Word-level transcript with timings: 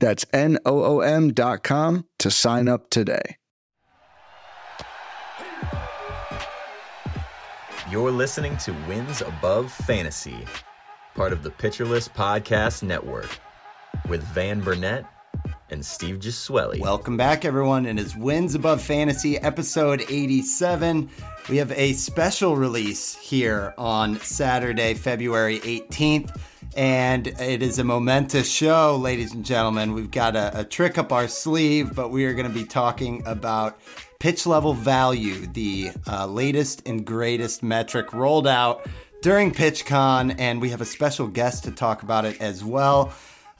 That's 0.00 0.26
N-O-O-M 0.32 1.32
dot 1.34 1.62
com 1.62 2.06
to 2.18 2.30
sign 2.30 2.68
up 2.68 2.90
today. 2.90 3.36
You're 7.90 8.10
listening 8.10 8.56
to 8.58 8.72
Wins 8.88 9.20
Above 9.20 9.72
Fantasy, 9.72 10.44
part 11.14 11.32
of 11.32 11.42
the 11.42 11.50
Pitcher 11.50 11.84
List 11.84 12.14
Podcast 12.14 12.82
Network, 12.82 13.28
with 14.08 14.22
Van 14.28 14.60
Burnett 14.60 15.04
and 15.70 15.84
Steve 15.84 16.20
Gesuele. 16.20 16.78
Welcome 16.78 17.16
back, 17.16 17.44
everyone. 17.44 17.86
And 17.86 17.98
it's 17.98 18.14
Wins 18.16 18.54
Above 18.54 18.80
Fantasy, 18.80 19.38
episode 19.38 20.04
87. 20.08 21.10
We 21.48 21.56
have 21.56 21.72
a 21.72 21.92
special 21.94 22.56
release 22.56 23.16
here 23.16 23.74
on 23.76 24.20
Saturday, 24.20 24.94
February 24.94 25.58
18th. 25.60 26.36
And 26.76 27.26
it 27.26 27.62
is 27.62 27.78
a 27.78 27.84
momentous 27.84 28.50
show, 28.50 28.96
ladies 28.96 29.32
and 29.32 29.44
gentlemen. 29.44 29.92
We've 29.92 30.10
got 30.10 30.36
a, 30.36 30.60
a 30.60 30.64
trick 30.64 30.98
up 30.98 31.12
our 31.12 31.28
sleeve, 31.28 31.94
but 31.94 32.10
we 32.10 32.24
are 32.26 32.34
going 32.34 32.46
to 32.46 32.52
be 32.52 32.64
talking 32.64 33.22
about 33.26 33.80
pitch 34.18 34.46
level 34.46 34.74
value, 34.74 35.46
the 35.46 35.90
uh, 36.06 36.26
latest 36.26 36.86
and 36.86 37.04
greatest 37.04 37.62
metric 37.62 38.12
rolled 38.12 38.46
out 38.46 38.86
during 39.22 39.52
PitchCon. 39.52 40.36
And 40.38 40.60
we 40.60 40.70
have 40.70 40.80
a 40.80 40.86
special 40.86 41.26
guest 41.26 41.64
to 41.64 41.70
talk 41.70 42.02
about 42.02 42.24
it 42.24 42.40
as 42.40 42.62
well. 42.64 43.12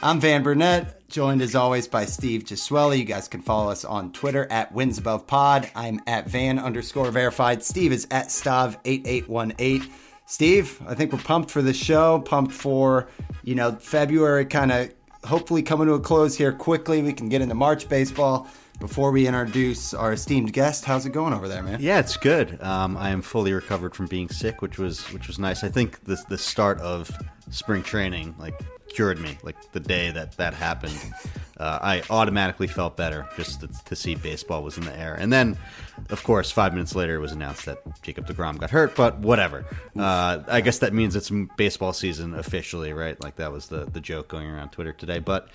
I'm 0.03 0.19
Van 0.19 0.43
Burnett, 0.43 1.09
joined 1.09 1.43
as 1.43 1.55
always 1.55 1.87
by 1.87 2.07
Steve 2.07 2.45
Gesuele. 2.45 2.97
You 2.97 3.05
guys 3.05 3.29
can 3.29 3.43
follow 3.43 3.71
us 3.71 3.85
on 3.85 4.13
Twitter 4.13 4.47
at 4.51 4.73
Wins 4.73 4.97
Above 4.97 5.27
Pod. 5.27 5.71
I'm 5.75 6.01
at 6.07 6.27
Van 6.27 6.59
underscore 6.59 7.11
verified. 7.11 7.63
Steve 7.63 7.93
is 7.93 8.07
at 8.11 8.29
Stav8818. 8.29 9.91
Steve, 10.31 10.81
I 10.87 10.95
think 10.95 11.13
we're 11.13 11.19
pumped 11.19 11.51
for 11.51 11.61
the 11.61 11.75
show, 11.75 12.21
pumped 12.21 12.53
for, 12.53 13.09
you 13.43 13.57
know, 13.57 13.73
February 13.73 14.45
kind 14.45 14.71
of 14.71 14.95
hopefully 15.25 15.61
coming 15.61 15.89
to 15.89 15.95
a 15.95 16.01
close 16.01 16.37
here 16.37 16.53
quickly. 16.53 17.03
We 17.03 17.13
can 17.13 17.29
get 17.29 17.43
into 17.43 17.57
March 17.57 17.89
baseball. 17.89 18.47
Before 18.79 19.11
we 19.11 19.27
introduce 19.27 19.93
our 19.93 20.13
esteemed 20.13 20.53
guest, 20.53 20.85
how's 20.85 21.05
it 21.05 21.11
going 21.11 21.35
over 21.35 21.49
there, 21.49 21.65
man? 21.65 21.81
Yeah, 21.83 21.99
it's 21.99 22.17
good. 22.17 22.63
Um, 22.63 22.97
I 22.97 23.11
am 23.11 23.23
fully 23.23 23.53
recovered 23.53 23.97
from 23.97 24.07
being 24.07 24.29
sick, 24.29 24.63
which 24.63 24.79
was 24.79 25.03
which 25.13 25.27
was 25.27 25.41
nice. 25.41 25.65
I 25.65 25.69
think 25.69 26.05
the 26.05 26.17
the 26.29 26.39
start 26.39 26.79
of 26.79 27.11
spring 27.51 27.83
training 27.83 28.37
like 28.39 28.55
cured 28.91 29.19
me. 29.19 29.39
Like 29.43 29.73
the 29.73 29.81
day 29.81 30.11
that 30.11 30.37
that 30.37 30.55
happened, 30.55 30.99
uh, 31.59 31.79
I 31.81 32.03
automatically 32.11 32.67
felt 32.67 32.97
better 32.97 33.29
just 33.37 33.61
to, 33.61 33.69
to, 33.87 33.97
see 33.97 34.15
baseball 34.15 34.63
was 34.63 34.77
in 34.77 34.85
the 34.85 34.99
air. 34.99 35.15
And 35.15 35.33
then, 35.33 35.57
of 36.11 36.23
course, 36.23 36.51
five 36.51 36.75
minutes 36.75 36.95
later, 36.95 37.15
it 37.15 37.21
was 37.21 37.33
announced 37.33 37.67
that 37.67 37.79
Jacob 38.03 38.27
Degrom 38.27 38.59
got 38.59 38.71
hurt. 38.71 38.95
But 38.95 39.19
whatever. 39.19 39.65
Uh, 39.99 40.41
I 40.49 40.61
guess 40.61 40.79
that 40.81 40.93
means 40.93 41.17
it's 41.17 41.31
baseball 41.57 41.93
season 41.93 42.35
officially, 42.35 42.93
right? 42.93 43.21
Like 43.23 43.37
that 43.37 43.53
was 43.53 43.69
the 43.69 43.85
the 43.87 44.01
joke 44.01 44.29
going 44.29 44.49
around 44.49 44.71
Twitter 44.71 44.93
today. 44.93 45.19
But 45.19 45.49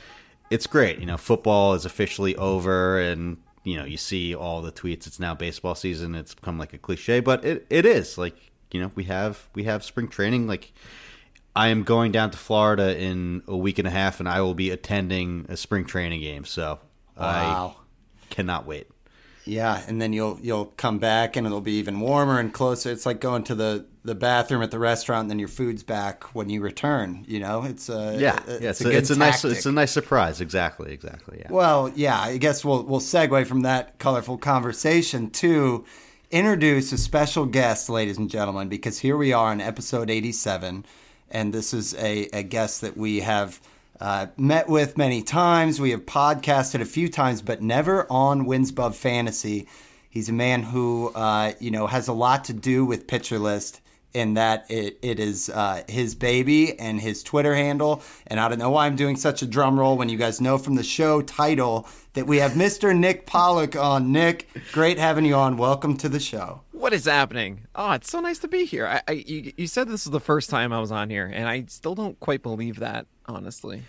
it's 0.49 0.67
great. 0.67 0.99
You 0.99 1.05
know, 1.05 1.17
football 1.17 1.73
is 1.73 1.85
officially 1.85 2.35
over, 2.35 2.99
and 2.99 3.37
you 3.63 3.77
know, 3.77 3.85
you 3.85 3.97
see 3.97 4.35
all 4.35 4.61
the 4.61 4.71
tweets. 4.71 5.07
It's 5.07 5.19
now 5.19 5.33
baseball 5.33 5.75
season. 5.75 6.15
It's 6.15 6.35
become 6.35 6.57
like 6.57 6.73
a 6.73 6.77
cliche, 6.77 7.19
but 7.19 7.43
it, 7.43 7.65
it 7.69 7.85
is 7.85 8.17
like 8.17 8.35
you 8.71 8.81
know 8.81 8.91
we 8.95 9.05
have 9.05 9.47
we 9.53 9.63
have 9.63 9.83
spring 9.83 10.07
training 10.07 10.47
like 10.47 10.73
I 11.55 11.69
am 11.69 11.83
going 11.83 12.11
down 12.11 12.31
to 12.31 12.37
Florida 12.37 12.99
in 12.99 13.41
a 13.47 13.55
week 13.55 13.79
and 13.79 13.87
a 13.87 13.91
half, 13.91 14.19
and 14.19 14.27
I 14.27 14.41
will 14.41 14.55
be 14.55 14.71
attending 14.71 15.45
a 15.47 15.55
spring 15.55 15.85
training 15.85 16.21
game. 16.21 16.43
So 16.43 16.79
wow. 17.17 17.75
I 17.77 18.33
cannot 18.33 18.65
wait. 18.65 18.87
Yeah, 19.47 19.79
and 19.87 20.01
then 20.01 20.11
you'll 20.11 20.39
you'll 20.41 20.65
come 20.65 20.97
back, 20.97 21.35
and 21.35 21.45
it'll 21.45 21.61
be 21.61 21.77
even 21.77 21.99
warmer 21.99 22.39
and 22.39 22.51
closer. 22.51 22.91
It's 22.91 23.05
like 23.05 23.21
going 23.21 23.43
to 23.43 23.53
the, 23.53 23.85
the 24.03 24.15
bathroom 24.15 24.63
at 24.63 24.71
the 24.71 24.79
restaurant, 24.79 25.21
and 25.21 25.29
then 25.29 25.37
your 25.37 25.47
food's 25.47 25.83
back 25.83 26.23
when 26.35 26.49
you 26.49 26.61
return. 26.61 27.23
You 27.27 27.41
know, 27.41 27.63
it's 27.63 27.87
a 27.87 28.17
yeah, 28.19 28.39
it's, 28.47 28.61
yeah, 28.61 28.69
it's 28.71 28.81
a, 28.81 28.89
a 28.89 28.91
it's 28.91 29.09
a 29.11 29.15
nice 29.15 29.45
it's 29.45 29.67
a 29.67 29.71
nice 29.71 29.91
surprise. 29.91 30.41
Exactly, 30.41 30.91
exactly. 30.91 31.37
Yeah. 31.41 31.51
Well, 31.51 31.91
yeah, 31.95 32.19
I 32.19 32.37
guess 32.37 32.65
we'll 32.65 32.83
we'll 32.83 32.99
segue 32.99 33.45
from 33.45 33.61
that 33.61 33.99
colorful 33.99 34.39
conversation 34.39 35.29
to 35.31 35.85
introduce 36.31 36.91
a 36.91 36.97
special 36.97 37.45
guest, 37.45 37.87
ladies 37.87 38.17
and 38.17 38.31
gentlemen, 38.31 38.67
because 38.67 38.97
here 38.97 39.15
we 39.15 39.31
are 39.31 39.53
in 39.53 39.61
episode 39.61 40.09
eighty 40.09 40.31
seven 40.31 40.85
and 41.29 41.53
this 41.53 41.73
is 41.73 41.93
a, 41.95 42.27
a 42.33 42.43
guest 42.43 42.81
that 42.81 42.95
we 42.95 43.21
have 43.21 43.59
uh, 43.99 44.27
met 44.37 44.67
with 44.67 44.97
many 44.97 45.21
times. 45.21 45.79
We 45.79 45.91
have 45.91 46.05
podcasted 46.05 46.81
a 46.81 46.85
few 46.85 47.09
times, 47.09 47.41
but 47.41 47.61
never 47.61 48.05
on 48.11 48.45
Wins 48.45 48.71
Above 48.71 48.95
Fantasy. 48.95 49.67
He's 50.09 50.29
a 50.29 50.33
man 50.33 50.63
who, 50.63 51.11
uh, 51.15 51.53
you 51.59 51.71
know, 51.71 51.87
has 51.87 52.07
a 52.07 52.13
lot 52.13 52.45
to 52.45 52.53
do 52.53 52.85
with 52.85 53.07
Pitcher 53.07 53.39
List 53.39 53.81
in 54.13 54.35
that 54.35 54.65
it, 54.69 54.97
it 55.01 55.19
is 55.19 55.49
uh, 55.49 55.83
his 55.89 56.15
baby 56.15 56.79
and 56.79 57.01
his 57.01 57.21
Twitter 57.21 57.53
handle. 57.53 58.01
And 58.27 58.39
I 58.39 58.47
don't 58.47 58.59
know 58.59 58.69
why 58.69 58.85
I'm 58.85 58.95
doing 58.95 59.17
such 59.17 59.41
a 59.41 59.45
drum 59.45 59.77
roll 59.77 59.97
when 59.97 60.07
you 60.07 60.17
guys 60.17 60.39
know 60.39 60.57
from 60.57 60.75
the 60.75 60.83
show 60.83 61.21
title 61.21 61.87
that 62.13 62.25
we 62.25 62.37
have 62.37 62.53
Mr. 62.53 62.97
Nick 62.97 63.25
Pollack 63.25 63.75
on. 63.75 64.13
Nick, 64.13 64.47
great 64.71 64.97
having 64.97 65.25
you 65.25 65.35
on. 65.35 65.57
Welcome 65.57 65.97
to 65.97 66.07
the 66.07 66.21
show. 66.21 66.61
What 66.75 66.93
is 66.93 67.05
happening? 67.05 67.61
Oh, 67.73 67.93
it's 67.93 68.09
so 68.09 68.19
nice 68.19 68.39
to 68.39 68.47
be 68.47 68.65
here. 68.65 68.85
I, 68.85 69.01
I 69.07 69.11
you, 69.13 69.53
you 69.57 69.67
said 69.67 69.87
this 69.87 70.05
was 70.05 70.11
the 70.11 70.19
first 70.19 70.49
time 70.49 70.73
I 70.73 70.79
was 70.79 70.91
on 70.91 71.09
here, 71.09 71.25
and 71.25 71.47
I 71.47 71.65
still 71.67 71.95
don't 71.95 72.19
quite 72.19 72.43
believe 72.43 72.79
that, 72.79 73.07
honestly. 73.25 73.83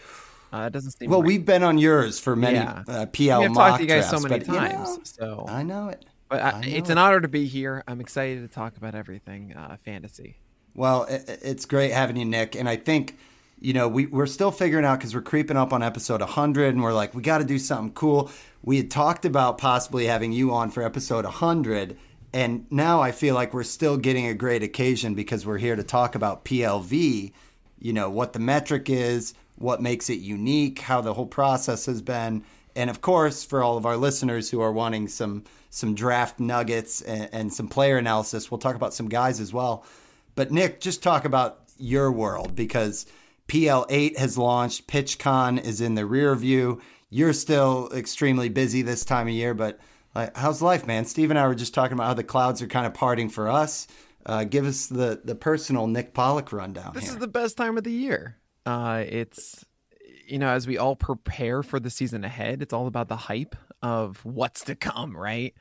Uh, 0.53 0.67
it 0.69 0.73
doesn't 0.73 0.93
seem 0.93 1.11
well. 1.11 1.21
Right. 1.21 1.27
We've 1.27 1.45
been 1.45 1.65
on 1.65 1.79
yours 1.79 2.21
for 2.21 2.37
many 2.37 2.59
yeah. 2.59 2.85
uh, 2.87 3.07
PL 3.07 3.43
I've 3.43 3.51
mock 3.51 3.69
talked 3.71 3.77
to 3.79 3.83
you 3.83 3.89
guys 3.89 4.09
drafts, 4.09 4.23
so 4.23 4.29
many 4.29 4.45
times. 4.45 4.73
You 5.19 5.27
know, 5.27 5.43
so 5.43 5.47
I 5.49 5.63
know 5.65 5.89
it. 5.89 6.05
But 6.29 6.43
I, 6.43 6.63
it's 6.65 6.89
an 6.89 6.99
honor 6.99 7.21
to 7.21 7.29
be 7.29 7.47
here. 7.47 7.83
I'm 7.87 8.01
excited 8.01 8.49
to 8.49 8.55
talk 8.55 8.77
about 8.77 8.95
everything 8.95 9.55
uh, 9.55 9.77
fantasy. 9.85 10.37
Well, 10.75 11.05
it, 11.05 11.41
it's 11.43 11.67
great 11.67 11.93
having 11.93 12.17
you, 12.17 12.25
Nick. 12.25 12.55
And 12.55 12.69
I 12.69 12.77
think, 12.77 13.17
you 13.61 13.73
know, 13.73 13.89
we, 13.89 14.07
we're 14.07 14.27
still 14.27 14.51
figuring 14.51 14.85
out 14.85 14.99
because 14.99 15.15
we're 15.15 15.23
creeping 15.23 15.57
up 15.57 15.73
on 15.73 15.83
episode 15.83 16.21
100 16.21 16.75
and 16.75 16.83
we're 16.83 16.95
like, 16.95 17.15
we 17.15 17.23
got 17.23 17.39
to 17.39 17.45
do 17.45 17.59
something 17.59 17.93
cool. 17.93 18.31
We 18.63 18.77
had 18.77 18.91
talked 18.91 19.25
about 19.25 19.59
possibly 19.59 20.07
having 20.07 20.33
you 20.33 20.53
on 20.53 20.71
for 20.71 20.83
episode 20.83 21.25
100. 21.25 21.97
And 22.33 22.67
now 22.71 23.01
I 23.01 23.13
feel 23.13 23.35
like 23.35 23.55
we're 23.55 23.63
still 23.63 23.97
getting 23.97 24.27
a 24.27 24.35
great 24.35 24.63
occasion 24.63 25.15
because 25.15 25.47
we're 25.47 25.59
here 25.59 25.77
to 25.77 25.83
talk 25.83 26.15
about 26.15 26.45
PLV, 26.45 27.33
you 27.79 27.93
know, 27.93 28.11
what 28.11 28.33
the 28.33 28.39
metric 28.39 28.91
is, 28.91 29.35
what 29.57 29.81
makes 29.81 30.11
it 30.11 30.19
unique, 30.19 30.81
how 30.81 31.01
the 31.01 31.15
whole 31.15 31.27
process 31.27 31.87
has 31.87 32.03
been. 32.03 32.45
And 32.75 32.91
of 32.91 33.01
course, 33.01 33.45
for 33.45 33.63
all 33.63 33.77
of 33.79 33.87
our 33.87 33.97
listeners 33.97 34.51
who 34.51 34.61
are 34.61 34.73
wanting 34.73 35.09
some 35.09 35.45
some 35.71 35.95
draft 35.95 36.41
nuggets 36.41 37.03
and, 37.03 37.29
and 37.33 37.53
some 37.53 37.69
player 37.69 37.99
analysis, 37.99 38.51
we'll 38.51 38.59
talk 38.59 38.77
about 38.77 38.95
some 38.95 39.09
guys 39.09 39.41
as 39.41 39.53
well. 39.53 39.85
But 40.35 40.51
Nick, 40.51 40.81
just 40.81 41.03
talk 41.03 41.25
about 41.25 41.61
your 41.79 42.11
world 42.11 42.55
because 42.55 43.07
PL8 43.49 44.17
has 44.17 44.39
launched, 44.39 44.87
PitchCon 44.87 45.63
is 45.63 45.81
in 45.81 45.95
the 45.95 46.07
rear 46.07 46.35
view. 46.35 46.81
You're 47.11 47.33
still 47.33 47.91
extremely 47.95 48.49
busy 48.49 48.83
this 48.83 49.05
time 49.05 49.29
of 49.29 49.35
year, 49.35 49.55
but 49.55 49.79
like, 50.17 50.37
how's 50.37 50.63
life, 50.63 50.87
man? 50.87 51.05
Steve 51.05 51.31
and 51.31 51.39
I 51.39 51.47
were 51.47 51.55
just 51.55 51.75
talking 51.75 51.93
about 51.93 52.07
how 52.07 52.15
the 52.15 52.25
clouds 52.25 52.63
are 52.63 52.67
kind 52.67 52.87
of 52.87 52.95
parting 52.95 53.29
for 53.29 53.49
us. 53.49 53.87
Uh, 54.25 54.45
give 54.45 54.67
us 54.67 54.87
the 54.87 55.21
the 55.25 55.35
personal 55.35 55.87
Nick 55.87 56.15
Pollack 56.15 56.53
rundown. 56.53 56.93
This 56.95 57.05
here. 57.05 57.13
is 57.13 57.19
the 57.19 57.29
best 57.29 57.57
time 57.57 57.79
of 57.79 57.85
the 57.85 57.93
year. 57.93 58.39
Uh, 58.65 59.05
it's 59.07 59.65
you 60.27 60.39
know, 60.39 60.49
as 60.49 60.67
we 60.67 60.79
all 60.79 60.97
prepare 60.97 61.63
for 61.63 61.79
the 61.79 61.91
season 61.91 62.25
ahead, 62.25 62.63
it's 62.63 62.73
all 62.73 62.87
about 62.87 63.09
the 63.09 63.17
hype 63.17 63.55
of 63.83 64.25
what's 64.25 64.65
to 64.65 64.75
come, 64.75 65.17
right? 65.17 65.55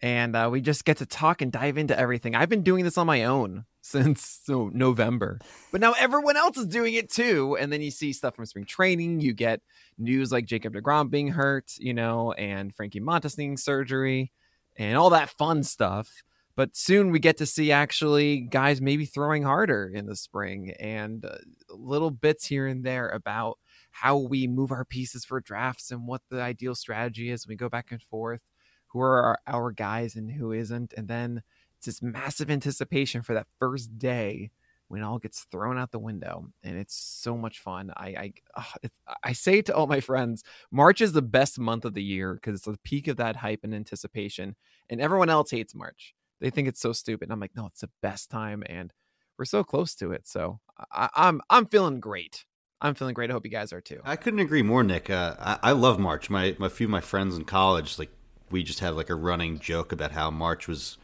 And 0.00 0.36
uh, 0.36 0.48
we 0.50 0.60
just 0.60 0.84
get 0.84 0.98
to 0.98 1.06
talk 1.06 1.42
and 1.42 1.50
dive 1.50 1.76
into 1.76 1.98
everything. 1.98 2.34
I've 2.34 2.48
been 2.48 2.62
doing 2.62 2.84
this 2.84 2.96
on 2.96 3.06
my 3.06 3.24
own 3.24 3.64
since 3.82 4.40
so 4.44 4.70
November, 4.72 5.38
but 5.72 5.80
now 5.80 5.94
everyone 5.98 6.36
else 6.36 6.56
is 6.56 6.66
doing 6.66 6.94
it 6.94 7.10
too. 7.10 7.56
And 7.58 7.72
then 7.72 7.82
you 7.82 7.90
see 7.90 8.12
stuff 8.12 8.36
from 8.36 8.46
spring 8.46 8.64
training. 8.64 9.20
You 9.20 9.34
get 9.34 9.60
news 9.98 10.32
like 10.32 10.46
Jacob 10.46 10.74
Degrom 10.74 11.10
being 11.10 11.28
hurt, 11.28 11.72
you 11.78 11.94
know, 11.94 12.32
and 12.32 12.74
Frankie 12.74 13.00
Montas 13.00 13.38
needing 13.38 13.56
surgery, 13.56 14.32
and 14.76 14.96
all 14.96 15.10
that 15.10 15.30
fun 15.30 15.62
stuff. 15.62 16.10
But 16.56 16.74
soon 16.76 17.10
we 17.10 17.18
get 17.18 17.36
to 17.38 17.46
see 17.46 17.70
actually 17.70 18.40
guys 18.40 18.80
maybe 18.80 19.04
throwing 19.04 19.42
harder 19.42 19.92
in 19.94 20.06
the 20.06 20.16
spring 20.16 20.72
and 20.80 21.24
uh, 21.24 21.36
little 21.68 22.10
bits 22.10 22.46
here 22.46 22.66
and 22.66 22.82
there 22.82 23.10
about 23.10 23.58
how 23.90 24.16
we 24.16 24.46
move 24.46 24.72
our 24.72 24.84
pieces 24.84 25.24
for 25.24 25.40
drafts 25.40 25.90
and 25.90 26.06
what 26.06 26.22
the 26.30 26.40
ideal 26.40 26.74
strategy 26.74 27.30
is. 27.30 27.46
We 27.46 27.56
go 27.56 27.68
back 27.68 27.92
and 27.92 28.02
forth. 28.02 28.40
Who 28.88 29.00
are 29.00 29.22
our, 29.22 29.38
our 29.46 29.72
guys 29.72 30.16
and 30.16 30.30
who 30.30 30.52
isn't, 30.52 30.94
and 30.96 31.08
then 31.08 31.42
it's 31.76 31.86
this 31.86 32.00
massive 32.00 32.50
anticipation 32.50 33.20
for 33.20 33.34
that 33.34 33.48
first 33.58 33.98
day 33.98 34.50
when 34.88 35.02
it 35.02 35.04
all 35.04 35.18
gets 35.18 35.46
thrown 35.50 35.78
out 35.78 35.90
the 35.90 35.98
window 35.98 36.46
and 36.62 36.78
it's 36.78 36.94
so 36.94 37.36
much 37.36 37.58
fun. 37.58 37.92
I 37.96 38.06
I 38.06 38.32
uh, 38.56 38.88
I 39.22 39.32
say 39.32 39.62
to 39.62 39.74
all 39.74 39.86
my 39.86 40.00
friends, 40.00 40.44
March 40.70 41.00
is 41.00 41.12
the 41.12 41.22
best 41.22 41.58
month 41.58 41.84
of 41.84 41.94
the 41.94 42.02
year 42.02 42.34
because 42.34 42.56
it's 42.56 42.66
the 42.66 42.78
peak 42.84 43.08
of 43.08 43.16
that 43.16 43.36
hype 43.36 43.60
and 43.64 43.74
anticipation, 43.74 44.56
and 44.88 45.00
everyone 45.00 45.30
else 45.30 45.50
hates 45.50 45.74
March. 45.74 46.14
They 46.40 46.50
think 46.50 46.68
it's 46.68 46.80
so 46.80 46.92
stupid. 46.92 47.26
And 47.26 47.32
I'm 47.32 47.40
like, 47.40 47.56
no, 47.56 47.66
it's 47.66 47.80
the 47.80 47.90
best 48.02 48.30
time, 48.30 48.62
and 48.66 48.92
we're 49.38 49.44
so 49.44 49.64
close 49.64 49.94
to 49.96 50.12
it. 50.12 50.26
So 50.26 50.60
I, 50.92 51.08
I'm 51.14 51.40
I'm 51.50 51.66
feeling 51.66 52.00
great. 52.00 52.44
I'm 52.80 52.94
feeling 52.94 53.14
great. 53.14 53.30
I 53.30 53.32
hope 53.32 53.44
you 53.44 53.50
guys 53.50 53.72
are 53.72 53.80
too. 53.80 54.00
I 54.04 54.16
couldn't 54.16 54.40
agree 54.40 54.62
more, 54.62 54.82
Nick. 54.82 55.08
Uh, 55.08 55.34
I, 55.38 55.58
I 55.62 55.72
love 55.72 55.98
March. 55.98 56.28
My, 56.28 56.54
my 56.58 56.68
few 56.68 56.86
of 56.86 56.90
my 56.90 57.00
friends 57.00 57.36
in 57.36 57.44
college, 57.44 57.98
like 57.98 58.10
we 58.50 58.62
just 58.62 58.80
had 58.80 58.94
like 58.94 59.08
a 59.08 59.14
running 59.14 59.58
joke 59.58 59.92
about 59.92 60.12
how 60.12 60.30
March 60.30 60.68
was 60.68 60.98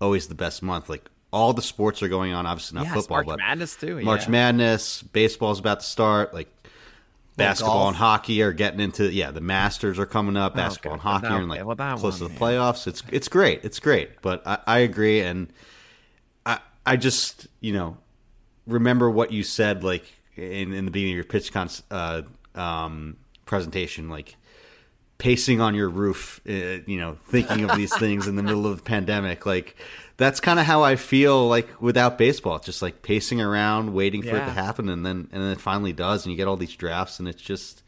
always 0.00 0.28
the 0.28 0.36
best 0.36 0.62
month. 0.62 0.88
Like 0.88 1.10
all 1.32 1.52
the 1.52 1.62
sports 1.62 2.02
are 2.02 2.08
going 2.08 2.32
on. 2.32 2.46
Obviously 2.46 2.76
not 2.76 2.86
yes, 2.86 2.94
football, 2.94 3.18
March 3.18 3.26
but 3.26 3.38
Madness 3.38 3.76
too. 3.76 4.00
March 4.00 4.24
yeah. 4.24 4.30
Madness, 4.30 5.02
baseball's 5.02 5.58
about 5.58 5.80
to 5.80 5.86
start. 5.86 6.32
Like 6.34 6.48
basketball 7.36 7.74
golf. 7.76 7.88
and 7.88 7.96
hockey 7.96 8.42
are 8.42 8.52
getting 8.52 8.80
into 8.80 9.10
yeah. 9.12 9.30
The 9.30 9.40
Masters 9.40 9.98
are 9.98 10.06
coming 10.06 10.36
up. 10.36 10.52
Oh, 10.52 10.56
Basketball 10.56 10.92
okay. 10.94 11.08
and 11.08 11.22
hockey 11.22 11.34
are 11.34 11.40
in 11.42 11.48
like. 11.48 11.64
Well, 11.64 11.76
close 11.76 12.20
one, 12.20 12.28
to 12.30 12.34
the 12.34 12.40
playoffs. 12.40 12.86
It's 12.86 13.02
it's 13.10 13.28
great. 13.28 13.64
It's 13.64 13.80
great. 13.80 14.22
But 14.22 14.46
I, 14.46 14.58
I 14.66 14.78
agree, 14.80 15.20
and 15.20 15.52
I 16.46 16.60
I 16.86 16.96
just 16.96 17.46
you 17.60 17.72
know 17.72 17.96
remember 18.66 19.10
what 19.10 19.32
you 19.32 19.42
said 19.42 19.82
like 19.82 20.04
in 20.36 20.72
in 20.72 20.84
the 20.84 20.90
beginning 20.90 21.18
of 21.18 21.24
your 21.30 21.40
PitchCon 21.40 21.82
uh, 21.90 22.22
um, 22.58 23.16
presentation, 23.46 24.08
like 24.08 24.36
pacing 25.18 25.60
on 25.60 25.74
your 25.74 25.88
roof, 25.88 26.40
uh, 26.48 26.52
you 26.86 26.98
know, 26.98 27.16
thinking 27.26 27.68
of 27.68 27.76
these 27.76 27.94
things 27.98 28.26
in 28.26 28.36
the 28.36 28.42
middle 28.42 28.66
of 28.66 28.76
the 28.78 28.82
pandemic. 28.82 29.44
Like 29.44 29.76
that's 30.18 30.40
kind 30.40 30.58
of 30.58 30.66
how 30.66 30.82
I 30.82 30.96
feel 30.96 31.48
like 31.48 31.80
without 31.80 32.18
baseball. 32.18 32.56
It's 32.56 32.66
just 32.66 32.82
like 32.82 33.02
pacing 33.02 33.40
around, 33.40 33.94
waiting 33.94 34.22
for 34.22 34.36
it 34.36 34.44
to 34.44 34.50
happen, 34.50 34.90
and 34.90 35.06
then 35.06 35.28
and 35.32 35.42
then 35.42 35.52
it 35.52 35.60
finally 35.60 35.92
does, 35.94 36.26
and 36.26 36.32
you 36.32 36.36
get 36.36 36.48
all 36.48 36.56
these 36.56 36.74
drafts, 36.74 37.18
and 37.20 37.28
it's 37.28 37.40
just 37.40 37.82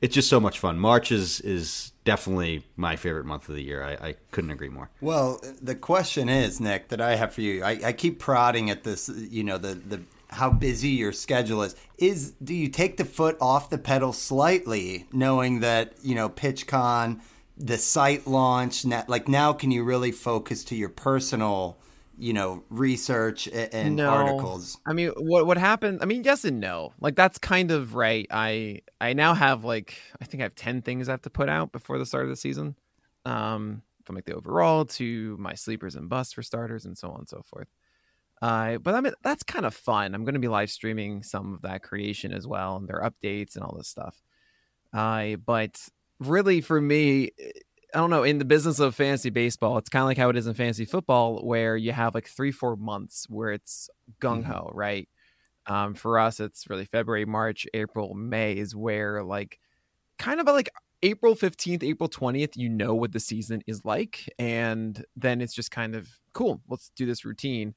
it's 0.00 0.14
just 0.14 0.28
so 0.28 0.40
much 0.40 0.58
fun. 0.58 0.78
March 0.78 1.10
is 1.12 1.40
is 1.40 1.92
definitely 2.04 2.64
my 2.76 2.96
favorite 2.96 3.26
month 3.26 3.48
of 3.48 3.54
the 3.54 3.62
year. 3.62 3.82
I, 3.82 4.08
I 4.08 4.14
couldn't 4.32 4.50
agree 4.50 4.68
more. 4.68 4.90
Well, 5.00 5.40
the 5.62 5.76
question 5.76 6.28
is, 6.28 6.60
Nick, 6.60 6.88
that 6.88 7.00
I 7.00 7.14
have 7.14 7.32
for 7.32 7.42
you. 7.42 7.62
I, 7.62 7.78
I 7.84 7.92
keep 7.92 8.18
prodding 8.18 8.70
at 8.70 8.82
this. 8.82 9.08
You 9.08 9.44
know, 9.44 9.56
the 9.56 9.74
the 9.74 10.02
how 10.30 10.50
busy 10.50 10.90
your 10.90 11.12
schedule 11.12 11.62
is. 11.62 11.76
Is 11.96 12.32
do 12.42 12.54
you 12.54 12.68
take 12.68 12.96
the 12.96 13.04
foot 13.04 13.36
off 13.40 13.70
the 13.70 13.78
pedal 13.78 14.12
slightly, 14.12 15.06
knowing 15.12 15.60
that 15.60 15.94
you 16.02 16.16
know 16.16 16.28
PitchCon, 16.28 17.20
the 17.58 17.78
site 17.78 18.26
launch, 18.26 18.84
na- 18.84 19.04
like 19.08 19.28
now, 19.28 19.52
can 19.52 19.70
you 19.70 19.84
really 19.84 20.12
focus 20.12 20.64
to 20.64 20.76
your 20.76 20.88
personal, 20.88 21.78
you 22.16 22.32
know, 22.32 22.64
research 22.70 23.48
and 23.48 23.98
No. 23.98 24.08
articles? 24.08 24.78
I 24.86 24.92
mean, 24.92 25.10
what 25.18 25.46
what 25.46 25.58
happened? 25.58 25.98
I 26.02 26.06
mean, 26.06 26.24
yes 26.24 26.44
and 26.44 26.60
no. 26.60 26.92
Like 27.00 27.14
that's 27.16 27.38
kind 27.38 27.70
of 27.70 27.94
right. 27.94 28.26
I 28.30 28.80
I 29.00 29.12
now 29.12 29.34
have 29.34 29.64
like 29.64 29.98
I 30.20 30.24
think 30.24 30.40
I 30.40 30.44
have 30.44 30.54
ten 30.54 30.82
things 30.82 31.08
I 31.08 31.12
have 31.12 31.22
to 31.22 31.30
put 31.30 31.48
out 31.48 31.72
before 31.72 31.98
the 31.98 32.06
start 32.06 32.24
of 32.24 32.30
the 32.30 32.36
season, 32.36 32.76
um, 33.24 33.82
from 34.04 34.16
like 34.16 34.24
the 34.24 34.34
overall 34.34 34.84
to 34.86 35.36
my 35.38 35.54
sleepers 35.54 35.94
and 35.96 36.08
busts 36.08 36.32
for 36.32 36.42
starters 36.42 36.86
and 36.86 36.96
so 36.96 37.10
on 37.10 37.20
and 37.20 37.28
so 37.28 37.42
forth. 37.42 37.68
Uh, 38.40 38.78
but 38.78 38.94
I 38.94 39.00
mean 39.00 39.12
that's 39.22 39.42
kind 39.42 39.66
of 39.66 39.74
fun. 39.74 40.14
I'm 40.14 40.24
going 40.24 40.34
to 40.34 40.40
be 40.40 40.48
live 40.48 40.70
streaming 40.70 41.22
some 41.22 41.54
of 41.54 41.62
that 41.62 41.82
creation 41.82 42.32
as 42.32 42.46
well, 42.46 42.76
and 42.76 42.88
their 42.88 43.02
updates 43.02 43.56
and 43.56 43.64
all 43.64 43.76
this 43.76 43.88
stuff. 43.88 44.22
Uh, 44.92 45.36
but 45.36 45.78
really, 46.20 46.60
for 46.60 46.80
me, 46.80 47.30
I 47.94 47.98
don't 47.98 48.10
know. 48.10 48.22
In 48.22 48.38
the 48.38 48.44
business 48.44 48.80
of 48.80 48.94
fantasy 48.94 49.30
baseball, 49.30 49.78
it's 49.78 49.88
kind 49.88 50.02
of 50.02 50.06
like 50.06 50.18
how 50.18 50.28
it 50.28 50.36
is 50.36 50.46
in 50.46 50.54
fantasy 50.54 50.84
football, 50.84 51.44
where 51.44 51.76
you 51.76 51.92
have 51.92 52.14
like 52.14 52.28
three, 52.28 52.52
four 52.52 52.76
months 52.76 53.26
where 53.28 53.50
it's 53.50 53.88
gung 54.20 54.44
ho, 54.44 54.70
right? 54.74 55.08
Um, 55.66 55.94
for 55.94 56.18
us, 56.18 56.40
it's 56.40 56.68
really 56.68 56.84
February, 56.84 57.24
March, 57.24 57.66
April, 57.74 58.14
May 58.14 58.54
is 58.56 58.74
where 58.74 59.22
like 59.22 59.58
kind 60.18 60.40
of 60.40 60.46
like 60.46 60.70
April 61.02 61.34
15th, 61.36 61.82
April 61.82 62.08
20th, 62.08 62.56
you 62.56 62.68
know 62.68 62.94
what 62.94 63.12
the 63.12 63.20
season 63.20 63.62
is 63.66 63.84
like. 63.84 64.28
And 64.38 65.04
then 65.16 65.40
it's 65.40 65.54
just 65.54 65.70
kind 65.70 65.94
of 65.94 66.08
cool, 66.32 66.60
let's 66.68 66.90
do 66.96 67.06
this 67.06 67.24
routine. 67.24 67.74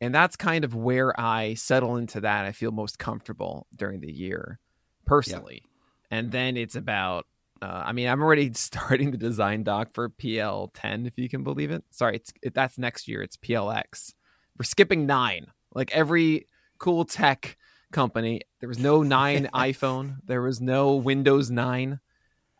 And 0.00 0.14
that's 0.14 0.36
kind 0.36 0.64
of 0.64 0.74
where 0.74 1.18
I 1.20 1.54
settle 1.54 1.96
into 1.96 2.20
that. 2.22 2.46
I 2.46 2.52
feel 2.52 2.72
most 2.72 2.98
comfortable 2.98 3.66
during 3.74 4.00
the 4.00 4.12
year 4.12 4.58
personally. 5.06 5.62
And 6.10 6.32
then 6.32 6.56
it's 6.56 6.74
about, 6.74 7.26
uh, 7.62 7.82
I 7.86 7.92
mean, 7.92 8.08
I'm 8.08 8.22
already 8.22 8.52
starting 8.54 9.10
the 9.10 9.18
design 9.18 9.62
doc 9.62 9.90
for 9.92 10.08
PL10, 10.08 11.06
if 11.06 11.14
you 11.16 11.28
can 11.28 11.42
believe 11.42 11.70
it. 11.70 11.84
Sorry, 11.90 12.16
it's 12.16 12.32
it, 12.42 12.54
that's 12.54 12.78
next 12.78 13.08
year. 13.08 13.22
It's 13.22 13.36
PLX. 13.36 14.14
We're 14.58 14.64
skipping 14.64 15.06
nine. 15.06 15.46
Like 15.74 15.94
every 15.94 16.48
cool 16.78 17.04
tech 17.04 17.56
company, 17.92 18.42
there 18.60 18.68
was 18.68 18.78
no 18.78 19.02
nine 19.02 19.48
iPhone. 19.54 20.16
There 20.24 20.42
was 20.42 20.60
no 20.60 20.96
Windows 20.96 21.50
9. 21.50 22.00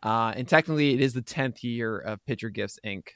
Uh, 0.03 0.33
and 0.35 0.47
technically, 0.47 0.93
it 0.93 1.01
is 1.01 1.13
the 1.13 1.21
10th 1.21 1.63
year 1.63 1.97
of 1.97 2.25
Pitcher 2.25 2.51
List 2.55 2.79
Inc. 2.85 3.09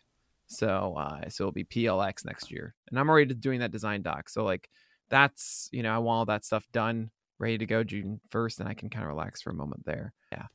So, 0.48 0.96
uh, 0.98 1.30
so 1.30 1.44
it'll 1.44 1.52
be 1.52 1.64
PLX 1.64 2.24
next 2.24 2.52
year, 2.52 2.76
and 2.90 3.00
I'm 3.00 3.10
already 3.10 3.34
doing 3.34 3.62
that 3.62 3.72
design 3.72 4.04
doc. 4.04 4.30
So, 4.30 4.44
like, 4.44 4.70
that's 5.10 5.70
you 5.72 5.82
know, 5.82 5.94
I 5.94 5.98
want 5.98 6.18
all 6.18 6.26
that 6.26 6.46
stuff 6.46 6.68
done, 6.72 7.10
ready 7.40 7.58
to 7.58 7.66
go 7.66 7.84
June 7.84 8.20
1st, 8.32 8.60
and 8.60 8.70
I 8.70 8.76
can 8.76 8.92
kind 8.92 9.04
of 9.04 9.10
relax 9.10 9.42
for 9.42 9.50
a 9.50 9.56
moment 9.56 9.86
there. 9.86 10.14
Yeah. 10.32 10.46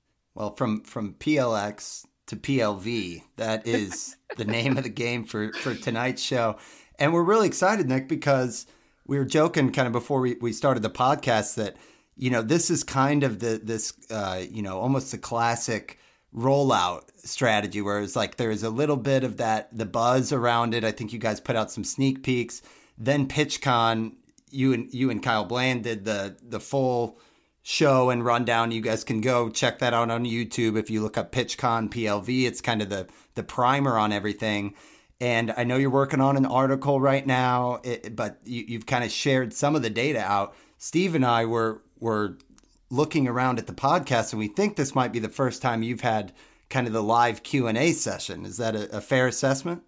Well, 0.40 0.54
from 0.54 0.80
from 0.84 1.12
PLX 1.18 2.06
to 2.28 2.34
PLV, 2.34 3.24
that 3.36 3.66
is 3.66 4.16
the 4.38 4.46
name 4.46 4.78
of 4.78 4.84
the 4.84 4.88
game 4.88 5.24
for 5.24 5.52
for 5.52 5.74
tonight's 5.74 6.22
show, 6.22 6.56
and 6.98 7.12
we're 7.12 7.22
really 7.22 7.46
excited, 7.46 7.86
Nick, 7.86 8.08
because 8.08 8.66
we 9.06 9.18
were 9.18 9.26
joking 9.26 9.70
kind 9.70 9.86
of 9.86 9.92
before 9.92 10.20
we, 10.20 10.36
we 10.40 10.54
started 10.54 10.82
the 10.82 10.88
podcast 10.88 11.56
that 11.56 11.76
you 12.16 12.30
know 12.30 12.40
this 12.40 12.70
is 12.70 12.82
kind 12.82 13.22
of 13.22 13.40
the 13.40 13.60
this 13.62 13.92
uh, 14.10 14.42
you 14.50 14.62
know 14.62 14.80
almost 14.80 15.12
a 15.12 15.18
classic 15.18 15.98
rollout 16.34 17.02
strategy 17.16 17.82
where 17.82 18.00
it's 18.00 18.16
like 18.16 18.36
there's 18.36 18.62
a 18.62 18.70
little 18.70 18.96
bit 18.96 19.24
of 19.24 19.36
that 19.36 19.68
the 19.76 19.84
buzz 19.84 20.32
around 20.32 20.72
it. 20.72 20.84
I 20.84 20.90
think 20.90 21.12
you 21.12 21.18
guys 21.18 21.38
put 21.38 21.54
out 21.54 21.70
some 21.70 21.84
sneak 21.84 22.22
peeks. 22.22 22.62
Then 22.96 23.28
PitchCon, 23.28 24.14
you 24.50 24.72
and 24.72 24.90
you 24.94 25.10
and 25.10 25.22
Kyle 25.22 25.44
Bland 25.44 25.84
did 25.84 26.06
the 26.06 26.38
the 26.42 26.60
full 26.60 27.20
show 27.62 28.10
and 28.10 28.24
rundown. 28.24 28.70
You 28.70 28.80
guys 28.80 29.04
can 29.04 29.20
go 29.20 29.50
check 29.50 29.78
that 29.80 29.94
out 29.94 30.10
on 30.10 30.24
YouTube 30.24 30.78
if 30.78 30.90
you 30.90 31.02
look 31.02 31.18
up 31.18 31.32
PitchCon 31.32 31.90
PLV. 31.90 32.46
It's 32.46 32.60
kind 32.60 32.82
of 32.82 32.88
the 32.88 33.08
the 33.34 33.42
primer 33.42 33.96
on 33.96 34.12
everything. 34.12 34.74
And 35.20 35.52
I 35.56 35.64
know 35.64 35.76
you're 35.76 35.90
working 35.90 36.20
on 36.20 36.36
an 36.38 36.46
article 36.46 36.98
right 36.98 37.26
now, 37.26 37.80
it, 37.84 38.16
but 38.16 38.38
you, 38.44 38.64
you've 38.66 38.86
kind 38.86 39.04
of 39.04 39.10
shared 39.10 39.52
some 39.52 39.76
of 39.76 39.82
the 39.82 39.90
data 39.90 40.20
out. 40.20 40.54
Steve 40.78 41.14
and 41.14 41.26
I 41.26 41.44
were 41.44 41.82
were 41.98 42.38
looking 42.90 43.28
around 43.28 43.58
at 43.58 43.66
the 43.66 43.72
podcast, 43.72 44.32
and 44.32 44.38
we 44.38 44.48
think 44.48 44.76
this 44.76 44.94
might 44.94 45.12
be 45.12 45.18
the 45.18 45.28
first 45.28 45.62
time 45.62 45.82
you've 45.82 46.00
had 46.00 46.32
kind 46.70 46.86
of 46.86 46.92
the 46.92 47.02
live 47.02 47.42
Q 47.42 47.66
and 47.66 47.76
A 47.76 47.92
session. 47.92 48.46
Is 48.46 48.56
that 48.56 48.74
a, 48.74 48.96
a 48.96 49.00
fair 49.00 49.26
assessment? 49.26 49.82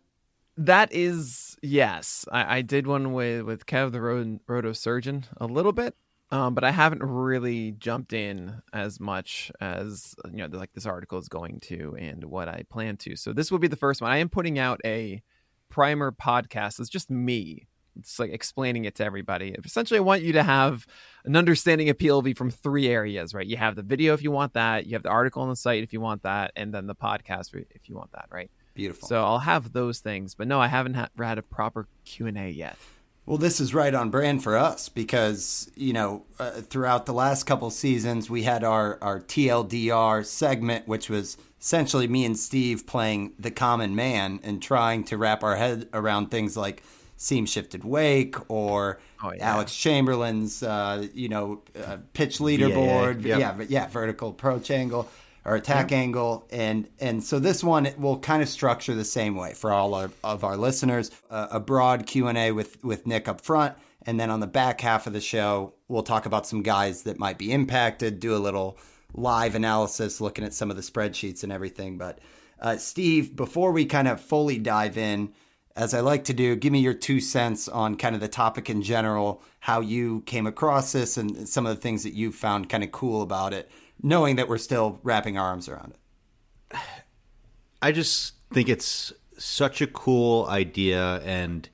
That 0.59 0.93
is 0.93 1.57
yes. 1.63 2.27
I, 2.31 2.59
I 2.59 2.63
did 2.63 2.87
one 2.87 3.15
with 3.15 3.43
with 3.43 3.65
Kev 3.65 3.93
the 3.93 4.03
road, 4.03 4.41
roto 4.47 4.73
surgeon 4.73 5.25
a 5.39 5.47
little 5.47 5.73
bit, 5.73 5.97
um, 6.33 6.55
but 6.55 6.65
I 6.65 6.71
haven't 6.71 7.03
really 7.03 7.73
jumped 7.73 8.15
in 8.15 8.63
as 8.73 8.99
much 8.99 9.53
as 9.61 10.15
you 10.25 10.39
know 10.39 10.49
like 10.51 10.73
this 10.73 10.87
article 10.87 11.19
is 11.19 11.29
going 11.29 11.61
to 11.61 11.95
and 11.99 12.25
what 12.25 12.49
I 12.49 12.65
plan 12.71 12.97
to. 12.99 13.15
So 13.17 13.35
this 13.35 13.53
will 13.53 13.59
be 13.59 13.69
the 13.69 13.77
first 13.77 14.01
one. 14.01 14.11
I 14.11 14.17
am 14.17 14.31
putting 14.31 14.59
out 14.59 14.81
a 14.85 15.23
primer 15.69 16.11
podcast. 16.11 16.81
It's 16.81 16.89
just 16.89 17.11
me. 17.11 17.69
It's 17.99 18.19
like 18.19 18.33
explaining 18.33 18.87
it 18.87 18.95
to 18.97 19.05
everybody. 19.05 19.55
Essentially, 19.63 19.99
I 19.99 20.03
want 20.03 20.23
you 20.23 20.33
to 20.33 20.43
have 20.43 20.87
an 21.27 21.37
understanding 21.37 21.91
of 21.91 21.99
PLV 21.99 22.35
from 22.39 22.51
three 22.51 22.89
areas, 22.89 23.35
right? 23.35 23.47
You 23.47 23.59
have 23.59 23.77
the 23.77 23.83
video 23.83 24.15
if 24.15 24.23
you 24.23 24.31
want 24.31 24.55
that, 24.55 24.87
you 24.87 24.95
have 24.95 25.03
the 25.03 25.11
article 25.11 25.43
on 25.43 25.51
the 25.51 25.57
site 25.57 25.83
if 25.83 25.93
you 25.93 26.01
want 26.01 26.23
that, 26.23 26.53
and 26.57 26.73
then 26.73 26.87
the 26.87 26.95
podcast 26.95 27.55
if 27.71 27.91
you 27.91 27.95
want 27.95 28.13
that, 28.13 28.29
right? 28.31 28.51
Beautiful. 28.73 29.07
So 29.07 29.23
I'll 29.23 29.41
have 29.41 29.75
those 29.75 30.01
things, 30.01 30.35
but 30.35 30.49
no, 30.49 30.59
I 30.59 30.69
haven't 30.69 30.95
ha- 30.95 31.11
had 31.19 31.37
a 31.37 31.43
proper 31.43 31.87
Q 32.07 32.29
and 32.29 32.39
A 32.39 32.49
yet. 32.49 32.79
Well, 33.25 33.39
this 33.39 33.61
is 33.61 33.73
right 33.73 33.95
on 33.95 34.11
brand 34.11 34.43
for 34.43 34.57
us 34.57 34.89
because 34.89 35.71
you 35.77 35.93
know 35.93 36.25
uh, 36.39 36.51
throughout 36.63 37.07
the 37.07 37.13
last 37.15 37.45
couple 37.45 37.71
seasons 37.71 38.29
we 38.29 38.43
had 38.43 38.65
our 38.65 38.99
our 39.01 39.21
TLDR 39.21 40.27
segment, 40.27 40.89
which 40.89 41.09
was 41.09 41.37
essentially 41.61 42.09
me 42.09 42.25
and 42.25 42.37
Steve 42.39 42.87
playing 42.87 43.33
the 43.39 43.51
common 43.53 43.95
man 43.95 44.41
and 44.43 44.61
trying 44.61 45.05
to 45.05 45.17
wrap 45.17 45.45
our 45.45 45.57
head 45.57 45.89
around 45.93 46.31
things 46.31 46.57
like 46.57 46.83
seam 47.17 47.47
shifted 47.47 47.85
wake 47.85 48.35
or 48.51 48.99
Oh, 49.25 49.33
yeah. 49.33 49.53
Alex 49.53 49.77
Chamberlain's 49.77 50.63
uh, 50.65 51.07
you 51.15 51.29
know 51.29 51.63
uh, 51.81 51.99
pitch 52.13 52.39
leaderboard, 52.39 53.25
yeah, 53.25 53.53
but 53.53 53.71
yeah, 53.71 53.87
vertical 53.87 54.31
approach 54.31 54.71
angle 54.71 55.09
or 55.45 55.57
attack 55.57 55.91
angle, 55.93 56.47
and 56.51 56.89
and 57.01 57.23
so 57.23 57.39
this 57.39 57.65
one 57.65 57.89
will 57.99 58.19
kind 58.19 58.43
of 58.43 58.49
structure 58.49 58.95
the 58.95 59.05
same 59.05 59.35
way 59.35 59.55
for 59.55 59.73
all 59.73 59.95
our, 59.95 60.11
of 60.23 60.45
our 60.45 60.57
listeners. 60.57 61.11
Uh, 61.31 61.49
a 61.51 61.61
broad 61.61 62.07
Q 62.07 62.29
and 62.29 62.39
A 62.39 62.53
with 62.53 62.83
with 62.85 63.07
Nick 63.07 63.29
up 63.29 63.41
front, 63.41 63.75
and 64.03 64.21
then 64.21 64.31
on 64.31 64.41
the 64.41 64.47
back 64.47 64.81
half 64.81 65.07
of 65.07 65.13
the 65.13 65.21
show, 65.21 65.75
we'll 65.89 66.03
talk 66.03 66.27
about 66.27 66.47
some 66.47 66.63
guys 66.63 67.03
that 67.03 67.19
might 67.19 67.39
be 67.39 67.53
impacted, 67.53 68.21
do 68.21 68.35
a 68.35 68.39
little 68.39 68.79
live 69.15 69.55
analysis, 69.55 70.21
looking 70.21 70.45
at 70.45 70.55
some 70.55 70.71
of 70.71 70.77
the 70.77 70.83
spreadsheets 70.83 71.43
and 71.43 71.53
everything. 71.53 71.99
But 71.99 72.19
uh, 72.61 72.77
Steve, 72.77 73.35
before 73.37 73.73
we 73.73 73.85
kind 73.85 74.09
of 74.09 74.21
fully 74.21 74.59
dive 74.59 74.97
in, 74.97 75.33
as 75.75 75.95
I 75.95 76.01
like 76.01 76.25
to 76.25 76.35
do, 76.35 76.55
give 76.55 76.73
me 76.73 76.81
your 76.81 76.95
two 76.95 77.21
cents 77.21 77.69
on 77.69 77.97
kind 77.97 78.15
of 78.15 78.21
the 78.21 78.29
topic 78.29 78.71
in 78.71 78.83
general, 78.83 79.43
how 79.61 79.81
you 79.81 80.23
came 80.27 80.47
across 80.47 80.93
this, 80.93 81.17
and 81.17 81.49
some 81.49 81.67
of 81.67 81.75
the 81.75 81.81
things 81.81 82.05
that 82.05 82.15
you 82.15 82.31
found 82.31 82.69
kind 82.69 82.85
of 82.85 82.93
cool 82.93 83.23
about 83.23 83.53
it, 83.53 83.71
knowing 84.03 84.37
that 84.37 84.49
we're 84.49 84.59
still 84.59 84.99
wrapping 85.03 85.39
our 85.39 85.47
arms 85.47 85.69
around 85.69 85.95
it. 85.95 86.79
I 87.83 87.93
just 87.93 88.35
think 88.53 88.69
it's 88.69 89.13
such 89.39 89.81
a 89.81 89.87
cool 89.87 90.47
idea, 90.47 91.21
and 91.25 91.69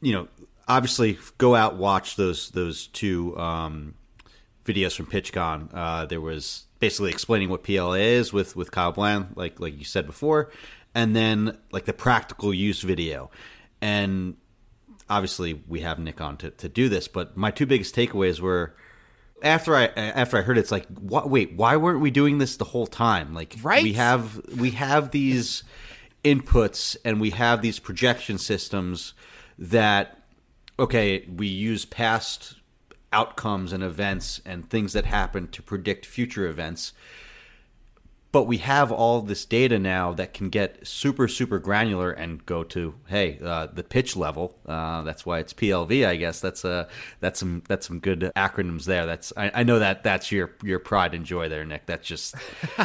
you 0.00 0.12
know, 0.12 0.28
obviously, 0.68 1.18
go 1.38 1.54
out 1.54 1.76
watch 1.76 2.16
those 2.16 2.50
those 2.50 2.86
two 2.88 3.36
um, 3.38 3.94
videos 4.64 4.94
from 4.94 5.06
PitchCon. 5.06 5.68
Uh, 5.72 6.06
there 6.06 6.20
was 6.20 6.66
basically 6.78 7.10
explaining 7.10 7.48
what 7.48 7.64
PLV 7.64 7.98
is 8.00 8.32
with 8.32 8.56
with 8.56 8.70
Kyle 8.70 8.92
Bland, 8.92 9.32
like 9.34 9.60
like 9.60 9.78
you 9.78 9.84
said 9.84 10.06
before, 10.06 10.50
and 10.94 11.14
then 11.14 11.58
like 11.72 11.84
the 11.84 11.92
practical 11.92 12.54
use 12.54 12.82
video, 12.82 13.30
and 13.80 14.36
obviously 15.10 15.62
we 15.66 15.80
have 15.80 15.98
Nick 15.98 16.20
on 16.20 16.36
to, 16.38 16.50
to 16.50 16.68
do 16.68 16.88
this. 16.88 17.08
But 17.08 17.36
my 17.36 17.50
two 17.50 17.66
biggest 17.66 17.94
takeaways 17.94 18.40
were 18.40 18.74
after 19.42 19.74
I 19.76 19.86
after 19.86 20.36
I 20.38 20.42
heard 20.42 20.56
it, 20.56 20.60
it's 20.60 20.72
like 20.72 20.86
what, 20.98 21.28
wait 21.28 21.54
why 21.54 21.76
weren't 21.76 22.00
we 22.00 22.10
doing 22.10 22.38
this 22.38 22.56
the 22.56 22.64
whole 22.64 22.86
time? 22.86 23.34
Like 23.34 23.56
right. 23.62 23.82
we 23.82 23.94
have 23.94 24.40
we 24.56 24.70
have 24.72 25.10
these 25.10 25.64
inputs 26.24 26.96
and 27.04 27.20
we 27.20 27.30
have 27.30 27.62
these 27.62 27.78
projection 27.78 28.38
systems 28.38 29.14
that 29.58 30.22
okay 30.78 31.26
we 31.28 31.46
use 31.46 31.84
past 31.84 32.56
outcomes 33.12 33.72
and 33.72 33.82
events 33.82 34.40
and 34.46 34.70
things 34.70 34.92
that 34.92 35.04
happen 35.04 35.48
to 35.48 35.62
predict 35.62 36.06
future 36.06 36.46
events 36.46 36.92
but 38.32 38.44
we 38.44 38.56
have 38.58 38.90
all 38.90 39.20
this 39.20 39.44
data 39.44 39.78
now 39.78 40.12
that 40.14 40.32
can 40.32 40.48
get 40.48 40.86
super 40.86 41.28
super 41.28 41.58
granular 41.58 42.10
and 42.10 42.44
go 42.46 42.64
to 42.64 42.94
hey 43.06 43.38
uh, 43.44 43.66
the 43.66 43.84
pitch 43.84 44.16
level. 44.16 44.56
Uh, 44.66 45.02
that's 45.02 45.24
why 45.24 45.38
it's 45.38 45.52
plv 45.52 46.06
i 46.06 46.16
guess. 46.16 46.40
That's 46.40 46.64
uh 46.64 46.88
that's 47.20 47.38
some 47.38 47.62
that's 47.68 47.86
some 47.86 48.00
good 48.00 48.32
acronyms 48.34 48.84
there. 48.84 49.06
That's 49.06 49.32
i, 49.36 49.50
I 49.54 49.62
know 49.62 49.78
that 49.78 50.02
that's 50.02 50.32
your 50.32 50.52
your 50.62 50.78
pride 50.78 51.14
and 51.14 51.24
joy 51.24 51.48
there 51.48 51.64
nick. 51.64 51.86
That's 51.86 52.08
just 52.08 52.34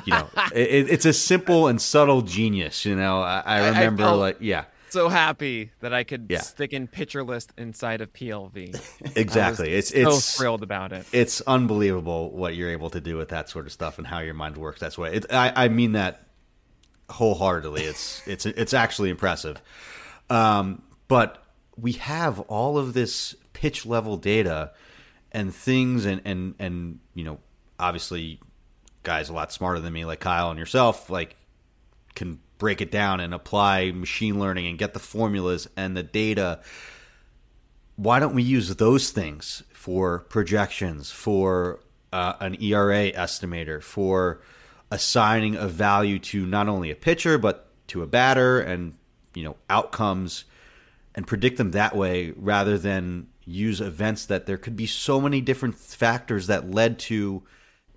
you 0.06 0.13
know 0.13 0.30
it, 0.54 0.89
it's 0.89 1.06
a 1.06 1.13
simple 1.13 1.68
and 1.68 1.82
subtle 1.82 2.22
genius 2.22 2.86
you 2.86 2.96
know? 2.96 3.22
I, 3.22 3.42
I 3.46 3.70
remember 3.70 4.04
I, 4.04 4.12
like 4.12 4.38
yeah 4.39 4.66
so 4.89 5.10
happy 5.10 5.72
that 5.82 5.94
I 5.94 6.03
could 6.03 6.27
Yeah. 6.29 6.41
stick 6.41 6.74
in 6.74 6.88
Pitcher 6.88 7.24
List 7.24 7.51
inside 7.58 8.01
of 8.01 8.13
PLV. 8.13 8.75
exactly 9.15 9.74
it's 9.74 9.89
so 9.89 9.98
it's 10.10 10.38
thrilled 10.38 10.63
about 10.63 10.91
it. 10.94 11.06
it's 11.12 11.41
unbelievable 11.41 12.32
what 12.32 12.56
you're 12.56 12.70
able 12.72 12.89
to 12.91 13.01
do 13.01 13.17
with 13.17 13.29
that 13.29 13.50
sort 13.50 13.65
of 13.65 13.72
stuff 13.72 13.98
and 13.98 14.08
how 14.08 14.20
your 14.20 14.34
mind 14.34 14.58
works. 14.58 14.79
That's 14.79 14.98
why 14.98 15.10
it, 15.10 15.25
I, 15.32 15.65
I 15.65 15.67
mean 15.70 15.94
that 15.94 16.24
wholeheartedly. 17.10 17.84
It's 17.84 18.27
it's 18.27 18.46
it's 18.46 18.74
actually 18.74 19.10
impressive. 19.10 19.62
Um, 20.29 20.82
but 21.08 21.41
we 21.77 21.94
have 21.94 22.39
all 22.41 22.77
of 22.77 22.94
this 22.94 23.36
pitch 23.53 23.86
level 23.86 24.17
data 24.17 24.72
and 25.32 25.53
things, 25.53 26.06
and 26.06 26.22
and 26.25 26.56
and 26.60 27.00
you 27.13 27.24
know, 27.24 27.39
obviously, 27.79 28.39
guys 29.03 29.29
a 29.29 29.34
lot 29.34 29.51
smarter 29.53 29.79
than 29.79 29.94
me, 29.94 30.03
like 30.06 30.20
Kyle 30.20 30.50
and 30.50 30.60
yourself, 30.60 31.10
like 31.10 31.36
can 32.15 32.39
break 32.58 32.82
it 32.82 32.92
down 32.92 33.20
and 33.20 33.34
apply 33.34 33.92
machine 33.92 34.40
learning 34.40 34.68
and 34.68 34.78
get 34.78 34.94
the 34.94 35.00
formulas 35.00 35.68
and 35.76 35.96
the 35.96 36.04
data 36.04 36.60
why 37.98 38.20
don't 38.20 38.36
we 38.36 38.44
use 38.44 38.76
those 38.76 39.10
things 39.10 39.64
for 39.74 40.20
projections, 40.20 41.12
for 41.12 41.80
uh, 42.14 42.34
an 42.40 42.56
ERA 42.62 43.12
estimator, 43.12 43.82
for 43.82 44.40
assigning 44.92 45.56
a 45.56 45.68
value 45.68 46.20
to 46.20 46.46
not 46.46 46.70
only 46.70 46.90
a 46.90 46.96
pitcher 46.96 47.38
but 47.38 47.68
to 47.88 48.02
a 48.02 48.08
batter 48.08 48.62
and 48.62 48.94
you 49.34 49.44
know 49.44 49.58
outcomes 49.70 50.46
and 51.14 51.28
predict 51.28 51.58
them 51.58 51.72
that 51.72 51.94
way 51.94 52.32
rather 52.38 52.78
than 52.78 53.28
use 53.44 53.82
events 53.82 54.26
that 54.28 54.46
there 54.46 54.58
could 54.58 54.78
be 54.78 54.86
so 54.86 55.20
many 55.20 55.42
different 55.42 55.76
factors 55.76 56.48
that 56.48 56.72
led 56.72 56.98
to 56.98 57.44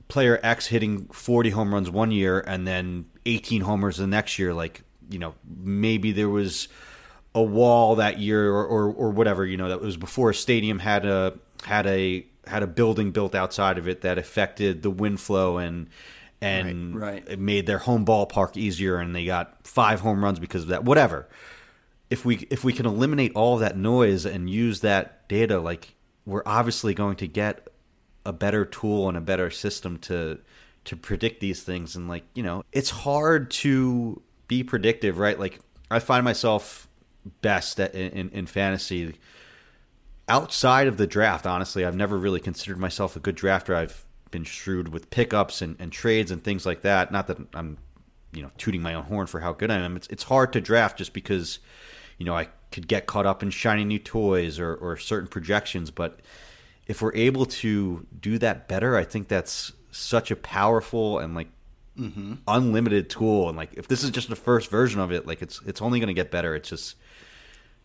player 0.08 0.40
X 0.42 0.66
hitting 0.66 1.06
40 1.12 1.50
home 1.50 1.72
runs 1.72 1.88
one 1.88 2.10
year 2.10 2.40
and 2.40 2.66
then 2.66 3.04
18 3.30 3.62
homers 3.62 3.96
the 3.98 4.06
next 4.06 4.38
year 4.38 4.52
like 4.52 4.82
you 5.08 5.18
know 5.18 5.34
maybe 5.44 6.12
there 6.12 6.28
was 6.28 6.68
a 7.34 7.42
wall 7.42 7.96
that 7.96 8.18
year 8.18 8.50
or, 8.52 8.66
or, 8.66 8.92
or 8.92 9.10
whatever 9.10 9.46
you 9.46 9.56
know 9.56 9.68
that 9.68 9.80
was 9.80 9.96
before 9.96 10.30
a 10.30 10.34
stadium 10.34 10.80
had 10.80 11.06
a 11.06 11.34
had 11.64 11.86
a 11.86 12.26
had 12.46 12.62
a 12.62 12.66
building 12.66 13.12
built 13.12 13.34
outside 13.34 13.78
of 13.78 13.86
it 13.86 14.00
that 14.00 14.18
affected 14.18 14.82
the 14.82 14.90
wind 14.90 15.20
flow 15.20 15.58
and 15.58 15.88
and 16.42 16.98
Right, 16.98 17.12
right. 17.12 17.28
it 17.28 17.38
made 17.38 17.66
their 17.66 17.78
home 17.78 18.04
ballpark 18.04 18.56
easier 18.56 18.96
and 18.96 19.14
they 19.14 19.26
got 19.26 19.66
five 19.66 20.00
home 20.00 20.24
runs 20.24 20.38
because 20.38 20.62
of 20.62 20.68
that 20.70 20.84
whatever 20.84 21.28
if 22.08 22.24
we 22.24 22.48
if 22.50 22.64
we 22.64 22.72
can 22.72 22.86
eliminate 22.86 23.32
all 23.36 23.58
that 23.58 23.76
noise 23.76 24.26
and 24.26 24.50
use 24.50 24.80
that 24.80 25.28
data 25.28 25.60
like 25.60 25.94
we're 26.26 26.42
obviously 26.46 26.94
going 26.94 27.16
to 27.16 27.28
get 27.28 27.68
a 28.26 28.32
better 28.32 28.64
tool 28.64 29.08
and 29.08 29.16
a 29.16 29.20
better 29.20 29.50
system 29.50 29.98
to 29.98 30.38
to 30.84 30.96
predict 30.96 31.40
these 31.40 31.62
things. 31.62 31.96
And 31.96 32.08
like 32.08 32.24
you 32.34 32.42
know 32.42 32.64
it's 32.72 32.90
hard 32.90 33.50
to 33.52 34.20
be 34.48 34.62
predictive 34.62 35.18
right? 35.18 35.38
Like 35.38 35.60
i 35.90 35.98
find 35.98 36.24
myself 36.24 36.88
best 37.42 37.78
at, 37.80 37.94
in 37.94 38.30
in 38.30 38.46
fantasy 38.46 39.14
outside 40.28 40.86
of 40.86 40.96
the 40.96 41.06
draft 41.06 41.46
honestly. 41.46 41.84
I've 41.84 41.96
never 41.96 42.18
really 42.18 42.40
considered 42.40 42.78
myself 42.78 43.16
a 43.16 43.20
good 43.20 43.36
drafter. 43.36 43.74
I've 43.74 44.04
been 44.30 44.44
shrewd 44.44 44.88
with 44.88 45.10
pickups 45.10 45.60
and, 45.60 45.76
and 45.80 45.90
trades 45.90 46.30
and 46.30 46.42
things 46.42 46.64
like 46.64 46.82
that. 46.82 47.12
Not 47.12 47.26
that 47.26 47.38
i'm 47.54 47.78
you 48.32 48.42
know 48.42 48.50
tooting 48.58 48.80
my 48.80 48.94
own 48.94 49.04
horn 49.04 49.26
for 49.26 49.40
how 49.40 49.52
good 49.52 49.70
i 49.70 49.76
am. 49.76 49.96
It's, 49.96 50.06
it's 50.08 50.24
hard 50.24 50.52
to 50.54 50.60
draft 50.60 50.98
just 50.98 51.12
because 51.12 51.58
you 52.18 52.24
know 52.24 52.34
i 52.34 52.48
could 52.72 52.86
get 52.86 53.06
caught 53.06 53.26
up 53.26 53.42
in 53.42 53.50
shiny 53.50 53.84
new 53.84 53.98
toys 53.98 54.60
or, 54.60 54.74
or 54.76 54.96
certain 54.96 55.26
projections. 55.26 55.90
But 55.90 56.20
if 56.86 57.02
we're 57.02 57.14
able 57.14 57.46
to 57.46 58.06
do 58.20 58.36
that 58.38 58.66
better 58.66 58.96
i 58.96 59.04
think 59.04 59.28
that's 59.28 59.72
such 59.90 60.30
a 60.30 60.36
powerful 60.36 61.18
and 61.18 61.34
like 61.34 61.48
unlimited 62.48 63.10
tool 63.10 63.48
and 63.48 63.56
like 63.58 63.74
if 63.74 63.86
this 63.88 64.02
is 64.02 64.10
just 64.10 64.28
the 64.30 64.36
first 64.36 64.70
version 64.70 65.00
of 65.00 65.12
it 65.12 65.26
like 65.26 65.42
it's 65.42 65.60
it's 65.66 65.82
only 65.82 65.98
going 66.00 66.08
to 66.08 66.14
get 66.14 66.30
better. 66.30 66.54
It's 66.54 66.68
just 66.70 66.96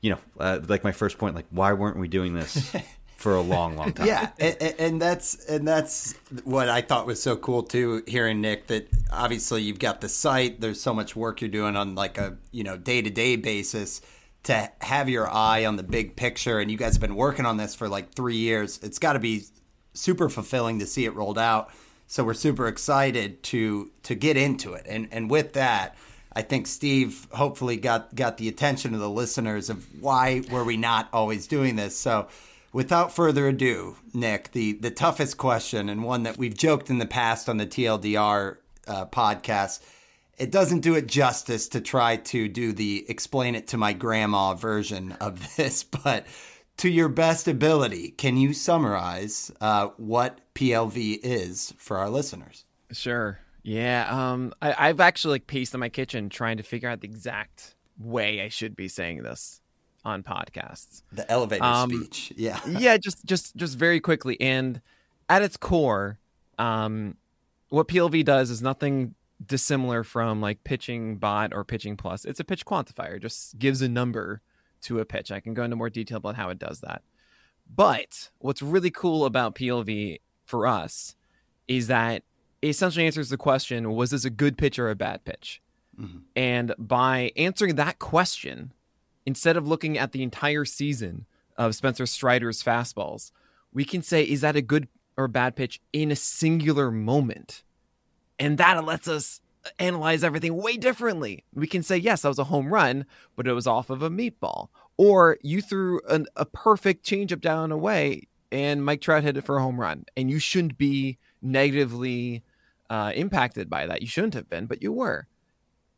you 0.02 0.12
know 0.12 0.18
uh, 0.40 0.60
like 0.68 0.84
my 0.84 0.92
first 0.92 1.18
point 1.18 1.36
like 1.36 1.46
why 1.50 1.74
weren't 1.74 1.98
we 1.98 2.08
doing 2.08 2.34
this 2.34 2.74
for 3.18 3.36
a 3.36 3.42
long 3.42 3.76
long 3.76 3.92
time? 3.94 4.08
Yeah 4.08 4.30
and, 4.40 4.58
and- 4.62 4.76
and 4.80 5.02
that's 5.02 5.46
and 5.46 5.68
that's 5.68 6.14
what 6.44 6.70
i 6.70 6.82
thought 6.82 7.08
was 7.08 7.22
so 7.22 7.36
cool 7.36 7.64
too 7.64 8.04
hearing 8.08 8.40
nick 8.42 8.68
that 8.68 8.88
obviously 9.12 9.62
you've 9.64 9.80
got 9.80 10.02
the 10.02 10.10
site 10.10 10.60
there's 10.62 10.80
so 10.82 10.94
much 10.94 11.16
work 11.16 11.42
you're 11.42 11.50
doing 11.50 11.76
on 11.76 11.96
like 11.96 12.18
a 12.18 12.38
you 12.52 12.64
know 12.64 12.78
day-to-day 12.78 13.36
basis 13.38 14.02
to 14.44 14.70
have 14.82 15.10
your 15.10 15.28
eye 15.30 15.66
on 15.66 15.76
the 15.76 15.84
big 15.84 16.16
picture 16.16 16.60
and 16.60 16.70
you 16.70 16.78
guys 16.78 16.94
have 16.94 17.02
been 17.02 17.16
working 17.16 17.46
on 17.46 17.58
this 17.58 17.74
for 17.74 17.90
like 17.90 18.14
three 18.14 18.38
years. 18.38 18.80
It's 18.84 19.00
got 19.00 19.14
to 19.14 19.20
be 19.20 19.44
super 19.94 20.30
fulfilling 20.30 20.78
to 20.80 20.86
see 20.86 21.06
it 21.06 21.16
rolled 21.16 21.40
out 21.40 21.72
so 22.08 22.24
we're 22.24 22.34
super 22.34 22.68
excited 22.68 23.42
to 23.44 23.92
to 24.04 24.16
get 24.16 24.38
into 24.38 24.74
it 24.74 24.86
and 24.88 25.08
and 25.12 25.30
with 25.30 25.54
that 25.54 25.96
I 26.36 26.42
think 26.42 26.68
Steve 26.68 27.28
hopefully 27.32 27.78
got 27.78 28.14
got 28.14 28.38
the 28.38 28.50
attention 28.50 28.94
of 28.94 29.00
the 29.00 29.10
listeners 29.10 29.70
of 29.70 29.86
why 30.02 30.42
were 30.52 30.66
we 30.66 30.76
not 30.76 31.08
always 31.14 31.48
doing 31.48 31.78
this. 31.78 31.96
So, 31.96 32.28
without 32.74 33.14
further 33.14 33.48
ado, 33.48 33.96
Nick, 34.14 34.52
the 34.52 34.74
the 34.74 34.92
toughest 34.92 35.38
question 35.38 35.88
and 35.88 36.04
one 36.04 36.24
that 36.24 36.38
we've 36.38 36.56
joked 36.58 36.90
in 36.90 36.98
the 36.98 37.06
past 37.06 37.48
on 37.48 37.56
the 37.56 37.66
TLDR 37.66 38.58
uh, 38.86 39.06
podcast, 39.06 39.80
it 40.38 40.52
doesn't 40.52 40.82
do 40.82 40.96
it 40.96 41.08
justice 41.08 41.70
to 41.70 41.80
try 41.80 42.18
to 42.18 42.50
do 42.50 42.74
the 42.74 43.06
explain 43.08 43.56
it 43.56 43.68
to 43.68 43.78
my 43.78 43.94
grandma 43.94 44.54
version 44.56 45.14
of 45.14 45.56
this, 45.56 45.86
but 45.86 46.26
to 46.78 46.90
your 46.90 47.10
best 47.10 47.48
ability, 47.48 48.12
can 48.12 48.38
you 48.38 48.54
summarize 48.54 49.52
uh, 49.62 49.88
what 49.98 50.40
PLV 50.56 51.20
is 51.24 51.74
for 51.78 51.98
our 51.98 52.10
listeners? 52.10 52.66
Sure. 52.92 53.40
Yeah. 53.64 54.08
Um. 54.10 54.54
I, 54.62 54.76
I've 54.90 55.00
actually 55.00 55.36
like 55.36 55.48
paced 55.48 55.74
in 55.74 55.80
my 55.80 55.90
kitchen 55.90 56.30
trying 56.30 56.58
to 56.58 56.64
figure 56.64 56.90
out 56.90 57.02
the 57.02 57.08
exact 57.08 57.76
way 57.98 58.42
I 58.42 58.50
should 58.50 58.76
be 58.76 58.88
saying 58.88 59.24
this 59.24 59.62
on 60.04 60.22
podcasts. 60.22 61.02
The 61.12 61.30
elevator 61.32 61.64
Um, 61.64 61.90
speech, 61.90 62.34
yeah. 62.38 62.60
yeah, 62.68 62.98
just 62.98 63.26
just 63.26 63.56
just 63.56 63.78
very 63.78 64.00
quickly. 64.00 64.40
And 64.40 64.82
at 65.30 65.42
its 65.42 65.58
core, 65.58 66.20
um, 66.60 67.18
what 67.70 67.88
PLV 67.88 68.24
does 68.24 68.52
is 68.52 68.62
nothing 68.62 69.16
dissimilar 69.44 70.04
from 70.04 70.42
like 70.42 70.64
PitchingBot 70.64 71.50
or 71.54 71.64
pitching 71.64 71.98
plus. 71.98 72.24
It's 72.24 72.40
a 72.40 72.44
pitch 72.44 72.66
quantifier. 72.66 73.20
Just 73.20 73.58
gives 73.58 73.82
a 73.82 73.90
number 73.90 74.42
to 74.86 75.00
a 75.00 75.06
pitch. 75.06 75.32
I 75.32 75.40
can 75.40 75.54
go 75.54 75.64
into 75.64 75.76
more 75.76 75.90
detail 75.90 76.18
about 76.18 76.36
how 76.36 76.50
it 76.50 76.60
does 76.60 76.82
that. 76.82 77.02
But 77.74 78.30
what's 78.40 78.62
really 78.62 78.92
cool 78.92 79.26
about 79.26 79.56
PLV 79.56 80.20
for 80.46 80.68
us 80.68 81.16
is 81.68 81.88
that 81.88 82.24
it 82.62 82.70
essentially 82.70 83.06
answers 83.06 83.30
the 83.30 83.38
question: 83.38 83.92
Was 83.94 84.12
this 84.12 84.26
a 84.26 84.30
good 84.30 84.58
pitch 84.58 84.80
or 84.80 84.90
a 84.90 84.96
bad 84.96 85.26
pitch? 85.26 85.62
Mm-hmm. 86.00 86.18
And 86.36 86.74
by 86.78 87.32
answering 87.36 87.76
that 87.76 88.00
question, 88.00 88.74
instead 89.26 89.58
of 89.58 89.68
looking 89.68 89.98
at 89.98 90.12
the 90.12 90.24
entire 90.24 90.66
season 90.66 91.26
of 91.58 91.76
Spencer 91.76 92.06
Strider's 92.06 92.64
fastballs, 92.64 93.32
we 93.74 93.86
can 93.86 94.02
say, 94.02 94.24
is 94.24 94.42
that 94.42 94.56
a 94.56 94.62
good 94.62 94.88
or 95.18 95.28
bad 95.28 95.56
pitch 95.56 95.82
in 95.94 96.12
a 96.12 96.16
singular 96.16 96.92
moment? 96.92 97.64
And 98.38 98.58
that 98.58 98.84
lets 98.84 99.08
us 99.08 99.42
analyze 99.80 100.24
everything 100.24 100.56
way 100.56 100.78
differently. 100.78 101.44
We 101.54 101.68
can 101.68 101.84
say, 101.84 101.98
yes, 101.98 102.22
that 102.22 102.30
was 102.30 102.40
a 102.40 102.46
home 102.46 102.74
run, 102.74 103.06
but 103.36 103.48
it 103.48 103.54
was 103.54 103.68
off 103.68 103.90
of 103.90 104.02
a 104.02 104.10
meatball. 104.10 104.70
Or 104.98 105.38
you 105.42 105.62
threw 105.62 106.02
an, 106.08 106.28
a 106.36 106.46
perfect 106.46 107.06
changeup 107.06 107.42
down 107.42 107.72
away 107.72 108.28
and 108.52 108.86
Mike 108.86 109.02
Trout 109.02 109.24
hit 109.24 109.38
it 109.38 109.44
for 109.44 109.58
a 109.58 109.62
home 109.62 109.80
run. 109.80 110.06
And 110.16 110.30
you 110.30 110.40
shouldn't 110.40 110.78
be 110.78 111.18
negatively 111.42 112.44
uh, 112.90 113.12
impacted 113.16 113.70
by 113.70 113.86
that. 113.88 114.02
You 114.02 114.08
shouldn't 114.08 114.34
have 114.34 114.50
been, 114.50 114.66
but 114.66 114.82
you 114.82 114.94
were. 114.94 115.28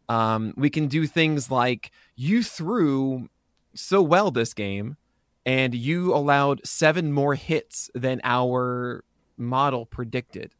Um, 0.09 0.53
we 0.55 0.69
can 0.69 0.87
do 0.87 1.05
things 1.05 1.51
like 1.51 1.91
you 2.15 2.41
threw 2.41 3.29
so 3.75 4.01
well 4.01 4.31
this 4.31 4.53
game 4.53 4.97
and 5.45 5.75
you 5.75 6.13
allowed 6.13 6.65
seven 6.65 7.11
more 7.11 7.35
hits 7.35 7.89
than 7.93 8.21
our 8.23 9.03
model 9.37 9.85
predicted. 9.85 10.53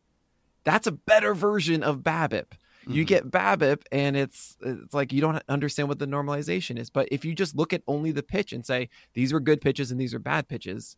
That's 0.63 0.87
a 0.87 0.91
better 0.91 1.33
version 1.33 1.81
of 1.81 1.99
BABIP. 1.99 2.53
You 2.87 3.03
Mhm. 3.03 3.07
get 3.07 3.31
BABIP, 3.31 3.83
and 3.91 4.15
it's 4.15 4.57
it's 4.61 4.93
like 4.93 5.11
you 5.11 5.21
don't 5.21 5.41
understand 5.49 5.89
what 5.89 5.99
the 5.99 6.05
normalization 6.07 6.77
is. 6.79 6.89
But 6.89 7.07
if 7.11 7.25
you 7.25 7.33
just 7.35 7.55
look 7.55 7.73
at 7.73 7.83
only 7.87 8.11
the 8.11 8.23
pitch 8.23 8.53
and 8.53 8.65
say 8.65 8.89
these 9.13 9.33
were 9.33 9.39
good 9.39 9.61
pitches 9.61 9.91
and 9.91 9.99
these 9.99 10.13
are 10.13 10.19
bad 10.19 10.47
pitches, 10.47 10.95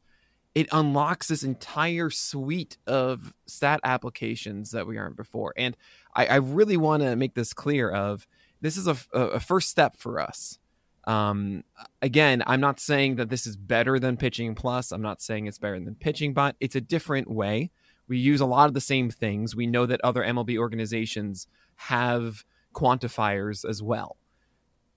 it 0.56 0.68
unlocks 0.72 1.28
this 1.28 1.44
entire 1.44 2.10
suite 2.10 2.78
of 2.88 3.34
stat 3.46 3.80
applications 3.84 4.72
that 4.72 4.88
we 4.88 4.98
aren't 4.98 5.16
before. 5.18 5.54
And 5.58 5.76
I, 6.16 6.26
I 6.28 6.36
really 6.36 6.78
want 6.78 7.04
to 7.04 7.16
make 7.16 7.34
this 7.36 7.54
clear: 7.54 7.90
of 7.90 8.28
this 8.62 8.78
is 8.78 8.88
a, 8.88 8.98
a 9.14 9.40
first 9.40 9.70
step 9.70 9.98
for 9.98 10.20
us. 10.20 10.60
Um, 11.06 11.64
again, 12.02 12.44
I'm 12.46 12.60
not 12.60 12.80
saying 12.80 13.16
that 13.16 13.30
this 13.30 13.48
is 13.48 13.56
better 13.56 13.98
than 14.00 14.18
pitching 14.18 14.54
plus. 14.54 14.92
I'm 14.92 15.02
not 15.02 15.22
saying 15.22 15.48
it's 15.48 15.58
better 15.58 15.80
than 15.80 15.96
PitchingBot. 15.96 16.54
It's 16.60 16.76
a 16.76 16.82
different 16.82 17.32
way. 17.32 17.72
We 18.08 18.18
use 18.18 18.42
a 18.42 18.46
lot 18.46 18.68
of 18.68 18.74
the 18.74 18.82
same 18.82 19.10
things. 19.10 19.56
We 19.56 19.66
know 19.66 19.86
that 19.86 20.02
other 20.04 20.24
MLB 20.24 20.58
organizations 20.58 21.48
have 21.80 22.44
quantifiers 22.74 23.68
as 23.68 23.82
well. 23.82 24.18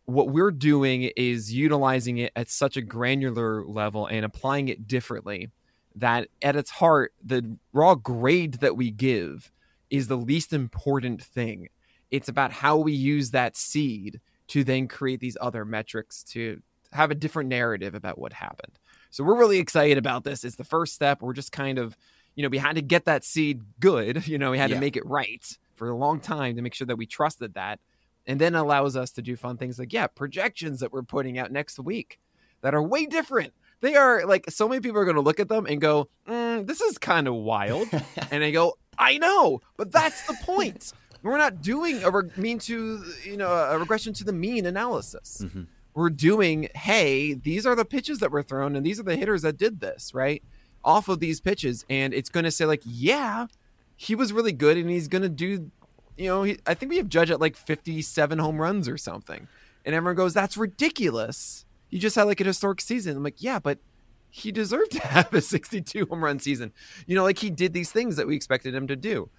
What 0.05 0.29
we're 0.31 0.51
doing 0.51 1.11
is 1.17 1.53
utilizing 1.55 2.19
it 2.19 2.33
at 2.35 2.51
such 2.51 2.77
a 2.77 2.83
granular 2.83 3.65
level 3.65 4.07
and 4.07 4.25
applying 4.25 4.69
it 4.69 4.87
differently 4.89 5.51
that 5.95 6.29
at 6.43 6.57
its 6.57 6.71
heart, 6.71 7.13
the 7.23 7.57
raw 7.73 7.95
grade 7.95 8.55
that 8.55 8.77
we 8.77 8.91
give 8.91 9.53
is 9.91 10.09
the 10.09 10.17
least 10.17 10.53
important 10.53 11.23
thing. 11.23 11.69
It's 12.11 12.29
about 12.29 12.51
how 12.53 12.79
we 12.79 12.93
use 12.93 13.31
that 13.31 13.57
seed 13.57 14.21
to 14.49 14.65
then 14.65 14.89
create 14.89 15.21
these 15.21 15.37
other 15.41 15.65
metrics 15.65 16.25
to 16.25 16.61
have 16.93 17.11
a 17.11 17.15
different 17.15 17.49
narrative 17.49 17.95
about 17.95 18.19
what 18.19 18.33
happened. 18.33 18.79
So 19.11 19.23
we're 19.23 19.39
really 19.39 19.59
excited 19.59 19.99
about 19.99 20.25
this. 20.25 20.43
It's 20.45 20.57
the 20.57 20.65
first 20.65 20.95
step. 20.95 21.23
We're 21.23 21.33
just 21.33 21.53
kind 21.53 21.79
of, 21.79 21.97
you 22.35 22.43
know, 22.43 22.49
we 22.49 22.59
had 22.59 22.75
to 22.77 22.83
get 22.83 23.05
that 23.05 23.25
seed 23.25 23.61
good. 23.79 24.27
You 24.33 24.39
know, 24.39 24.51
we 24.51 24.59
had 24.59 24.71
Yeah. 24.71 24.77
to 24.77 24.81
make 24.81 24.97
it 24.97 25.07
right 25.07 25.47
for 25.75 25.89
a 25.89 25.97
long 25.97 26.21
time 26.21 26.57
to 26.57 26.63
make 26.63 26.75
sure 26.75 26.87
that 26.87 26.97
we 26.97 27.07
trusted 27.07 27.55
that. 27.55 27.81
And 28.27 28.41
then 28.41 28.55
allows 28.55 28.97
us 28.97 29.11
to 29.13 29.23
do 29.23 29.35
fun 29.35 29.57
things 29.57 29.79
like, 29.79 29.93
yeah, 29.93 30.07
projections 30.07 30.79
that 30.81 30.93
we're 30.93 31.03
putting 31.03 31.39
out 31.39 31.51
next 31.51 31.79
week 31.81 32.21
that 32.61 32.73
are 32.75 32.83
way 32.83 33.07
different. 33.07 33.53
They 33.81 33.97
are 33.97 34.25
like 34.27 34.49
so 34.49 34.69
many 34.69 34.81
people 34.81 34.99
are 34.99 35.05
going 35.05 35.17
to 35.17 35.21
look 35.23 35.41
at 35.41 35.49
them 35.49 35.67
and 35.67 35.81
go, 35.81 36.09
mm, 36.29 36.65
"This 36.65 36.81
is 36.81 36.99
kind 36.99 37.27
of 37.27 37.35
wild," 37.35 37.89
and 38.31 38.45
I 38.45 38.53
go, 38.53 38.79
"I 38.97 39.19
know, 39.19 39.61
but 39.77 39.91
that's 39.91 40.25
the 40.29 40.35
point. 40.45 40.93
We're 41.25 41.37
not 41.37 41.63
doing 41.63 42.03
a 42.05 42.11
re- 42.11 42.31
mean 42.37 42.61
to 42.61 43.03
you 43.25 43.37
know 43.37 43.51
a 43.51 43.77
regression 43.77 44.13
to 44.15 44.25
the 44.25 44.33
mean 44.33 44.67
analysis. 44.67 45.43
Mhm. 45.45 45.67
We're 45.95 46.11
doing, 46.11 46.69
hey, 46.77 47.35
these 47.35 47.67
are 47.67 47.75
the 47.75 47.85
pitches 47.85 48.21
that 48.21 48.31
were 48.31 48.45
thrown, 48.45 48.77
and 48.77 48.87
these 48.87 49.01
are 49.01 49.03
the 49.03 49.17
hitters 49.17 49.43
that 49.43 49.57
did 49.57 49.81
this 49.81 50.15
right 50.15 50.45
off 50.85 51.09
of 51.09 51.19
these 51.19 51.41
pitches, 51.41 51.85
and 51.91 52.15
it's 52.15 52.31
going 52.31 52.45
to 52.45 52.51
say 52.53 52.67
like, 52.67 52.83
yeah, 52.85 53.49
he 54.03 54.17
was 54.17 54.33
really 54.33 54.53
good, 54.53 54.77
and 54.77 54.91
he's 54.91 55.07
going 55.07 55.23
to 55.23 55.29
do, 55.29 55.71
you 56.17 56.27
know, 56.27 56.43
he, 56.43 56.59
I 56.67 56.75
think 56.75 56.91
we 56.91 56.97
have 56.97 57.09
Judge 57.09 57.31
at 57.31 57.41
like 57.41 57.57
fifty-seven 57.57 58.41
home 58.41 58.61
runs 58.61 58.89
or 58.89 58.99
something, 58.99 59.47
and 59.85 59.95
everyone 59.95 60.17
goes, 60.17 60.35
that's 60.35 60.57
ridiculous. 60.57 61.65
You 61.89 62.01
just 62.01 62.17
had 62.17 62.25
like 62.25 62.41
a 62.41 62.45
historic 62.45 62.81
season. 62.81 63.17
I'm 63.17 63.23
like, 63.23 63.41
yeah, 63.43 63.61
but 63.61 63.79
he 64.29 64.51
deserved 64.51 64.91
to 64.93 65.07
have 65.07 65.33
a 65.33 65.41
62 65.41 66.07
home 66.07 66.25
run 66.25 66.41
season. 66.41 66.73
You 67.07 67.15
know, 67.15 67.23
like 67.23 67.39
he 67.39 67.51
did 67.51 67.75
these 67.75 67.93
things 67.93 68.17
that 68.17 68.27
we 68.27 68.35
expected 68.35 68.75
him 68.75 68.89
to 68.89 68.97
do. 68.97 69.31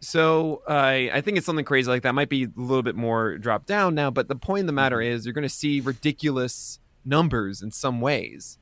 So 0.00 0.62
I 0.68 1.10
I 1.14 1.20
think 1.22 1.38
it's 1.38 1.46
something 1.46 1.64
crazy 1.64 1.88
like 1.88 2.02
that. 2.02 2.14
Might 2.14 2.28
be 2.28 2.44
a 2.44 2.48
little 2.56 2.82
bit 2.82 2.96
more 2.96 3.38
dropped 3.38 3.68
down 3.68 3.94
now, 3.94 4.10
but 4.10 4.28
the 4.28 4.36
point 4.36 4.62
of 4.62 4.66
the 4.66 4.72
matter 4.72 4.98
mm-hmm. 4.98 5.14
is 5.14 5.24
you're 5.24 5.32
going 5.32 5.42
to 5.42 5.48
see 5.48 5.80
ridiculous 5.80 6.78
numbers 7.06 7.62
in 7.62 7.70
some 7.70 8.00
ways. 8.02 8.58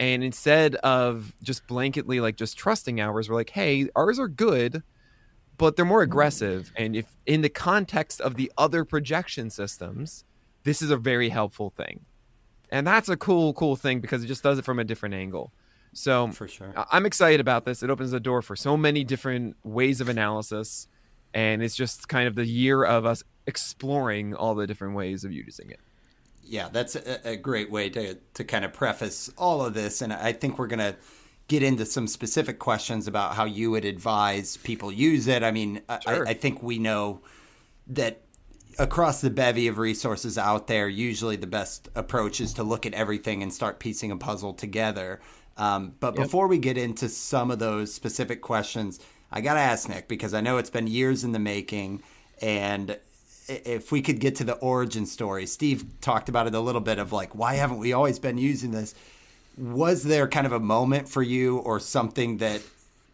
And 0.00 0.24
instead 0.24 0.74
of 0.76 1.32
just 1.42 1.66
blanketly 1.68 2.20
like 2.20 2.36
just 2.36 2.58
trusting 2.58 3.00
ours, 3.00 3.28
we're 3.28 3.36
like, 3.36 3.50
hey, 3.50 3.88
ours 3.94 4.18
are 4.18 4.28
good, 4.28 4.82
but 5.58 5.76
they're 5.76 5.84
more 5.84 6.02
mm-hmm. 6.02 6.10
aggressive. 6.10 6.72
And 6.76 6.96
if 6.96 7.06
in 7.26 7.42
the 7.42 7.48
context 7.48 8.20
of 8.20 8.36
the 8.36 8.52
other 8.56 8.84
projection 8.84 9.50
systems, 9.50 10.24
this 10.64 10.82
is 10.82 10.90
a 10.90 10.96
very 10.96 11.28
helpful 11.28 11.70
thing. 11.70 12.04
And 12.70 12.86
that's 12.86 13.08
a 13.08 13.16
cool, 13.16 13.54
cool 13.54 13.76
thing 13.76 14.00
because 14.00 14.24
it 14.24 14.26
just 14.26 14.42
does 14.42 14.58
it 14.58 14.64
from 14.64 14.78
a 14.78 14.84
different 14.84 15.14
angle. 15.14 15.52
So 15.92 16.28
for 16.28 16.46
sure. 16.46 16.74
I'm 16.90 17.06
excited 17.06 17.40
about 17.40 17.64
this. 17.64 17.82
It 17.82 17.88
opens 17.88 18.10
the 18.10 18.20
door 18.20 18.42
for 18.42 18.54
so 18.54 18.76
many 18.76 19.02
different 19.02 19.56
ways 19.64 20.00
of 20.00 20.08
analysis, 20.08 20.88
and 21.32 21.62
it's 21.62 21.74
just 21.74 22.08
kind 22.08 22.28
of 22.28 22.34
the 22.34 22.44
year 22.44 22.84
of 22.84 23.06
us 23.06 23.22
exploring 23.46 24.34
all 24.34 24.54
the 24.54 24.66
different 24.66 24.94
ways 24.94 25.24
of 25.24 25.32
using 25.32 25.70
it. 25.70 25.80
Yeah, 26.44 26.68
that's 26.70 26.96
a, 26.96 27.30
a 27.30 27.36
great 27.36 27.70
way 27.70 27.88
to 27.90 28.14
to 28.34 28.44
kind 28.44 28.64
of 28.64 28.72
preface 28.72 29.30
all 29.38 29.64
of 29.64 29.72
this, 29.72 30.02
and 30.02 30.12
I 30.12 30.32
think 30.32 30.58
we're 30.58 30.66
gonna 30.66 30.96
get 31.48 31.62
into 31.62 31.86
some 31.86 32.06
specific 32.08 32.58
questions 32.58 33.06
about 33.06 33.34
how 33.34 33.44
you 33.44 33.70
would 33.70 33.84
advise 33.84 34.56
people 34.58 34.90
use 34.90 35.26
it. 35.28 35.42
I 35.42 35.50
mean, 35.52 35.80
I- 35.88 36.00
Sure. 36.00 36.26
I, 36.26 36.30
I 36.30 36.34
think 36.34 36.62
we 36.62 36.78
know 36.78 37.20
that 37.86 38.22
across 38.78 39.20
the 39.20 39.30
bevy 39.30 39.68
of 39.68 39.78
resources 39.78 40.36
out 40.36 40.66
there, 40.66 40.88
usually 40.88 41.36
the 41.36 41.46
best 41.46 41.88
approach 41.94 42.40
is 42.40 42.52
to 42.54 42.62
look 42.62 42.84
at 42.84 42.92
everything 42.94 43.42
and 43.42 43.52
start 43.52 43.78
piecing 43.78 44.10
a 44.10 44.16
puzzle 44.16 44.52
together. 44.54 45.20
Um, 45.56 45.94
but 46.00 46.14
Yep. 46.14 46.24
before 46.24 46.48
we 46.48 46.58
get 46.58 46.76
into 46.76 47.08
some 47.08 47.50
of 47.50 47.58
those 47.58 47.94
specific 47.94 48.42
questions, 48.42 48.98
I 49.32 49.40
got 49.40 49.54
to 49.54 49.60
ask 49.60 49.88
Nick 49.88 50.08
because 50.08 50.34
I 50.34 50.40
know 50.40 50.58
it's 50.58 50.68
been 50.70 50.86
years 50.86 51.24
in 51.24 51.32
the 51.32 51.38
making, 51.38 52.02
and 52.42 52.98
if 53.48 53.92
we 53.92 54.02
could 54.02 54.18
get 54.18 54.34
to 54.36 54.44
the 54.44 54.54
origin 54.56 55.06
story, 55.06 55.46
Steve 55.46 55.84
talked 56.00 56.28
about 56.28 56.46
it 56.46 56.54
a 56.54 56.60
little 56.60 56.80
bit 56.80 56.98
of 56.98 57.12
like, 57.12 57.34
why 57.34 57.54
haven't 57.54 57.78
we 57.78 57.92
always 57.92 58.18
been 58.18 58.36
using 58.38 58.72
this? 58.72 58.94
Was 59.56 60.02
there 60.02 60.28
kind 60.28 60.46
of 60.46 60.52
a 60.52 60.60
moment 60.60 61.08
for 61.08 61.22
you 61.22 61.58
or 61.58 61.80
something 61.80 62.38
that 62.38 62.62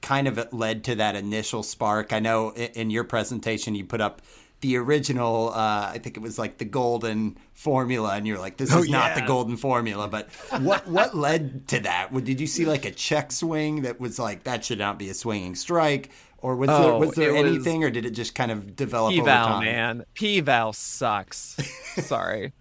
kind 0.00 0.26
of 0.26 0.52
led 0.52 0.84
to 0.84 0.96
that 0.96 1.14
initial 1.14 1.62
spark? 1.62 2.12
I 2.12 2.18
know 2.18 2.52
in 2.52 2.90
your 2.90 3.04
presentation 3.04 3.74
you 3.74 3.84
put 3.84 4.00
up 4.00 4.22
the 4.60 4.76
original, 4.76 5.50
uh, 5.50 5.90
I 5.92 5.98
think 6.02 6.16
it 6.16 6.20
was 6.20 6.38
like 6.38 6.58
the 6.58 6.64
golden 6.64 7.36
formula, 7.52 8.14
and 8.14 8.26
you're 8.26 8.38
like, 8.38 8.56
this 8.56 8.72
Oh, 8.72 8.78
is 8.78 8.88
not 8.88 9.16
the 9.16 9.22
golden 9.22 9.56
formula. 9.56 10.06
But 10.08 10.30
what 10.60 10.86
what 10.86 11.16
led 11.16 11.66
to 11.68 11.80
that? 11.80 12.12
Did 12.24 12.40
you 12.40 12.46
see 12.46 12.64
like 12.64 12.84
a 12.84 12.92
check 12.92 13.32
swing 13.32 13.82
that 13.82 14.00
was 14.00 14.18
like 14.18 14.44
that 14.44 14.64
should 14.64 14.78
not 14.78 14.98
be 14.98 15.10
a 15.10 15.14
swinging 15.14 15.56
strike, 15.56 16.10
or 16.42 16.56
was 16.56 16.68
there 16.68 16.76
Oh, 16.76 16.98
was 16.98 17.12
there 17.12 17.30
it 17.34 17.42
was- 17.44 17.54
anything, 17.54 17.84
or 17.84 17.90
did 17.90 18.04
it 18.04 18.10
just 18.10 18.34
kind 18.34 18.50
of 18.50 18.76
develop 18.76 19.12
over 19.12 19.22
P-Val, 19.22 19.46
time? 19.46 19.64
man. 19.64 20.04
P-Val 20.14 20.72
sucks. 20.72 21.56
Sorry. 22.02 22.52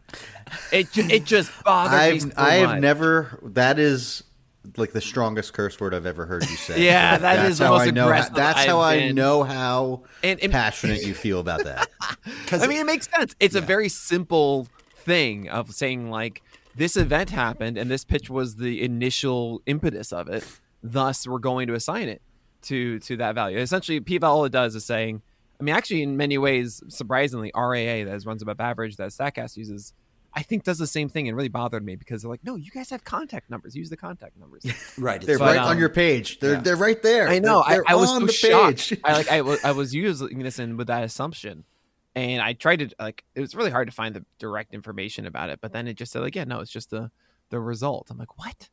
It, 0.72 0.88
it 0.98 1.26
just 1.26 1.52
bothered 1.63 1.91
me 1.91 1.98
I've 2.15 2.22
so 2.22 2.30
I 2.38 2.54
have 2.56 2.80
never. 2.80 3.39
That 3.41 3.80
is 3.80 4.24
like 4.78 4.91
the 4.91 5.02
strongest 5.02 5.54
curse 5.54 5.80
word 5.80 5.94
I've 5.96 6.06
ever 6.06 6.26
heard 6.26 6.44
you 6.44 6.56
say. 6.56 6.82
Yeah, 6.86 7.17
that 7.17 7.36
that's 7.38 7.50
is 7.50 7.58
the 7.58 7.65
how 7.65 7.72
most 7.78 7.88
I 7.88 7.91
know. 7.91 8.06
aggressive 8.06 8.36
that's 8.36 8.60
I've 8.60 8.67
how 8.67 8.80
I 8.80 9.00
been. 9.00 9.15
know 9.15 9.44
how 9.44 10.04
And- 10.24 10.39
and- 10.41 10.52
passionate 10.52 11.04
you 11.04 11.13
feel 11.26 11.39
about 11.39 11.63
that. 11.63 11.89
Because 12.44 12.62
I 12.62 12.67
mean, 12.67 12.80
it 12.80 12.86
makes 12.86 13.10
sense. 13.10 13.36
It's 13.39 13.56
a 13.56 13.62
very 13.62 13.89
simple 13.89 14.67
thing 14.98 15.50
of 15.50 15.72
saying 15.74 16.10
like 16.12 16.44
this 16.76 16.96
event 16.96 17.32
happened 17.32 17.78
and 17.78 17.89
this 17.89 18.04
pitch 18.06 18.30
was 18.30 18.58
the 18.58 18.84
initial 18.84 19.62
impetus 19.65 20.12
of 20.13 20.28
it. 20.30 20.46
Thus, 20.84 21.26
we're 21.28 21.39
going 21.39 21.67
to 21.67 21.74
assign 21.74 22.08
it 22.10 22.22
to 22.63 23.00
to 23.00 23.17
that 23.17 23.36
value. 23.36 23.58
Essentially, 23.58 24.00
p-val 24.00 24.32
all 24.32 24.45
it 24.45 24.52
does 24.52 24.76
is 24.76 24.86
saying. 24.86 25.21
I 25.60 25.63
mean, 25.63 25.76
actually, 25.76 26.02
in 26.02 26.17
many 26.17 26.39
ways, 26.39 26.82
surprisingly, 26.88 27.52
RAA 27.54 28.04
that 28.06 28.15
is 28.15 28.26
runs 28.26 28.41
above 28.41 28.60
average 28.60 28.95
that 28.95 29.10
Statcast 29.10 29.58
uses, 29.58 29.93
I 30.34 30.43
think 30.43 30.63
does 30.63 30.78
the 30.78 30.88
same 30.88 31.10
thing 31.10 31.28
and 31.28 31.36
really 31.36 31.50
bothered 31.50 31.86
me 31.86 31.95
because 31.95 32.21
they're 32.21 32.32
like, 32.32 32.43
no, 32.43 32.56
you 32.56 32.71
guys 32.71 32.89
have 32.89 33.04
contact 33.04 33.50
numbers. 33.50 33.76
Use 33.76 33.89
the 33.89 33.97
contact 33.97 34.38
numbers. 34.38 34.63
right, 34.97 35.21
They're 35.21 35.36
it's 35.36 35.41
right 35.41 35.58
um, 35.58 35.67
on 35.67 35.78
your 35.78 35.89
page. 35.89 36.39
They're 36.39 36.54
yeah. 36.54 36.62
they're 36.62 36.76
right 36.78 37.02
there. 37.04 37.28
I 37.28 37.39
know. 37.39 37.63
They're, 37.67 37.84
I, 37.88 37.93
I 37.93 37.95
was 37.95 38.10
on 38.10 38.21
so 38.21 38.26
the 38.28 38.34
shocked. 38.34 38.89
page. 38.89 39.02
I 39.04 39.13
like. 39.13 39.30
I 39.30 39.41
was. 39.41 39.63
I 39.63 39.71
was 39.71 39.93
using 39.93 40.39
this 40.39 40.58
in 40.58 40.78
with 40.78 40.88
that 40.88 41.04
assumption, 41.04 41.65
and 42.15 42.41
I 42.41 42.54
tried 42.54 42.80
to 42.80 42.89
like. 42.97 43.24
It 43.36 43.41
was 43.41 43.54
really 43.54 43.71
hard 43.71 43.88
to 43.88 43.93
find 43.93 44.15
the 44.15 44.26
direct 44.39 44.74
information 44.74 45.26
about 45.26 45.50
it, 45.50 45.60
but 45.62 45.74
then 45.74 45.88
it 45.88 45.95
just 45.95 46.12
said 46.12 46.21
like, 46.21 46.36
yeah, 46.36 46.45
no, 46.45 46.62
it's 46.62 46.71
just 46.71 46.89
the 46.91 47.12
the 47.50 47.60
result. 47.60 48.08
I'm 48.10 48.17
like, 48.17 48.39
what? 48.39 48.69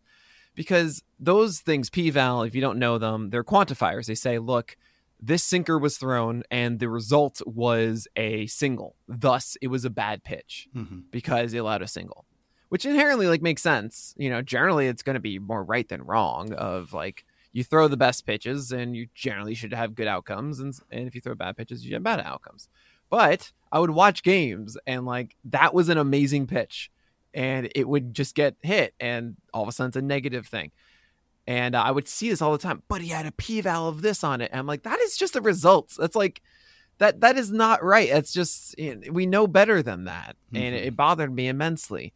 Because 0.59 1.05
those 1.21 1.61
things, 1.61 1.89
p-val, 1.89 2.43
if 2.43 2.53
you 2.53 2.61
don't 2.61 2.81
know 2.81 2.99
them, 2.99 3.31
they're 3.31 3.45
quantifiers. 3.45 4.07
They 4.07 4.17
say, 4.17 4.41
look, 4.41 4.77
this 5.21 5.45
sinker 5.45 5.79
was 5.79 5.99
thrown, 5.99 6.43
and 6.51 6.81
the 6.81 6.89
result 6.89 7.41
was 7.47 8.09
a 8.17 8.47
single. 8.49 8.97
Thus, 9.07 9.57
it 9.63 9.69
was 9.69 9.85
a 9.85 9.91
bad 9.91 10.25
pitch 10.25 10.69
Mhm. 10.75 11.05
because 11.13 11.55
it 11.55 11.59
allowed 11.59 11.83
a 11.83 11.87
single, 11.87 12.25
which 12.71 12.85
inherently 12.85 13.29
like 13.29 13.41
makes 13.41 13.63
sense. 13.63 14.15
You 14.19 14.31
know, 14.31 14.43
generally 14.43 14.89
it's 14.89 15.03
going 15.05 15.15
to 15.15 15.21
be 15.21 15.39
more 15.39 15.63
right 15.63 15.89
than 15.89 16.03
wrong. 16.03 16.53
Of 16.55 16.93
like 16.93 17.25
you 17.53 17.63
throw 17.63 17.87
the 17.87 17.97
best 17.97 18.27
pitches 18.27 18.73
and 18.73 18.97
you 18.97 19.07
generally 19.15 19.55
should 19.55 19.73
have 19.73 19.95
good 19.95 20.09
outcomes, 20.09 20.59
and 20.59 20.75
and 20.91 21.07
if 21.07 21.15
you 21.15 21.21
throw 21.21 21.35
bad 21.37 21.57
pitches, 21.57 21.85
you 21.87 21.95
have 21.95 22.03
bad 22.03 22.21
outcomes. 22.21 22.69
But 23.11 23.53
I 23.71 23.79
would 23.79 23.91
watch 23.91 24.23
games 24.25 24.77
and 24.89 25.07
like 25.07 25.37
that 25.45 25.73
was 25.73 25.89
an 25.89 25.99
amazing 25.99 26.47
pitch 26.49 26.91
and 27.39 27.71
it 27.77 27.89
would 27.89 28.13
just 28.13 28.35
get 28.35 28.57
hit 28.63 28.95
and 28.99 29.37
all 29.55 29.63
of 29.63 29.69
a 29.69 29.73
sudden 29.73 29.91
it's 29.91 29.97
a 29.97 30.03
negative 30.03 30.49
thing. 30.49 30.73
And 31.47 31.77
uh, 31.77 31.83
I 31.83 31.93
would 31.93 32.09
see 32.09 32.29
this 32.29 32.43
all 32.43 32.51
the 32.51 32.59
time, 32.59 32.83
but 32.89 33.01
he 33.01 33.09
had 33.09 33.27
a 33.27 33.33
p 33.33 33.61
val 33.61 33.87
of 33.87 34.03
this 34.03 34.25
on 34.25 34.41
it. 34.41 34.51
And 34.51 34.59
I'm 34.59 34.67
like, 34.67 34.83
that 34.83 34.99
is 34.99 35.17
just 35.17 35.35
the 35.35 35.41
results. 35.41 35.97
That's 35.97 36.17
like, 36.17 36.43
that 36.99 37.21
that 37.21 37.39
is 37.39 37.53
not 37.53 37.83
right. 37.85 38.09
It's 38.09 38.33
just 38.33 38.75
we 38.77 39.25
know 39.25 39.47
better 39.47 39.85
than 39.85 40.07
that, 40.07 40.37
mm-hmm. 40.53 40.57
and 40.57 40.75
it, 40.75 40.87
it 40.87 40.97
bothered 40.97 41.33
me 41.33 41.47
immensely. 41.47 42.13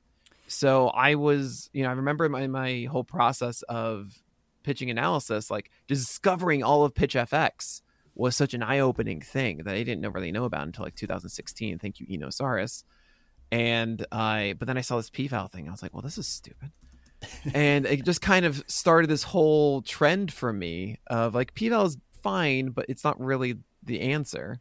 So 0.48 0.88
I 0.88 1.14
was, 1.14 1.70
you 1.72 1.85
know, 1.85 1.90
I 1.90 1.92
remember 1.92 2.28
my 2.28 2.48
my 2.48 2.88
whole 2.90 3.04
process 3.04 3.62
of 3.68 4.20
pitching 4.64 4.90
analysis, 4.90 5.52
like 5.52 5.70
discovering 5.87 6.64
all 6.64 6.85
of 6.85 6.96
Pitch 6.96 7.14
FX 7.14 7.82
was 8.16 8.35
such 8.35 8.54
an 8.54 8.62
eye 8.62 8.80
opening 8.80 9.20
thing 9.20 9.58
that 9.58 9.74
I 9.74 9.85
didn't 9.85 10.11
really 10.12 10.32
know 10.32 10.44
about 10.44 10.66
until 10.66 10.85
like 10.85 10.96
2016. 10.96 11.78
Thank 11.78 12.00
you, 12.00 12.06
Eno 12.11 12.28
Sarris. 12.28 12.82
And 13.52 14.04
I, 14.10 14.54
but 14.58 14.66
then 14.66 14.78
I 14.78 14.80
saw 14.80 14.96
this 14.96 15.10
p-val 15.10 15.46
thing. 15.48 15.68
I 15.68 15.70
was 15.70 15.82
like, 15.82 15.92
well, 15.92 16.00
this 16.00 16.16
is 16.16 16.26
stupid. 16.26 16.72
and 17.54 17.84
it 17.86 18.04
just 18.04 18.22
kind 18.22 18.46
of 18.46 18.64
started 18.66 19.08
this 19.08 19.22
whole 19.22 19.82
trend 19.82 20.32
for 20.32 20.52
me 20.52 20.98
of 21.06 21.34
like 21.34 21.54
p-val 21.54 21.84
is 21.84 21.98
fine, 22.22 22.70
but 22.70 22.86
it's 22.88 23.04
not 23.04 23.20
really 23.20 23.58
the 23.82 24.00
answer. 24.00 24.58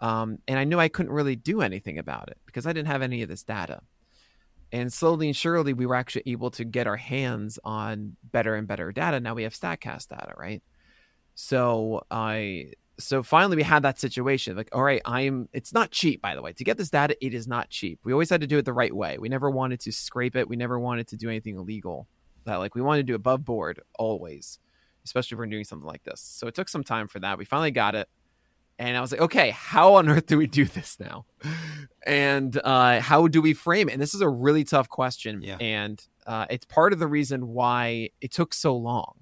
Um, 0.00 0.38
and 0.48 0.58
I 0.58 0.64
knew 0.64 0.80
I 0.80 0.88
couldn't 0.88 1.12
really 1.12 1.36
do 1.36 1.62
anything 1.62 1.96
about 1.96 2.28
it 2.28 2.38
because 2.44 2.66
I 2.66 2.72
didn't 2.72 2.88
have 2.88 3.02
any 3.02 3.22
of 3.22 3.28
this 3.28 3.44
data. 3.44 3.80
And 4.72 4.92
slowly 4.92 5.28
and 5.28 5.36
surely, 5.36 5.72
we 5.72 5.86
were 5.86 5.94
actually 5.94 6.24
able 6.26 6.50
to 6.52 6.64
get 6.64 6.88
our 6.88 6.96
hands 6.96 7.60
on 7.62 8.16
better 8.24 8.56
and 8.56 8.66
better 8.66 8.90
data. 8.90 9.20
Now 9.20 9.34
we 9.34 9.44
have 9.44 9.54
Statcast 9.54 10.08
data, 10.08 10.34
right? 10.36 10.62
So 11.36 12.04
I 12.10 12.72
so 12.98 13.22
finally 13.22 13.56
we 13.56 13.62
had 13.62 13.82
that 13.82 13.98
situation 13.98 14.56
like 14.56 14.68
all 14.72 14.82
right 14.82 15.02
i'm 15.04 15.48
it's 15.52 15.72
not 15.72 15.90
cheap 15.90 16.22
by 16.22 16.34
the 16.34 16.42
way. 16.42 16.52
To 16.52 16.64
get 16.64 16.76
this 16.76 16.90
data 16.90 17.16
it 17.24 17.34
is 17.34 17.48
not 17.48 17.68
cheap. 17.70 18.00
We 18.04 18.12
always 18.12 18.30
had 18.30 18.40
to 18.40 18.46
do 18.46 18.58
it 18.58 18.64
the 18.64 18.72
right 18.72 18.94
way. 18.94 19.18
We 19.18 19.28
never 19.28 19.50
wanted 19.50 19.80
to 19.80 19.92
scrape 19.92 20.36
it. 20.36 20.48
We 20.48 20.56
never 20.56 20.78
wanted 20.78 21.08
to 21.08 21.16
do 21.16 21.28
anything 21.28 21.56
illegal 21.56 22.06
that 22.44 22.56
like 22.56 22.74
we 22.74 22.82
wanted 22.82 23.06
to 23.06 23.12
do 23.12 23.14
above 23.14 23.44
board 23.44 23.80
always 23.98 24.58
especially 25.04 25.34
if 25.34 25.38
we're 25.38 25.46
doing 25.46 25.64
something 25.64 25.86
like 25.86 26.02
this. 26.04 26.20
So 26.20 26.46
it 26.46 26.54
took 26.54 26.68
some 26.68 26.82
time 26.82 27.08
for 27.08 27.20
that. 27.20 27.36
We 27.36 27.44
finally 27.44 27.70
got 27.70 27.94
it. 27.94 28.08
And 28.76 28.96
i 28.96 29.00
was 29.00 29.12
like 29.12 29.20
okay 29.20 29.50
how 29.50 29.94
on 29.94 30.08
earth 30.08 30.26
do 30.26 30.36
we 30.38 30.46
do 30.46 30.64
this 30.64 30.98
now? 31.00 31.26
And 32.06 32.60
uh, 32.62 33.00
how 33.00 33.28
do 33.28 33.40
we 33.40 33.54
frame 33.54 33.88
it? 33.88 33.92
And 33.92 34.02
this 34.02 34.14
is 34.14 34.20
a 34.20 34.28
really 34.28 34.64
tough 34.64 34.88
question. 34.88 35.42
Yeah. 35.42 35.56
and 35.60 36.04
uh, 36.26 36.46
it's 36.48 36.64
part 36.64 36.92
of 36.92 36.98
the 36.98 37.06
reason 37.06 37.48
why 37.48 38.10
it 38.20 38.32
took 38.32 38.54
so 38.54 38.74
long 38.76 39.20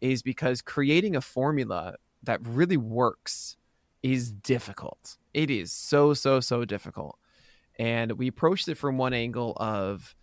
is 0.00 0.22
because 0.22 0.62
creating 0.62 1.16
a 1.16 1.20
formula 1.20 1.94
that 2.26 2.46
really 2.46 2.76
works 2.76 3.56
is 4.02 4.30
difficult. 4.30 5.16
It 5.32 5.50
is 5.50 5.72
so 5.72 6.14
so 6.14 6.40
so 6.40 6.64
difficult. 6.64 7.18
And 7.78 8.12
we 8.12 8.28
approached 8.28 8.68
it 8.68 8.76
from 8.76 8.98
one 8.98 9.12
angle 9.14 9.54
of 9.56 10.14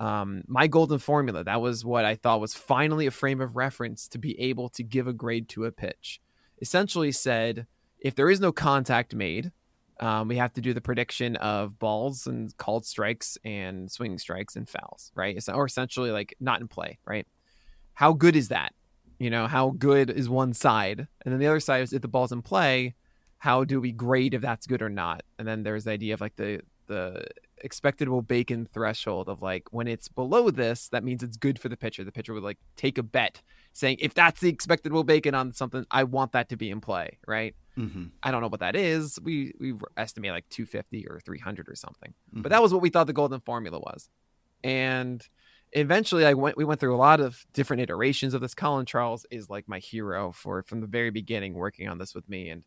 um, 0.00 0.42
my 0.46 0.66
golden 0.66 0.98
formula. 0.98 1.44
That 1.44 1.60
was 1.60 1.84
what 1.84 2.04
I 2.04 2.14
thought 2.14 2.40
was 2.40 2.54
finally 2.54 3.06
a 3.06 3.10
frame 3.10 3.40
of 3.40 3.56
reference 3.56 4.08
to 4.08 4.18
be 4.18 4.38
able 4.40 4.68
to 4.70 4.82
give 4.82 5.06
a 5.06 5.12
grade 5.12 5.48
to 5.50 5.64
a 5.64 5.72
pitch. 5.72 6.20
Essentially 6.60 7.12
said, 7.12 7.66
if 8.00 8.14
there 8.14 8.30
is 8.30 8.40
no 8.40 8.52
contact 8.52 9.14
made, 9.14 9.52
um, 10.00 10.28
we 10.28 10.36
have 10.36 10.52
to 10.52 10.60
do 10.60 10.72
the 10.72 10.80
prediction 10.80 11.36
of 11.36 11.78
balls 11.78 12.26
and 12.26 12.56
called 12.56 12.86
strikes 12.86 13.36
and 13.44 13.90
swinging 13.90 14.18
strikes 14.18 14.54
and 14.54 14.68
fouls, 14.68 15.10
right? 15.14 15.42
Or 15.52 15.64
essentially 15.64 16.12
like 16.12 16.36
not 16.38 16.60
in 16.60 16.68
play, 16.68 16.98
right? 17.04 17.26
How 17.94 18.12
good 18.12 18.36
is 18.36 18.48
that? 18.48 18.72
You 19.18 19.30
know, 19.30 19.46
how 19.46 19.70
good 19.70 20.10
is 20.10 20.28
one 20.28 20.52
side? 20.52 21.08
And 21.24 21.32
then 21.32 21.40
the 21.40 21.46
other 21.46 21.60
side 21.60 21.82
is 21.82 21.92
if 21.92 22.02
the 22.02 22.08
ball's 22.08 22.32
in 22.32 22.42
play, 22.42 22.94
how 23.38 23.64
do 23.64 23.80
we 23.80 23.92
grade 23.92 24.34
if 24.34 24.42
that's 24.42 24.66
good 24.66 24.82
or 24.82 24.88
not? 24.88 25.22
And 25.38 25.46
then 25.46 25.62
there's 25.62 25.84
the 25.84 25.92
idea 25.92 26.14
of 26.14 26.20
like 26.20 26.36
the 26.36 26.60
the 26.86 27.26
expected 27.58 28.08
wOBAcon 28.08 28.68
threshold 28.70 29.28
of 29.28 29.42
like 29.42 29.72
when 29.72 29.86
it's 29.86 30.08
below 30.08 30.50
this, 30.50 30.88
that 30.88 31.04
means 31.04 31.22
it's 31.22 31.36
good 31.36 31.58
for 31.58 31.68
the 31.68 31.76
pitcher. 31.76 32.02
The 32.04 32.12
pitcher 32.12 32.32
would 32.34 32.42
like 32.42 32.58
take 32.76 32.98
a 32.98 33.02
bet 33.02 33.42
saying 33.72 33.98
if 34.00 34.14
that's 34.14 34.40
the 34.40 34.48
expected 34.48 34.92
wOBAcon 34.92 35.34
on 35.34 35.52
something, 35.52 35.86
I 35.90 36.04
want 36.04 36.32
that 36.32 36.48
to 36.48 36.56
be 36.56 36.70
in 36.70 36.80
play, 36.80 37.18
right? 37.26 37.54
Mm-hmm. 37.76 38.06
I 38.22 38.30
don't 38.30 38.40
know 38.40 38.48
what 38.48 38.60
that 38.60 38.74
is. 38.74 39.18
We 39.22 39.52
we 39.60 39.74
estimate 39.96 40.32
like 40.32 40.48
250 40.48 41.06
or 41.08 41.20
300 41.20 41.68
or 41.68 41.76
something, 41.76 42.12
mm-hmm. 42.32 42.42
but 42.42 42.50
that 42.50 42.62
was 42.62 42.72
what 42.72 42.82
we 42.82 42.90
thought 42.90 43.06
the 43.06 43.12
golden 43.12 43.40
formula 43.40 43.78
was, 43.78 44.08
and 44.64 45.26
eventually 45.72 46.24
I 46.24 46.34
went 46.34 46.56
we 46.56 46.64
went 46.64 46.80
through 46.80 46.94
a 46.94 46.96
lot 46.96 47.20
of 47.20 47.44
different 47.52 47.82
iterations 47.82 48.34
of 48.34 48.40
this. 48.40 48.54
Colin 48.54 48.86
Charles 48.86 49.26
is 49.30 49.50
like 49.50 49.68
my 49.68 49.78
hero 49.78 50.32
for 50.32 50.62
from 50.62 50.80
the 50.80 50.86
very 50.86 51.10
beginning 51.10 51.54
working 51.54 51.88
on 51.88 51.98
this 51.98 52.14
with 52.14 52.28
me. 52.28 52.50
And 52.50 52.64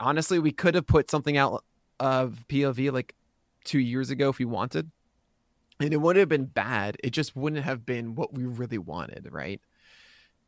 honestly, 0.00 0.38
we 0.38 0.52
could 0.52 0.74
have 0.74 0.86
put 0.86 1.10
something 1.10 1.36
out 1.36 1.64
of 2.00 2.44
PLV 2.48 2.92
like 2.92 3.14
two 3.64 3.78
years 3.78 4.10
ago 4.10 4.28
if 4.28 4.38
we 4.38 4.44
wanted. 4.44 4.90
And 5.80 5.92
it 5.92 5.98
wouldn't 5.98 6.20
have 6.20 6.28
been 6.28 6.46
bad. 6.46 6.96
It 7.04 7.10
just 7.10 7.36
wouldn't 7.36 7.64
have 7.64 7.86
been 7.86 8.16
what 8.16 8.34
we 8.34 8.44
really 8.44 8.78
wanted, 8.78 9.28
right? 9.30 9.60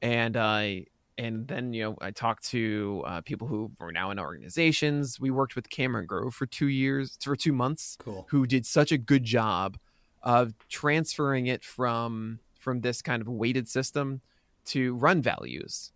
And 0.02 0.36
I 0.36 0.86
uh, 0.86 0.90
and 1.18 1.46
then 1.46 1.74
you 1.74 1.84
know 1.84 1.96
I 2.00 2.10
talked 2.12 2.48
to 2.48 3.04
uh, 3.06 3.20
people 3.20 3.46
who 3.46 3.70
were 3.78 3.92
now 3.92 4.10
in 4.10 4.18
organizations. 4.18 5.20
We 5.20 5.30
worked 5.30 5.54
with 5.54 5.68
Cameron 5.68 6.06
Grove 6.06 6.34
for 6.34 6.46
two 6.46 6.68
years, 6.68 7.18
for 7.20 7.36
two 7.36 7.52
months, 7.52 7.98
cool. 8.00 8.26
who 8.30 8.46
did 8.46 8.64
such 8.64 8.90
a 8.90 8.98
good 8.98 9.24
job 9.24 9.76
of 10.22 10.54
transferring 10.68 11.46
it 11.46 11.64
from 11.64 12.40
from 12.58 12.82
this 12.82 13.00
kind 13.00 13.22
of 13.22 13.28
weighted 13.28 13.68
system 13.68 14.20
to 14.66 14.94
run 14.96 15.22
values 15.22 15.92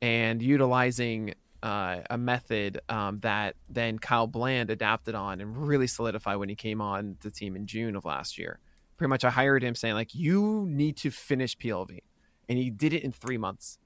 and 0.00 0.40
utilizing 0.40 1.34
uh, 1.62 2.02
a 2.10 2.18
method 2.18 2.78
um, 2.88 3.20
that 3.20 3.56
then 3.68 3.98
Kyle 3.98 4.26
Bland 4.26 4.70
adapted 4.70 5.14
on 5.14 5.40
and 5.40 5.66
really 5.66 5.86
solidified 5.86 6.36
when 6.36 6.48
he 6.48 6.54
came 6.54 6.80
on 6.80 7.16
the 7.22 7.30
team 7.30 7.56
in 7.56 7.66
June 7.66 7.96
of 7.96 8.04
last 8.04 8.38
year. 8.38 8.60
Pretty 8.96 9.08
much, 9.08 9.24
I 9.24 9.30
hired 9.30 9.64
him 9.64 9.74
saying 9.74 9.94
like, 9.94 10.14
"You 10.14 10.66
need 10.68 10.96
to 10.98 11.10
finish 11.10 11.56
PLV," 11.56 12.00
and 12.48 12.58
he 12.58 12.70
did 12.70 12.92
it 12.92 13.02
in 13.02 13.12
three 13.12 13.38
months, 13.38 13.78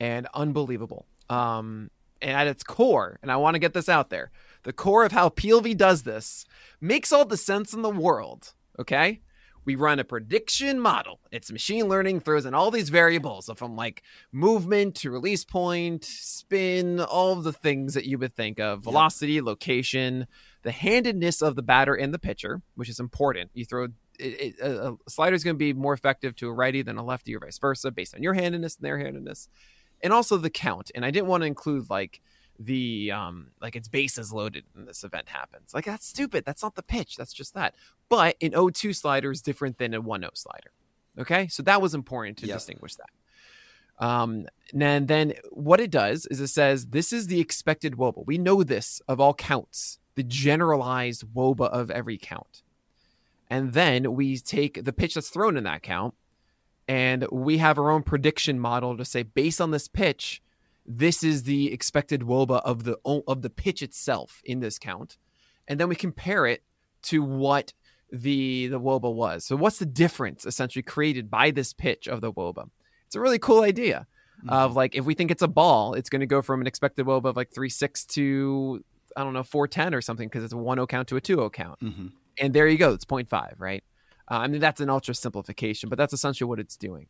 and 0.00 0.26
unbelievable. 0.34 1.06
Um, 1.28 1.90
and 2.20 2.32
at 2.32 2.46
its 2.46 2.64
core, 2.64 3.18
and 3.22 3.30
I 3.30 3.36
want 3.36 3.54
to 3.54 3.60
get 3.60 3.74
this 3.74 3.88
out 3.88 4.10
there, 4.10 4.30
the 4.64 4.72
core 4.72 5.04
of 5.04 5.12
how 5.12 5.28
PLV 5.28 5.76
does 5.76 6.02
this 6.02 6.44
makes 6.80 7.12
all 7.12 7.24
the 7.24 7.36
sense 7.36 7.72
in 7.72 7.82
the 7.82 7.90
world. 7.90 8.54
Okay, 8.80 9.20
we 9.68 9.74
run 9.74 9.98
a 9.98 10.04
prediction 10.04 10.80
model. 10.80 11.20
It's 11.30 11.52
machine 11.52 11.88
learning, 11.88 12.20
throws 12.20 12.46
in 12.46 12.54
all 12.54 12.70
these 12.70 12.88
variables 12.88 13.50
from 13.54 13.76
like 13.76 14.02
movement 14.32 14.94
to 14.94 15.10
release 15.10 15.44
point, 15.44 16.06
spin, 16.06 17.00
all 17.00 17.34
of 17.34 17.44
the 17.44 17.52
things 17.52 17.92
that 17.92 18.06
you 18.06 18.16
would 18.16 18.34
think 18.34 18.58
of 18.58 18.82
velocity, 18.82 19.34
yep. 19.34 19.44
location, 19.44 20.26
the 20.62 20.70
handedness 20.70 21.42
of 21.42 21.54
the 21.54 21.60
batter 21.60 21.94
and 21.94 22.14
the 22.14 22.18
pitcher, 22.18 22.62
which 22.76 22.88
is 22.88 22.98
important. 22.98 23.50
You 23.52 23.66
throw 23.66 23.84
it, 23.84 23.90
it, 24.18 24.54
a, 24.62 24.96
slider 25.06 25.36
is 25.36 25.44
going 25.44 25.56
to 25.56 25.58
be 25.58 25.74
more 25.74 25.92
effective 25.92 26.34
to 26.36 26.48
a 26.48 26.52
righty 26.52 26.80
than 26.80 26.96
a 26.96 27.04
lefty 27.04 27.36
or 27.36 27.40
vice 27.40 27.58
versa 27.58 27.90
based 27.90 28.14
on 28.14 28.22
your 28.22 28.32
handedness 28.32 28.76
and 28.76 28.86
their 28.86 28.96
handedness. 28.96 29.50
And 30.02 30.14
also 30.14 30.38
the 30.38 30.48
count. 30.48 30.90
And 30.94 31.04
I 31.04 31.10
didn't 31.10 31.28
want 31.28 31.42
to 31.42 31.46
include 31.46 31.90
like 31.90 32.22
the 32.58 33.12
um 33.12 33.48
like 33.60 33.76
its 33.76 33.88
bases 33.88 34.32
loaded 34.32 34.64
and 34.74 34.86
this 34.86 35.04
event 35.04 35.28
happens. 35.28 35.72
Like 35.72 35.84
that's 35.84 36.06
stupid. 36.06 36.44
That's 36.44 36.62
not 36.62 36.74
the 36.74 36.82
pitch. 36.82 37.16
That's 37.16 37.32
just 37.32 37.54
that. 37.54 37.74
But 38.08 38.36
an 38.40 38.50
0-2 38.50 38.94
slider 38.96 39.30
is 39.30 39.42
different 39.42 39.78
than 39.78 39.94
a 39.94 40.02
1-0 40.02 40.36
slider. 40.36 40.72
Okay? 41.18 41.46
So 41.48 41.62
that 41.64 41.80
was 41.80 41.94
important 41.94 42.38
to 42.38 42.46
yep. 42.46 42.56
distinguish 42.56 42.96
that. 42.96 44.04
Um 44.04 44.46
and 44.78 45.06
then 45.08 45.34
what 45.50 45.80
it 45.80 45.90
does 45.90 46.26
is 46.26 46.40
it 46.40 46.48
says 46.48 46.86
this 46.86 47.12
is 47.12 47.28
the 47.28 47.40
expected 47.40 47.94
woba. 47.94 48.26
We 48.26 48.38
know 48.38 48.62
this 48.62 49.00
of 49.06 49.20
all 49.20 49.34
counts, 49.34 49.98
the 50.16 50.24
generalized 50.24 51.24
woba 51.34 51.68
of 51.68 51.90
every 51.90 52.18
count. 52.18 52.62
And 53.50 53.72
then 53.72 54.14
we 54.14 54.38
take 54.38 54.84
the 54.84 54.92
pitch 54.92 55.14
that's 55.14 55.30
thrown 55.30 55.56
in 55.56 55.64
that 55.64 55.82
count 55.82 56.14
and 56.88 57.26
we 57.30 57.58
have 57.58 57.78
our 57.78 57.90
own 57.90 58.02
prediction 58.02 58.58
model 58.58 58.96
to 58.96 59.04
say 59.04 59.22
based 59.22 59.60
on 59.60 59.70
this 59.70 59.86
pitch 59.86 60.42
this 60.88 61.22
is 61.22 61.42
the 61.42 61.70
expected 61.70 62.22
woba 62.22 62.62
of 62.64 62.84
the 62.84 62.96
of 63.04 63.42
the 63.42 63.50
pitch 63.50 63.82
itself 63.82 64.40
in 64.42 64.60
this 64.60 64.78
count, 64.78 65.18
and 65.68 65.78
then 65.78 65.88
we 65.88 65.94
compare 65.94 66.46
it 66.46 66.64
to 67.02 67.22
what 67.22 67.74
the 68.10 68.68
the 68.68 68.80
woba 68.80 69.12
was. 69.12 69.44
So 69.44 69.54
what's 69.54 69.78
the 69.78 69.86
difference 69.86 70.46
essentially 70.46 70.82
created 70.82 71.30
by 71.30 71.50
this 71.50 71.74
pitch 71.74 72.08
of 72.08 72.22
the 72.22 72.32
woba? 72.32 72.70
It's 73.06 73.14
a 73.14 73.20
really 73.20 73.38
cool 73.38 73.62
idea. 73.62 74.06
Mm-hmm. 74.40 74.50
Of 74.50 74.76
like 74.76 74.94
if 74.94 75.04
we 75.04 75.14
think 75.14 75.30
it's 75.30 75.42
a 75.42 75.48
ball, 75.48 75.92
it's 75.92 76.08
going 76.08 76.20
to 76.20 76.26
go 76.26 76.40
from 76.40 76.62
an 76.62 76.66
expected 76.66 77.04
woba 77.04 77.26
of 77.26 77.36
like 77.36 77.52
three 77.52 77.68
six 77.68 78.06
to 78.06 78.82
I 79.14 79.24
don't 79.24 79.34
know 79.34 79.42
four 79.42 79.68
ten 79.68 79.94
or 79.94 80.00
something 80.00 80.26
because 80.26 80.42
it's 80.42 80.54
a 80.54 80.56
one 80.56 80.78
o 80.78 80.86
count 80.86 81.08
to 81.08 81.16
a 81.16 81.20
two 81.20 81.42
o 81.42 81.50
count, 81.50 81.80
mm-hmm. 81.80 82.06
and 82.40 82.54
there 82.54 82.66
you 82.66 82.78
go. 82.78 82.94
It's 82.94 83.04
0.5, 83.04 83.54
right? 83.58 83.84
Uh, 84.30 84.36
I 84.36 84.46
mean 84.46 84.60
that's 84.60 84.80
an 84.80 84.88
ultra 84.88 85.14
simplification, 85.14 85.90
but 85.90 85.98
that's 85.98 86.14
essentially 86.14 86.48
what 86.48 86.60
it's 86.60 86.76
doing. 86.76 87.08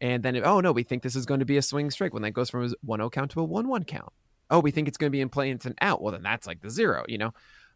And 0.00 0.22
then, 0.22 0.36
oh 0.44 0.60
no, 0.60 0.72
we 0.72 0.82
think 0.82 1.02
this 1.02 1.16
is 1.16 1.26
going 1.26 1.40
to 1.40 1.46
be 1.46 1.56
a 1.56 1.62
swing 1.62 1.90
strike 1.90 2.12
when 2.12 2.22
that 2.22 2.32
goes 2.32 2.50
from 2.50 2.64
a 2.64 2.70
1 2.82 2.98
0 2.98 3.10
count 3.10 3.30
to 3.32 3.40
a 3.40 3.44
1 3.44 3.68
1 3.68 3.84
count. 3.84 4.12
Oh, 4.50 4.60
we 4.60 4.70
think 4.70 4.88
it's 4.88 4.98
going 4.98 5.10
to 5.10 5.16
be 5.16 5.20
in 5.20 5.28
play 5.28 5.50
and 5.50 5.58
it's 5.58 5.66
an 5.66 5.74
out. 5.80 6.02
Well, 6.02 6.12
then 6.12 6.22
that's 6.22 6.46
like 6.46 6.60
the 6.60 6.70
zero, 6.70 7.04
you 7.08 7.18
know? 7.18 7.32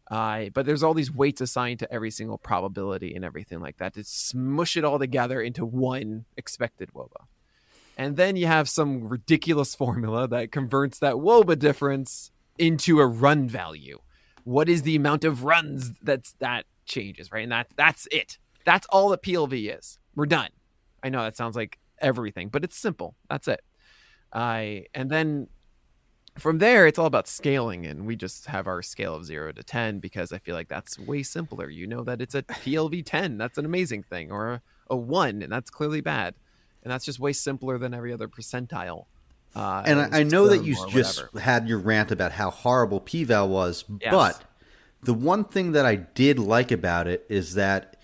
Uh, 0.09 0.49
but 0.53 0.65
there's 0.65 0.83
all 0.83 0.93
these 0.93 1.11
weights 1.11 1.41
assigned 1.41 1.79
to 1.79 1.93
every 1.93 2.11
single 2.11 2.37
probability 2.37 3.15
and 3.15 3.23
everything 3.23 3.59
like 3.59 3.77
that 3.77 3.93
to 3.93 4.03
smush 4.03 4.75
it 4.77 4.83
all 4.83 4.99
together 4.99 5.41
into 5.41 5.65
one 5.65 6.25
expected 6.37 6.89
WOBA. 6.93 7.25
And 7.97 8.17
then 8.17 8.35
you 8.35 8.47
have 8.47 8.69
some 8.69 9.07
ridiculous 9.07 9.75
formula 9.81 10.27
that 10.27 10.51
converts 10.51 10.99
that 10.99 11.15
WOBA 11.15 11.59
difference 11.59 12.31
into 12.57 12.99
a 12.99 13.07
run 13.07 13.47
value. 13.47 13.99
what 14.43 14.67
is 14.67 14.81
the 14.81 14.95
amount 14.95 15.23
of 15.23 15.43
runs 15.43 15.91
that's 16.01 16.33
that 16.39 16.65
changes, 16.85 17.31
right? 17.31 17.43
And 17.43 17.51
that 17.51 17.67
that's 17.75 18.07
it. 18.11 18.37
That's 18.65 18.87
all 18.87 19.09
that 19.09 19.23
PLV 19.23 19.77
is. 19.77 19.99
We're 20.15 20.25
done. 20.25 20.49
I 21.03 21.09
know 21.09 21.23
that 21.23 21.37
sounds 21.37 21.55
like 21.55 21.79
everything, 22.01 22.49
but 22.49 22.63
it's 22.63 22.77
simple. 22.77 23.15
That's 23.29 23.47
it. 23.47 23.61
I 24.33 24.85
and 24.93 25.09
then 25.09 25.47
from 26.37 26.59
there 26.59 26.87
it's 26.87 26.97
all 26.97 27.05
about 27.05 27.27
scaling 27.27 27.85
and 27.85 28.05
we 28.05 28.15
just 28.15 28.45
have 28.45 28.65
our 28.67 28.81
scale 28.81 29.15
of 29.15 29.25
0 29.25 29.51
to 29.51 29.63
10 29.63 29.99
because 29.99 30.31
I 30.31 30.37
feel 30.37 30.55
like 30.55 30.69
that's 30.69 30.97
way 30.97 31.23
simpler. 31.23 31.69
You 31.69 31.87
know 31.87 32.03
that 32.03 32.21
it's 32.21 32.35
a 32.35 32.43
PLV 32.43 33.05
10, 33.05 33.37
that's 33.37 33.57
an 33.57 33.65
amazing 33.65 34.03
thing 34.03 34.31
or 34.31 34.53
a, 34.53 34.61
a 34.89 34.95
1 34.95 35.41
and 35.41 35.51
that's 35.51 35.69
clearly 35.69 36.01
bad. 36.01 36.35
And 36.83 36.91
that's 36.91 37.05
just 37.05 37.19
way 37.19 37.33
simpler 37.33 37.77
than 37.77 37.93
every 37.93 38.11
other 38.11 38.27
percentile. 38.27 39.05
Uh, 39.55 39.83
and 39.85 39.99
I, 39.99 40.19
I 40.19 40.23
know 40.23 40.47
that 40.47 40.63
you 40.63 40.75
just 40.89 41.23
had 41.37 41.67
your 41.67 41.77
rant 41.77 42.11
about 42.11 42.31
how 42.31 42.49
horrible 42.49 43.01
PVAL 43.01 43.49
was, 43.49 43.83
yes. 43.99 44.11
but 44.11 44.41
the 45.03 45.13
one 45.13 45.43
thing 45.43 45.73
that 45.73 45.85
I 45.85 45.95
did 45.95 46.39
like 46.39 46.71
about 46.71 47.07
it 47.07 47.25
is 47.27 47.55
that 47.55 47.97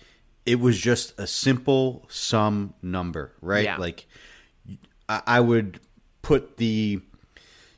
it 0.48 0.58
was 0.60 0.78
just 0.78 1.12
a 1.18 1.26
simple 1.26 2.06
sum 2.08 2.72
number, 2.80 3.32
right? 3.42 3.64
Yeah. 3.64 3.76
Like 3.76 4.06
I, 5.08 5.22
I 5.26 5.40
would 5.40 5.78
put 6.22 6.56
the 6.56 7.00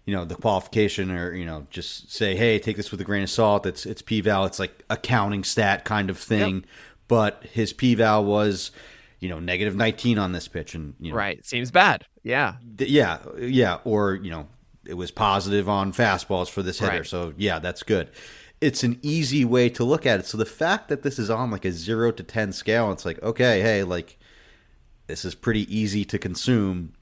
you 0.06 0.14
know 0.16 0.24
the 0.24 0.36
qualification 0.36 1.10
or 1.10 1.34
you 1.34 1.44
know 1.44 1.66
just 1.70 2.12
say 2.12 2.36
hey 2.36 2.58
take 2.60 2.76
this 2.76 2.92
with 2.92 3.00
a 3.00 3.04
grain 3.04 3.24
of 3.24 3.30
salt. 3.30 3.66
It's 3.66 3.86
it's 3.86 4.02
p-val. 4.02 4.44
It's 4.46 4.60
like 4.60 4.84
a 4.88 4.96
counting 4.96 5.42
stat 5.42 5.84
kind 5.84 6.10
of 6.10 6.18
thing. 6.18 6.54
Yep. 6.56 6.64
but 7.08 7.44
his 7.52 7.72
p-val 7.72 8.24
was 8.24 8.70
you 9.18 9.28
know 9.28 9.40
negative 9.40 9.74
19 9.74 10.16
on 10.18 10.30
this 10.30 10.46
pitch 10.46 10.76
and 10.76 10.94
you 11.00 11.10
know 11.10 11.16
right. 11.16 11.44
Seems 11.44 11.72
bad. 11.72 12.06
Yeah. 12.22 12.54
Th- 12.78 12.88
yeah. 12.88 13.18
Yeah. 13.36 13.78
Or 13.84 14.14
you 14.14 14.30
know 14.30 14.46
it 14.86 14.94
was 14.94 15.10
positive 15.10 15.68
on 15.68 15.92
fastballs 15.92 16.48
for 16.48 16.62
this 16.62 16.78
hitter. 16.78 16.98
Right. 16.98 17.06
so 17.06 17.34
yeah 17.36 17.58
that's 17.58 17.82
good 17.82 18.10
it's 18.60 18.82
an 18.84 18.98
easy 19.02 19.44
way 19.44 19.68
to 19.68 19.84
look 19.84 20.06
at 20.06 20.20
it 20.20 20.26
so 20.26 20.36
the 20.36 20.44
fact 20.44 20.88
that 20.88 21.02
this 21.02 21.18
is 21.18 21.30
on 21.30 21.50
like 21.50 21.64
a 21.64 21.72
0 21.72 22.12
to 22.12 22.22
10 22.22 22.52
scale 22.52 22.92
it's 22.92 23.04
like 23.04 23.22
okay 23.22 23.60
hey 23.60 23.82
like 23.82 24.18
this 25.06 25.24
is 25.24 25.34
pretty 25.34 25.74
easy 25.74 26.04
to 26.04 26.18
consume 26.18 26.92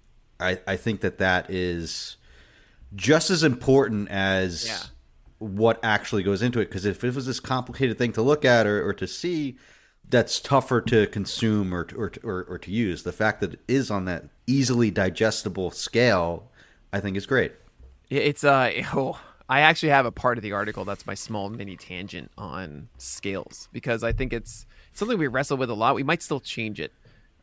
i 0.40 0.58
i 0.66 0.76
think 0.76 1.00
that 1.00 1.18
that 1.18 1.50
is 1.50 2.18
just 2.94 3.30
as 3.30 3.42
important 3.42 4.08
as 4.08 4.66
yeah. 4.66 4.78
what 5.38 5.78
actually 5.82 6.22
goes 6.22 6.42
into 6.42 6.60
it. 6.60 6.66
Because 6.66 6.84
if 6.84 7.04
it 7.04 7.14
was 7.14 7.26
this 7.26 7.40
complicated 7.40 7.98
thing 7.98 8.12
to 8.12 8.22
look 8.22 8.44
at 8.44 8.66
or, 8.66 8.86
or 8.86 8.92
to 8.94 9.06
see, 9.06 9.56
that's 10.08 10.40
tougher 10.40 10.80
to 10.82 11.06
consume 11.08 11.74
or, 11.74 11.86
or, 11.96 12.12
or, 12.22 12.44
or 12.48 12.58
to 12.58 12.70
use. 12.70 13.02
The 13.02 13.12
fact 13.12 13.40
that 13.40 13.54
it 13.54 13.60
is 13.68 13.90
on 13.90 14.06
that 14.06 14.24
easily 14.46 14.90
digestible 14.90 15.70
scale, 15.70 16.50
I 16.92 17.00
think 17.00 17.16
is 17.16 17.26
great. 17.26 17.52
It's 18.08 18.44
uh 18.44 18.72
oh, 18.94 19.20
I 19.48 19.60
actually 19.60 19.90
have 19.90 20.04
a 20.04 20.12
part 20.12 20.36
of 20.36 20.42
the 20.42 20.52
article 20.52 20.84
that's 20.84 21.06
my 21.06 21.14
small 21.14 21.48
mini 21.48 21.76
tangent 21.76 22.30
on 22.36 22.88
scales 22.98 23.68
because 23.72 24.04
I 24.04 24.12
think 24.12 24.32
it's 24.32 24.66
something 24.92 25.16
we 25.18 25.26
wrestle 25.26 25.56
with 25.56 25.70
a 25.70 25.74
lot. 25.74 25.94
We 25.94 26.02
might 26.02 26.22
still 26.22 26.40
change 26.40 26.80
it 26.80 26.92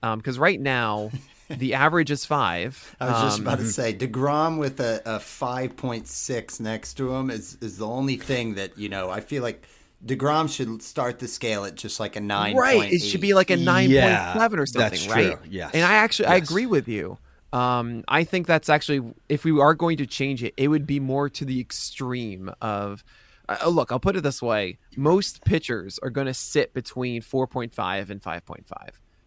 because 0.02 0.38
um, 0.38 0.44
right 0.44 0.60
now 0.60 1.12
the 1.50 1.74
average 1.74 2.12
is 2.12 2.26
five. 2.26 2.96
I 3.00 3.12
was 3.12 3.22
just 3.24 3.40
about 3.40 3.58
to 3.58 3.64
um, 3.64 3.70
say 3.70 3.94
Degrom 3.94 4.60
with 4.60 4.80
a, 4.80 5.02
a 5.06 5.20
five 5.20 5.76
point 5.76 6.08
six 6.08 6.60
next 6.60 6.96
to 6.96 7.14
him 7.14 7.32
is 7.32 7.58
is 7.62 7.78
the 7.78 7.88
only 7.88 8.18
thing 8.18 8.56
that 8.56 8.78
you 8.78 8.90
know. 8.90 9.10
I 9.10 9.20
feel 9.22 9.42
like 9.42 9.66
Degrom 10.06 10.54
should 10.54 10.84
start 10.84 11.18
the 11.18 11.28
scale 11.28 11.66
at 11.66 11.76
just 11.76 12.00
like 12.00 12.16
a 12.16 12.22
nine. 12.22 12.56
Right, 12.56 12.92
it 12.94 13.00
should 13.00 13.22
be 13.22 13.34
like 13.34 13.50
a 13.50 13.58
nine 13.58 13.88
point 13.88 13.94
yeah, 13.94 14.34
seven 14.34 14.60
or 14.60 14.66
something. 14.68 14.92
That's 14.92 15.08
right. 15.08 15.38
Yes. 15.50 15.72
And 15.74 15.84
I 15.84 15.96
actually 15.96 16.26
yes. 16.26 16.34
I 16.34 16.36
agree 16.38 16.68
with 16.68 16.88
you. 16.88 17.18
Um, 17.56 18.04
I 18.10 18.26
think 18.26 18.48
that's 18.48 18.68
actually 18.68 19.14
if 19.30 19.46
we 19.46 19.58
are 19.62 19.74
going 19.74 19.96
to 19.98 20.06
change 20.06 20.44
it, 20.44 20.54
it 20.58 20.68
would 20.68 20.86
be 20.86 21.00
more 21.00 21.30
to 21.30 21.46
the 21.46 21.60
extreme 21.60 22.52
of. 22.62 23.04
Uh, 23.48 23.70
look, 23.70 23.92
I'll 23.92 24.00
put 24.00 24.18
it 24.18 24.22
this 24.22 24.42
way: 24.42 24.78
most 24.98 25.46
pitchers 25.46 25.98
are 26.00 26.10
going 26.10 26.28
to 26.28 26.34
sit 26.34 26.74
between 26.74 27.22
4.5 27.22 28.10
and 28.10 28.22
5.5. 28.22 28.66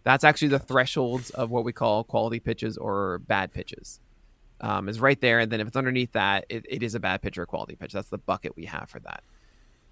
That's 0.05 0.25
actually 0.25 0.49
the 0.49 0.59
thresholds 0.59 1.31
of 1.31 1.51
what 1.51 1.65
we 1.65 1.73
call 1.73 2.05
quality 2.05 2.39
pitches 2.39 2.77
or 2.77 3.21
bad 3.21 3.53
pitches. 3.53 4.01
Um, 4.61 4.89
is 4.89 5.01
right 5.01 5.21
there, 5.21 5.39
and 5.39 5.51
then 5.51 5.61
if 5.61 5.69
it's 5.69 5.77
underneath 5.77 6.13
that, 6.13 6.45
it, 6.49 6.67
it 6.69 6.83
is 6.83 6.95
a 6.95 7.01
bad 7.01 7.23
pitch 7.23 7.39
or 7.39 7.47
quality 7.47 7.77
pitch. 7.77 7.93
That's 7.93 8.09
the 8.11 8.19
bucket 8.19 8.57
we 8.57 8.67
have 8.67 8.91
for 8.91 8.99
that. 9.01 9.23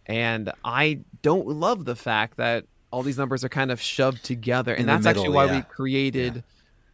And 0.07 0.53
I 0.65 1.01
don't 1.23 1.47
love 1.47 1.85
the 1.85 1.97
fact 1.97 2.37
that 2.37 2.65
all 2.91 3.03
these 3.03 3.17
numbers 3.17 3.45
are 3.45 3.49
kind 3.49 3.71
of 3.71 3.81
shoved 3.81 4.25
together, 4.25 4.75
and 4.75 4.89
that's 4.89 5.05
middle, 5.05 5.23
actually 5.23 5.35
why 5.35 5.45
yeah. 5.47 5.57
we 5.57 5.63
created 5.63 6.43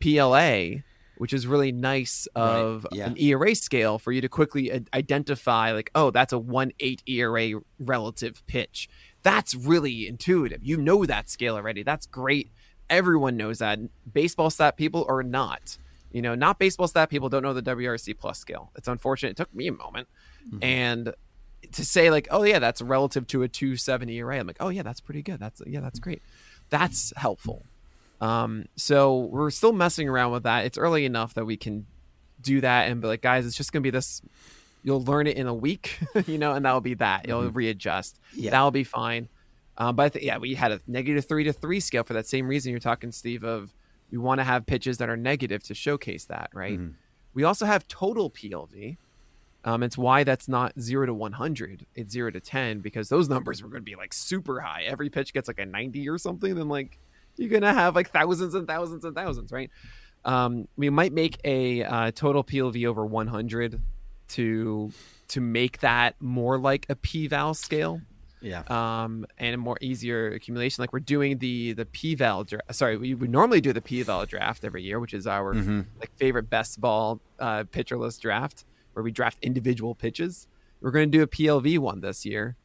yeah. 0.02 0.20
PLA, 0.20 0.82
which 1.22 1.32
is 1.32 1.46
really 1.46 1.70
nice 1.70 2.26
of 2.34 2.82
right. 2.90 2.98
yeah. 2.98 3.06
an 3.06 3.16
ERA 3.16 3.54
scale 3.54 3.96
for 3.96 4.10
you 4.10 4.20
to 4.20 4.28
quickly 4.28 4.72
identify, 4.92 5.70
like, 5.72 5.88
oh, 5.94 6.10
that's 6.10 6.32
a 6.32 6.38
one 6.38 6.72
eight 6.80 7.00
ERA 7.06 7.60
relative 7.78 8.44
pitch. 8.48 8.88
That's 9.22 9.54
really 9.54 10.08
intuitive. 10.08 10.64
You 10.64 10.76
know 10.78 11.06
that 11.06 11.30
scale 11.30 11.54
already. 11.54 11.84
That's 11.84 12.06
great 12.06 12.50
Everyone 12.92 13.38
knows 13.38 13.60
that. 13.60 13.78
Baseball 14.12 14.50
stat 14.50 14.76
people 14.76 15.06
are 15.08 15.22
not. 15.22 15.78
You 16.10 16.20
know, 16.20 16.34
not 16.34 16.58
baseball 16.58 16.88
stat 16.88 17.08
people 17.08 17.30
don't 17.30 17.42
know 17.42 17.54
the 17.54 17.62
WRC 17.62 18.18
plus 18.18 18.38
scale. 18.38 18.70
It's 18.76 18.86
unfortunate. 18.86 19.30
It 19.30 19.36
took 19.38 19.54
me 19.54 19.66
a 19.68 19.72
moment. 19.72 20.08
Mm-hmm. 20.46 20.58
And 20.62 21.14
to 21.72 21.84
say 21.86 22.10
like, 22.10 22.28
oh 22.30 22.42
yeah, 22.42 22.58
that's 22.58 22.82
relative 22.82 23.26
to 23.28 23.44
a 23.44 23.48
270 23.48 24.14
ERA. 24.18 24.38
I'm 24.38 24.46
like, 24.46 24.58
oh 24.60 24.68
yeah, 24.68 24.82
that's 24.82 25.00
pretty 25.00 25.22
good. 25.22 25.40
That's 25.40 25.62
yeah, 25.66 25.80
that's 25.80 26.00
great. 26.00 26.20
That's 26.68 27.14
helpful. 27.16 27.62
Um, 28.22 28.66
so 28.76 29.18
we're 29.18 29.50
still 29.50 29.72
messing 29.72 30.08
around 30.08 30.30
with 30.30 30.44
that. 30.44 30.64
It's 30.64 30.78
early 30.78 31.04
enough 31.04 31.34
that 31.34 31.44
we 31.44 31.56
can 31.56 31.86
do 32.40 32.60
that 32.60 32.88
and 32.88 33.00
be 33.00 33.08
like, 33.08 33.20
guys, 33.20 33.44
it's 33.44 33.56
just 33.56 33.72
gonna 33.72 33.82
be 33.82 33.90
this. 33.90 34.22
You'll 34.84 35.02
learn 35.02 35.26
it 35.26 35.36
in 35.36 35.48
a 35.48 35.54
week, 35.54 35.98
you 36.26 36.38
know, 36.38 36.52
and 36.52 36.64
that'll 36.64 36.80
be 36.80 36.94
that. 36.94 37.26
You'll 37.26 37.42
mm-hmm. 37.42 37.56
readjust. 37.56 38.20
Yeah. 38.34 38.52
That'll 38.52 38.70
be 38.70 38.84
fine. 38.84 39.28
Um, 39.76 39.96
but 39.96 40.12
th- 40.12 40.24
yeah, 40.24 40.38
we 40.38 40.54
had 40.54 40.70
a 40.70 40.80
negative 40.86 41.26
three 41.26 41.44
to 41.44 41.52
three 41.52 41.80
scale 41.80 42.04
for 42.04 42.12
that 42.12 42.26
same 42.26 42.46
reason 42.46 42.70
you're 42.70 42.78
talking, 42.78 43.10
Steve. 43.10 43.42
Of 43.42 43.74
we 44.12 44.18
want 44.18 44.38
to 44.38 44.44
have 44.44 44.66
pitches 44.66 44.98
that 44.98 45.08
are 45.08 45.16
negative 45.16 45.64
to 45.64 45.74
showcase 45.74 46.26
that, 46.26 46.50
right? 46.54 46.78
Mm-hmm. 46.78 46.92
We 47.34 47.42
also 47.42 47.66
have 47.66 47.88
total 47.88 48.30
PLV. 48.30 48.98
Um, 49.64 49.82
it's 49.82 49.96
why 49.96 50.22
that's 50.24 50.48
not 50.48 50.78
zero 50.78 51.06
to 51.06 51.14
100. 51.14 51.86
It's 51.94 52.12
zero 52.12 52.30
to 52.30 52.40
10 52.40 52.80
because 52.80 53.08
those 53.08 53.28
numbers 53.28 53.62
were 53.62 53.68
going 53.68 53.80
to 53.80 53.90
be 53.90 53.94
like 53.94 54.12
super 54.12 54.60
high. 54.60 54.82
Every 54.82 55.08
pitch 55.08 55.32
gets 55.32 55.48
like 55.48 55.60
a 55.60 55.64
90 55.64 56.08
or 56.08 56.18
something. 56.18 56.54
Then 56.54 56.68
like 56.68 56.98
you're 57.36 57.50
going 57.50 57.62
to 57.62 57.72
have 57.72 57.94
like 57.94 58.10
thousands 58.10 58.54
and 58.54 58.66
thousands 58.66 59.04
and 59.04 59.14
thousands, 59.14 59.52
right? 59.52 59.70
Um, 60.24 60.68
we 60.76 60.90
might 60.90 61.12
make 61.12 61.38
a 61.44 61.82
uh, 61.82 62.10
total 62.12 62.44
PLV 62.44 62.86
over 62.86 63.04
100 63.04 63.80
to 64.28 64.92
to 65.28 65.40
make 65.40 65.80
that 65.80 66.14
more 66.20 66.58
like 66.58 66.86
a 66.88 66.94
p-val 66.94 67.54
scale 67.54 68.00
yeah. 68.42 68.62
Um, 68.68 69.24
and 69.38 69.54
a 69.54 69.56
more 69.56 69.78
easier 69.80 70.32
accumulation. 70.32 70.82
Like 70.82 70.92
we're 70.92 71.00
doing 71.00 71.38
the 71.38 71.72
the 71.72 71.86
p-val 71.86 72.44
draft. 72.44 72.74
Sorry, 72.74 72.96
we 72.96 73.14
would 73.14 73.30
normally 73.30 73.60
do 73.60 73.72
the 73.72 73.80
p-val 73.80 74.26
draft 74.26 74.64
every 74.64 74.82
year, 74.82 74.98
which 74.98 75.14
is 75.14 75.26
our 75.26 75.54
mm-hmm. 75.54 75.82
like 76.00 76.10
favorite 76.16 76.50
best 76.50 76.80
ball 76.80 77.20
uh, 77.38 77.64
Pitcher 77.70 77.96
List 77.96 78.20
draft, 78.20 78.64
where 78.92 79.02
we 79.02 79.12
draft 79.12 79.38
individual 79.42 79.94
pitches. 79.94 80.48
We're 80.80 80.90
going 80.90 81.10
to 81.10 81.18
do 81.18 81.22
a 81.22 81.28
PLV 81.28 81.78
one 81.78 82.00
this 82.00 82.26
year, 82.26 82.56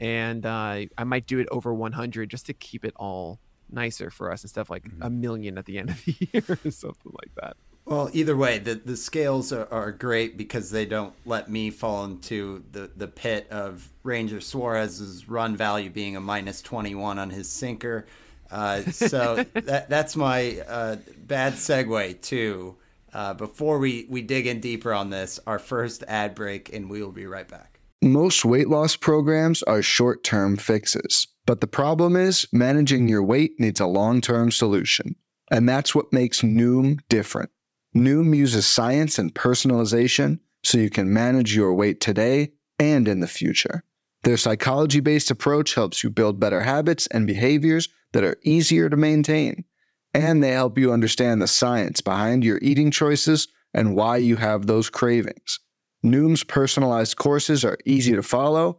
and 0.00 0.44
uh, 0.44 0.80
I 0.98 1.04
might 1.04 1.26
do 1.26 1.38
it 1.38 1.46
over 1.52 1.72
100 1.72 2.28
just 2.28 2.46
to 2.46 2.52
keep 2.52 2.84
it 2.84 2.92
all 2.96 3.38
nicer 3.72 4.10
for 4.10 4.32
us 4.32 4.44
instead 4.44 4.60
of 4.62 4.70
like 4.70 4.84
mm-hmm. 4.84 5.02
a 5.02 5.10
million 5.10 5.58
at 5.58 5.66
the 5.66 5.78
end 5.78 5.90
of 5.90 6.04
the 6.04 6.16
year 6.32 6.58
or 6.64 6.70
something 6.70 7.12
like 7.12 7.34
that. 7.40 7.56
Well, 7.86 8.10
either 8.12 8.36
way, 8.36 8.58
the, 8.58 8.74
the 8.74 8.96
scales 8.96 9.52
are, 9.52 9.66
are 9.72 9.90
great 9.90 10.36
because 10.36 10.70
they 10.70 10.86
don't 10.86 11.14
let 11.24 11.50
me 11.50 11.70
fall 11.70 12.04
into 12.04 12.62
the, 12.70 12.90
the 12.94 13.08
pit 13.08 13.48
of 13.50 13.88
Ranger 14.02 14.40
Suarez's 14.40 15.28
run 15.28 15.56
value 15.56 15.90
being 15.90 16.14
a 16.14 16.20
minus 16.20 16.62
21 16.62 17.18
on 17.18 17.30
his 17.30 17.48
sinker. 17.48 18.06
Uh, 18.50 18.82
so 18.82 19.36
that, 19.54 19.88
that's 19.88 20.14
my 20.14 20.60
uh, 20.68 20.96
bad 21.26 21.54
segue 21.54 22.20
to 22.22 22.76
uh, 23.12 23.34
before 23.34 23.78
we, 23.78 24.06
we 24.08 24.22
dig 24.22 24.46
in 24.46 24.60
deeper 24.60 24.92
on 24.92 25.10
this, 25.10 25.40
our 25.46 25.58
first 25.58 26.04
ad 26.06 26.34
break, 26.34 26.72
and 26.72 26.88
we 26.88 27.02
will 27.02 27.12
be 27.12 27.26
right 27.26 27.48
back. 27.48 27.80
Most 28.02 28.44
weight 28.44 28.68
loss 28.68 28.96
programs 28.96 29.62
are 29.64 29.82
short 29.82 30.24
term 30.24 30.56
fixes, 30.56 31.26
but 31.50 31.60
the 31.60 31.66
problem 31.66 32.14
is 32.14 32.46
managing 32.52 33.08
your 33.08 33.24
weight 33.24 33.58
needs 33.58 33.80
a 33.80 33.86
long 33.86 34.20
term 34.20 34.52
solution. 34.52 35.16
And 35.50 35.68
that's 35.68 35.96
what 35.96 36.12
makes 36.12 36.42
Noom 36.42 37.00
different. 37.08 37.50
Noom 37.92 38.36
uses 38.36 38.68
science 38.68 39.18
and 39.18 39.34
personalization 39.34 40.38
so 40.62 40.78
you 40.78 40.90
can 40.90 41.12
manage 41.12 41.52
your 41.52 41.74
weight 41.74 42.00
today 42.00 42.52
and 42.78 43.08
in 43.08 43.18
the 43.18 43.26
future. 43.26 43.82
Their 44.22 44.36
psychology 44.36 45.00
based 45.00 45.32
approach 45.32 45.74
helps 45.74 46.04
you 46.04 46.10
build 46.10 46.38
better 46.38 46.60
habits 46.60 47.08
and 47.08 47.26
behaviors 47.26 47.88
that 48.12 48.22
are 48.22 48.38
easier 48.44 48.88
to 48.88 48.96
maintain. 48.96 49.64
And 50.14 50.44
they 50.44 50.52
help 50.52 50.78
you 50.78 50.92
understand 50.92 51.42
the 51.42 51.48
science 51.48 52.00
behind 52.00 52.44
your 52.44 52.60
eating 52.62 52.92
choices 52.92 53.48
and 53.74 53.96
why 53.96 54.18
you 54.18 54.36
have 54.36 54.66
those 54.68 54.88
cravings. 54.88 55.58
Noom's 56.04 56.44
personalized 56.44 57.16
courses 57.16 57.64
are 57.64 57.78
easy 57.84 58.12
to 58.12 58.22
follow 58.22 58.78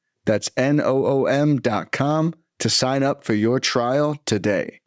That's 0.25 0.49
N 0.55 0.79
O 0.79 1.05
O 1.05 1.25
M.com 1.25 2.33
to 2.59 2.69
sign 2.69 3.03
up 3.03 3.23
for 3.23 3.33
your 3.33 3.59
trial 3.59 4.17
today. 4.25 4.81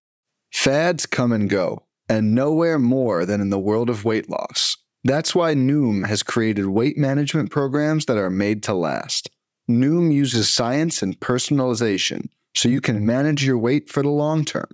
Fads 0.52 1.06
come 1.06 1.32
and 1.32 1.50
go, 1.50 1.84
and 2.08 2.34
nowhere 2.34 2.78
more 2.78 3.26
than 3.26 3.40
in 3.40 3.50
the 3.50 3.58
world 3.58 3.90
of 3.90 4.04
weight 4.04 4.30
loss. 4.30 4.76
That's 5.02 5.34
why 5.34 5.54
Noom 5.54 6.06
has 6.06 6.22
created 6.22 6.66
weight 6.66 6.96
management 6.96 7.50
programs 7.50 8.06
that 8.06 8.16
are 8.16 8.30
made 8.30 8.62
to 8.64 8.74
last. 8.74 9.28
Noom 9.68 10.12
uses 10.12 10.48
science 10.48 11.02
and 11.02 11.18
personalization 11.20 12.28
so 12.54 12.68
you 12.68 12.80
can 12.80 13.04
manage 13.04 13.44
your 13.44 13.58
weight 13.58 13.90
for 13.90 14.02
the 14.02 14.08
long 14.08 14.44
term. 14.44 14.68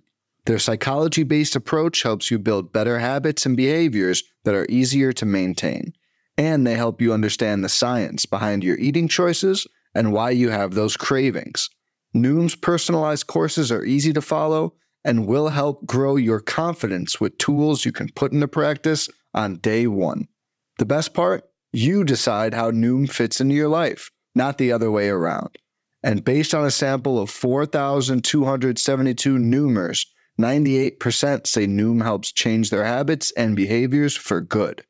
Their 0.46 0.58
psychology 0.58 1.22
based 1.22 1.56
approach 1.56 2.02
helps 2.02 2.30
you 2.30 2.38
build 2.38 2.72
better 2.72 2.98
habits 2.98 3.46
and 3.46 3.56
behaviors 3.56 4.22
that 4.44 4.54
are 4.54 4.66
easier 4.68 5.12
to 5.14 5.26
maintain. 5.26 5.94
And 6.36 6.66
they 6.66 6.74
help 6.74 7.00
you 7.00 7.12
understand 7.12 7.64
the 7.64 7.68
science 7.68 8.26
behind 8.26 8.64
your 8.64 8.78
eating 8.78 9.08
choices 9.08 9.66
and 9.94 10.12
why 10.12 10.31
you 10.31 10.50
have 10.50 10.74
those 10.74 10.96
cravings. 10.96 11.68
Noom's 12.14 12.55
personalized 12.55 13.26
courses 13.26 13.70
are 13.70 13.85
easy 13.85 14.12
to 14.12 14.22
follow 14.22 14.74
and 15.05 15.26
will 15.26 15.48
help 15.48 15.87
grow 15.87 16.16
your 16.16 16.40
confidence 16.40 17.20
with 17.20 17.38
tools 17.38 17.85
you 17.85 17.92
can 17.92 18.11
put 18.14 18.33
into 18.33 18.48
practice 18.48 19.09
on 19.35 19.57
day 19.57 19.87
one. 19.87 20.26
The 20.79 20.87
best 20.87 21.14
part? 21.14 21.44
You 21.72 22.05
decide 22.05 22.53
how 22.53 22.70
Noom 22.70 23.11
fits 23.11 23.40
into 23.40 23.55
your 23.55 23.68
life, 23.68 24.11
not 24.35 24.59
the 24.59 24.72
other 24.72 24.90
way 24.90 25.09
around. 25.09 25.57
And 26.03 26.24
based 26.24 26.55
on 26.55 26.64
a 26.64 26.70
sample 26.70 27.18
of 27.18 27.31
4,272 27.31 29.37
Noomers, 29.37 30.07
98% 30.40 31.46
say 31.46 31.66
Noom 31.66 32.03
helps 32.03 32.33
change 32.33 32.70
their 32.70 32.85
habits 32.85 33.33
and 33.37 33.55
behaviors 33.55 34.16
for 34.16 34.40
good. 34.40 34.83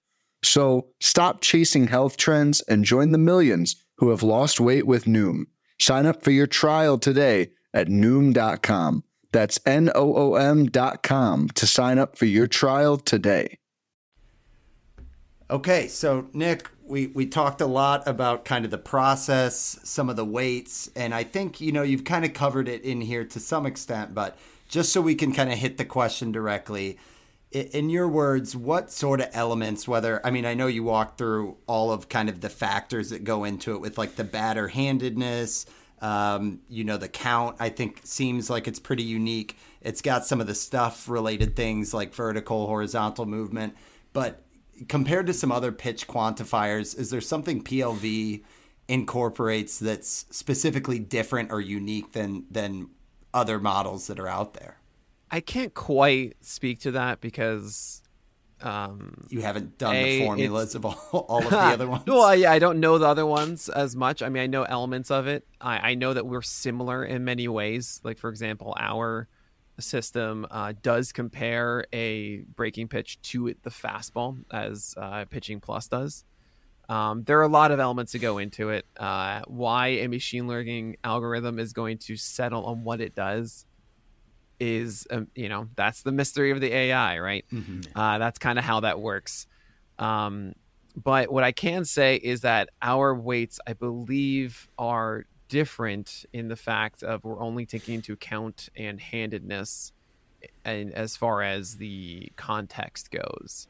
So 0.42 0.88
stop 1.00 1.42
chasing 1.42 1.88
health 1.88 2.16
trends 2.16 2.62
and 2.62 2.84
join 2.84 3.12
the 3.12 3.18
millions 3.18 3.76
who 4.00 4.08
have 4.08 4.22
lost 4.22 4.58
weight 4.58 4.86
with 4.86 5.04
Noom. 5.04 5.44
Sign 5.78 6.06
up 6.06 6.22
for 6.22 6.30
your 6.30 6.46
trial 6.46 6.98
today 6.98 7.50
at 7.74 7.86
Noom.com. 7.86 9.04
That's 9.30 9.60
N 9.66 9.90
O 9.94 10.14
O 10.16 10.34
M.com 10.34 11.48
to 11.50 11.66
sign 11.66 11.98
up 11.98 12.16
for 12.16 12.24
your 12.24 12.46
trial 12.46 12.96
today. 12.96 13.58
Okay, 15.50 15.86
so 15.86 16.26
Nick, 16.32 16.70
we, 16.82 17.08
we 17.08 17.26
talked 17.26 17.60
a 17.60 17.66
lot 17.66 18.06
about 18.08 18.44
kind 18.44 18.64
of 18.64 18.70
the 18.70 18.78
process, 18.78 19.78
some 19.84 20.08
of 20.08 20.16
the 20.16 20.24
weights, 20.24 20.90
and 20.96 21.14
I 21.14 21.22
think, 21.22 21.60
you 21.60 21.70
know, 21.70 21.82
you've 21.82 22.04
kind 22.04 22.24
of 22.24 22.32
covered 22.32 22.68
it 22.68 22.82
in 22.82 23.02
here 23.02 23.24
to 23.24 23.38
some 23.38 23.66
extent, 23.66 24.14
but 24.14 24.38
just 24.68 24.92
so 24.92 25.00
we 25.00 25.14
can 25.14 25.32
kind 25.32 25.52
of 25.52 25.58
hit 25.58 25.76
the 25.76 25.84
question 25.84 26.32
directly, 26.32 26.98
in 27.52 27.90
your 27.90 28.08
words, 28.08 28.54
what 28.54 28.92
sort 28.92 29.20
of 29.20 29.28
elements, 29.32 29.88
whether, 29.88 30.24
I 30.24 30.30
mean, 30.30 30.46
I 30.46 30.54
know 30.54 30.68
you 30.68 30.84
walked 30.84 31.18
through 31.18 31.56
all 31.66 31.90
of 31.90 32.08
kind 32.08 32.28
of 32.28 32.40
the 32.40 32.48
factors 32.48 33.10
that 33.10 33.24
go 33.24 33.44
into 33.44 33.74
it 33.74 33.80
with 33.80 33.98
like 33.98 34.14
the 34.14 34.24
batter 34.24 34.68
handedness, 34.68 35.66
um, 36.00 36.60
you 36.68 36.84
know, 36.84 36.96
the 36.96 37.08
count, 37.08 37.56
I 37.58 37.68
think 37.68 38.00
seems 38.04 38.48
like 38.48 38.68
it's 38.68 38.78
pretty 38.78 39.02
unique. 39.02 39.58
It's 39.82 40.00
got 40.00 40.24
some 40.24 40.40
of 40.40 40.46
the 40.46 40.54
stuff 40.54 41.08
related 41.08 41.56
things 41.56 41.92
like 41.92 42.14
vertical, 42.14 42.66
horizontal 42.66 43.26
movement. 43.26 43.74
But 44.12 44.42
compared 44.88 45.26
to 45.26 45.34
some 45.34 45.52
other 45.52 45.72
pitch 45.72 46.06
quantifiers, 46.06 46.96
is 46.98 47.10
there 47.10 47.20
something 47.20 47.62
PLV 47.62 48.42
incorporates 48.88 49.78
that's 49.78 50.26
specifically 50.30 50.98
different 50.98 51.52
or 51.52 51.60
unique 51.60 52.12
than 52.12 52.44
than 52.50 52.88
other 53.34 53.60
models 53.60 54.06
that 54.06 54.18
are 54.18 54.28
out 54.28 54.54
there? 54.54 54.79
I 55.30 55.40
can't 55.40 55.74
quite 55.74 56.36
speak 56.40 56.80
to 56.80 56.92
that 56.92 57.20
because 57.20 58.02
um, 58.62 59.26
you 59.30 59.40
haven't 59.40 59.78
done 59.78 59.94
a, 59.94 60.18
the 60.18 60.24
formulas 60.24 60.74
of 60.74 60.84
all, 60.84 60.98
all 61.12 61.44
of 61.44 61.50
the 61.50 61.56
other 61.56 61.88
ones. 61.88 62.04
well, 62.06 62.34
yeah, 62.34 62.52
I 62.52 62.58
don't 62.58 62.80
know 62.80 62.98
the 62.98 63.06
other 63.06 63.26
ones 63.26 63.68
as 63.68 63.96
much. 63.96 64.22
I 64.22 64.28
mean, 64.28 64.42
I 64.42 64.46
know 64.46 64.64
elements 64.64 65.10
of 65.10 65.26
it. 65.26 65.46
I, 65.60 65.90
I 65.90 65.94
know 65.94 66.12
that 66.12 66.26
we're 66.26 66.42
similar 66.42 67.04
in 67.04 67.24
many 67.24 67.48
ways. 67.48 68.00
Like, 68.04 68.18
for 68.18 68.28
example, 68.28 68.74
our 68.78 69.28
system 69.78 70.46
uh, 70.50 70.74
does 70.82 71.12
compare 71.12 71.86
a 71.92 72.40
breaking 72.54 72.88
pitch 72.88 73.20
to 73.22 73.54
the 73.62 73.70
fastball 73.70 74.38
as 74.52 74.94
uh, 74.96 75.24
Pitching 75.26 75.60
Plus 75.60 75.88
does. 75.88 76.24
Um, 76.88 77.22
there 77.22 77.38
are 77.38 77.44
a 77.44 77.48
lot 77.48 77.70
of 77.70 77.78
elements 77.78 78.12
to 78.12 78.18
go 78.18 78.38
into 78.38 78.70
it. 78.70 78.84
Uh, 78.96 79.42
why 79.46 79.88
a 79.88 80.08
machine 80.08 80.48
learning 80.48 80.96
algorithm 81.04 81.58
is 81.58 81.72
going 81.72 81.98
to 81.98 82.16
settle 82.16 82.64
on 82.64 82.82
what 82.82 83.00
it 83.00 83.14
does 83.14 83.64
is, 84.60 85.06
um, 85.10 85.28
you 85.34 85.48
know, 85.48 85.68
that's 85.74 86.02
the 86.02 86.12
mystery 86.12 86.50
of 86.50 86.60
the 86.60 86.72
AI, 86.72 87.18
right? 87.18 87.44
Mm-hmm. 87.52 87.98
Uh, 87.98 88.18
that's 88.18 88.38
kind 88.38 88.58
of 88.58 88.64
how 88.64 88.80
that 88.80 89.00
works. 89.00 89.46
Um, 89.98 90.54
but 90.96 91.32
what 91.32 91.44
I 91.44 91.52
can 91.52 91.84
say 91.84 92.16
is 92.16 92.42
that 92.42 92.68
our 92.82 93.14
weights, 93.14 93.58
I 93.66 93.72
believe, 93.72 94.68
are 94.78 95.24
different 95.48 96.24
in 96.32 96.48
the 96.48 96.56
fact 96.56 97.02
of 97.02 97.24
we're 97.24 97.40
only 97.40 97.66
taking 97.66 97.96
into 97.96 98.12
account 98.12 98.68
and 98.76 99.00
handedness 99.00 99.92
and 100.64 100.92
as 100.94 101.16
far 101.16 101.42
as 101.42 101.76
the 101.76 102.32
context 102.36 103.10
goes. 103.10 103.66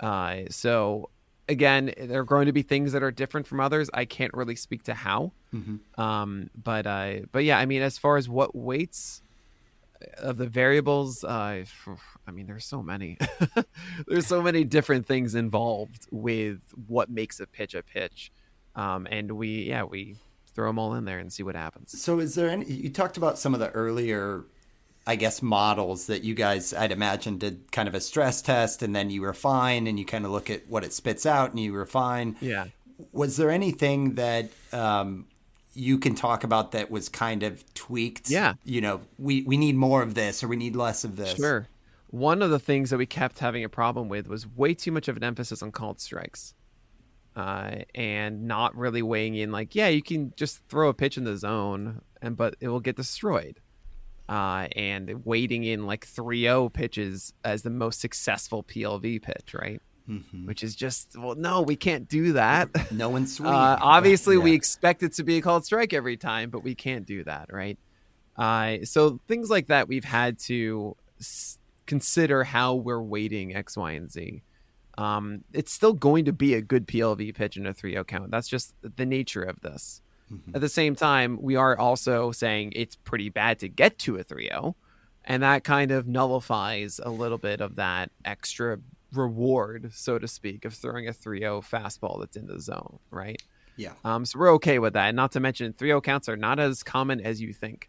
Uh, 0.00 0.40
so 0.50 1.10
again, 1.48 1.92
there 1.96 2.20
are 2.20 2.24
going 2.24 2.46
to 2.46 2.52
be 2.52 2.62
things 2.62 2.92
that 2.92 3.02
are 3.02 3.10
different 3.10 3.46
from 3.46 3.60
others. 3.60 3.88
I 3.94 4.04
can't 4.04 4.32
really 4.34 4.56
speak 4.56 4.84
to 4.84 4.94
how. 4.94 5.32
Mm-hmm. 5.54 6.00
Um, 6.00 6.50
but 6.60 6.86
uh, 6.86 7.20
but 7.30 7.44
yeah, 7.44 7.58
I 7.58 7.66
mean, 7.66 7.82
as 7.82 7.98
far 7.98 8.16
as 8.16 8.28
what 8.28 8.54
weights 8.54 9.22
of 10.18 10.36
the 10.36 10.46
variables, 10.46 11.24
uh, 11.24 11.64
I 12.26 12.30
mean, 12.30 12.46
there's 12.46 12.64
so 12.64 12.82
many. 12.82 13.18
there's 14.06 14.26
so 14.26 14.42
many 14.42 14.64
different 14.64 15.06
things 15.06 15.34
involved 15.34 16.06
with 16.10 16.60
what 16.86 17.10
makes 17.10 17.40
a 17.40 17.46
pitch 17.46 17.74
a 17.74 17.82
pitch, 17.82 18.32
um, 18.74 19.06
and 19.10 19.32
we 19.32 19.64
yeah 19.64 19.84
we 19.84 20.16
throw 20.54 20.68
them 20.68 20.78
all 20.78 20.94
in 20.94 21.04
there 21.04 21.18
and 21.18 21.32
see 21.32 21.42
what 21.42 21.54
happens. 21.54 22.00
So, 22.00 22.18
is 22.18 22.34
there 22.34 22.48
any? 22.48 22.66
You 22.66 22.90
talked 22.90 23.16
about 23.16 23.38
some 23.38 23.54
of 23.54 23.60
the 23.60 23.70
earlier, 23.70 24.44
I 25.06 25.16
guess, 25.16 25.42
models 25.42 26.06
that 26.06 26.22
you 26.22 26.34
guys, 26.34 26.74
I'd 26.74 26.92
imagine, 26.92 27.38
did 27.38 27.72
kind 27.72 27.88
of 27.88 27.94
a 27.94 28.00
stress 28.00 28.42
test, 28.42 28.82
and 28.82 28.94
then 28.94 29.10
you 29.10 29.24
refine, 29.24 29.86
and 29.86 29.98
you 29.98 30.04
kind 30.04 30.24
of 30.24 30.30
look 30.30 30.50
at 30.50 30.68
what 30.68 30.84
it 30.84 30.92
spits 30.92 31.26
out, 31.26 31.50
and 31.50 31.60
you 31.60 31.72
refine. 31.72 32.36
Yeah. 32.40 32.66
Was 33.12 33.36
there 33.36 33.50
anything 33.50 34.14
that 34.14 34.50
um, 34.72 35.26
you 35.74 35.98
can 35.98 36.14
talk 36.14 36.44
about 36.44 36.72
that 36.72 36.90
was 36.90 37.08
kind 37.08 37.42
of 37.42 37.64
tweaked? 37.74 38.30
Yeah. 38.30 38.54
You 38.64 38.80
know, 38.80 39.00
we 39.18 39.42
we 39.42 39.56
need 39.56 39.76
more 39.76 40.02
of 40.02 40.14
this, 40.14 40.42
or 40.42 40.48
we 40.48 40.56
need 40.56 40.76
less 40.76 41.04
of 41.04 41.16
this. 41.16 41.36
Sure. 41.36 41.68
One 42.08 42.42
of 42.42 42.50
the 42.50 42.58
things 42.58 42.90
that 42.90 42.98
we 42.98 43.06
kept 43.06 43.38
having 43.38 43.64
a 43.64 43.70
problem 43.70 44.08
with 44.08 44.28
was 44.28 44.46
way 44.46 44.74
too 44.74 44.92
much 44.92 45.08
of 45.08 45.16
an 45.16 45.24
emphasis 45.24 45.62
on 45.62 45.72
called 45.72 45.98
strikes 45.98 46.54
uh, 47.36 47.76
and 47.94 48.46
not 48.46 48.76
really 48.76 49.02
weighing 49.02 49.34
in 49.34 49.52
like, 49.52 49.74
yeah, 49.74 49.88
you 49.88 50.02
can 50.02 50.32
just 50.36 50.60
throw 50.68 50.88
a 50.88 50.94
pitch 50.94 51.16
in 51.16 51.24
the 51.24 51.36
zone, 51.36 52.02
and 52.20 52.36
but 52.36 52.56
it 52.60 52.68
will 52.68 52.80
get 52.80 52.96
destroyed. 52.96 53.60
Uh, 54.28 54.68
and 54.76 55.26
waiting 55.26 55.64
in 55.64 55.84
like 55.84 56.06
3-0 56.06 56.72
pitches 56.72 57.34
as 57.44 57.62
the 57.62 57.70
most 57.70 58.00
successful 58.00 58.62
PLV 58.62 59.20
pitch, 59.20 59.52
right? 59.52 59.82
Mm-hmm. 60.08 60.46
Which 60.46 60.64
is 60.64 60.74
just 60.74 61.16
well, 61.16 61.36
no, 61.36 61.62
we 61.62 61.76
can't 61.76 62.08
do 62.08 62.32
that. 62.32 62.68
No 62.92 63.08
one's 63.08 63.36
sweet. 63.36 63.48
Uh, 63.48 63.78
obviously, 63.80 64.36
yeah. 64.36 64.42
we 64.42 64.52
expect 64.52 65.02
it 65.02 65.12
to 65.14 65.22
be 65.24 65.38
a 65.38 65.40
called 65.40 65.64
strike 65.64 65.92
every 65.92 66.16
time, 66.16 66.50
but 66.50 66.62
we 66.62 66.74
can't 66.74 67.06
do 67.06 67.24
that, 67.24 67.52
right? 67.52 67.78
Uh, 68.36 68.84
so 68.84 69.20
things 69.28 69.48
like 69.48 69.68
that, 69.68 69.88
we've 69.88 70.04
had 70.04 70.38
to 70.40 70.96
s- 71.20 71.58
consider 71.86 72.44
how 72.44 72.74
we're 72.74 73.00
weighting 73.00 73.54
X, 73.54 73.76
Y, 73.76 73.92
and 73.92 74.10
Z 74.10 74.42
um, 74.98 75.44
it's 75.52 75.72
still 75.72 75.92
going 75.92 76.26
to 76.26 76.32
be 76.32 76.54
a 76.54 76.60
good 76.60 76.86
PLV 76.86 77.34
pitch 77.34 77.56
in 77.56 77.66
a 77.66 77.74
3 77.74 77.92
0 77.92 78.04
count. 78.04 78.30
That's 78.30 78.48
just 78.48 78.74
the 78.82 79.06
nature 79.06 79.42
of 79.42 79.60
this. 79.60 80.02
Mm-hmm. 80.32 80.54
At 80.54 80.60
the 80.60 80.68
same 80.68 80.94
time, 80.94 81.38
we 81.40 81.56
are 81.56 81.78
also 81.78 82.32
saying 82.32 82.72
it's 82.74 82.96
pretty 82.96 83.28
bad 83.28 83.58
to 83.60 83.68
get 83.68 83.98
to 84.00 84.16
a 84.16 84.22
3 84.22 84.48
0. 84.48 84.76
And 85.24 85.42
that 85.42 85.64
kind 85.64 85.92
of 85.92 86.06
nullifies 86.06 87.00
a 87.02 87.10
little 87.10 87.38
bit 87.38 87.60
of 87.60 87.76
that 87.76 88.10
extra 88.24 88.78
reward, 89.12 89.92
so 89.94 90.18
to 90.18 90.28
speak, 90.28 90.64
of 90.64 90.74
throwing 90.74 91.08
a 91.08 91.12
3 91.12 91.40
0 91.40 91.60
fastball 91.60 92.20
that's 92.20 92.36
in 92.36 92.46
the 92.46 92.60
zone, 92.60 92.98
right? 93.10 93.40
Yeah. 93.76 93.92
Um, 94.04 94.24
so 94.24 94.38
we're 94.38 94.52
okay 94.54 94.78
with 94.78 94.92
that. 94.94 95.08
And 95.08 95.16
not 95.16 95.32
to 95.32 95.40
mention, 95.40 95.72
3 95.72 95.88
0 95.88 96.00
counts 96.00 96.28
are 96.28 96.36
not 96.36 96.58
as 96.58 96.82
common 96.82 97.20
as 97.20 97.40
you 97.40 97.52
think. 97.52 97.88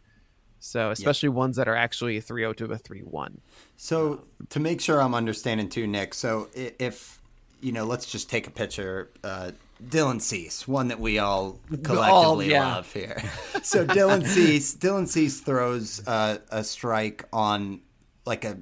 So 0.59 0.91
especially 0.91 1.27
yeah. 1.27 1.35
ones 1.35 1.57
that 1.57 1.67
are 1.67 1.75
actually 1.75 2.15
a 2.15 2.21
3-0 2.21 2.55
to 2.55 2.65
a 2.71 2.77
3-1. 2.77 3.39
So 3.75 4.23
to 4.47 4.61
make 4.61 4.79
sure 4.79 5.01
I'm 5.01 5.13
understanding 5.13 5.67
too, 5.67 5.87
Nick. 5.87 6.13
So 6.13 6.47
if 6.53 7.21
you 7.59 7.73
know, 7.73 7.83
let's 7.83 8.09
just 8.09 8.29
take 8.29 8.47
a 8.47 8.49
picture. 8.49 9.09
Uh, 9.25 9.51
Dylan 9.83 10.21
Cease, 10.21 10.65
one 10.65 10.87
that 10.87 11.01
we 11.01 11.19
all 11.19 11.59
collectively 11.83 12.51
yeah. 12.51 12.75
love 12.75 12.93
here. 12.93 13.21
so 13.63 13.85
Dylan 13.85 14.25
Cease, 14.25 14.73
Dylan 14.75 15.05
Cease 15.05 15.41
throws 15.41 16.05
uh, 16.07 16.37
a 16.49 16.63
strike 16.63 17.25
on 17.33 17.81
like 18.25 18.45
a 18.45 18.57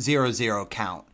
zero 0.00 0.30
zero 0.30 0.64
count. 0.64 1.06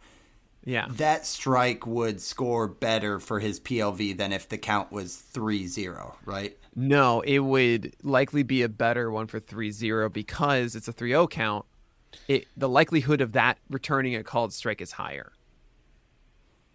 Yeah. 0.69 0.85
that 0.91 1.25
strike 1.25 1.87
would 1.87 2.21
score 2.21 2.69
better 2.69 3.21
for 3.21 3.41
his 3.41 3.59
PLV 3.59 4.19
than 4.19 4.35
if 4.35 4.51
the 4.51 4.59
count 4.59 4.93
was 4.93 5.23
3-0, 5.33 6.17
right? 6.27 6.59
No, 6.77 7.23
it 7.23 7.39
would 7.39 7.97
likely 8.03 8.43
be 8.43 8.61
a 8.61 8.69
better 8.69 9.11
one 9.11 9.29
for 9.29 9.41
3-0 9.41 10.13
because 10.13 10.77
it's 10.77 10.87
a 10.87 10.93
3-0 10.93 11.31
count. 11.31 11.65
It 12.29 12.49
the 12.55 12.69
likelihood 12.69 13.23
of 13.23 13.33
that 13.33 13.57
returning 13.71 14.15
a 14.15 14.23
called 14.23 14.53
strike 14.53 14.83
is 14.83 14.93
higher. 14.93 15.33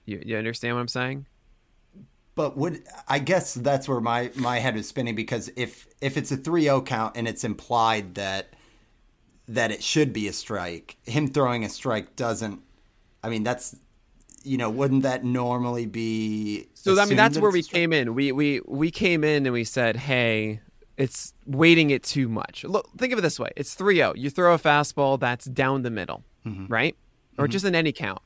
You, 0.06 0.24
you 0.26 0.38
understand 0.38 0.76
what 0.76 0.82
I'm 0.82 0.88
saying? 0.88 1.28
But 2.34 2.58
would 2.58 2.84
I 3.08 3.20
guess 3.20 3.54
that's 3.54 3.88
where 3.88 4.02
my 4.02 4.32
my 4.34 4.58
head 4.58 4.76
is 4.76 4.88
spinning 4.88 5.14
because 5.14 5.52
if 5.56 5.86
if 6.02 6.18
it's 6.18 6.32
a 6.32 6.38
3-0 6.38 6.84
count 6.88 7.16
and 7.16 7.28
it's 7.28 7.44
implied 7.44 8.16
that 8.16 8.56
that 9.48 9.70
it 9.70 9.84
should 9.84 10.14
be 10.14 10.28
a 10.28 10.34
strike, 10.34 10.98
him 11.04 11.28
throwing 11.28 11.64
a 11.64 11.70
strike 11.70 12.16
doesn't 12.16 12.62
I 13.24 13.30
mean 13.30 13.44
that's 13.44 13.76
you 14.44 14.58
know, 14.58 14.70
wouldn't 14.70 15.04
that 15.04 15.24
normally 15.24 15.86
be 15.86 16.68
So 16.74 17.00
I 17.00 17.06
mean 17.06 17.18
that's 17.18 17.38
where 17.38 17.52
we 17.52 17.64
came 17.64 17.94
in. 17.94 18.14
We 18.16 18.32
we 18.32 18.62
we 18.66 18.92
came 18.92 19.24
in 19.24 19.46
and 19.46 19.54
we 19.54 19.64
said, 19.64 19.96
"Hey, 19.96 20.60
it's 20.98 21.34
weighting 21.46 21.90
it 21.90 22.04
too 22.04 22.28
much." 22.30 22.64
Look, 22.64 22.90
think 22.98 23.14
of 23.14 23.20
it 23.20 23.22
this 23.24 23.40
way. 23.40 23.50
It's 23.56 23.76
3-0. 23.76 24.18
You 24.18 24.30
throw 24.30 24.54
a 24.54 24.60
fastball 24.60 25.20
that's 25.20 25.46
down 25.46 25.82
the 25.84 25.92
middle, 25.92 26.24
Mm-hmm. 26.46 26.68
right? 26.68 26.96
Or 27.38 27.48
just 27.48 27.66
in 27.66 27.74
any 27.74 27.92
count. 27.92 28.22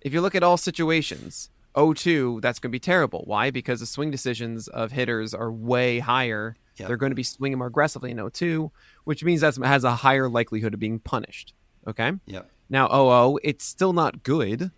If 0.00 0.12
you 0.12 0.20
look 0.20 0.34
at 0.34 0.42
all 0.42 0.56
situations, 0.56 1.50
0-2, 1.74 2.40
that's 2.42 2.58
going 2.58 2.70
to 2.70 2.72
be 2.72 2.80
terrible. 2.80 3.22
Why? 3.26 3.50
Because 3.50 3.80
the 3.80 3.86
swing 3.86 4.10
decisions 4.10 4.66
of 4.68 4.92
hitters 4.92 5.32
are 5.34 5.50
way 5.52 5.98
higher. 6.00 6.56
Yep. 6.76 6.88
They're 6.88 6.96
going 6.96 7.10
to 7.12 7.16
be 7.16 7.22
swinging 7.22 7.58
more 7.58 7.68
aggressively 7.68 8.10
in 8.10 8.16
0-2, 8.16 8.70
which 9.04 9.22
means 9.24 9.40
that 9.42 9.56
has 9.62 9.84
a 9.84 9.96
higher 9.96 10.28
likelihood 10.28 10.74
of 10.74 10.80
being 10.80 10.98
punished. 10.98 11.54
Okay? 11.86 12.12
Yep. 12.26 12.50
Now 12.68 12.88
0-0, 12.88 13.38
it's 13.44 13.64
still 13.64 13.92
not 13.92 14.22
good, 14.22 14.70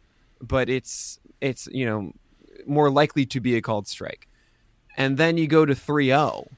but 0.43 0.69
it's 0.69 1.19
it's 1.41 1.69
you 1.73 1.87
know 1.87 2.13
more 2.67 2.91
likely 2.91 3.25
to 3.27 3.41
be 3.41 3.57
a 3.57 3.63
called 3.63 3.89
strike. 3.89 4.29
And 4.97 5.17
then 5.17 5.39
you 5.39 5.47
go 5.47 5.65
to 5.65 5.75
3-0 5.75 6.49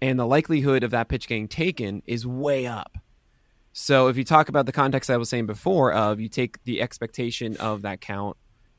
and 0.00 0.18
the 0.18 0.26
likelihood 0.26 0.84
of 0.84 0.92
that 0.92 1.08
pitch 1.08 1.26
getting 1.26 1.48
taken 1.48 2.02
is 2.06 2.26
way 2.26 2.66
up. 2.66 2.96
So 3.72 4.08
if 4.08 4.16
you 4.16 4.24
talk 4.24 4.48
about 4.48 4.66
the 4.66 4.72
context 4.72 5.10
I 5.10 5.16
was 5.16 5.28
saying 5.28 5.46
before 5.46 5.92
of 5.92 6.20
you 6.20 6.28
take 6.28 6.62
the 6.64 6.80
expectation 6.80 7.56
of 7.56 7.82
that 7.82 8.00
count 8.00 8.36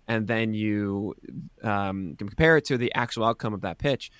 and 0.08 0.28
then 0.28 0.54
you 0.54 1.16
um, 1.64 2.16
compare 2.18 2.58
it 2.58 2.66
to 2.66 2.78
the 2.78 2.94
actual 2.94 3.26
outcome 3.26 3.54
of 3.54 3.62
that 3.62 3.78
pitch, 3.78 4.12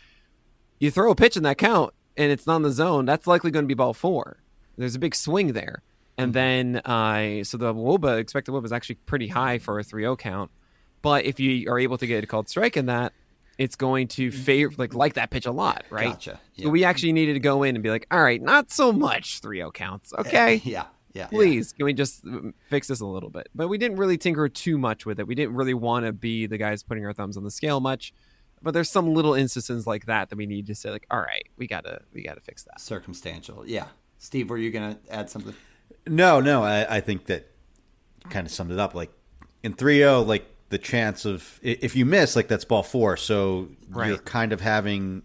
you 0.80 0.92
throw 0.92 1.12
a 1.12 1.16
pitch 1.16 1.38
in 1.38 1.44
that 1.44 1.58
count 1.58 1.94
and 2.18 2.32
it's 2.32 2.46
not 2.46 2.58
in 2.58 2.62
the 2.64 2.72
zone, 2.72 3.06
that's 3.06 3.28
likely 3.28 3.52
going 3.52 3.66
to 3.66 3.68
be 3.68 3.74
ball 3.74 3.94
four. 3.94 4.44
There's 4.78 4.96
a 4.96 5.00
big 5.00 5.16
swing 5.16 5.54
there. 5.54 5.84
And 6.18 6.34
then, 6.34 6.78
uh, 6.78 7.44
so 7.44 7.58
the 7.58 7.74
wOBA, 7.74 8.20
expected 8.20 8.52
wOBA 8.52 8.66
is 8.66 8.72
actually 8.72 8.96
pretty 8.96 9.28
high 9.28 9.58
for 9.58 9.80
a 9.80 9.84
3 9.84 10.04
0 10.04 10.16
count. 10.16 10.52
But 11.02 11.26
if 11.26 11.40
you 11.40 11.70
are 11.70 11.80
able 11.80 11.98
to 11.98 12.08
get 12.08 12.24
a 12.24 12.28
called 12.28 12.50
strike 12.50 12.78
in 12.78 12.86
that, 12.86 13.14
it's 13.58 13.76
going 13.76 14.08
to 14.10 14.32
favor, 14.32 14.74
like, 14.78 14.94
like 14.94 15.14
that 15.14 15.30
pitch 15.30 15.46
a 15.46 15.52
lot, 15.52 15.86
right? 15.90 16.10
Gotcha. 16.10 16.40
So 16.62 16.70
we 16.70 16.84
actually 16.84 17.14
needed 17.14 17.34
to 17.34 17.40
go 17.40 17.64
in 17.64 17.76
and 17.76 17.84
be 17.84 17.90
like, 17.90 18.08
all 18.10 18.24
right, 18.24 18.42
not 18.42 18.72
so 18.72 18.92
much 18.92 19.40
3 19.40 19.58
0 19.58 19.72
counts. 19.72 20.14
Okay. 20.14 20.62
Yeah. 20.66 20.86
Yeah. 21.14 21.28
Please, 21.28 21.74
can 21.74 21.86
we 21.86 21.94
just 21.94 22.26
mm, 22.26 22.54
fix 22.70 22.88
this 22.88 23.00
a 23.00 23.06
little 23.06 23.30
bit? 23.30 23.48
But 23.54 23.68
we 23.68 23.78
didn't 23.78 23.98
really 23.98 24.18
tinker 24.18 24.50
too 24.50 24.80
much 24.80 25.06
with 25.06 25.20
it. 25.20 25.28
We 25.28 25.36
didn't 25.36 25.54
really 25.54 25.76
want 25.76 26.08
to 26.08 26.12
be 26.12 26.48
the 26.48 26.58
guys 26.58 26.82
putting 26.82 27.06
our 27.06 27.14
thumbs 27.14 27.38
on 27.38 27.44
the 27.44 27.52
scale 27.52 27.80
much. 27.80 28.14
But 28.64 28.74
there's 28.74 28.90
some 28.90 29.14
little 29.14 29.36
instances 29.36 29.86
like 29.86 30.08
that 30.08 30.30
that 30.30 30.38
we 30.38 30.48
need 30.48 30.66
to 30.68 30.76
say, 30.76 30.90
like, 30.90 31.06
all 31.12 31.20
right, 31.20 31.46
we 31.56 31.68
gotta 31.68 32.02
we 32.14 32.24
gotta 32.24 32.42
fix 32.42 32.64
that. 32.64 32.82
Circumstantial. 32.82 33.64
Yeah. 33.68 33.86
Steve, 34.24 34.50
were 34.50 34.58
you 34.58 34.72
going 34.72 34.96
to 34.96 35.14
add 35.14 35.30
something? 35.30 35.54
No, 36.08 36.40
no, 36.40 36.64
I, 36.64 36.98
I 36.98 37.02
think 37.02 37.26
that 37.26 37.50
kind 38.30 38.46
of 38.46 38.52
summed 38.52 38.72
it 38.72 38.80
up. 38.80 38.94
Like 38.94 39.12
in 39.64 39.74
3-0, 39.74 40.26
like 40.26 40.46
the 40.70 40.78
chance 40.78 41.26
of 41.26 41.60
if 41.62 41.96
you 41.96 42.06
miss, 42.06 42.36
like 42.36 42.48
that's 42.48 42.66
ball 42.66 42.84
four, 42.84 43.18
so 43.18 43.70
you're 43.96 44.18
kind 44.18 44.52
of 44.52 44.62
having, 44.62 45.24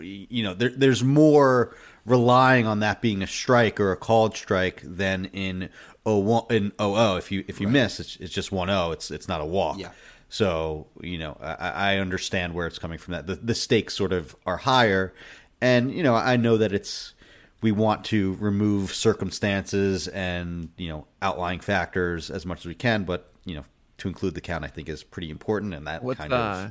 you 0.00 0.42
know, 0.42 0.54
there, 0.54 0.70
there's 0.70 1.04
more 1.04 1.76
relying 2.06 2.66
on 2.66 2.80
that 2.80 3.02
being 3.02 3.22
a 3.22 3.26
strike 3.26 3.78
or 3.78 3.92
a 3.92 3.96
called 3.96 4.36
strike 4.36 4.80
than 4.82 5.26
in 5.26 5.68
01 6.04 6.44
in 6.50 6.72
00. 6.80 7.16
If 7.16 7.30
you 7.30 7.44
if 7.46 7.60
you 7.60 7.68
miss, 7.68 8.00
it's, 8.00 8.16
it's 8.16 8.32
just 8.32 8.50
1-0. 8.50 8.92
It's 8.94 9.10
it's 9.10 9.28
not 9.28 9.40
a 9.40 9.44
walk. 9.44 9.78
Yeah. 9.78 9.90
So 10.28 10.86
you 11.00 11.18
know, 11.18 11.36
I, 11.40 11.94
I 11.94 11.96
understand 11.98 12.54
where 12.54 12.66
it's 12.66 12.78
coming 12.78 12.98
from. 12.98 13.12
That 13.12 13.26
the, 13.26 13.34
the 13.36 13.54
stakes 13.54 13.94
sort 13.94 14.12
of 14.12 14.34
are 14.46 14.58
higher, 14.58 15.12
and 15.60 15.92
you 15.92 16.02
know, 16.02 16.14
I 16.14 16.36
know 16.36 16.56
that 16.56 16.72
it's 16.72 17.14
we 17.62 17.72
want 17.72 18.04
to 18.06 18.34
remove 18.40 18.94
circumstances 18.94 20.08
and 20.08 20.70
you 20.76 20.88
know 20.88 21.06
outlying 21.20 21.60
factors 21.60 22.30
as 22.30 22.46
much 22.46 22.60
as 22.60 22.66
we 22.66 22.74
can, 22.74 23.04
but 23.04 23.32
you 23.44 23.54
know, 23.54 23.64
to 23.98 24.08
include 24.08 24.34
the 24.34 24.40
count, 24.40 24.64
I 24.64 24.68
think 24.68 24.88
is 24.88 25.02
pretty 25.02 25.30
important, 25.30 25.74
and 25.74 25.86
that 25.86 26.02
What's 26.02 26.18
kind 26.18 26.32
uh, 26.32 26.36
of. 26.36 26.70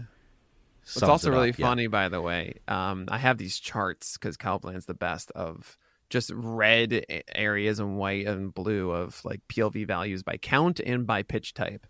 What's 0.96 1.04
also 1.04 1.30
really 1.30 1.52
up, 1.52 1.60
yeah. 1.60 1.68
funny, 1.68 1.88
by 1.88 2.10
the 2.10 2.22
way, 2.22 2.56
um, 2.68 3.06
I 3.10 3.20
have 3.20 3.38
these 3.38 3.60
charts 3.60 4.18
because 4.18 4.38
Calplan's 4.38 4.88
the 4.88 4.96
best 4.96 5.30
of 5.32 5.78
just 6.10 6.32
red 6.34 7.06
areas 7.36 7.80
and 7.80 7.98
white 7.98 8.26
and 8.26 8.52
blue 8.52 8.90
of 8.90 9.24
like 9.24 9.42
PLV 9.48 9.86
values 9.86 10.24
by 10.24 10.38
count 10.38 10.80
and 10.80 11.06
by 11.06 11.22
pitch 11.22 11.54
type. 11.54 11.86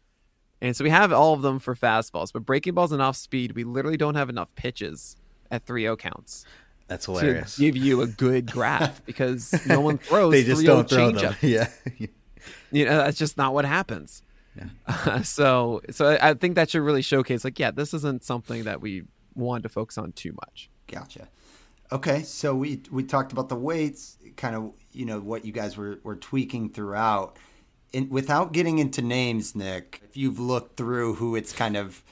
And 0.62 0.76
so 0.76 0.84
we 0.84 0.90
have 0.90 1.14
all 1.14 1.34
of 1.34 1.42
them 1.42 1.60
for 1.60 1.76
fastballs, 1.76 2.34
but 2.34 2.46
breaking 2.46 2.74
balls 2.74 2.92
and 2.92 3.02
off 3.02 3.16
speed, 3.16 3.54
we 3.54 3.64
literally 3.64 3.96
don't 3.96 4.16
have 4.16 4.30
enough 4.30 4.54
pitches 4.56 5.16
at 5.50 5.66
3 5.66 5.84
0 5.84 5.96
counts 5.96 6.44
That's 6.90 7.06
to 7.06 7.12
hilarious. 7.14 7.58
give 7.58 7.78
you 7.78 8.02
a 8.02 8.08
good 8.08 8.52
graph 8.52 9.06
because 9.10 9.54
no 9.66 9.80
one 9.80 9.98
throws 10.00 10.34
they 10.34 10.44
just 10.44 10.66
don't 10.66 10.90
throw 10.90 11.12
them. 11.12 11.36
Yeah. 11.42 11.70
You 12.72 12.86
know, 12.86 12.98
that's 12.98 13.18
just 13.18 13.38
not 13.38 13.54
what 13.54 13.66
happens. 13.66 14.22
Yeah. 14.56 15.22
So, 15.24 15.82
so 15.92 16.08
I 16.08 16.30
I 16.32 16.34
think 16.34 16.56
that 16.56 16.70
should 16.72 16.82
really 16.82 17.02
showcase, 17.02 17.44
like, 17.44 17.58
yeah, 17.60 17.72
this 17.72 17.94
isn't 17.94 18.24
something 18.24 18.64
that 18.66 18.82
we 18.82 19.04
want 19.36 19.64
to 19.64 19.70
focus 19.70 19.98
on 19.98 20.12
too 20.12 20.34
much. 20.34 20.70
Gotcha. 20.88 21.30
Okay, 21.92 22.22
so 22.24 22.54
we 22.56 22.82
we 22.92 23.04
talked 23.04 23.32
about 23.32 23.50
the 23.50 23.56
weights, 23.56 24.18
kind 24.36 24.56
of 24.56 24.72
you 24.92 25.06
know 25.06 25.20
what 25.20 25.46
you 25.46 25.52
guys 25.52 25.78
were 25.78 26.00
were 26.04 26.16
tweaking 26.16 26.70
throughout. 26.70 27.38
and 27.94 28.10
without 28.12 28.52
getting 28.54 28.78
into 28.80 29.02
names, 29.02 29.56
Nick, 29.56 30.02
if 30.04 30.16
you've 30.18 30.40
looked 30.40 30.78
through 30.78 31.16
who 31.16 31.36
it's 31.36 31.52
kind 31.54 31.76
of, 31.78 32.04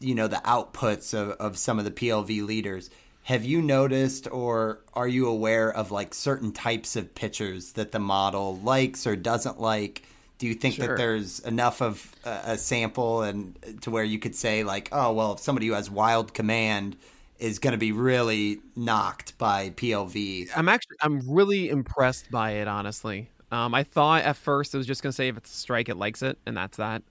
you 0.00 0.14
know, 0.14 0.26
the 0.28 0.40
outputs 0.46 1.12
of, 1.12 1.30
of 1.32 1.58
some 1.58 1.78
of 1.78 1.84
the 1.84 1.90
PLV 1.90 2.46
leaders, 2.46 2.88
have 3.30 3.44
you 3.44 3.62
noticed 3.62 4.26
or 4.32 4.80
are 4.92 5.06
you 5.06 5.28
aware 5.28 5.72
of 5.72 5.92
like 5.92 6.14
certain 6.14 6.50
types 6.50 6.96
of 6.96 7.14
pitchers 7.14 7.72
that 7.74 7.92
the 7.92 7.98
model 8.00 8.58
likes 8.58 9.06
or 9.06 9.14
doesn't 9.14 9.60
like? 9.60 10.02
Do 10.38 10.48
you 10.48 10.54
think 10.54 10.78
that 10.78 10.96
there's 10.96 11.38
enough 11.38 11.80
of 11.80 12.12
a, 12.24 12.40
a 12.44 12.58
sample 12.58 13.22
and 13.22 13.56
to 13.82 13.90
where 13.92 14.02
you 14.02 14.18
could 14.18 14.34
say 14.34 14.64
like, 14.64 14.88
oh 14.90 15.12
well, 15.12 15.34
if 15.34 15.38
somebody 15.38 15.68
who 15.68 15.74
has 15.74 15.88
wild 15.88 16.34
command 16.34 16.96
is 17.38 17.60
going 17.60 17.70
to 17.70 17.78
be 17.78 17.92
really 17.92 18.58
knocked 18.74 19.38
by 19.38 19.70
PLV? 19.70 20.48
I'm 20.56 20.68
actually 20.68 20.96
I'm 21.00 21.22
really 21.32 21.68
impressed 21.68 22.32
by 22.32 22.54
it, 22.54 22.66
honestly. 22.66 23.30
Um, 23.52 23.76
I 23.76 23.84
thought 23.84 24.24
at 24.24 24.38
first 24.38 24.74
it 24.74 24.76
was 24.76 24.88
just 24.88 25.04
gonna 25.04 25.12
say 25.12 25.28
if 25.28 25.36
it's 25.36 25.52
a 25.52 25.56
strike, 25.56 25.88
it 25.88 25.96
likes 25.96 26.22
it, 26.22 26.36
and 26.46 26.56
that's 26.56 26.78
that. 26.78 27.04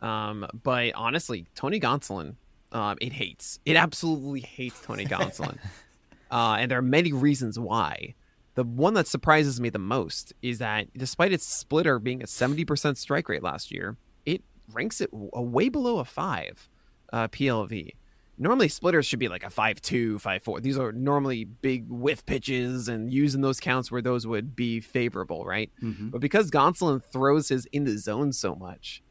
Um, 0.00 0.46
but 0.62 0.94
honestly, 0.94 1.44
Tony 1.54 1.78
Gonsolin, 1.78 2.36
um, 2.72 2.96
it 3.00 3.12
hates. 3.12 3.58
It 3.64 3.76
absolutely 3.76 4.40
hates 4.40 4.80
Tony 4.80 5.04
Gonsolin, 5.04 5.58
uh, 6.30 6.56
and 6.58 6.70
there 6.70 6.78
are 6.78 6.82
many 6.82 7.12
reasons 7.12 7.58
why. 7.58 8.14
The 8.54 8.64
one 8.64 8.94
that 8.94 9.06
surprises 9.06 9.60
me 9.60 9.70
the 9.70 9.78
most 9.78 10.32
is 10.42 10.58
that 10.58 10.88
despite 10.96 11.32
its 11.32 11.46
splitter 11.46 11.98
being 11.98 12.22
a 12.22 12.26
70% 12.26 12.96
strike 12.96 13.28
rate 13.28 13.42
last 13.42 13.70
year, 13.70 13.96
it 14.26 14.42
ranks 14.72 15.00
it 15.00 15.10
w- 15.12 15.30
way 15.32 15.68
below 15.68 15.98
a 15.98 16.04
five 16.04 16.68
uh, 17.12 17.28
PLV. 17.28 17.90
Normally, 18.38 18.68
splitters 18.68 19.04
should 19.06 19.18
be 19.18 19.28
like 19.28 19.44
a 19.44 19.50
5 19.50 19.80
2, 19.82 20.18
5 20.18 20.42
4. 20.42 20.60
These 20.60 20.78
are 20.78 20.92
normally 20.92 21.44
big 21.44 21.86
whiff 21.88 22.24
pitches 22.24 22.88
and 22.88 23.12
using 23.12 23.42
those 23.42 23.60
counts 23.60 23.90
where 23.92 24.00
those 24.02 24.26
would 24.26 24.56
be 24.56 24.80
favorable, 24.80 25.44
right? 25.44 25.70
But 26.10 26.20
because 26.22 26.50
Gonsolin 26.50 27.02
throws 27.04 27.48
his 27.50 27.66
in 27.66 27.84
the 27.84 27.98
zone 27.98 28.32
so 28.32 28.54
much, 28.54 29.02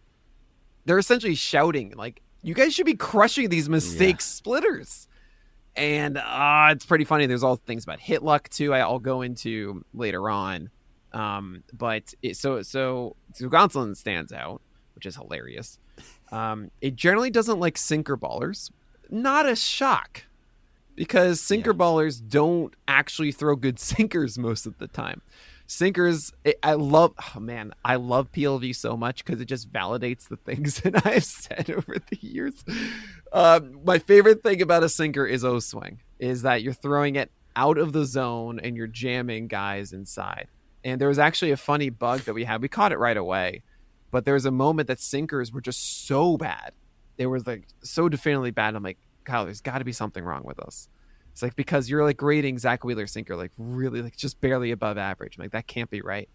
they're 0.85 0.97
essentially 0.97 1.35
shouting, 1.35 1.93
like, 1.95 2.21
you 2.41 2.53
guys 2.53 2.73
should 2.73 2.85
be 2.85 2.95
crushing 2.95 3.49
these 3.49 3.69
mistake 3.69 4.21
splitters. 4.21 5.07
And 5.75 6.17
uh, 6.17 6.69
it's 6.71 6.85
pretty 6.85 7.05
funny. 7.05 7.25
There's 7.25 7.43
all 7.43 7.55
things 7.55 7.83
about 7.83 7.99
hit 7.99 8.23
luck 8.23 8.49
too. 8.49 8.73
I'll 8.73 8.99
go 8.99 9.21
into 9.21 9.85
later 9.93 10.29
on. 10.29 10.69
Um, 11.13 11.63
but 11.73 12.13
it, 12.21 12.37
so 12.37 12.61
so 12.61 13.15
so 13.33 13.49
Gonsolin 13.49 13.95
stands 13.95 14.31
out, 14.31 14.61
which 14.95 15.05
is 15.05 15.15
hilarious. 15.15 15.79
Um, 16.31 16.69
it 16.81 16.95
generally 16.95 17.29
doesn't 17.29 17.59
like 17.59 17.77
sinker 17.77 18.17
ballers. 18.17 18.71
Not 19.09 19.49
a 19.49 19.55
shock, 19.55 20.25
because 20.95 21.41
sinker 21.41 21.73
ballers 21.73 22.21
don't 22.25 22.75
actually 22.87 23.31
throw 23.31 23.55
good 23.55 23.79
sinkers 23.79 24.37
most 24.37 24.65
of 24.65 24.77
the 24.77 24.87
time. 24.87 25.21
Sinkers, 25.69 26.33
I 26.43 26.55
I 26.63 26.73
love. 26.73 27.13
Oh 27.35 27.39
man, 27.39 27.73
I 27.85 27.97
love 27.97 28.31
PLV 28.31 28.75
so 28.75 28.97
much 28.97 29.23
because 29.23 29.39
it 29.39 29.45
just 29.45 29.71
validates 29.71 30.27
the 30.27 30.35
things 30.35 30.81
that 30.81 31.05
I've 31.05 31.23
said 31.23 31.69
over 31.69 31.97
the 32.09 32.17
years. 32.19 32.65
Um, 33.31 33.79
my 33.85 33.99
favorite 33.99 34.41
thing 34.41 34.63
about 34.63 34.83
a 34.83 34.89
sinker 34.89 35.27
is 35.27 35.45
O 35.45 35.59
swing, 35.59 36.01
is 36.17 36.41
that 36.41 36.63
you're 36.63 36.73
throwing 36.73 37.15
it 37.17 37.31
out 37.55 37.77
of 37.77 37.93
the 37.93 38.03
zone 38.05 38.59
and 38.59 38.75
you're 38.75 38.87
jamming 38.87 39.47
guys 39.47 39.93
inside. 39.93 40.47
And 40.83 40.99
there 40.99 41.07
was 41.07 41.19
actually 41.19 41.51
a 41.51 41.57
funny 41.57 41.91
bug 41.91 42.21
that 42.21 42.33
we 42.33 42.45
had. 42.45 42.63
We 42.63 42.67
caught 42.67 42.91
it 42.91 42.97
right 42.97 43.17
away. 43.17 43.61
But 44.09 44.25
there 44.25 44.33
was 44.33 44.45
a 44.45 44.51
moment 44.51 44.87
that 44.87 44.99
sinkers 44.99 45.51
were 45.51 45.61
just 45.61 46.07
so 46.07 46.35
bad. 46.35 46.71
They 47.17 47.27
were 47.27 47.41
like 47.41 47.67
so 47.83 48.09
definitively 48.09 48.49
bad. 48.49 48.75
I'm 48.75 48.81
like, 48.81 48.97
Kyle, 49.23 49.45
there's 49.45 49.61
got 49.61 49.77
to 49.77 49.85
be 49.85 49.91
something 49.91 50.23
wrong 50.23 50.41
with 50.43 50.59
us. 50.59 50.89
It's 51.39 51.43
like 51.43 51.55
because 51.55 51.89
you're 51.89 52.03
like 52.03 52.17
grading 52.17 52.57
Zack 52.57 52.83
Wheeler 52.83 53.07
sinker 53.07 53.33
like 53.37 53.53
really 53.57 54.01
like 54.01 54.17
just 54.17 54.41
barely 54.41 54.71
above 54.71 54.97
average. 54.97 55.37
I'm 55.37 55.43
like 55.45 55.53
that 55.53 55.67
can't 55.67 55.89
be 55.89 56.01
right. 56.01 56.27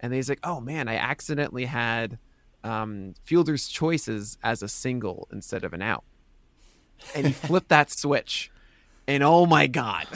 And 0.00 0.12
he's 0.12 0.28
like, 0.28 0.40
oh 0.42 0.60
man, 0.60 0.88
I 0.88 0.96
accidentally 0.96 1.66
had 1.66 2.18
um, 2.64 3.14
Fielder's 3.22 3.68
choices 3.68 4.38
as 4.42 4.60
a 4.60 4.66
single 4.66 5.28
instead 5.30 5.62
of 5.62 5.72
an 5.72 5.80
out, 5.80 6.02
and 7.14 7.24
he 7.24 7.32
flipped 7.32 7.68
that 7.68 7.90
switch, 7.96 8.50
and 9.06 9.22
oh 9.22 9.46
my 9.46 9.68
god. 9.68 10.08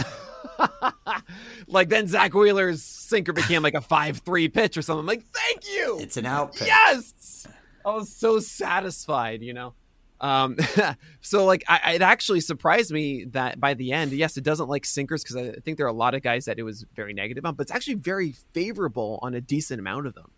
like 1.69 1.89
then 1.89 2.09
Zack 2.09 2.35
Wheeler's 2.35 2.83
sinker 2.83 3.33
became 3.33 3.63
like 3.63 3.75
a 3.75 3.81
five 3.81 4.19
three 4.19 4.49
pitch 4.49 4.77
or 4.77 4.83
something. 4.83 5.03
I'm 5.03 5.07
like, 5.07 5.23
thank 5.23 5.69
you. 5.69 5.99
It's 6.01 6.17
an 6.17 6.27
out 6.27 6.53
pitch. 6.53 6.67
Yes. 6.67 7.47
I 7.85 7.95
was 7.95 8.13
so 8.13 8.41
satisfied, 8.41 9.43
you 9.43 9.55
know. 9.55 9.75
Um, 10.21 10.57
so 11.21 11.45
like 11.45 11.65
I, 11.69 11.95
it 11.95 12.03
actually 12.03 12.41
surprised 12.41 12.91
me 12.91 13.25
that 13.27 13.61
by 13.61 13.75
the 13.75 13.93
end, 13.93 14.13
yes, 14.13 14.37
it 14.37 14.45
doesn't 14.45 14.69
like 14.69 14.85
sinkers 14.85 15.23
because 15.23 15.37
I 15.37 15.53
think 15.61 15.77
there 15.77 15.87
are 15.87 15.91
a 15.91 15.95
lot 15.95 16.15
of 16.15 16.23
guys 16.23 16.47
that 16.47 16.59
it 16.59 16.63
was 16.63 16.87
very 16.95 17.13
negative 17.13 17.45
on, 17.45 17.55
but 17.55 17.63
it's 17.65 17.73
actually 17.73 17.95
very 17.95 18.33
favorable 18.53 19.19
on 19.23 19.35
a 19.35 19.41
decent 19.41 19.81
amount 19.81 20.07
of 20.07 20.15
them. 20.15 20.31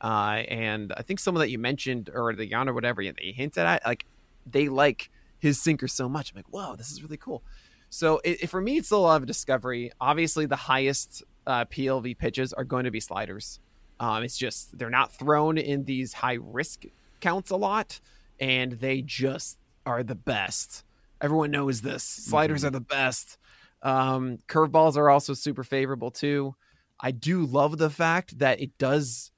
Uh, 0.00 0.42
and 0.48 0.92
I 0.96 1.02
think 1.02 1.18
some 1.18 1.34
of 1.34 1.40
that 1.40 1.50
you 1.50 1.58
mentioned 1.58 2.10
or 2.12 2.34
the 2.34 2.46
yarn 2.46 2.68
or 2.68 2.74
whatever 2.74 3.02
that 3.02 3.22
you 3.22 3.32
hinted 3.32 3.64
at, 3.64 3.84
like 3.86 4.04
they 4.46 4.68
like 4.68 5.10
his 5.38 5.60
sinker 5.60 5.88
so 5.88 6.08
much. 6.08 6.32
I'm 6.32 6.36
like, 6.36 6.48
whoa, 6.50 6.76
this 6.76 6.90
is 6.90 7.02
really 7.02 7.16
cool. 7.16 7.42
So 7.88 8.20
it, 8.24 8.42
it, 8.42 8.46
for 8.48 8.60
me, 8.60 8.76
it's 8.76 8.90
a 8.90 8.96
lot 8.96 9.20
of 9.20 9.26
discovery. 9.26 9.92
Obviously, 10.00 10.46
the 10.46 10.56
highest 10.56 11.22
uh, 11.46 11.64
PLV 11.66 12.18
pitches 12.18 12.52
are 12.52 12.64
going 12.64 12.84
to 12.84 12.90
be 12.90 13.00
sliders. 13.00 13.60
Um, 14.00 14.24
it's 14.24 14.36
just 14.36 14.76
they're 14.76 14.90
not 14.90 15.12
thrown 15.12 15.56
in 15.58 15.84
these 15.84 16.12
high 16.12 16.38
risk 16.40 16.84
counts 17.20 17.50
a 17.50 17.56
lot, 17.56 18.00
and 18.40 18.72
they 18.72 19.02
just 19.02 19.58
are 19.86 20.02
the 20.02 20.14
best. 20.14 20.84
Everyone 21.20 21.50
knows 21.50 21.80
this. 21.80 22.02
Sliders 22.02 22.60
mm-hmm. 22.60 22.68
are 22.68 22.70
the 22.70 22.80
best. 22.80 23.38
Um, 23.82 24.38
curveballs 24.48 24.96
are 24.96 25.10
also 25.10 25.34
super 25.34 25.62
favorable 25.62 26.10
too. 26.10 26.54
I 27.00 27.10
do 27.10 27.44
love 27.44 27.78
the 27.78 27.90
fact 27.90 28.38
that 28.38 28.60
it 28.60 28.76
does, 28.78 29.30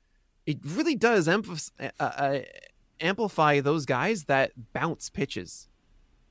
it 0.47 0.59
really 0.64 0.94
does 0.94 1.26
emph- 1.26 1.70
uh, 1.80 1.90
uh, 1.99 2.38
amplify 3.01 3.61
those 3.61 3.86
guys 3.86 4.24
that 4.24 4.53
bounce 4.72 5.11
pitches 5.11 5.68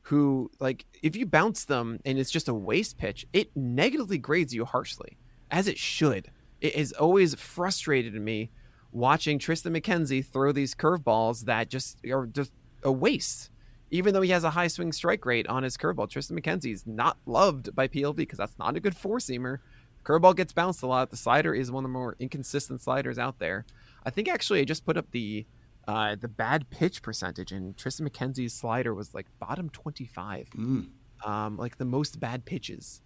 who 0.03 0.51
like 0.59 0.86
if 1.01 1.16
you 1.16 1.26
bounce 1.26 1.66
them 1.66 1.99
and 2.05 2.20
it's 2.20 2.30
just 2.32 2.47
a 2.47 2.53
waste 2.53 2.97
pitch, 2.97 3.26
it 3.34 3.49
negatively 3.55 4.18
grades 4.18 4.53
you 4.53 4.63
harshly, 4.63 5.18
as 5.49 5.68
it 5.68 5.78
should. 5.78 6.32
It 6.61 6.76
has 6.76 6.91
always 6.93 7.36
frustrated 7.36 8.13
me 8.13 8.51
watching 8.96 9.38
Triston 9.38 9.78
McKenzie 9.78 10.26
throw 10.26 10.54
these 10.54 10.74
curveballs 10.74 11.41
that 11.46 11.70
just 11.70 12.00
are 12.08 12.26
just 12.26 12.54
a 12.82 12.91
waste. 12.91 13.52
Even 13.91 14.14
though 14.14 14.22
he 14.22 14.32
has 14.32 14.43
a 14.43 14.52
high 14.52 14.68
swing 14.68 14.91
strike 14.91 15.26
rate 15.26 15.48
on 15.48 15.64
his 15.64 15.78
curveball, 15.78 16.10
Triston 16.10 16.39
McKenzie 16.39 16.74
is 16.74 16.88
not 16.88 17.18
loved 17.26 17.76
by 17.76 17.88
PLV 17.88 18.16
because 18.16 18.38
that's 18.38 18.58
not 18.58 18.76
a 18.76 18.80
good 18.80 18.96
four 18.96 19.18
seamer. 19.18 19.60
Curveball 20.06 20.36
gets 20.36 20.54
bounced 20.54 20.82
a 20.82 20.88
lot. 20.88 21.10
The 21.10 21.18
slider 21.18 21.54
is 21.54 21.72
one 21.72 21.84
of 21.84 21.89
the 21.89 21.93
more 21.93 22.16
inconsistent 22.20 22.82
sliders 22.82 23.20
out 23.20 23.38
there. 23.39 23.66
I 24.06 24.12
think 24.12 24.30
actually 24.30 24.62
I 24.62 24.64
just 24.64 24.86
put 24.86 24.98
up 24.98 25.12
the 25.12 25.46
uh, 25.88 26.16
the 26.16 26.28
bad 26.28 26.70
pitch 26.70 27.02
percentage 27.02 27.52
and 27.52 27.76
Triston 27.76 28.10
McKenzie's 28.10 28.54
slider 28.54 28.93
was 28.93 29.14
like 29.14 29.28
bottom 29.39 29.70
25. 29.70 30.50
Mm. 30.52 30.88
Um, 31.26 31.58
like 31.58 31.78
the 31.78 31.86
most 31.86 32.20
bad 32.20 32.46
pitches 32.46 33.02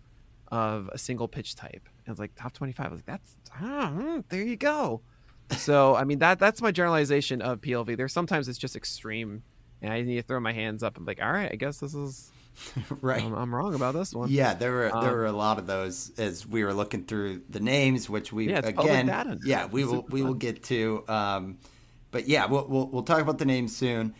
of 0.49 0.89
a 0.93 0.97
single 0.97 1.27
pitch 1.27 1.55
type. 1.55 1.89
And 2.05 2.13
it's 2.13 2.19
like 2.19 2.35
top 2.35 2.53
25. 2.53 2.85
I 2.85 2.89
was 2.89 2.99
like, 2.99 3.05
that's, 3.05 3.37
ah, 3.55 3.91
mm, 3.93 4.23
there 4.29 4.43
you 4.43 4.55
go. 4.55 5.01
So, 5.57 5.95
I 5.95 6.03
mean, 6.03 6.19
that 6.19 6.39
that's 6.39 6.61
my 6.61 6.71
generalization 6.71 7.41
of 7.41 7.61
PLV. 7.61 7.97
There's 7.97 8.13
sometimes 8.13 8.47
it's 8.47 8.59
just 8.59 8.75
extreme 8.75 9.43
and 9.81 9.93
I 9.93 10.01
need 10.01 10.15
to 10.15 10.21
throw 10.21 10.39
my 10.39 10.53
hands 10.53 10.83
up. 10.83 10.97
I'm 10.97 11.05
like, 11.05 11.21
all 11.21 11.31
right, 11.31 11.49
I 11.51 11.55
guess 11.55 11.79
this 11.79 11.93
is 11.93 12.31
right. 13.01 13.23
I'm, 13.23 13.33
I'm, 13.33 13.55
wrong 13.55 13.73
about 13.73 13.93
this 13.93 14.13
one. 14.13 14.29
Yeah, 14.29 14.53
there 14.53 14.71
were 14.71 14.95
um, 14.95 15.03
there 15.03 15.13
were 15.13 15.25
a 15.25 15.31
lot 15.31 15.59
of 15.59 15.67
those 15.67 16.11
as 16.17 16.45
we 16.45 16.63
were 16.63 16.73
looking 16.73 17.05
through 17.05 17.43
the 17.49 17.59
names, 17.59 18.09
which 18.09 18.33
we 18.33 18.49
yeah, 18.49 18.59
again, 18.59 19.39
yeah, 19.45 19.65
we 19.65 19.85
will 19.85 20.05
we 20.09 20.21
will 20.21 20.33
get 20.33 20.63
to. 20.65 21.03
Um, 21.07 21.57
but 22.11 22.27
yeah, 22.27 22.47
we'll, 22.47 22.65
we'll, 22.67 22.87
we'll 22.87 23.03
talk 23.03 23.21
about 23.21 23.37
the 23.37 23.45
names 23.45 23.75
soon. 23.75 24.13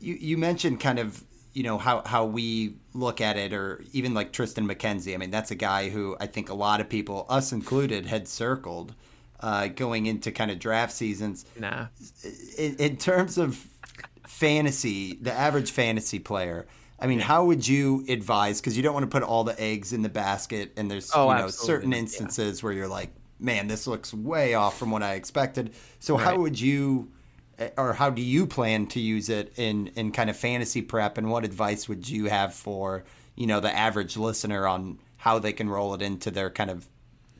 You 0.00 0.14
you 0.14 0.38
mentioned 0.38 0.80
kind 0.80 0.98
of 0.98 1.22
you 1.52 1.62
know 1.62 1.78
how 1.78 2.02
how 2.04 2.24
we 2.24 2.76
look 2.94 3.20
at 3.20 3.36
it, 3.36 3.52
or 3.52 3.84
even 3.92 4.12
like 4.12 4.32
Triston 4.32 4.70
McKenzie. 4.70 5.14
I 5.14 5.18
mean, 5.18 5.30
that's 5.30 5.50
a 5.50 5.56
guy 5.56 5.88
who 5.90 6.16
I 6.18 6.26
think 6.26 6.48
a 6.48 6.54
lot 6.54 6.80
of 6.80 6.88
people, 6.88 7.26
us 7.28 7.52
included, 7.52 8.06
had 8.06 8.26
circled 8.26 8.94
uh, 9.40 9.68
going 9.68 10.06
into 10.06 10.32
kind 10.32 10.50
of 10.50 10.58
draft 10.58 10.92
seasons. 10.92 11.44
Nah. 11.58 11.86
In, 12.58 12.76
in 12.76 12.96
terms 12.96 13.38
of 13.38 13.66
fantasy, 14.26 15.14
the 15.14 15.32
average 15.32 15.70
fantasy 15.70 16.18
player. 16.18 16.66
I 16.98 17.06
mean, 17.06 17.20
how 17.20 17.44
would 17.44 17.66
you 17.66 18.04
advise? 18.08 18.60
Because 18.60 18.76
you 18.76 18.82
don't 18.82 18.94
want 18.94 19.04
to 19.04 19.14
put 19.14 19.22
all 19.22 19.44
the 19.44 19.58
eggs 19.60 19.92
in 19.92 20.02
the 20.02 20.08
basket, 20.08 20.72
and 20.76 20.90
there's 20.90 21.10
oh, 21.14 21.30
you 21.30 21.38
know 21.38 21.48
certain 21.48 21.92
instances 21.92 22.60
yeah. 22.60 22.64
where 22.64 22.72
you're 22.72 22.88
like, 22.88 23.10
man, 23.38 23.68
this 23.68 23.86
looks 23.86 24.14
way 24.14 24.54
off 24.54 24.78
from 24.78 24.90
what 24.90 25.02
I 25.02 25.14
expected. 25.14 25.74
So 25.98 26.16
right. 26.16 26.24
how 26.24 26.38
would 26.38 26.58
you 26.58 27.10
or 27.76 27.94
how 27.94 28.10
do 28.10 28.22
you 28.22 28.46
plan 28.46 28.86
to 28.86 29.00
use 29.00 29.28
it 29.28 29.52
in 29.56 29.88
in 29.88 30.12
kind 30.12 30.30
of 30.30 30.36
fantasy 30.36 30.82
prep 30.82 31.18
and 31.18 31.30
what 31.30 31.44
advice 31.44 31.88
would 31.88 32.08
you 32.08 32.26
have 32.26 32.54
for, 32.54 33.04
you 33.34 33.46
know, 33.46 33.60
the 33.60 33.74
average 33.74 34.16
listener 34.16 34.66
on 34.66 34.98
how 35.18 35.38
they 35.38 35.52
can 35.52 35.68
roll 35.68 35.94
it 35.94 36.02
into 36.02 36.30
their 36.30 36.50
kind 36.50 36.70
of 36.70 36.86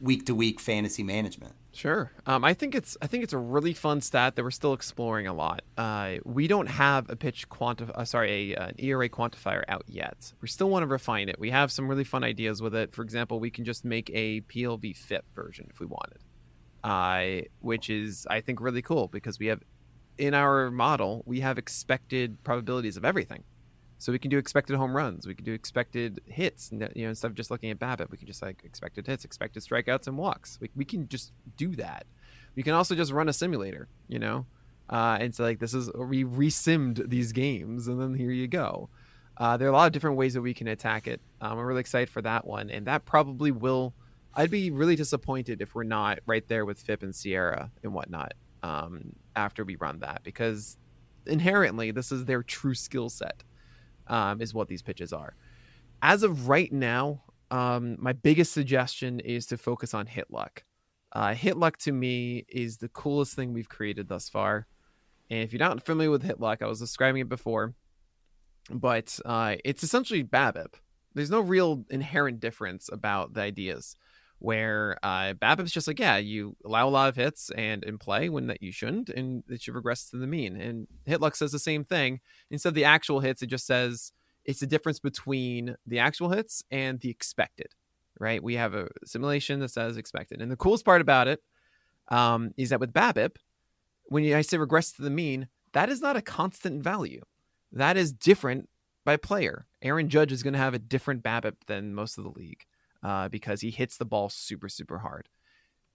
week 0.01 0.26
to 0.26 0.34
week 0.34 0.61
fantasy 0.61 1.03
management? 1.03 1.55
Sure. 1.77 2.11
Um, 2.24 2.43
I 2.43 2.55
think 2.55 2.74
it's 2.74 2.97
I 3.03 3.07
think 3.07 3.22
it's 3.22 3.35
a 3.35 3.39
really 3.39 3.74
fun 3.74 4.01
stat 4.01 4.35
that 4.37 4.43
we're 4.43 4.51
still 4.51 4.72
exploring 4.72 5.27
a 5.27 5.35
lot. 5.35 5.61
Uh, 5.77 6.14
we 6.24 6.49
don't 6.49 6.68
have 6.68 7.11
a 7.11 7.16
pitch 7.16 7.51
quanti- 7.51 7.93
uh, 7.95 8.05
sorry, 8.07 8.55
a, 8.55 8.57
uh, 8.57 8.66
an 8.68 8.74
ERA 8.79 9.11
quantifier 9.11 9.62
out 9.68 9.85
yet. 9.87 10.33
We 10.41 10.49
still 10.49 10.70
want 10.70 10.85
to 10.85 10.87
refine 10.87 11.29
it. 11.29 11.39
We 11.39 11.51
have 11.51 11.70
some 11.70 11.87
really 11.87 12.03
fun 12.05 12.24
ideas 12.24 12.62
with 12.62 12.74
it. 12.74 12.95
For 12.95 13.03
example, 13.03 13.41
we 13.41 13.51
can 13.51 13.66
just 13.66 13.85
make 13.85 14.11
a 14.14 14.41
PLV 14.41 14.97
FIP 14.97 15.27
version 15.35 15.66
if 15.68 15.79
we 15.79 15.85
wanted, 15.85 16.24
uh, 16.83 17.47
which 17.61 17.91
is 17.91 18.27
I 18.31 18.41
think 18.41 18.62
really 18.62 18.81
cool 18.81 19.09
because 19.09 19.39
we 19.39 19.49
have 19.49 19.61
in 20.16 20.33
our 20.33 20.70
model 20.70 21.24
we 21.27 21.41
have 21.41 21.59
expected 21.59 22.43
probabilities 22.43 22.97
of 22.97 23.05
everything. 23.05 23.45
So 23.99 24.12
we 24.12 24.18
can 24.18 24.30
do 24.30 24.38
expected 24.38 24.76
home 24.76 24.94
runs. 24.94 25.26
We 25.26 25.34
can 25.34 25.44
do 25.44 25.53
expected 25.53 26.20
hits. 26.26 26.70
You 26.70 26.78
know, 26.78 27.09
instead 27.09 27.28
of 27.28 27.34
just 27.34 27.51
looking 27.51 27.70
at 27.70 27.78
BABIP, 27.78 28.11
we 28.11 28.18
can 28.18 28.26
just 28.26 28.42
like 28.42 28.62
expected 28.64 29.07
hits, 29.07 29.24
expected 29.24 29.62
strikeouts, 29.62 30.07
and 30.07 30.18
walks. 30.18 30.59
We, 30.61 30.70
we 30.76 30.84
can 30.84 31.09
just 31.09 31.32
do 31.57 31.74
that. 31.76 32.07
We 32.55 32.62
can 32.62 32.74
also 32.74 32.94
just 32.94 33.12
run 33.12 33.28
a 33.28 33.32
simulator, 33.32 33.88
you 34.09 34.18
know, 34.18 34.47
uh, 34.88 35.18
and 35.20 35.34
so 35.34 35.44
like 35.44 35.59
this 35.59 35.74
is 35.74 35.90
we 35.94 36.24
resimmed 36.24 37.09
these 37.09 37.32
games, 37.32 37.88
and 37.88 38.01
then 38.01 38.14
here 38.14 38.30
you 38.30 38.47
go. 38.47 38.88
Uh, 39.36 39.57
there 39.57 39.68
are 39.68 39.70
a 39.70 39.74
lot 39.74 39.86
of 39.86 39.92
different 39.92 40.16
ways 40.16 40.34
that 40.34 40.40
we 40.40 40.55
can 40.55 40.68
attack 40.68 41.07
it. 41.07 41.20
Um, 41.40 41.59
I'm 41.59 41.64
really 41.64 41.80
excited 41.80 42.09
for 42.09 42.22
that 42.22 42.47
one, 42.47 42.70
and 42.70 42.86
that 42.86 43.05
probably 43.05 43.51
will. 43.51 43.94
I'd 44.34 44.51
be 44.51 44.70
really 44.70 44.97
disappointed 44.97 45.61
if 45.61 45.74
we're 45.74 45.84
not 45.84 46.20
right 46.26 46.47
there 46.47 46.64
with 46.64 46.80
FIP 46.80 47.03
and 47.03 47.12
SIERA 47.12 47.70
and 47.82 47.94
whatnot 47.94 48.34
um, 48.62 49.14
after 49.34 49.64
we 49.64 49.76
run 49.76 50.01
that, 50.01 50.22
because 50.22 50.76
inherently 51.26 51.90
this 51.90 52.12
is 52.12 52.24
their 52.24 52.42
true 52.42 52.74
skill 52.74 53.09
set 53.09 53.42
um, 54.09 54.40
is 54.40 54.54
what 54.54 54.68
these 54.68 54.82
pitches 54.82 55.12
are. 55.12 55.34
As 56.02 56.22
of 56.22 56.48
right 56.48 56.72
now, 56.72 57.22
um, 57.50 57.96
my 57.98 58.12
biggest 58.12 58.52
suggestion 58.52 59.20
is 59.20 59.46
to 59.46 59.57
focus 59.57 59.94
on 59.94 60.07
hit 60.07 60.30
luck. 60.30 60.64
Uh, 61.12 61.34
hit 61.34 61.57
luck 61.57 61.78
to 61.78 61.92
me 61.92 62.44
is 62.48 62.78
the 62.78 62.88
coolest 62.88 63.34
thing 63.34 63.52
we've 63.52 63.68
created 63.68 64.09
thus 64.09 64.28
far. 64.28 64.66
And 65.30 65.40
if 65.40 65.52
you're 65.52 65.61
not 65.61 65.84
familiar 65.84 66.11
with 66.11 66.22
hit 66.22 66.40
luck, 66.40 66.62
I 66.62 66.66
was 66.66 66.80
describing 66.80 67.22
it 67.22 67.28
before, 67.28 67.74
but 68.70 69.18
uh, 69.24 69.57
it's 69.64 69.82
essentially 69.82 70.22
BABIP. 70.22 70.74
There's 71.14 71.30
no 71.30 71.40
real 71.40 71.84
inherent 71.90 72.40
difference 72.40 72.90
about 72.92 73.34
the 73.34 73.40
ideas 73.40 73.96
where 74.39 74.99
uh, 75.03 75.32
BABIP's 75.34 75.72
just 75.72 75.87
like, 75.87 75.99
yeah, 75.99 76.18
you 76.18 76.57
allow 76.64 76.87
a 76.87 76.91
lot 76.91 77.09
of 77.09 77.16
hits 77.16 77.51
and 77.57 77.82
in 77.84 77.99
play 77.99 78.28
when 78.28 78.49
that 78.49 78.62
you 78.62 78.70
shouldn't, 78.70 79.09
and 79.09 79.43
it 79.49 79.62
should 79.62 79.74
regress 79.74 80.11
to 80.11 80.18
the 80.18 80.26
mean. 80.26 80.61
And 80.61 80.87
Hitluck 81.07 81.37
says 81.37 81.53
the 81.53 81.59
same 81.59 81.84
thing. 81.84 82.20
Instead 82.51 82.70
of 82.70 82.74
the 82.74 82.84
actual 82.84 83.20
hits, 83.20 83.43
it 83.43 83.47
just 83.47 83.66
says 83.66 84.12
it's 84.45 84.61
the 84.61 84.66
difference 84.66 85.01
between 85.01 85.76
the 85.87 85.99
actual 85.99 86.30
hits 86.30 86.62
and 86.70 87.01
the 87.01 87.11
expected, 87.11 87.68
right? 88.20 88.43
We 88.43 88.55
have 88.55 88.74
a 88.74 88.89
simulation 89.05 89.61
that 89.61 89.70
says 89.70 89.97
expected. 89.97 90.43
And 90.43 90.53
the 90.53 90.57
coolest 90.57 90.84
part 90.84 91.01
about 91.01 91.28
it 91.28 91.43
um, 92.09 92.53
is 92.57 92.70
that 92.70 92.80
with 92.80 92.93
BABIP, 92.93 93.37
when 94.05 94.32
I 94.32 94.43
say 94.43 94.59
regress 94.59 94.93
to 94.93 95.03
the 95.03 95.11
mean, 95.11 95.49
that 95.72 95.89
is 95.89 96.01
not 96.01 96.16
a 96.16 96.22
constant 96.22 96.82
value. 96.82 97.22
That 97.72 97.97
is 97.97 98.12
different 98.12 98.68
by 99.05 99.16
player. 99.16 99.66
Aaron 99.82 100.09
Judge 100.09 100.30
is 100.30 100.43
going 100.43 100.53
to 100.53 100.59
have 100.59 100.74
a 100.74 100.78
different 100.78 101.22
BABIP 101.22 101.57
than 101.66 101.95
most 101.95 102.18
of 102.18 102.24
the 102.24 102.30
league 102.30 102.64
uh, 103.07 103.28
because 103.28 103.61
he 103.61 103.70
hits 103.70 103.98
the 103.98 104.04
ball 104.04 104.28
super, 104.28 104.68
super 104.68 104.98
hard. 104.98 105.28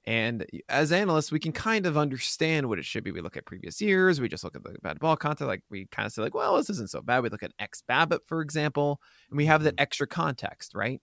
And 0.05 0.45
as 0.69 0.93
analysts, 0.93 1.29
we 1.29 1.39
can 1.39 1.51
kind 1.51 1.85
of 1.85 1.97
understand 1.97 2.69
what 2.69 2.79
it 2.79 2.85
should 2.85 3.03
be. 3.03 3.11
We 3.11 3.19
look 3.19 3.35
at 3.35 3.45
previous 3.45 3.81
years, 3.81 4.21
we 4.21 4.29
just 4.29 4.45
look 4.45 4.55
at 4.55 4.63
the 4.63 4.77
bad 4.81 4.97
ball 4.97 5.17
content, 5.17 5.49
like 5.49 5.61
we 5.69 5.87
kind 5.87 6.05
of 6.05 6.13
say, 6.13 6.21
like, 6.21 6.33
well, 6.33 6.55
this 6.55 6.69
isn't 6.69 6.89
so 6.89 7.01
bad. 7.01 7.21
We 7.21 7.27
look 7.27 7.43
at 7.43 7.51
xBABIP, 7.57 8.19
for 8.27 8.39
example, 8.39 9.01
and 9.29 9.35
we 9.35 9.45
have 9.47 9.63
that 9.63 9.75
mm-hmm. 9.75 9.83
extra 9.83 10.07
context, 10.07 10.73
right? 10.73 11.01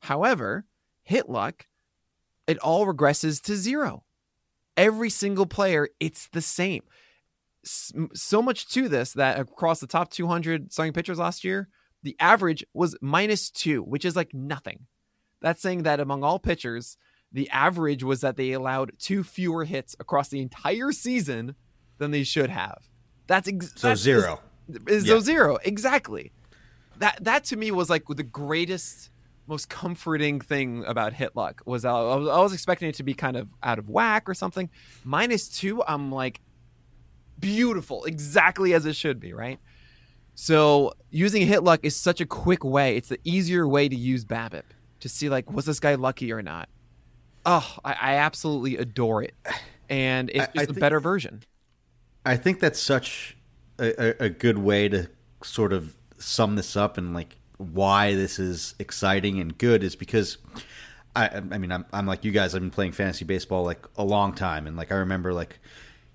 However, 0.00 0.64
hit 1.02 1.28
luck, 1.28 1.66
it 2.46 2.58
all 2.58 2.86
regresses 2.86 3.42
to 3.42 3.56
zero. 3.56 4.04
every 4.78 5.10
single 5.10 5.46
player, 5.46 5.88
it's 6.00 6.28
the 6.28 6.40
same. 6.40 6.82
So 7.62 8.40
much 8.40 8.68
to 8.70 8.88
this 8.88 9.12
that 9.12 9.38
across 9.38 9.80
the 9.80 9.86
top 9.86 10.10
200 10.10 10.72
starting 10.72 10.94
pitchers 10.94 11.18
last 11.18 11.44
year, 11.44 11.68
the 12.02 12.16
average 12.20 12.64
was 12.72 12.96
minus 13.02 13.50
two, 13.50 13.82
which 13.82 14.06
is 14.06 14.16
like 14.16 14.32
nothing. 14.32 14.86
That's 15.40 15.60
saying 15.62 15.82
that 15.84 16.00
among 16.00 16.22
all 16.22 16.38
pitchers, 16.38 16.96
the 17.32 17.50
average 17.50 18.02
was 18.02 18.20
that 18.22 18.36
they 18.36 18.52
allowed 18.52 18.92
two 18.98 19.22
fewer 19.22 19.64
hits 19.64 19.94
across 20.00 20.28
the 20.28 20.40
entire 20.40 20.92
season 20.92 21.54
than 21.98 22.10
they 22.10 22.24
should 22.24 22.50
have. 22.50 22.88
That's 23.26 23.48
ex- 23.48 23.72
so 23.76 23.88
that's 23.88 24.00
zero. 24.00 24.40
Is, 24.68 25.02
is 25.02 25.04
yeah. 25.06 25.14
so 25.14 25.20
zero 25.20 25.58
exactly. 25.64 26.32
That 26.98 27.18
that 27.24 27.44
to 27.44 27.56
me 27.56 27.70
was 27.70 27.90
like 27.90 28.04
the 28.08 28.22
greatest, 28.22 29.10
most 29.46 29.68
comforting 29.68 30.40
thing 30.40 30.84
about 30.86 31.12
hit 31.12 31.36
luck 31.36 31.62
was 31.66 31.84
I 31.84 31.92
was, 31.92 32.28
I 32.28 32.40
was 32.40 32.52
expecting 32.52 32.88
it 32.88 32.94
to 32.96 33.02
be 33.02 33.14
kind 33.14 33.36
of 33.36 33.52
out 33.62 33.78
of 33.78 33.90
whack 33.90 34.28
or 34.28 34.34
something. 34.34 34.70
Minus 35.04 35.48
two, 35.48 35.82
I'm 35.86 36.10
like, 36.10 36.40
beautiful, 37.38 38.04
exactly 38.04 38.72
as 38.72 38.86
it 38.86 38.96
should 38.96 39.20
be, 39.20 39.32
right? 39.32 39.58
So 40.34 40.92
using 41.10 41.46
hit 41.46 41.62
luck 41.62 41.80
is 41.82 41.96
such 41.96 42.20
a 42.20 42.26
quick 42.26 42.64
way. 42.64 42.96
It's 42.96 43.08
the 43.08 43.20
easier 43.24 43.66
way 43.66 43.88
to 43.88 43.96
use 43.96 44.24
BABIP 44.24 44.64
to 45.00 45.08
see 45.08 45.28
like 45.28 45.50
was 45.50 45.64
this 45.64 45.80
guy 45.80 45.94
lucky 45.94 46.32
or 46.32 46.42
not. 46.42 46.68
Oh, 47.44 47.76
I, 47.84 47.92
I 47.92 48.14
absolutely 48.16 48.76
adore 48.76 49.22
it, 49.22 49.34
and 49.88 50.30
it's 50.30 50.46
just 50.46 50.58
I, 50.58 50.60
I 50.60 50.62
a 50.64 50.66
think, 50.66 50.80
better 50.80 51.00
version. 51.00 51.42
I 52.24 52.36
think 52.36 52.60
that's 52.60 52.80
such 52.80 53.36
a, 53.78 54.24
a, 54.24 54.28
good 54.28 54.58
way 54.58 54.88
to 54.88 55.08
sort 55.42 55.72
of 55.72 55.94
sum 56.18 56.56
this 56.56 56.76
up 56.76 56.98
and 56.98 57.14
like 57.14 57.36
why 57.58 58.14
this 58.14 58.38
is 58.38 58.74
exciting 58.78 59.38
and 59.38 59.56
good 59.56 59.84
is 59.84 59.96
because 59.96 60.38
I 61.14 61.28
I 61.36 61.58
mean 61.58 61.72
I'm 61.72 61.84
I'm 61.92 62.06
like 62.06 62.24
you 62.24 62.32
guys 62.32 62.54
I've 62.54 62.62
been 62.62 62.70
playing 62.70 62.92
fantasy 62.92 63.24
baseball 63.24 63.64
like 63.64 63.86
a 63.96 64.04
long 64.04 64.34
time 64.34 64.66
and 64.66 64.76
like 64.76 64.92
I 64.92 64.96
remember 64.96 65.32
like 65.32 65.58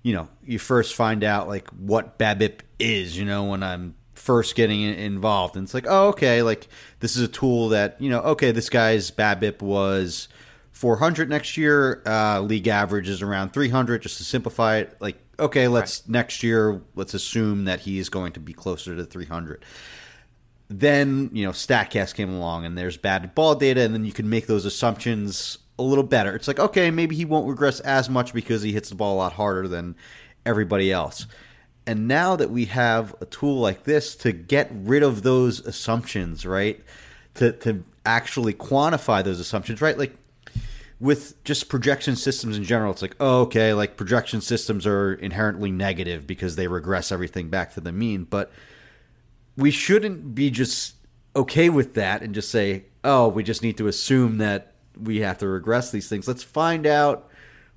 you 0.02 0.12
know 0.12 0.28
you 0.44 0.58
first 0.58 0.94
find 0.94 1.24
out 1.24 1.48
like 1.48 1.68
what 1.70 2.18
BABIP 2.18 2.60
is 2.78 3.16
you 3.16 3.24
know 3.24 3.44
when 3.44 3.62
I'm 3.62 3.94
first 4.22 4.54
getting 4.54 4.82
involved. 4.82 5.56
And 5.56 5.64
it's 5.64 5.74
like 5.74 5.86
oh 5.88 6.08
okay 6.08 6.42
like 6.42 6.68
this 7.00 7.16
is 7.16 7.22
a 7.24 7.28
tool 7.28 7.70
that 7.70 8.00
you 8.00 8.08
know 8.08 8.20
okay 8.20 8.52
this 8.52 8.70
guy's 8.70 9.10
BABIP 9.10 9.60
was 9.60 10.28
400 10.70 11.28
next 11.28 11.56
year. 11.56 12.02
Uh, 12.06 12.40
league 12.40 12.68
average 12.68 13.08
is 13.08 13.20
around 13.20 13.52
300 13.52 14.00
just 14.00 14.18
to 14.18 14.24
simplify 14.24 14.76
it. 14.76 14.96
Like 15.00 15.18
okay 15.40 15.66
let's 15.66 16.02
right. 16.02 16.10
next 16.10 16.44
year 16.44 16.80
let's 16.94 17.14
assume 17.14 17.64
that 17.64 17.80
he 17.80 17.98
is 17.98 18.08
going 18.08 18.32
to 18.32 18.40
be 18.40 18.52
closer 18.52 18.94
to 18.94 19.04
300 19.04 19.64
then 20.68 21.28
you 21.32 21.44
know 21.44 21.50
statcast 21.50 22.14
came 22.14 22.32
along 22.32 22.64
and 22.64 22.78
there's 22.78 22.96
bad 22.96 23.34
ball 23.34 23.54
data 23.54 23.82
and 23.82 23.92
then 23.92 24.04
you 24.04 24.12
can 24.12 24.30
make 24.30 24.46
those 24.46 24.64
assumptions 24.64 25.58
a 25.78 25.82
little 25.82 26.04
better. 26.04 26.36
It's 26.36 26.46
like 26.46 26.60
okay 26.60 26.92
maybe 26.92 27.16
he 27.16 27.24
won't 27.24 27.48
regress 27.48 27.80
as 27.80 28.08
much 28.08 28.32
because 28.32 28.62
he 28.62 28.72
hits 28.72 28.88
the 28.88 28.94
ball 28.94 29.16
a 29.16 29.18
lot 29.18 29.32
harder 29.32 29.66
than 29.66 29.96
everybody 30.46 30.92
else 30.92 31.26
and 31.86 32.06
now 32.06 32.36
that 32.36 32.50
we 32.50 32.66
have 32.66 33.14
a 33.20 33.26
tool 33.26 33.58
like 33.58 33.84
this 33.84 34.14
to 34.16 34.32
get 34.32 34.70
rid 34.72 35.02
of 35.02 35.22
those 35.22 35.60
assumptions, 35.60 36.46
right? 36.46 36.82
To 37.34 37.52
to 37.52 37.84
actually 38.04 38.54
quantify 38.54 39.22
those 39.24 39.40
assumptions, 39.40 39.80
right? 39.80 39.98
Like 39.98 40.14
with 41.00 41.42
just 41.42 41.68
projection 41.68 42.14
systems 42.14 42.56
in 42.56 42.62
general, 42.62 42.92
it's 42.92 43.02
like, 43.02 43.16
oh, 43.18 43.42
okay, 43.42 43.74
like 43.74 43.96
projection 43.96 44.40
systems 44.40 44.86
are 44.86 45.14
inherently 45.14 45.72
negative 45.72 46.26
because 46.26 46.54
they 46.54 46.68
regress 46.68 47.10
everything 47.10 47.48
back 47.48 47.74
to 47.74 47.80
the 47.80 47.90
mean. 47.90 48.24
But 48.24 48.52
we 49.56 49.72
shouldn't 49.72 50.34
be 50.34 50.50
just 50.50 50.94
okay 51.34 51.68
with 51.68 51.94
that 51.94 52.22
and 52.22 52.34
just 52.34 52.50
say, 52.50 52.84
oh, 53.02 53.26
we 53.26 53.42
just 53.42 53.62
need 53.62 53.76
to 53.78 53.88
assume 53.88 54.38
that 54.38 54.74
we 55.00 55.20
have 55.20 55.38
to 55.38 55.48
regress 55.48 55.90
these 55.90 56.08
things. 56.08 56.28
Let's 56.28 56.44
find 56.44 56.86
out 56.86 57.28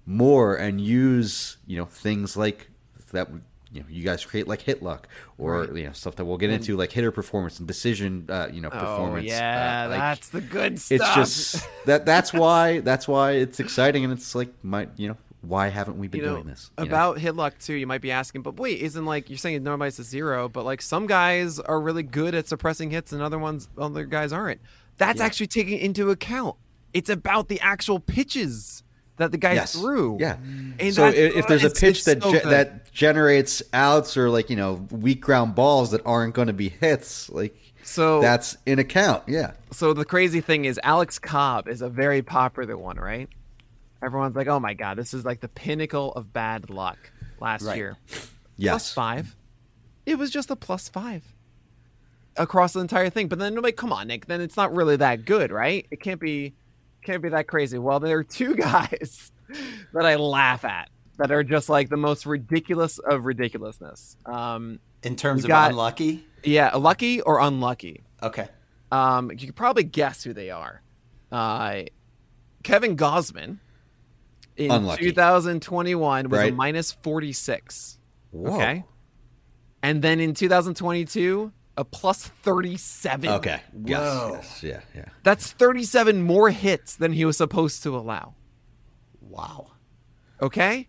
more 0.06 0.56
and 0.56 0.80
use, 0.80 1.58
you 1.66 1.78
know, 1.78 1.86
things 1.86 2.38
like 2.38 2.68
that 3.12 3.30
you 3.76 3.82
know 3.82 3.88
you 3.89 4.03
guys 4.03 4.23
create 4.23 4.47
like 4.47 4.61
hit 4.61 4.82
luck 4.82 5.07
or 5.38 5.61
right. 5.61 5.76
you 5.76 5.84
know 5.84 5.91
stuff 5.91 6.15
that 6.15 6.26
we'll 6.26 6.38
get 6.38 6.49
into 6.49 6.78
like 6.78 6.91
hitter 6.91 7.11
performance 7.11 7.59
and 7.59 7.67
decision 7.67 8.26
uh, 8.30 8.47
you 8.51 8.61
know 8.61 8.69
oh, 8.71 8.80
performance. 8.80 9.26
Oh, 9.26 9.36
yeah, 9.36 9.84
uh, 9.86 9.89
like, 9.89 9.99
that's 9.99 10.30
the 10.30 10.41
good 10.41 10.80
stuff. 10.80 11.01
It's 11.01 11.15
just 11.15 11.69
that 11.86 12.05
that's 12.05 12.34
why 12.34 12.80
that's 12.80 13.07
why 13.07 13.34
it's 13.34 13.59
exciting 13.59 14.05
and 14.05 14.13
it's 14.13 14.34
like 14.34 14.49
my 14.63 14.88
you 14.95 15.09
know 15.09 15.17
why 15.41 15.67
haven't 15.67 15.99
we 15.99 16.07
been 16.07 16.21
you 16.21 16.26
know, 16.26 16.34
doing 16.36 16.47
this? 16.47 16.71
About 16.78 17.15
know? 17.15 17.21
hit 17.21 17.36
luck 17.36 17.59
too, 17.59 17.73
you 17.73 17.86
might 17.86 18.01
be 18.01 18.11
asking, 18.11 18.41
but 18.41 18.57
wait, 18.57 18.80
isn't 18.80 19.05
like 19.05 19.30
you're 19.30 19.38
saying 19.38 19.61
normalized 19.61 19.97
to 19.97 20.03
zero, 20.03 20.49
but 20.49 20.63
like 20.63 20.82
some 20.82 21.05
guys 21.05 21.59
are 21.59 21.80
really 21.80 22.03
good 22.03 22.34
at 22.34 22.47
suppressing 22.47 22.89
hits 22.91 23.11
and 23.11 23.21
other 23.21 23.38
ones 23.38 23.67
other 23.78 24.05
guys 24.05 24.32
aren't. 24.32 24.61
That's 24.97 25.19
yeah. 25.19 25.26
actually 25.26 25.47
taking 25.47 25.80
into 25.80 26.09
account. 26.09 26.55
It's 26.93 27.09
about 27.09 27.49
the 27.49 27.59
actual 27.59 27.99
pitches 27.99 28.84
that 29.18 29.32
the 29.32 29.38
guy 29.38 29.53
yes. 29.53 29.74
threw. 29.74 30.18
Yeah. 30.20 30.38
And 30.80 30.93
so 30.93 31.07
if, 31.07 31.36
if 31.36 31.47
there's 31.47 31.63
a 31.63 31.70
pitch 31.70 32.05
that 32.05 32.22
so 32.22 32.34
ge- 32.34 32.43
that 32.43 32.91
generates 32.91 33.63
outs 33.74 34.18
or 34.18 34.30
like 34.30 34.49
you 34.49 34.55
know 34.55 34.86
weak 34.91 35.22
ground 35.22 35.55
balls 35.55 35.91
that 35.91 36.01
aren't 36.05 36.34
going 36.34 36.47
to 36.47 36.53
be 36.53 36.70
hits, 36.70 37.30
like 37.30 37.55
so 37.84 38.22
that's 38.22 38.57
in 38.66 38.80
account. 38.80 39.24
Yeah. 39.28 39.53
So 39.72 39.93
the 39.93 40.05
crazy 40.05 40.41
thing 40.41 40.66
is 40.66 40.80
Alex 40.84 41.20
Cobb 41.20 41.68
is 41.68 41.82
a 41.82 41.89
very 41.89 42.22
popular 42.22 42.78
one, 42.78 42.97
right? 42.97 43.30
Everyone's 44.03 44.36
like, 44.36 44.47
"Oh 44.47 44.59
my 44.59 44.74
god, 44.74 44.97
this 44.97 45.13
is 45.13 45.26
like 45.26 45.39
the 45.39 45.47
pinnacle 45.47 46.11
of 46.13 46.34
bad 46.34 46.70
luck." 46.70 46.97
Last 47.39 47.63
right. 47.63 47.78
year, 47.78 47.97
yes, 48.55 48.72
plus 48.72 48.93
five. 48.93 49.36
It 50.05 50.18
was 50.18 50.32
just 50.32 50.49
a 50.51 50.55
plus 50.55 50.88
five 50.89 51.24
across 52.38 52.74
the 52.74 52.80
entire 52.80 53.09
thing. 53.09 53.28
But 53.28 53.39
then 53.39 53.55
nobody, 53.55 53.72
come 53.72 53.91
on, 53.91 54.07
Nick. 54.07 54.28
Then 54.28 54.41
it's 54.41 54.57
not 54.57 54.74
really 54.74 54.95
that 54.97 55.26
good, 55.26 55.51
right? 55.51 55.86
It 55.91 56.01
can't 56.01 56.20
be 56.20 56.53
can't 57.06 57.22
be 57.22 57.30
that 57.30 57.47
crazy. 57.47 57.78
Well, 57.78 57.99
there 57.99 58.18
are 58.18 58.24
two 58.24 58.56
guys 58.56 59.32
that 59.93 60.06
I 60.06 60.16
laugh 60.16 60.66
at 60.66 60.89
that 61.18 61.32
are 61.32 61.43
just 61.43 61.70
like 61.70 61.89
the 61.89 61.97
most 61.97 62.26
ridiculous 62.26 62.99
of 62.99 63.26
ridiculousness. 63.26 64.18
Um, 64.26 64.80
in 65.03 65.16
terms 65.16 65.43
of 65.43 65.49
got, 65.49 65.72
unlucky, 65.72 66.26
yeah, 66.43 66.76
lucky 66.76 67.22
or 67.22 67.39
unlucky. 67.39 68.03
Okay. 68.22 68.47
Um, 68.91 69.32
you 69.32 69.45
could 69.47 69.56
probably 69.56 69.84
guess 69.84 70.24
who 70.24 70.34
they 70.34 70.49
are. 70.49 70.82
Uh, 71.32 71.84
Kevin 72.64 72.97
Gausman 72.97 73.60
in 74.58 74.72
unlucky. 74.72 75.06
2021 75.06 76.30
was 76.30 76.39
right. 76.39 76.51
a 76.51 76.56
minus 76.56 76.91
46. 76.91 77.99
Whoa. 78.32 78.56
Okay. 78.56 78.84
And 79.84 80.01
then 80.01 80.20
in 80.20 80.34
2022, 80.34 81.51
a 81.78 81.84
plus 81.84 82.26
37. 82.28 83.30
Okay. 83.30 83.61
Yes, 83.86 84.30
yes. 84.32 84.63
Yeah. 84.63 84.82
Yeah. 84.95 85.09
That's 85.23 85.51
37 85.51 86.21
more 86.21 86.49
hits 86.49 86.95
than 86.95 87.13
he 87.13 87.26
was 87.26 87.38
supposed 87.38 87.84
to 87.84 87.95
allow. 87.95 88.36
Wow. 89.21 89.71
Okay. 90.41 90.88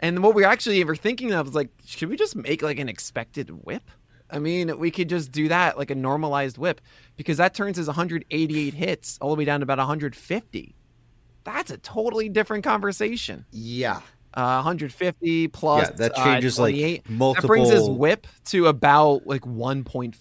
And 0.00 0.22
what 0.22 0.34
we 0.34 0.44
are 0.44 0.50
actually 0.50 0.80
ever 0.80 0.96
thinking 0.96 1.32
of 1.32 1.48
is 1.48 1.54
like, 1.54 1.70
should 1.86 2.08
we 2.08 2.16
just 2.16 2.36
make 2.36 2.62
like 2.62 2.78
an 2.78 2.88
expected 2.88 3.64
whip? 3.64 3.90
I 4.30 4.38
mean, 4.38 4.78
we 4.78 4.90
could 4.90 5.08
just 5.08 5.30
do 5.30 5.48
that 5.48 5.78
like 5.78 5.90
a 5.90 5.94
normalized 5.94 6.58
whip 6.58 6.80
because 7.16 7.36
that 7.36 7.54
turns 7.54 7.76
his 7.76 7.86
188 7.86 8.74
hits 8.74 9.18
all 9.20 9.30
the 9.30 9.36
way 9.36 9.44
down 9.44 9.60
to 9.60 9.64
about 9.64 9.78
150. 9.78 10.74
That's 11.44 11.70
a 11.70 11.78
totally 11.78 12.28
different 12.28 12.64
conversation. 12.64 13.44
Yeah 13.52 14.00
uh, 14.34 14.56
150 14.56 15.48
plus. 15.48 15.88
Yeah, 15.88 15.96
that 15.96 16.14
changes 16.16 16.58
uh, 16.58 16.62
like 16.62 17.08
multiple. 17.08 17.42
That 17.42 17.46
brings 17.48 17.70
his 17.70 17.88
whip 17.88 18.26
to 18.46 18.66
about 18.66 19.26
like 19.26 19.42
1.4. 19.42 20.14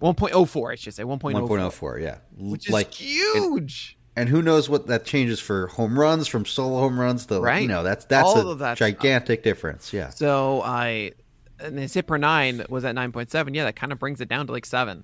1.04, 0.00 0.72
I 0.72 0.74
should 0.76 0.94
say. 0.94 1.02
1.04. 1.02 1.32
1.04, 1.32 2.02
yeah. 2.02 2.18
Which 2.36 2.68
is 2.68 2.72
like, 2.72 2.94
huge. 2.94 3.96
And, 4.14 4.22
and, 4.22 4.28
who 4.28 4.42
knows 4.42 4.68
what 4.68 4.86
that 4.86 5.04
changes 5.04 5.40
for 5.40 5.66
home 5.66 5.98
runs 5.98 6.28
from 6.28 6.46
solo 6.46 6.78
home 6.78 6.98
runs 6.98 7.26
to, 7.26 7.40
right. 7.40 7.62
you 7.62 7.68
know, 7.68 7.82
that's 7.82 8.04
that's 8.04 8.28
All 8.28 8.52
a 8.52 8.56
that 8.56 8.76
gigantic 8.76 9.42
difference. 9.42 9.92
Yeah. 9.92 10.10
So 10.10 10.62
I, 10.62 11.12
and 11.58 11.76
his 11.76 11.94
hit 11.94 12.06
per 12.06 12.16
nine 12.16 12.64
was 12.68 12.84
at 12.84 12.94
9.7. 12.94 13.54
Yeah, 13.54 13.64
that 13.64 13.74
kind 13.74 13.90
of 13.90 13.98
brings 13.98 14.20
it 14.20 14.28
down 14.28 14.46
to 14.46 14.52
like 14.52 14.66
seven. 14.66 15.02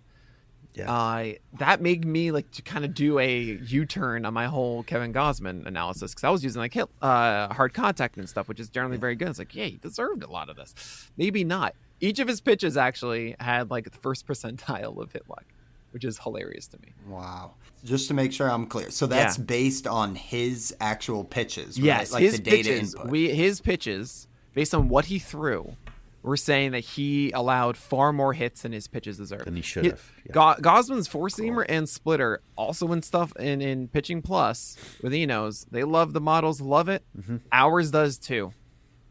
Yeah. 0.75 0.93
Uh, 0.93 1.33
that 1.59 1.81
made 1.81 2.05
me 2.05 2.33
like 2.33 2.51
to 2.53 2.63
kind 2.63 2.85
of 2.85 2.95
do 2.95 3.19
a 3.19 3.59
U-turn 3.65 4.25
on 4.25 4.35
my 4.35 4.47
whole 4.47 4.83
Kevin 4.83 5.13
Gausman 5.13 5.67
analysis 5.67 6.13
because 6.13 6.25
I 6.25 6.31
was 6.31 6.43
using 6.43 6.61
like 6.61 6.75
hit, 6.75 6.89
uh, 7.01 7.53
hard 7.55 7.75
contact 7.75 8.17
and 8.17 8.29
stuff, 8.29 8.49
which 8.49 8.59
is 8.59 8.69
generally 8.69 8.97
very 8.97 9.15
good. 9.15 9.29
It's 9.29 9.39
like, 9.39 9.55
yeah, 9.55 9.67
he 9.67 9.77
deserved 9.77 10.25
a 10.25 10.31
lot 10.31 10.49
of 10.49 10.57
this. 10.57 10.75
Maybe 11.17 11.45
not. 11.45 11.75
Each 12.01 12.19
of 12.19 12.27
his 12.27 12.41
pitches 12.41 12.77
actually 12.77 13.37
had 13.39 13.71
like 13.71 13.85
the 13.91 13.99
first 13.99 14.27
percentile 14.29 15.01
of 15.01 15.13
hit 15.13 15.29
luck, 15.29 15.45
which 15.93 16.05
is 16.05 16.19
hilarious 16.19 16.67
to 16.69 16.79
me. 16.83 16.89
Wow. 17.07 17.55
Just 17.85 18.09
to 18.09 18.15
make 18.15 18.33
sure 18.33 18.51
I'm 18.51 18.67
clear, 18.67 18.91
so 18.91 19.07
that's 19.07 19.39
yeah. 19.39 19.45
based 19.45 19.87
on 19.87 20.15
his 20.15 20.75
actual 20.81 21.23
pitches, 21.23 21.79
right? 21.79 21.85
Yes, 21.85 22.13
like 22.13 22.23
his 22.23 22.41
pitches. 22.41 22.95
Input. 22.95 23.11
We 23.11 23.29
his 23.29 23.61
pitches 23.61 24.27
based 24.55 24.75
on 24.75 24.89
what 24.89 25.05
he 25.05 25.19
threw 25.19 25.77
we're 26.25 26.37
saying 26.37 26.73
that 26.73 26.81
he 26.81 27.31
allowed 27.33 27.77
far 27.77 28.11
more 28.11 28.33
hits 28.33 28.63
than 28.63 28.73
his 28.73 28.89
pitches 28.89 29.19
deserve. 29.19 29.45
Than 29.45 29.57
he 29.57 29.63
should 29.63 29.85
have. 29.85 30.11
Yeah. 30.25 30.33
Go- 30.33 30.55
Gausman's 30.59 31.07
four 31.07 31.29
seamer 31.29 31.67
and 31.69 31.87
splitter 31.87 32.41
also 32.57 32.91
in 32.93 33.03
stuff 33.03 33.37
in, 33.37 33.61
in 33.61 33.89
pitching 33.89 34.23
plus 34.23 34.79
with 35.03 35.13
Eno's. 35.15 35.67
They 35.71 35.85
love 35.85 36.15
the 36.15 36.23
models, 36.23 36.63
love 36.63 36.89
it. 36.89 37.05
Mm-hmm. 37.17 37.37
Ours 37.53 37.91
does 37.91 38.17
too. 38.17 38.53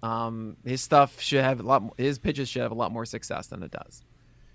Um, 0.02 0.58
his 0.66 0.82
stuff 0.82 1.22
should 1.22 1.44
have 1.44 1.60
a 1.60 1.64
lot. 1.64 1.84
More, 1.84 1.94
his 1.98 2.18
pitches 2.18 2.50
should 2.50 2.64
have 2.64 2.72
a 2.72 2.76
lot 2.76 2.92
more 2.92 3.06
success 3.06 3.46
than 3.46 3.62
it 3.62 3.70
does. 3.70 4.04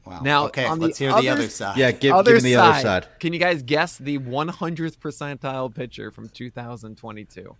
Wow. 0.04 0.20
Now, 0.22 0.46
okay, 0.46 0.68
let's 0.68 0.98
hear 0.98 1.12
other, 1.12 1.22
the 1.22 1.28
other 1.28 1.48
side. 1.48 1.76
Yeah, 1.76 1.92
give, 1.92 2.12
other 2.12 2.34
give 2.34 2.42
me 2.42 2.54
the 2.54 2.56
side, 2.56 2.70
other 2.70 2.82
side. 2.82 3.20
Can 3.20 3.32
you 3.32 3.38
guys 3.38 3.62
guess 3.62 3.98
the 3.98 4.18
100th 4.18 4.98
percentile 4.98 5.72
pitcher 5.72 6.10
from 6.10 6.28
2022 6.28 7.56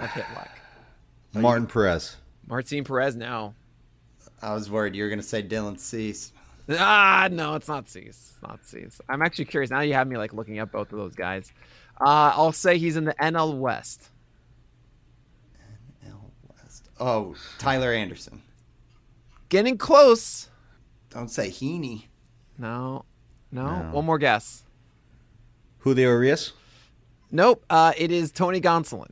of 0.00 0.10
hit 0.10 0.24
luck? 0.34 0.50
Martin 1.32 1.66
Perez. 1.66 2.16
Martin 2.46 2.84
Perez 2.84 3.16
now. 3.16 3.54
I 4.44 4.52
was 4.52 4.70
worried 4.70 4.94
you 4.94 5.02
were 5.02 5.08
going 5.08 5.20
to 5.20 5.26
say 5.26 5.42
Dylan 5.42 5.78
Cease. 5.78 6.32
Ah, 6.68 7.28
no, 7.32 7.54
it's 7.54 7.66
not 7.66 7.88
Cease. 7.88 8.32
It's 8.34 8.42
not 8.42 8.62
Cease. 8.62 9.00
I'm 9.08 9.22
actually 9.22 9.46
curious. 9.46 9.70
Now 9.70 9.80
you 9.80 9.94
have 9.94 10.06
me 10.06 10.18
like 10.18 10.34
looking 10.34 10.58
up 10.58 10.70
both 10.70 10.92
of 10.92 10.98
those 10.98 11.14
guys. 11.14 11.50
Uh, 11.98 12.32
I'll 12.34 12.52
say 12.52 12.76
he's 12.76 12.96
in 12.96 13.04
the 13.04 13.14
NL 13.14 13.56
West. 13.56 14.10
NL 16.06 16.30
West. 16.58 16.90
Oh, 17.00 17.34
Tyler 17.58 17.92
Anderson. 17.92 18.42
Getting 19.48 19.78
close. 19.78 20.48
Don't 21.08 21.28
say 21.30 21.48
Heaney. 21.48 22.04
No, 22.58 23.06
no. 23.50 23.64
No. 23.64 23.90
One 23.92 24.04
more 24.04 24.18
guess. 24.18 24.64
Julio 25.78 26.10
Urias. 26.10 26.52
Nope. 27.30 27.64
Uh, 27.70 27.92
it 27.96 28.12
is 28.12 28.30
Tony 28.30 28.60
Gonsolin. 28.60 29.10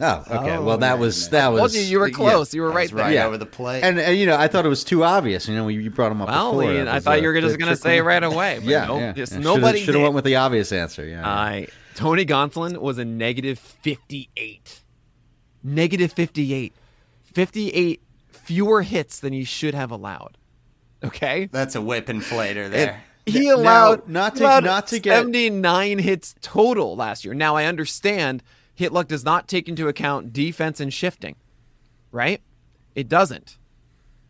Oh, 0.00 0.24
okay. 0.30 0.56
Oh, 0.56 0.62
well, 0.62 0.78
that 0.78 0.92
right, 0.92 0.98
was 1.00 1.24
right. 1.24 1.30
that 1.32 1.48
was 1.48 1.74
you, 1.76 1.82
you 1.82 1.98
were 1.98 2.06
yeah. 2.08 2.14
close. 2.14 2.54
You 2.54 2.62
were 2.62 2.70
right 2.70 2.88
there. 2.88 2.98
right 3.04 3.14
Yeah. 3.14 3.26
over 3.26 3.36
the 3.36 3.46
plate. 3.46 3.82
And, 3.82 3.98
and 3.98 4.16
you 4.16 4.26
know, 4.26 4.36
I 4.36 4.46
thought 4.46 4.64
it 4.64 4.68
was 4.68 4.84
too 4.84 5.02
obvious. 5.02 5.48
You 5.48 5.56
know, 5.56 5.66
you 5.66 5.90
brought 5.90 6.12
him 6.12 6.22
up 6.22 6.28
Well, 6.28 6.52
before. 6.52 6.70
I 6.72 6.94
was, 6.94 7.04
thought 7.04 7.20
you 7.20 7.26
were 7.26 7.40
just 7.40 7.58
going 7.58 7.70
to 7.70 7.76
say 7.76 8.00
right 8.00 8.22
away. 8.22 8.56
But 8.60 8.64
Yeah, 8.68 8.86
nope, 8.86 9.00
yeah. 9.00 9.12
just 9.12 9.32
yeah. 9.32 9.38
nobody 9.40 9.80
should 9.80 9.94
have 9.94 10.02
went 10.02 10.14
with 10.14 10.24
the 10.24 10.36
obvious 10.36 10.70
answer. 10.70 11.04
Yeah. 11.04 11.20
yeah. 11.20 11.28
I 11.28 11.66
Tony 11.96 12.24
Gonsolin 12.24 12.78
was 12.78 12.98
a 12.98 13.04
negative 13.04 13.58
58. 13.58 14.82
Negative 15.64 16.12
58. 16.12 16.72
58 17.34 18.00
fewer 18.28 18.82
hits 18.82 19.18
than 19.18 19.32
he 19.32 19.42
should 19.44 19.74
have 19.74 19.90
allowed. 19.90 20.38
Okay? 21.02 21.48
That's 21.50 21.74
a 21.74 21.82
whip 21.82 22.06
inflator 22.06 22.70
there. 22.70 23.02
He 23.26 23.48
Now, 23.50 23.98
not 24.06 24.36
to- 24.36 24.38
he 24.38 24.44
allowed 24.44 24.64
not 24.64 24.86
to 24.88 24.98
get- 25.00 25.18
79 25.18 25.98
hits 25.98 26.34
total 26.40 26.96
last 26.96 27.24
year. 27.24 27.34
Now 27.34 27.56
I 27.56 27.64
understand 27.64 28.42
hit 28.78 28.92
luck 28.92 29.08
does 29.08 29.24
not 29.24 29.48
take 29.48 29.68
into 29.68 29.88
account 29.88 30.32
defense 30.32 30.78
and 30.78 30.94
shifting, 30.94 31.34
right? 32.12 32.40
It 32.94 33.08
doesn't. 33.08 33.58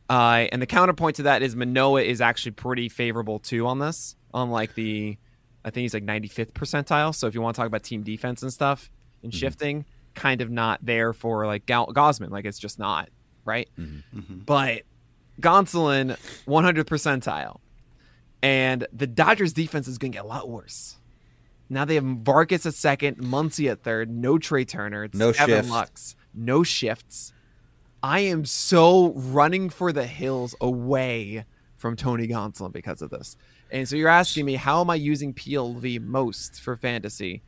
Uh, 0.09 0.47
and 0.51 0.63
the 0.63 0.67
counterpoint 0.67 1.17
to 1.17 1.25
that 1.25 1.43
is 1.43 1.55
Manoah 1.55 2.01
is 2.01 2.23
actually 2.23 2.53
pretty 2.53 2.89
favorable 2.89 3.41
too 3.41 3.67
on 3.67 3.79
this. 3.79 4.17
On 4.33 4.51
like 4.51 4.75
the, 4.75 5.19
I 5.67 5.69
think 5.69 5.83
he's 5.83 5.93
like 5.93 6.07
95th 6.07 6.53
percentile. 6.53 7.15
So 7.15 7.27
if 7.27 7.35
you 7.35 7.43
want 7.43 7.57
to 7.57 7.61
talk 7.61 7.67
about 7.67 7.83
team 7.83 8.03
defense 8.03 8.43
and 8.43 8.51
stuff 8.51 8.91
and 9.23 9.31
mm-hmm. 9.31 9.39
shifting, 9.39 9.85
kind 10.15 10.41
of 10.41 10.49
not 10.51 10.81
there 10.83 11.13
for 11.13 11.45
like 11.45 11.67
Gal- 11.67 11.89
Gausman. 11.89 12.31
Like 12.31 12.47
it's 12.47 12.59
just 12.59 12.79
not 12.79 13.11
right. 13.45 13.69
Mm-hmm. 13.79 14.19
Mm-hmm. 14.19 14.39
But 14.47 14.85
Gonsolin 15.43 16.17
100 16.47 16.87
percentile, 16.87 17.59
and 18.43 18.87
the 18.95 19.07
Dodgers 19.07 19.53
defense 19.53 19.89
is 19.89 19.99
going 19.99 20.13
to 20.13 20.17
get 20.17 20.25
a 20.25 20.29
lot 20.29 20.49
worse. 20.49 20.98
Now 21.71 21.85
they 21.85 21.97
have 21.97 22.05
Vargas 22.05 22.65
at 22.67 22.75
second, 22.75 23.19
Muncy 23.19 23.71
at 23.71 23.83
third, 23.83 24.11
no 24.11 24.39
Trea 24.39 24.65
Turner, 24.65 25.05
it's 25.05 25.19
No 25.19 25.31
Evan 25.31 25.47
shifts. 25.47 25.71
Lux, 25.71 26.17
no 26.35 26.63
shifts. 26.63 27.33
I 28.03 28.21
am 28.21 28.45
so 28.45 29.13
running 29.13 29.71
for 29.71 29.93
the 29.93 30.07
hills 30.07 30.55
away 30.61 31.45
from 31.77 31.97
Tony 31.97 32.27
Gonsolin 32.29 32.73
because 32.73 33.03
of 33.03 33.11
this. 33.11 33.37
And 33.71 33.89
so 33.89 33.97
you're 33.97 34.09
asking 34.09 34.47
me, 34.47 34.55
how 34.55 34.81
am 34.81 34.91
I 34.91 34.95
using 34.95 35.35
PLV 35.35 36.01
most 36.01 36.61
for 36.61 36.77
fantasy? 36.77 37.43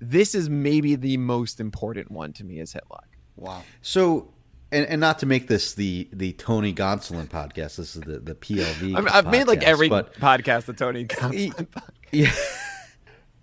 This 0.00 0.34
is 0.34 0.48
maybe 0.48 0.94
the 0.94 1.16
most 1.16 1.60
important 1.60 2.10
one 2.10 2.32
to 2.34 2.44
me 2.44 2.60
is 2.60 2.72
hit 2.72 2.84
luck. 2.90 3.08
Wow. 3.36 3.62
So, 3.82 4.32
and, 4.70 4.86
and 4.86 5.00
not 5.00 5.18
to 5.20 5.26
make 5.26 5.48
this 5.48 5.74
the 5.74 6.08
the 6.12 6.32
Tony 6.32 6.72
Gonsolin 6.72 7.28
podcast. 7.28 7.76
This 7.76 7.96
is 7.96 8.02
the 8.02 8.18
the 8.20 8.34
PLV. 8.34 8.96
I've, 8.96 9.06
I've 9.08 9.30
made 9.30 9.46
like 9.46 9.62
every 9.62 9.88
but 9.88 10.14
podcast 10.14 10.66
the 10.66 10.72
Tony 10.72 11.04
Gonsolin. 11.06 11.66
yeah. 12.12 12.32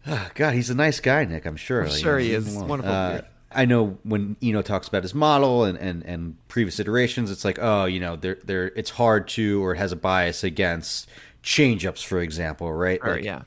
Ah, 0.07 0.29
God, 0.35 0.53
he's 0.53 0.69
a 0.69 0.75
nice 0.75 0.99
guy, 0.99 1.25
Nick. 1.25 1.45
I'm 1.45 1.55
sure. 1.55 1.81
I'm 1.83 1.89
Like, 1.89 1.99
sure 1.99 2.19
he 2.19 2.33
is. 2.33 2.55
Wonderful 2.55 2.91
Uh. 2.91 3.21
I 3.51 3.63
know 3.63 3.97
when 4.03 4.35
Eno 4.43 4.61
talks 4.61 4.89
about 4.89 5.03
his 5.03 5.15
model 5.15 5.63
and, 5.63 5.77
and, 5.77 6.03
and 6.03 6.35
previous 6.49 6.77
iterations, 6.77 7.31
it's 7.31 7.45
like, 7.45 7.57
oh, 7.61 7.85
you 7.85 8.01
know, 8.01 8.17
they're, 8.17 8.37
they're, 8.43 8.67
it's 8.75 8.89
hard 8.89 9.29
to 9.29 9.63
or 9.63 9.73
it 9.73 9.77
has 9.77 9.93
a 9.93 9.95
bias 9.95 10.43
against 10.43 11.07
changeups, 11.41 12.03
for 12.03 12.19
example, 12.19 12.73
right? 12.73 12.99
Or, 13.01 13.15
Like, 13.15 13.23
yeah. 13.23 13.43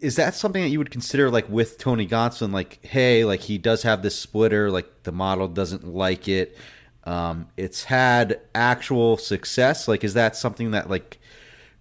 is 0.00 0.16
that 0.16 0.34
something 0.34 0.62
that 0.62 0.70
you 0.70 0.78
would 0.78 0.90
consider 0.90 1.30
like 1.30 1.46
with 1.50 1.76
Tony 1.76 2.06
Gonsolin? 2.08 2.52
Like, 2.54 2.78
hey, 2.82 3.26
like 3.26 3.40
he 3.40 3.58
does 3.58 3.82
have 3.82 4.00
this 4.02 4.18
splitter, 4.18 4.70
like 4.70 5.02
the 5.02 5.12
model 5.12 5.46
doesn't 5.46 5.86
like 5.86 6.26
it. 6.26 6.56
Um, 7.04 7.48
it's 7.58 7.84
had 7.84 8.40
actual 8.54 9.18
success. 9.18 9.88
Like, 9.88 10.04
is 10.04 10.14
that 10.14 10.36
something 10.36 10.70
that 10.70 10.88
like 10.88 11.18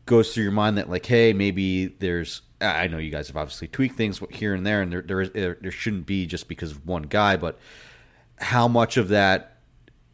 goes 0.06 0.34
through 0.34 0.44
your 0.44 0.52
mind 0.52 0.78
that 0.78 0.90
like, 0.90 1.06
hey, 1.06 1.32
maybe 1.32 1.88
there's. 1.88 2.42
I 2.60 2.88
know 2.88 2.98
you 2.98 3.12
guys 3.12 3.28
have 3.28 3.38
obviously 3.38 3.68
tweaked 3.68 3.96
things 3.96 4.22
here 4.32 4.54
and 4.54 4.66
there, 4.66 4.82
and 4.82 4.92
there 4.92 5.02
there, 5.02 5.22
is, 5.22 5.32
there, 5.32 5.72
shouldn't 5.72 6.06
be 6.06 6.26
just 6.26 6.48
because 6.48 6.72
of 6.72 6.86
one 6.88 7.04
guy, 7.04 7.38
but 7.38 7.60
how 8.40 8.68
much 8.68 8.98
of 8.98 9.10
that 9.10 9.58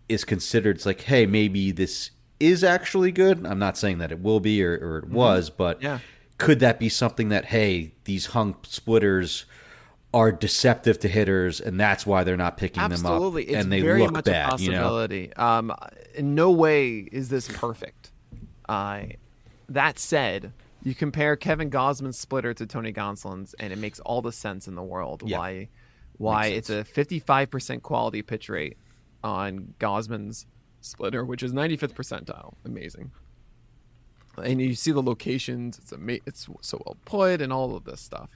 is 0.10 0.26
considered? 0.26 0.76
It's 0.76 0.86
like, 0.86 1.02
hey, 1.02 1.26
maybe 1.26 1.72
this 1.72 2.12
is 2.39 2.64
actually 2.64 3.12
good. 3.12 3.46
I'm 3.46 3.60
not 3.60 3.78
saying 3.78 4.00
that 4.00 4.12
it 4.12 4.20
will 4.20 4.41
be 4.41 4.64
or, 4.64 4.74
or 4.74 4.98
it 5.00 5.08
was, 5.10 5.50
but 5.50 5.82
Yeah. 5.82 6.00
could 6.38 6.60
that 6.60 6.80
be 6.80 6.89
something 6.89 7.30
that 7.30 7.46
hey 7.46 7.94
these 8.04 8.28
hung 8.28 8.56
splitters 8.64 9.46
are 10.14 10.32
deceptive 10.32 11.00
to 11.00 11.08
hitters 11.08 11.62
and 11.62 11.80
that's 11.80 12.06
why 12.06 12.24
they're 12.24 12.36
not 12.38 12.58
picking 12.58 12.84
Absolutely, 12.84 13.46
them 13.46 13.56
up 13.56 13.56
it's 13.56 13.64
and 13.64 13.72
they 13.72 13.82
very 13.82 14.02
look 14.02 14.12
much 14.12 14.26
bad 14.26 14.60
a 14.60 14.62
you 14.62 14.72
know 14.72 14.78
possibility. 14.82 15.34
Um, 15.36 15.74
in 16.16 16.36
no 16.36 16.52
way 16.52 16.98
is 17.12 17.30
this 17.30 17.48
perfect. 17.48 18.12
Uh, 18.68 19.04
that 19.70 19.98
said, 19.98 20.52
you 20.84 20.94
compare 20.96 21.36
Kevin 21.36 21.70
Gausman's 21.70 22.20
splitter 22.20 22.54
to 22.54 22.66
Tony 22.66 22.92
Gonsolin's, 22.94 23.54
and 23.56 23.72
it 23.74 23.78
makes 23.80 24.00
all 24.02 24.22
the 24.22 24.32
sense 24.32 24.68
in 24.68 24.76
the 24.76 24.84
world 24.84 25.24
Yeah. 25.26 25.38
why 25.38 25.70
why 26.18 26.46
it's 26.48 26.70
a 26.70 26.84
55% 26.84 27.82
quality 27.82 28.22
pitch 28.22 28.48
rate 28.48 28.78
on 29.24 29.74
Gosman's 29.80 30.46
splitter, 30.82 31.26
which 31.26 31.42
is 31.42 31.54
95th 31.54 31.94
percentile. 31.96 32.54
Amazing. 32.66 33.12
And 34.38 34.62
you 34.62 34.76
see 34.76 34.92
the 34.92 35.02
locations; 35.02 35.78
it's 35.80 35.92
ama- 35.94 36.20
it's 36.26 36.48
so 36.62 36.82
well 36.86 36.98
put, 37.06 37.42
and 37.42 37.52
all 37.54 37.76
of 37.76 37.84
this 37.86 38.02
stuff. 38.02 38.30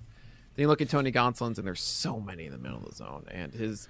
Then 0.56 0.64
you 0.64 0.68
look 0.68 0.82
at 0.82 0.90
Tony 0.90 1.12
Gonsolin's, 1.12 1.58
and 1.60 1.68
there's 1.68 1.82
so 1.82 2.20
many 2.20 2.46
in 2.46 2.52
the 2.52 2.58
middle 2.58 2.78
of 2.80 2.86
the 2.86 2.96
zone, 2.96 3.26
and 3.30 3.54
his 3.54 3.90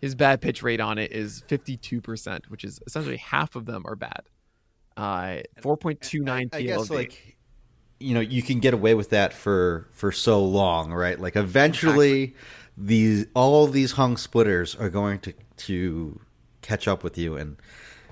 his 0.00 0.14
bad 0.14 0.40
pitch 0.40 0.62
rate 0.62 0.80
on 0.80 0.98
it 0.98 1.10
is 1.12 1.42
52%, 1.48 2.46
which 2.48 2.64
is 2.64 2.80
essentially 2.86 3.16
half 3.16 3.56
of 3.56 3.64
them 3.64 3.82
are 3.86 3.96
bad. 3.96 4.22
Uh, 4.96 5.40
4.29 5.62 6.28
I, 6.52 6.56
I 6.56 6.62
guess 6.62 6.90
like 6.90 7.36
you 7.98 8.14
know 8.14 8.20
you 8.20 8.42
can 8.42 8.60
get 8.60 8.74
away 8.74 8.94
with 8.94 9.10
that 9.10 9.32
for 9.32 9.88
for 9.92 10.12
so 10.12 10.44
long 10.44 10.92
right 10.92 11.20
like 11.20 11.36
eventually 11.36 12.34
these 12.76 13.26
all 13.34 13.66
these 13.66 13.92
hung 13.92 14.16
splitters 14.16 14.74
are 14.74 14.90
going 14.90 15.18
to 15.18 15.32
to 15.56 16.20
catch 16.62 16.86
up 16.86 17.02
with 17.02 17.16
you 17.16 17.36
and 17.36 17.56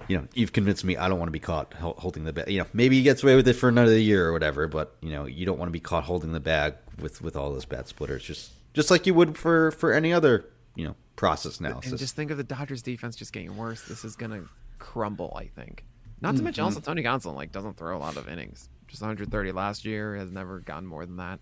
you 0.08 0.16
know 0.16 0.26
you've 0.34 0.52
convinced 0.52 0.84
me 0.84 0.96
i 0.96 1.08
don't 1.08 1.18
want 1.18 1.28
to 1.28 1.32
be 1.32 1.40
caught 1.40 1.72
holding 1.74 2.24
the 2.24 2.32
bag 2.32 2.48
you 2.48 2.58
know 2.58 2.66
maybe 2.72 2.96
he 2.96 3.02
gets 3.02 3.22
away 3.22 3.36
with 3.36 3.46
it 3.48 3.54
for 3.54 3.68
another 3.68 3.98
year 3.98 4.26
or 4.26 4.32
whatever 4.32 4.66
but 4.68 4.96
you 5.00 5.10
know 5.10 5.26
you 5.26 5.44
don't 5.44 5.58
want 5.58 5.68
to 5.68 5.72
be 5.72 5.80
caught 5.80 6.04
holding 6.04 6.32
the 6.32 6.40
bag 6.40 6.74
with 7.00 7.20
with 7.20 7.36
all 7.36 7.52
those 7.52 7.64
bad 7.64 7.86
splitters 7.86 8.22
just 8.22 8.52
just 8.72 8.90
like 8.90 9.06
you 9.06 9.14
would 9.14 9.36
for 9.36 9.70
for 9.72 9.92
any 9.92 10.12
other 10.12 10.46
you 10.74 10.86
know 10.86 10.94
process 11.16 11.60
analysis 11.60 11.90
and 11.90 11.98
just 11.98 12.16
think 12.16 12.30
of 12.30 12.36
the 12.36 12.44
Dodgers 12.44 12.82
defense 12.82 13.16
just 13.16 13.32
getting 13.32 13.56
worse. 13.56 13.82
This 13.82 14.04
is 14.04 14.16
going 14.16 14.32
to 14.32 14.48
crumble, 14.78 15.34
I 15.36 15.46
think. 15.46 15.84
Not 16.20 16.32
to 16.32 16.36
mm-hmm. 16.36 16.44
mention 16.44 16.64
also 16.64 16.80
Tony 16.80 17.02
Gonsolin 17.02 17.34
like 17.34 17.52
doesn't 17.52 17.76
throw 17.76 17.96
a 17.96 17.98
lot 17.98 18.16
of 18.16 18.28
innings. 18.28 18.68
Just 18.94 19.02
130 19.02 19.50
last 19.50 19.84
year, 19.84 20.14
has 20.14 20.30
never 20.30 20.60
gotten 20.60 20.86
more 20.86 21.04
than 21.04 21.16
that. 21.16 21.40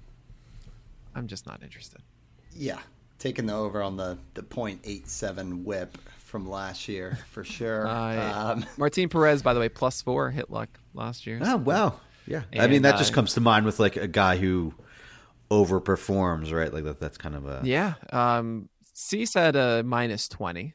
I'm 1.14 1.26
just 1.26 1.46
not 1.46 1.62
interested. 1.62 2.00
Yeah. 2.56 2.78
Taking 3.18 3.44
the 3.44 3.52
over 3.52 3.82
on 3.82 3.98
the, 3.98 4.16
the 4.32 4.40
.87 4.40 5.62
whip 5.62 5.98
from 6.16 6.48
last 6.48 6.88
year 6.88 7.18
for 7.30 7.44
sure. 7.44 7.86
Uh, 7.92 8.54
um, 8.54 8.64
Martin 8.78 9.10
Perez, 9.10 9.42
by 9.42 9.52
the 9.52 9.60
way, 9.60 9.68
plus 9.68 10.00
four 10.00 10.30
hit 10.30 10.48
luck 10.48 10.70
last 10.94 11.26
year. 11.26 11.40
Oh 11.42 11.58
wow, 11.58 12.00
yeah. 12.26 12.44
I 12.58 12.68
mean, 12.68 12.82
that 12.82 12.94
uh, 12.94 12.98
just 12.98 13.12
comes 13.12 13.34
to 13.34 13.42
mind 13.42 13.66
with 13.66 13.78
like 13.78 13.96
a 13.96 14.08
guy 14.08 14.38
who 14.38 14.72
overperforms, 15.50 16.54
right? 16.54 16.72
Like 16.72 16.84
that. 16.84 17.00
That's 17.00 17.18
kind 17.18 17.34
of 17.34 17.44
a 17.44 17.60
Yeah. 17.64 17.94
Um, 18.10 18.70
Cease 18.94 19.34
had 19.34 19.56
a 19.56 19.82
minus 19.82 20.26
20. 20.28 20.72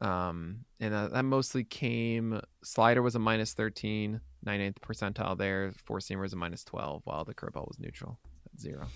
Um, 0.00 0.64
and 0.80 0.94
uh, 0.94 1.08
that 1.08 1.24
mostly 1.24 1.64
came. 1.64 2.40
Slider 2.62 3.02
was 3.02 3.14
a 3.14 3.18
minus 3.18 3.52
13, 3.54 4.20
98th 4.46 4.76
percentile 4.78 5.36
there. 5.36 5.72
Four 5.84 5.98
seamer 5.98 6.20
was 6.22 6.32
a 6.32 6.36
minus 6.36 6.64
12, 6.64 7.02
while 7.04 7.24
the 7.24 7.34
curveball 7.34 7.66
was 7.68 7.78
neutral 7.78 8.18
at 8.52 8.60
zero. 8.60 8.86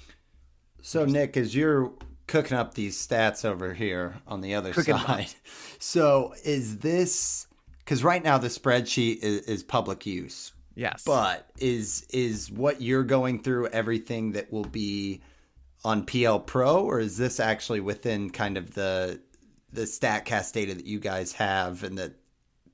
So, 0.82 1.04
Nick, 1.04 1.36
as 1.36 1.54
you're 1.54 1.92
cooking 2.26 2.56
up 2.56 2.74
these 2.74 2.96
stats 3.04 3.44
over 3.44 3.74
here 3.74 4.14
on 4.26 4.40
the 4.40 4.54
other 4.54 4.72
Cooking 4.72 4.94
'em 4.94 5.00
up. 5.00 5.06
side, 5.06 5.34
so 5.78 6.34
is 6.44 6.78
this 6.78 7.46
because 7.78 8.02
right 8.04 8.22
now 8.22 8.38
the 8.38 8.48
spreadsheet 8.48 9.18
is, 9.18 9.40
is 9.42 9.62
public 9.62 10.06
use, 10.06 10.52
Yes. 10.74 11.02
but 11.04 11.50
is 11.58 12.06
is 12.10 12.50
what 12.50 12.80
you're 12.80 13.02
going 13.04 13.42
through 13.42 13.68
everything 13.68 14.32
that 14.32 14.52
will 14.52 14.64
be 14.64 15.20
on 15.84 16.04
PL 16.06 16.40
Pro, 16.40 16.84
or 16.84 17.00
is 17.00 17.16
this 17.16 17.38
actually 17.40 17.80
within 17.80 18.30
kind 18.30 18.56
of 18.56 18.74
the 18.74 19.20
the 19.72 19.82
Statcast 19.82 20.52
data 20.52 20.74
that 20.74 20.86
you 20.86 21.00
guys 21.00 21.32
have 21.32 21.82
and 21.82 21.98
that 21.98 22.14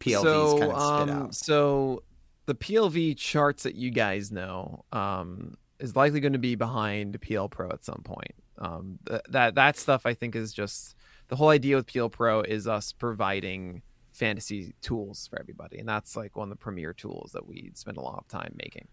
PLVs 0.01 0.23
so, 0.23 0.59
kind 0.59 0.73
of 0.73 0.81
spit 0.81 1.15
um, 1.17 1.23
out? 1.23 1.35
So 1.35 2.03
the 2.47 2.55
PLV 2.55 3.17
charts 3.17 3.65
that 3.65 3.75
you 3.75 3.91
guys 3.91 4.33
know 4.33 4.85
um, 4.93 5.57
is 5.79 5.95
likely 5.95 6.21
going 6.21 6.33
to 6.33 6.39
be 6.39 6.55
behind 6.55 7.21
PL 7.21 7.49
Pro 7.49 7.69
at 7.71 7.85
some 7.85 8.03
point. 8.05 8.35
Um, 8.59 8.99
th- 9.07 9.23
that 9.29 9.55
that 9.55 9.77
stuff 9.77 10.05
I 10.05 10.15
think 10.15 10.35
is 10.35 10.53
just 10.53 10.97
the 11.29 11.37
whole 11.37 11.51
idea 11.51 11.77
with 11.77 11.87
PL 11.87 12.09
Pro 12.09 12.41
is 12.41 12.67
us 12.67 12.93
providing 12.93 13.83
fantasy 14.13 14.75
tools 14.83 15.29
for 15.29 15.39
everybody, 15.39 15.79
and 15.79 15.89
that's 15.89 16.17
like 16.17 16.37
one 16.37 16.51
of 16.51 16.59
the 16.59 16.63
premier 16.63 16.93
tools 16.93 17.33
that 17.35 17.47
we 17.47 17.71
spend 17.75 17.97
a 17.97 18.01
lot 18.01 18.19
of 18.19 18.29
time 18.29 18.55
making. 18.57 18.89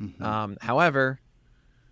Mhm. 0.00 0.22
Um, 0.22 0.56
however, 0.60 1.20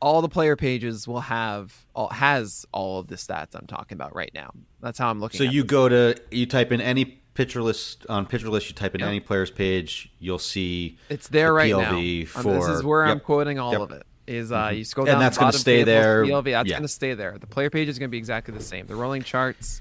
all 0.01 0.23
the 0.23 0.29
player 0.29 0.57
pages 0.57 1.07
will 1.07 1.21
have 1.21 1.75
all, 1.95 2.09
has 2.09 2.65
all 2.73 2.99
of 3.01 3.07
the 3.09 3.17
stats 3.17 3.55
I'm 3.55 3.67
talking 3.67 3.97
about 3.97 4.15
right 4.15 4.31
now. 4.35 4.53
That's 4.81 4.99
how 4.99 5.11
I'm 5.11 5.21
looking. 5.21 5.39
So 5.39 5.45
you 5.45 5.63
this. 5.63 5.71
go 5.71 5.89
to 5.89 6.17
you 6.31 6.47
type 6.47 6.73
in 6.73 6.81
any 6.81 7.05
pitcher 7.35 7.63
list 7.63 8.07
on 8.09 8.27
pitcher 8.27 8.49
list. 8.49 8.69
You 8.69 8.75
type 8.75 8.95
in 8.95 9.01
Yep. 9.01 9.09
any 9.09 9.21
player's 9.21 9.51
page. 9.51 10.11
You'll 10.19 10.39
see 10.39 10.99
It's 11.09 11.29
there 11.29 11.49
the 11.49 11.53
right 11.53 11.71
PLV 11.73 12.29
now. 12.35 12.41
Um, 12.41 12.57
this 12.57 12.69
is 12.69 12.81
for- 12.81 12.87
where 12.89 13.05
I'm 13.07 13.21
quoting 13.21 13.59
all 13.59 13.73
Yep. 13.73 13.81
of 13.83 13.91
it. 13.93 14.03
Is 14.27 14.53
uh, 14.53 14.71
you 14.73 14.85
scroll 14.85 15.07
down 15.07 15.17
And 15.17 15.23
that's 15.23 15.37
going 15.39 15.47
gonna 15.47 15.53
to 15.55 15.59
stay 15.59 15.83
there. 15.83 16.25
PLV, 16.25 16.53
that's 16.53 16.69
Yeah. 16.69 16.75
going 16.77 16.83
to 16.83 16.89
stay 16.89 17.15
there. 17.15 17.37
The 17.39 17.49
player 17.49 17.69
page 17.69 17.89
is 17.89 17.99
going 17.99 18.09
to 18.09 18.13
be 18.13 18.19
exactly 18.19 18.55
the 18.55 18.63
same. 18.63 18.87
The 18.87 18.95
rolling 18.95 19.23
charts, 19.25 19.81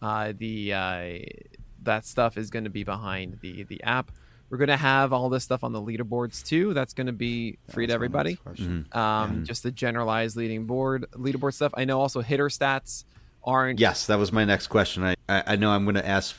uh, 0.00 0.32
the 0.36 0.72
uh, 0.72 1.08
that 1.82 2.06
stuff 2.06 2.36
is 2.38 2.50
going 2.50 2.64
to 2.64 2.70
be 2.70 2.84
behind 2.84 3.38
the 3.40 3.64
the 3.64 3.82
app. 3.82 4.12
We're 4.50 4.58
going 4.58 4.68
to 4.68 4.76
have 4.76 5.12
all 5.12 5.28
this 5.28 5.44
stuff 5.44 5.62
on 5.64 5.72
the 5.72 5.80
leaderboards 5.80 6.44
too. 6.44 6.74
That's 6.74 6.92
going 6.92 7.06
to 7.06 7.12
be 7.12 7.58
free 7.70 7.86
to 7.86 7.92
everybody. 7.92 8.36
Mm-hmm. 8.44 8.96
Um, 8.98 9.44
just 9.44 9.62
the 9.62 9.70
generalized 9.70 10.36
leading 10.36 10.66
board 10.66 11.06
leaderboard 11.12 11.54
stuff. 11.54 11.72
I 11.76 11.84
know 11.84 12.00
also 12.00 12.20
hitter 12.20 12.48
stats 12.48 13.04
aren't 13.44 13.78
Yes, 13.78 14.06
that 14.06 14.18
was 14.18 14.32
my 14.32 14.44
next 14.44 14.66
question. 14.66 15.04
I 15.04 15.14
I, 15.28 15.42
I 15.46 15.56
know 15.56 15.70
I'm 15.70 15.84
going 15.84 15.94
to 15.94 16.06
ask 16.06 16.36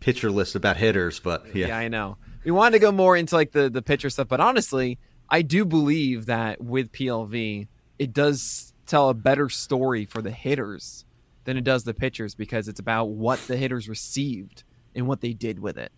pitcher 0.00 0.30
list 0.30 0.56
about 0.56 0.78
hitters, 0.78 1.20
but 1.20 1.54
yeah, 1.54 1.68
Yeah. 1.68 1.78
I 1.78 1.88
know. 1.88 2.16
We 2.44 2.50
wanted 2.50 2.72
to 2.72 2.78
go 2.80 2.90
more 2.90 3.16
into 3.16 3.36
like 3.36 3.52
the 3.52 3.68
the 3.70 3.82
pitcher 3.82 4.10
stuff, 4.10 4.28
but 4.28 4.40
honestly, 4.40 4.98
I 5.28 5.42
do 5.42 5.64
believe 5.64 6.26
that 6.26 6.60
with 6.60 6.90
PLV, 6.90 7.68
it 7.98 8.12
does 8.12 8.72
tell 8.86 9.10
a 9.10 9.14
better 9.14 9.48
story 9.48 10.04
for 10.04 10.20
the 10.20 10.30
hitters 10.30 11.04
than 11.44 11.56
it 11.56 11.64
does 11.64 11.84
the 11.84 11.94
pitchers 11.94 12.34
because 12.34 12.68
it's 12.68 12.80
about 12.80 13.06
what 13.06 13.38
the 13.46 13.56
hitters 13.56 13.88
received 13.88 14.64
and 14.94 15.06
what 15.06 15.20
they 15.20 15.32
did 15.32 15.58
with 15.58 15.78
it, 15.78 15.92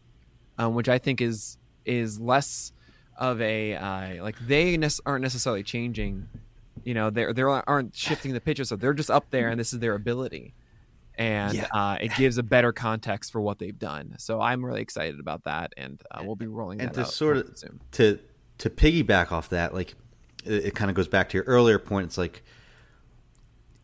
um, 0.58 0.74
which 0.74 0.88
I 0.88 0.98
think 0.98 1.20
is 1.20 1.58
is 1.84 2.18
less 2.20 2.72
of 3.16 3.40
a 3.40 3.74
uh, 3.74 4.22
like 4.22 4.36
they 4.46 4.76
nec- 4.76 4.92
aren't 5.06 5.22
necessarily 5.22 5.62
changing. 5.62 6.28
You 6.84 6.94
know, 6.94 7.10
they 7.10 7.32
they 7.32 7.42
aren't 7.42 7.94
shifting 7.94 8.32
the 8.32 8.40
pitches, 8.40 8.68
so 8.68 8.76
they're 8.76 8.94
just 8.94 9.10
up 9.10 9.30
there, 9.30 9.48
and 9.48 9.58
this 9.58 9.72
is 9.72 9.78
their 9.80 9.94
ability 9.94 10.54
and 11.16 11.54
Yeah. 11.54 11.66
uh, 11.72 11.96
it 12.00 12.10
gives 12.16 12.38
a 12.38 12.42
better 12.42 12.72
context 12.72 13.30
for 13.30 13.40
what 13.40 13.60
they've 13.60 13.78
done. 13.78 14.16
So 14.18 14.40
I'm 14.40 14.64
really 14.64 14.80
excited 14.80 15.20
about 15.20 15.44
that, 15.44 15.72
and 15.76 16.02
uh, 16.10 16.22
we'll 16.24 16.34
be 16.34 16.48
rolling 16.48 16.80
and 16.80 16.90
that 16.90 16.94
to 16.94 17.00
out 17.02 17.06
sort 17.12 17.36
of 17.36 17.56
soon. 17.56 17.80
to 17.92 18.18
to 18.58 18.68
piggyback 18.70 19.30
off 19.32 19.48
that, 19.50 19.72
like 19.74 19.94
it, 20.44 20.66
it 20.66 20.74
kind 20.74 20.90
of 20.90 20.96
goes 20.96 21.06
back 21.08 21.28
to 21.28 21.36
your 21.38 21.44
earlier 21.44 21.78
point. 21.78 22.06
It's 22.06 22.18
like 22.18 22.42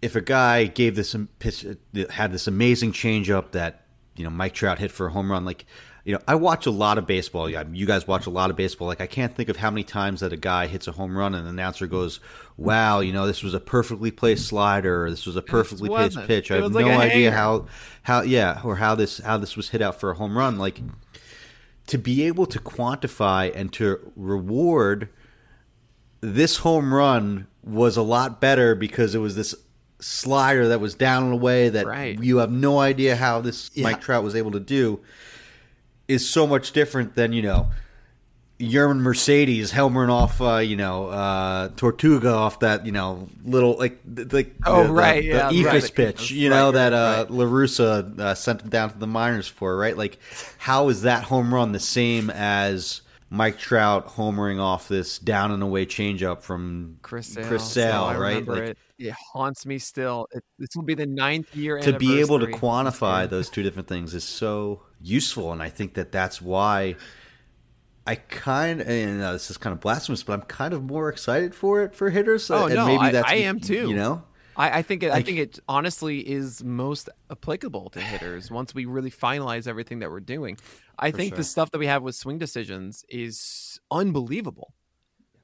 if 0.02 0.16
a 0.16 0.20
guy 0.20 0.64
gave 0.66 0.96
this 0.96 1.14
pitch, 1.38 1.64
had 2.10 2.32
this 2.32 2.46
amazing 2.46 2.92
changeup 2.92 3.52
that 3.52 3.84
you 4.16 4.24
know 4.24 4.30
Mike 4.30 4.54
Trout 4.54 4.78
hit 4.78 4.90
for 4.90 5.06
a 5.06 5.10
home 5.12 5.30
run, 5.30 5.44
like 5.44 5.66
you 6.04 6.14
know 6.14 6.20
I 6.26 6.34
watch 6.34 6.66
a 6.66 6.70
lot 6.70 6.98
of 6.98 7.06
baseball. 7.06 7.48
Yeah, 7.48 7.64
you 7.72 7.86
guys 7.86 8.06
watch 8.06 8.26
a 8.26 8.30
lot 8.30 8.50
of 8.50 8.56
baseball. 8.56 8.88
Like 8.88 9.00
I 9.00 9.06
can't 9.06 9.34
think 9.34 9.48
of 9.48 9.56
how 9.56 9.70
many 9.70 9.84
times 9.84 10.20
that 10.20 10.32
a 10.32 10.36
guy 10.36 10.66
hits 10.66 10.88
a 10.88 10.92
home 10.92 11.16
run 11.16 11.34
and 11.34 11.44
the 11.46 11.50
announcer 11.50 11.86
goes, 11.86 12.20
"Wow, 12.56 13.00
you 13.00 13.12
know 13.12 13.26
this 13.26 13.42
was 13.42 13.54
a 13.54 13.60
perfectly 13.60 14.10
placed 14.10 14.46
slider, 14.46 15.04
or 15.04 15.10
this 15.10 15.26
was 15.26 15.36
a 15.36 15.42
perfectly 15.42 15.88
placed 15.88 16.18
pitch." 16.26 16.50
I 16.50 16.56
have 16.56 16.72
like 16.72 16.84
no 16.86 16.92
idea 16.92 17.30
hanger. 17.30 17.36
how 17.36 17.66
how 18.02 18.22
yeah 18.22 18.60
or 18.64 18.76
how 18.76 18.94
this 18.94 19.18
how 19.18 19.36
this 19.36 19.56
was 19.56 19.68
hit 19.70 19.82
out 19.82 20.00
for 20.00 20.10
a 20.10 20.14
home 20.14 20.36
run. 20.38 20.58
Like 20.58 20.80
to 21.86 21.98
be 21.98 22.22
able 22.24 22.46
to 22.46 22.58
quantify 22.58 23.52
and 23.54 23.72
to 23.74 24.12
reward 24.16 25.08
this 26.20 26.58
home 26.58 26.92
run 26.94 27.46
was 27.64 27.96
a 27.96 28.02
lot 28.02 28.40
better 28.40 28.74
because 28.74 29.14
it 29.14 29.18
was 29.18 29.36
this 29.36 29.54
slider 29.98 30.68
that 30.68 30.80
was 30.80 30.94
down 30.94 31.24
and 31.24 31.32
away 31.32 31.68
that 31.68 31.86
Right. 31.86 32.18
you 32.22 32.38
have 32.38 32.50
no 32.50 32.78
idea 32.78 33.16
how 33.16 33.40
this 33.40 33.70
Yeah. 33.74 33.84
Mike 33.84 34.00
Trout 34.00 34.22
was 34.24 34.34
able 34.34 34.50
to 34.52 34.60
do 34.60 35.00
is 36.10 36.28
so 36.28 36.46
much 36.46 36.72
different 36.72 37.14
than 37.14 37.32
you 37.32 37.42
know 37.42 37.70
Yermín 38.58 38.98
Mercedes 39.00 39.72
helmering 39.72 40.10
off 40.10 40.38
uh, 40.42 40.56
you 40.58 40.76
know 40.76 41.06
uh, 41.08 41.68
Tortuga 41.76 42.30
off 42.30 42.60
that 42.60 42.84
you 42.84 42.92
know 42.92 43.28
little 43.42 43.76
like 43.78 43.98
th- 44.14 44.32
like 44.32 44.54
Oh, 44.66 44.82
the, 44.82 44.88
the- 44.88 44.92
right, 44.92 45.22
the 45.22 45.28
yeah, 45.28 45.50
eephus 45.50 45.82
right. 45.84 45.94
pitch 45.94 46.30
you 46.30 46.50
Right, 46.50 46.56
know 46.56 46.72
that 46.72 46.92
uh, 46.92 47.24
right. 47.26 47.30
La 47.30 47.44
Russa 47.46 48.18
uh, 48.20 48.34
sent 48.34 48.60
him 48.62 48.68
down 48.68 48.90
to 48.90 48.98
the 48.98 49.06
minors 49.06 49.48
for 49.48 49.76
right 49.78 49.96
like 49.96 50.18
how 50.58 50.88
is 50.90 51.02
that 51.02 51.24
home 51.24 51.54
run 51.54 51.72
the 51.72 51.80
same 51.80 52.28
as 52.28 53.00
Mike 53.30 53.58
Trout 53.58 54.08
homering 54.08 54.60
off 54.60 54.88
this 54.88 55.18
down 55.18 55.52
and 55.52 55.62
away 55.62 55.86
changeup 55.86 56.42
from 56.42 56.98
Chris 57.00 57.28
Sale, 57.28 57.46
Chris 57.46 57.64
Sale, 57.72 58.02
I 58.02 58.16
right? 58.18 58.44
Like, 58.46 58.62
it. 58.62 58.78
It 58.98 59.14
haunts 59.32 59.64
me 59.64 59.78
still. 59.78 60.26
It, 60.32 60.44
this 60.58 60.70
will 60.74 60.82
be 60.82 60.94
the 60.94 61.06
ninth 61.06 61.54
year 61.54 61.78
to 61.80 61.96
be 61.98 62.20
able 62.20 62.40
to 62.40 62.46
quantify 62.48 63.26
those 63.30 63.48
two 63.48 63.62
different 63.62 63.88
things 63.88 64.14
is 64.14 64.24
so 64.24 64.82
useful 65.02 65.52
and 65.52 65.62
i 65.62 65.68
think 65.68 65.94
that 65.94 66.12
that's 66.12 66.40
why 66.42 66.94
i 68.06 68.14
kind 68.14 68.80
and 68.82 69.22
uh, 69.22 69.32
this 69.32 69.50
is 69.50 69.56
kind 69.56 69.72
of 69.72 69.80
blasphemous 69.80 70.22
but 70.22 70.34
i'm 70.34 70.42
kind 70.42 70.74
of 70.74 70.82
more 70.82 71.08
excited 71.08 71.54
for 71.54 71.82
it 71.82 71.94
for 71.94 72.10
hitters 72.10 72.50
Oh, 72.50 72.66
and 72.66 72.74
no, 72.74 72.86
maybe 72.86 73.04
I- 73.04 73.12
that's 73.12 73.30
I 73.30 73.36
am 73.36 73.60
too. 73.60 73.88
you 73.88 73.94
know 73.96 74.22
I, 74.56 74.78
I 74.80 74.82
think 74.82 75.02
it, 75.04 75.06
I 75.10 75.14
Like- 75.14 75.26
think 75.26 75.38
it 75.38 75.58
honestly 75.68 76.18
is 76.18 76.62
most 76.62 77.08
applicable 77.30 77.88
to 77.90 78.00
hitters 78.00 78.50
once 78.60 78.74
we 78.74 78.84
really 78.84 79.10
finalize 79.10 79.66
everything 79.66 80.00
that 80.00 80.10
we're 80.10 80.20
doing. 80.20 80.58
I 80.98 81.12
think 81.12 81.30
sure. 81.32 81.36
the 81.38 81.44
stuff 81.44 81.70
that 81.70 81.78
we 81.78 81.86
have 81.86 82.02
with 82.02 82.14
swing 82.16 82.36
decisions 82.38 83.04
is 83.08 83.80
unbelievable. 83.90 84.74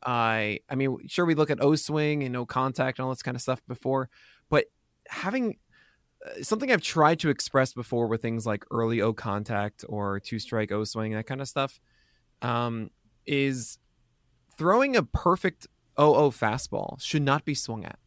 I 0.04 0.61
I 0.68 0.74
mean, 0.74 0.98
sure 1.09 1.24
we 1.24 1.34
look 1.34 1.50
at 1.50 1.62
O 1.62 1.76
swing 1.76 2.24
and 2.24 2.32
no 2.32 2.44
contact 2.44 2.98
and 2.98 3.04
all 3.07 3.12
this 3.12 3.22
kind 3.22 3.36
of 3.36 3.40
stuff 3.40 3.62
before, 3.68 4.11
but 4.50 4.66
having 5.09 5.57
something 6.42 6.70
I've 6.70 6.82
tried 6.82 7.20
to 7.20 7.30
express 7.30 7.72
before 7.72 8.06
with 8.06 8.22
things 8.22 8.46
like 8.46 8.64
early 8.70 9.00
O 9.00 9.12
contact 9.12 9.84
or 9.88 10.20
two 10.20 10.38
strike 10.38 10.72
O 10.72 10.84
swing 10.84 11.12
that 11.12 11.26
kind 11.26 11.40
of 11.40 11.48
stuff 11.48 11.80
um, 12.42 12.90
is 13.26 13.78
throwing 14.56 14.96
a 14.96 15.02
perfect 15.02 15.66
0-0 15.98 16.32
fastball 16.36 17.00
should 17.00 17.22
not 17.22 17.44
be 17.44 17.54
swung 17.54 17.84
at 17.84 17.98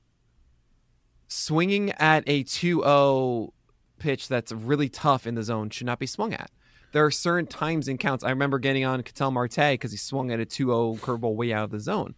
swinging 1.30 1.92
at 1.94 2.24
a 2.28 2.44
2-0 2.44 3.52
pitch 4.00 4.28
that's 4.28 4.52
really 4.52 4.90
tough 4.90 5.26
in 5.26 5.36
the 5.36 5.44
zone 5.44 5.70
should 5.70 5.86
not 5.86 6.00
be 6.00 6.08
swung 6.08 6.34
at. 6.34 6.52
There 6.92 7.06
are 7.06 7.12
certain 7.12 7.46
times 7.46 7.88
and 7.88 8.00
counts. 8.00 8.24
I 8.24 8.32
remember 8.32 8.58
getting 8.58 8.84
on 8.84 9.04
Ketel 9.04 9.32
Marte 9.32 9.56
because 9.56 9.92
he 9.92 9.98
swung 9.98 10.32
at 10.32 10.40
a 10.40 10.46
2-0 10.46 11.00
curveball 11.00 11.36
way 11.36 11.54
out 11.54 11.66
of 11.66 11.72
the 11.72 11.80
zone. 11.80 12.16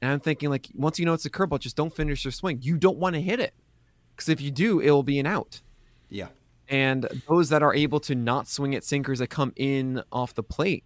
And 0.00 0.12
I'm 0.12 0.20
thinking, 0.20 0.50
like, 0.50 0.68
once 0.74 0.98
you 0.98 1.04
know 1.04 1.14
it's 1.14 1.24
a 1.24 1.30
curveball, 1.30 1.58
just 1.58 1.76
don't 1.76 1.94
finish 1.94 2.24
your 2.24 2.32
swing. 2.32 2.60
You 2.62 2.76
don't 2.76 2.98
want 2.98 3.14
to 3.14 3.20
hit 3.20 3.40
it. 3.40 3.54
Because 4.14 4.28
if 4.28 4.40
you 4.40 4.50
do, 4.50 4.80
it 4.80 4.90
will 4.90 5.02
be 5.02 5.18
an 5.18 5.26
out. 5.26 5.60
Yeah. 6.08 6.28
And 6.68 7.06
those 7.28 7.48
that 7.50 7.62
are 7.62 7.74
able 7.74 8.00
to 8.00 8.14
not 8.14 8.48
swing 8.48 8.74
at 8.74 8.84
sinkers 8.84 9.18
that 9.18 9.28
come 9.28 9.52
in 9.56 10.02
off 10.12 10.34
the 10.34 10.42
plate 10.42 10.84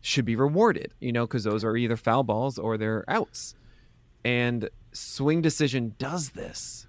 should 0.00 0.24
be 0.24 0.36
rewarded, 0.36 0.92
you 1.00 1.12
know, 1.12 1.26
because 1.26 1.44
those 1.44 1.64
are 1.64 1.76
either 1.76 1.96
foul 1.96 2.22
balls 2.22 2.58
or 2.58 2.76
they're 2.76 3.04
outs. 3.08 3.54
And 4.24 4.68
swing 4.92 5.40
decision 5.42 5.94
does 5.98 6.30
this. 6.30 6.86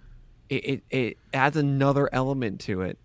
It, 0.49 0.65
it, 0.65 0.83
it 0.89 1.17
adds 1.33 1.57
another 1.57 2.09
element 2.13 2.59
to 2.61 2.81
it. 2.81 2.97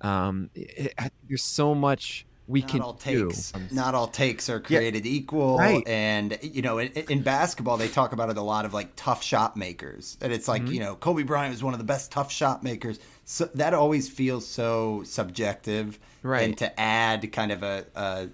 Um, 0.00 0.50
it, 0.54 0.94
it- 0.98 1.12
there's 1.28 1.42
so 1.42 1.74
much 1.74 2.26
we 2.50 2.60
not 2.60 2.70
can 2.70 2.80
all 2.82 2.92
do. 2.94 3.28
takes. 3.30 3.52
Not 3.70 3.94
all 3.94 4.06
takes 4.08 4.48
are 4.50 4.60
created 4.60 5.06
equal. 5.06 5.56
Right. 5.58 5.86
and 5.86 6.38
you 6.42 6.62
know 6.62 6.78
in, 6.78 6.88
in 7.08 7.22
basketball 7.22 7.76
they 7.76 7.88
talk 7.88 8.12
about 8.12 8.28
it 8.30 8.36
a 8.36 8.42
lot 8.42 8.64
of 8.64 8.74
like 8.74 8.90
tough 8.96 9.22
shot 9.22 9.56
makers. 9.56 10.18
And 10.20 10.32
it's 10.32 10.48
Mm-hmm. 10.48 10.64
like 10.66 10.72
you 10.74 10.80
know 10.80 10.94
kobe 10.96 11.22
bryant 11.22 11.52
was 11.52 11.62
one 11.62 11.74
of 11.74 11.78
the 11.78 11.84
best 11.84 12.10
tough 12.12 12.32
shot 12.32 12.62
makers. 12.62 12.98
So 13.24 13.44
that 13.54 13.72
always 13.74 14.08
feels 14.08 14.46
so 14.46 15.02
subjective. 15.04 15.98
Right. 16.22 16.42
and 16.42 16.58
to 16.58 16.78
add 16.78 17.32
kind 17.32 17.50
of 17.52 17.62
a, 17.62 17.86
a 17.94 18.28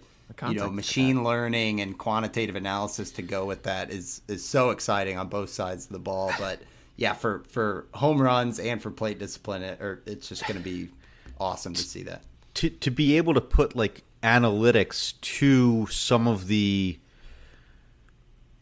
you 0.48 0.54
know 0.54 0.68
machine 0.70 1.22
learning 1.22 1.80
and 1.80 1.96
quantitative 1.96 2.56
analysis 2.56 3.12
to 3.12 3.22
go 3.22 3.44
with 3.44 3.62
that 3.64 3.90
is 3.90 4.22
is 4.28 4.44
so 4.44 4.70
exciting 4.70 5.18
on 5.18 5.28
both 5.28 5.50
sides 5.50 5.86
of 5.86 5.92
the 5.92 5.98
ball. 6.00 6.32
But 6.38 6.60
yeah 6.96 7.12
for 7.12 7.44
for 7.50 7.86
home 7.94 8.20
runs 8.20 8.58
and 8.58 8.80
for 8.82 8.90
plate 8.90 9.18
discipline 9.18 9.62
it, 9.62 9.80
or 9.80 10.02
it's 10.06 10.28
just 10.28 10.42
going 10.48 10.56
to 10.56 10.62
be 10.64 10.88
awesome 11.38 11.74
to 11.74 11.82
see 11.82 12.02
that. 12.04 12.22
To 12.54 12.70
to 12.70 12.90
be 12.90 13.16
able 13.18 13.34
to 13.34 13.40
put 13.40 13.76
like 13.76 14.02
analytics 14.22 15.20
to 15.20 15.86
some 15.88 16.26
of 16.26 16.46
the 16.48 16.98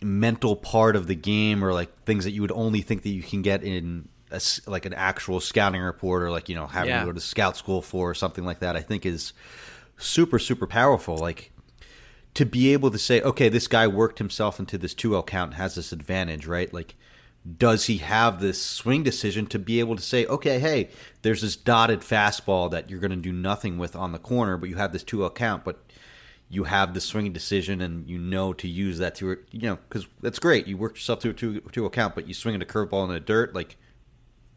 mental 0.03 0.55
part 0.57 0.97
of 0.97 1.07
the 1.07 1.15
game 1.15 1.65
or 1.65 1.73
like 1.73 2.05
things 2.05 2.25
that 2.25 2.33
you 2.33 2.43
would 2.43 2.53
only 2.53 2.83
think 2.83 3.03
that 3.03 3.11
you 3.11 3.23
can 3.23 3.41
get 3.43 3.63
in 3.63 4.09
a 4.31 4.41
like 4.67 4.85
an 4.85 4.93
actual 4.93 5.41
scouting 5.41 5.81
report 5.81 6.23
or 6.23 6.31
like 6.31 6.49
you 6.49 6.55
know 6.55 6.67
having 6.67 6.91
Yeah. 6.91 7.01
to 7.01 7.07
go 7.07 7.13
to 7.13 7.21
scout 7.21 7.57
school 7.57 7.81
for 7.81 8.11
or 8.11 8.15
something 8.15 8.45
like 8.45 8.59
that 8.59 8.77
i 8.77 8.81
think 8.81 9.07
is 9.07 9.33
super 9.97 10.39
super 10.39 10.67
powerful 10.67 11.17
like 11.17 11.53
to 12.35 12.45
be 12.45 12.73
able 12.73 12.91
to 12.91 12.99
say 12.99 13.23
okay 13.23 13.49
this 13.49 13.67
guy 13.69 13.87
worked 13.87 14.19
himself 14.19 14.59
into 14.59 14.77
this 14.77 14.93
2l 14.95 15.25
count 15.27 15.53
and 15.53 15.55
has 15.59 15.77
this 15.77 15.93
advantage 15.93 16.47
right 16.47 16.75
like 16.75 16.97
does 17.59 17.87
he 17.87 17.99
have 17.99 18.41
this 18.41 18.61
swing 18.61 19.03
decision 19.03 19.47
to 19.47 19.59
be 19.59 19.79
able 19.79 19.97
to 19.97 20.03
say, 20.03 20.25
okay, 20.27 20.59
hey, 20.59 20.89
there's 21.23 21.43
this 21.43 21.57
dotted 21.57 22.01
fastball 22.01 22.71
that 22.71 22.89
you're 22.89 23.01
going 23.01 23.11
to 23.11 23.17
do 23.17 23.33
nothing 23.33 23.77
with 23.77 23.95
on 23.95 24.13
the 24.13 24.19
corner, 24.19 24.57
but 24.57 24.71
you 24.71 24.77
have 24.77 24.93
this 24.93 25.03
2 25.03 25.19
0 25.19 25.31
count, 25.31 25.63
but 25.63 25.85
you 26.49 26.65
have 26.65 26.95
the 26.95 27.01
swing 27.01 27.33
decision 27.33 27.81
and 27.81 28.09
you 28.09 28.17
know 28.17 28.53
to 28.55 28.69
use 28.69 28.99
that 28.99 29.15
to, 29.17 29.39
you 29.51 29.63
know, 29.63 29.77
because 29.89 30.07
that's 30.23 30.39
great. 30.39 30.67
You 30.67 30.79
worked 30.79 30.97
yourself 30.97 31.21
to 31.21 31.31
a 31.31 31.35
2 31.71 31.91
count, 31.91 32.15
but 32.15 32.27
you 32.27 32.33
swing 32.33 32.55
at 32.55 32.63
a 32.63 32.67
curveball 32.67 33.05
in 33.05 33.11
the 33.11 33.21
dirt, 33.21 33.55
like 33.55 33.77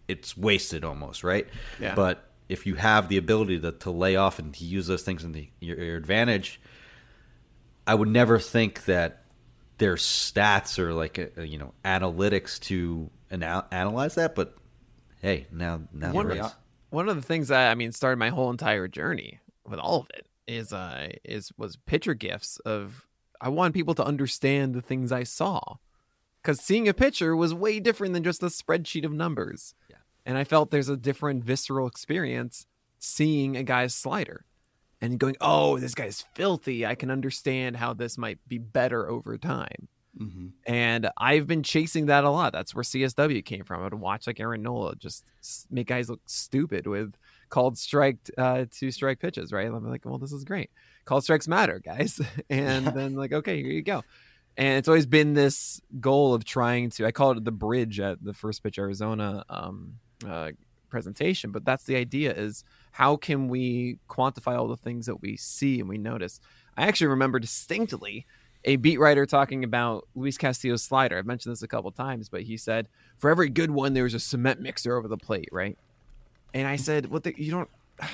it's 0.07 0.37
wasted 0.37 0.85
almost, 0.85 1.25
right? 1.25 1.47
Yeah. 1.81 1.93
But 1.93 2.23
if 2.47 2.65
you 2.65 2.75
have 2.75 3.09
the 3.09 3.17
ability 3.17 3.59
to, 3.59 3.73
to 3.73 3.91
lay 3.91 4.15
off 4.15 4.39
and 4.39 4.53
to 4.53 4.63
use 4.63 4.87
those 4.87 5.03
things 5.03 5.25
in 5.25 5.33
the, 5.33 5.49
your, 5.59 5.77
your 5.77 5.97
advantage, 5.97 6.61
I 7.85 7.95
would 7.95 8.07
never 8.07 8.39
think 8.39 8.85
that 8.85 9.23
their 9.77 9.95
stats 9.95 10.79
or 10.79 10.93
like 10.93 11.17
a, 11.17 11.29
a, 11.37 11.45
you 11.45 11.57
know 11.57 11.73
analytics 11.85 12.59
to 12.61 13.09
anal- 13.31 13.65
analyze 13.71 14.15
that. 14.15 14.35
But 14.35 14.55
hey, 15.21 15.47
now 15.51 15.81
now 15.93 16.11
One 16.13 16.27
there 16.29 16.43
of- 16.43 16.55
one 16.89 17.09
of 17.09 17.15
the 17.15 17.21
things 17.21 17.49
that 17.49 17.69
I 17.71 17.75
mean 17.75 17.91
started 17.91 18.17
my 18.17 18.29
whole 18.29 18.49
entire 18.49 18.87
journey 18.87 19.39
with 19.65 19.79
all 19.79 20.01
of 20.01 20.07
it 20.11 20.25
is 20.47 20.71
uh 20.71 21.09
is 21.23 21.51
was 21.57 21.75
picture 21.75 22.13
gifts 22.13 22.57
of 22.59 23.05
I 23.41 23.49
want 23.49 23.73
people 23.73 23.93
to 23.95 24.03
understand 24.05 24.73
the 24.73 24.81
things 24.81 25.11
I 25.11 25.23
saw 25.23 25.75
because 26.41 26.59
seeing 26.59 26.87
a 26.87 26.93
picture 26.93 27.35
was 27.35 27.53
way 27.53 27.79
different 27.79 28.13
than 28.13 28.23
just 28.23 28.41
a 28.41 28.47
spreadsheet 28.47 29.05
of 29.05 29.11
numbers. 29.11 29.75
Yeah. 29.89 29.97
And 30.25 30.37
I 30.37 30.43
felt 30.43 30.71
there's 30.71 30.89
a 30.89 30.97
different 30.97 31.43
visceral 31.43 31.87
experience 31.87 32.65
seeing 32.99 33.55
a 33.55 33.61
guy's 33.63 33.93
slider 33.93 34.45
and 35.01 35.19
going, 35.19 35.35
"Oh, 35.41 35.77
this 35.77 35.95
guy's 35.95 36.25
filthy. 36.33 36.85
I 36.85 36.95
can 36.95 37.11
understand 37.11 37.77
how 37.77 37.93
this 37.93 38.17
might 38.17 38.39
be 38.47 38.57
better 38.57 39.09
over 39.09 39.37
time." 39.37 39.87
Mm-hmm. 40.19 40.47
And 40.65 41.09
I've 41.17 41.47
been 41.47 41.63
chasing 41.63 42.07
that 42.07 42.23
a 42.23 42.29
lot. 42.29 42.53
That's 42.53 42.73
where 42.73 42.83
CSW 42.83 43.43
came 43.45 43.63
from. 43.63 43.81
I 43.81 43.83
would 43.83 43.93
watch 43.93 44.27
like 44.27 44.39
Aaron 44.39 44.63
Nola 44.63 44.95
just 44.95 45.25
make 45.69 45.87
guys 45.87 46.09
look 46.09 46.21
stupid 46.25 46.87
with 46.87 47.13
called 47.49 47.77
strike 47.77 48.17
uh, 48.37 48.65
two 48.71 48.91
strike 48.91 49.19
pitches, 49.19 49.51
right? 49.51 49.67
I'm 49.67 49.89
like, 49.89 50.05
well, 50.05 50.17
this 50.17 50.31
is 50.31 50.43
great. 50.43 50.69
Called 51.05 51.23
strikes 51.23 51.47
matter, 51.47 51.79
guys. 51.79 52.19
and 52.49 52.87
then 52.87 53.15
like, 53.15 53.33
okay, 53.33 53.61
here 53.61 53.71
you 53.71 53.83
go. 53.83 54.03
And 54.57 54.79
it's 54.79 54.87
always 54.87 55.05
been 55.05 55.33
this 55.33 55.81
goal 55.99 56.33
of 56.33 56.43
trying 56.43 56.89
to. 56.91 57.05
I 57.05 57.11
call 57.11 57.31
it 57.31 57.43
the 57.43 57.51
bridge 57.51 57.99
at 57.99 58.23
the 58.23 58.33
first 58.33 58.63
pitch 58.63 58.79
Arizona 58.79 59.45
um, 59.49 59.99
uh, 60.27 60.51
presentation, 60.89 61.51
but 61.51 61.63
that's 61.63 61.83
the 61.83 61.95
idea: 61.95 62.33
is 62.33 62.63
how 62.97 63.15
can 63.15 63.47
we 63.47 63.99
quantify 64.09 64.57
all 64.57 64.67
the 64.67 64.75
things 64.75 65.05
that 65.05 65.21
we 65.21 65.37
see 65.37 65.79
and 65.79 65.87
we 65.87 65.99
notice. 65.99 66.39
I 66.75 66.87
actually 66.87 67.05
remember 67.07 67.37
distinctly 67.37 68.25
a 68.65 68.77
beat 68.77 68.99
writer 68.99 69.27
talking 69.27 69.63
about 69.63 70.07
Luis 70.15 70.35
Castillo's 70.35 70.83
slider. 70.83 71.19
I've 71.19 71.27
mentioned 71.27 71.51
this 71.51 71.61
a 71.61 71.67
couple 71.67 71.91
times, 71.91 72.27
but 72.27 72.41
he 72.41 72.57
said 72.57 72.87
for 73.19 73.29
every 73.29 73.49
good 73.49 73.69
one, 73.69 73.93
there's 73.93 74.15
a 74.15 74.19
cement 74.19 74.61
mixer 74.61 74.97
over 74.97 75.07
the 75.07 75.15
plate, 75.15 75.49
right? 75.51 75.77
And 76.55 76.67
I 76.67 76.75
said, 76.75 77.11
"What? 77.11 77.21
The, 77.23 77.39
you 77.39 77.51
don't? 77.51 77.69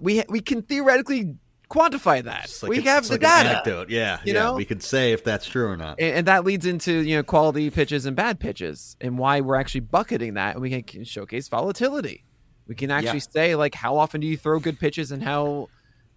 We 0.00 0.24
we 0.28 0.40
can 0.40 0.62
theoretically 0.62 1.36
quantify 1.70 2.24
that. 2.24 2.52
Like 2.62 2.70
we 2.70 2.80
have 2.82 3.04
the 3.06 3.12
like 3.14 3.20
data, 3.20 3.48
anecdote. 3.50 3.90
Yeah, 3.90 4.18
You 4.24 4.34
yeah. 4.34 4.42
know? 4.42 4.54
we 4.56 4.64
could 4.64 4.82
say 4.82 5.12
if 5.12 5.22
that's 5.22 5.46
true 5.46 5.68
or 5.68 5.76
not. 5.76 6.00
and, 6.00 6.16
and 6.18 6.26
that 6.26 6.44
leads 6.44 6.66
into 6.66 6.92
you 6.92 7.16
know 7.16 7.22
quality 7.22 7.70
pitches 7.70 8.06
and 8.06 8.16
bad 8.16 8.40
pitches, 8.40 8.96
and 9.00 9.18
why 9.18 9.40
we're 9.40 9.54
actually 9.54 9.82
bucketing 9.82 10.34
that, 10.34 10.56
and 10.56 10.62
we 10.62 10.70
can, 10.70 10.82
can 10.82 11.04
showcase 11.04 11.46
volatility. 11.46 12.24
We 12.66 12.74
can 12.74 12.90
actually 12.90 13.18
Yeah. 13.18 13.30
say 13.30 13.54
like 13.56 13.74
how 13.74 13.96
often 13.98 14.20
do 14.20 14.26
you 14.26 14.36
throw 14.36 14.58
good 14.60 14.78
pitches 14.80 15.10
and 15.12 15.22
how 15.22 15.68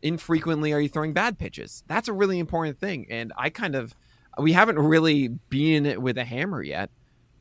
infrequently 0.02 0.74
are 0.74 0.80
you 0.80 0.89
throwing 0.89 1.14
bad 1.14 1.38
pitches. 1.39 1.84
That's 1.88 2.08
a 2.08 2.14
really 2.14 2.39
important 2.39 2.80
thing, 2.80 3.08
and 3.10 3.34
I 3.38 3.50
kind 3.50 3.76
of 3.76 3.95
we 4.39 4.54
haven't 4.54 4.78
really 4.78 5.30
been 5.50 5.86
it 5.88 6.00
with 6.02 6.18
a 6.18 6.24
hammer 6.24 6.62
yet, 6.62 6.91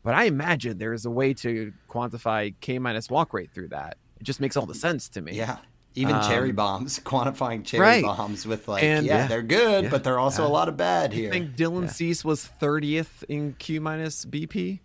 but 0.02 0.14
I 0.14 0.24
imagine 0.24 0.78
there 0.78 0.94
is 0.94 1.04
a 1.04 1.10
way 1.10 1.34
to 1.34 1.72
quantify 1.90 2.54
K 2.60 2.78
minus 2.78 3.10
walk 3.10 3.34
rate 3.34 3.50
through 3.52 3.68
that. 3.68 3.98
It 4.18 4.22
just 4.24 4.40
makes 4.40 4.56
all 4.56 4.64
the 4.64 4.74
sense 4.74 5.08
to 5.10 5.20
me. 5.20 5.32
Yeah. 5.34 5.58
Even 5.94 6.14
Um, 6.16 6.22
cherry 6.22 6.52
bombs, 6.52 6.98
quantifying 7.04 7.64
cherry 7.64 7.82
right. 7.82 8.02
bombs 8.04 8.46
with 8.46 8.66
like, 8.68 8.82
And- 8.82 9.04
yeah, 9.06 9.18
Yeah. 9.18 9.26
they're 9.28 9.42
good, 9.42 9.84
Yeah. 9.84 9.90
but 9.90 10.04
they're 10.04 10.18
also 10.18 10.46
a 10.46 10.48
lot 10.48 10.68
of 10.68 10.76
bad 10.78 11.12
here. 11.12 11.28
I 11.28 11.32
think 11.32 11.54
Dylan 11.56 11.90
Cease 11.90 12.24
was 12.24 12.44
30th 12.46 13.22
in 13.28 13.54
Q 13.58 13.80
minus 13.82 14.24
BP, 14.24 14.80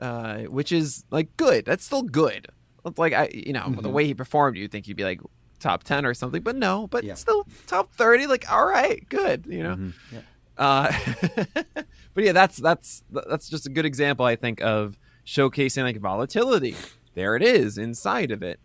uh, 0.00 0.38
which 0.44 0.72
is 0.72 1.04
like 1.10 1.36
good. 1.36 1.64
That's 1.66 1.84
still 1.84 2.02
good. 2.02 2.48
It's 2.84 2.98
like 2.98 3.12
I, 3.12 3.28
you 3.32 3.52
know, 3.52 3.68
the 3.80 3.88
way 3.88 4.06
he 4.06 4.14
performed, 4.14 4.56
you'd 4.56 4.72
think 4.72 4.86
he'd 4.86 4.96
be 4.96 5.04
like 5.04 5.20
top 5.60 5.84
10 5.84 6.04
or 6.04 6.14
something, 6.14 6.42
but 6.42 6.56
no, 6.56 6.88
but 6.88 7.04
Yeah. 7.04 7.14
still 7.14 7.46
top 7.66 7.92
30. 7.94 8.26
Like, 8.26 8.50
all 8.50 8.66
right, 8.66 9.08
good. 9.08 9.46
You 9.48 9.62
know, 9.62 9.92
Yeah. 10.12 10.20
uh, 10.58 10.92
but 12.14 12.24
yeah, 12.24 12.32
that's 12.32 12.56
that's 12.58 13.04
that's 13.10 13.48
just 13.48 13.66
a 13.66 13.70
good 13.70 13.84
example, 13.86 14.26
I 14.26 14.36
think, 14.36 14.60
of 14.60 14.98
showcasing 15.24 15.82
like 15.84 15.98
volatility. 16.00 16.74
There 17.14 17.36
it 17.36 17.42
is 17.42 17.78
inside 17.78 18.30
of 18.30 18.42
it. 18.42 18.58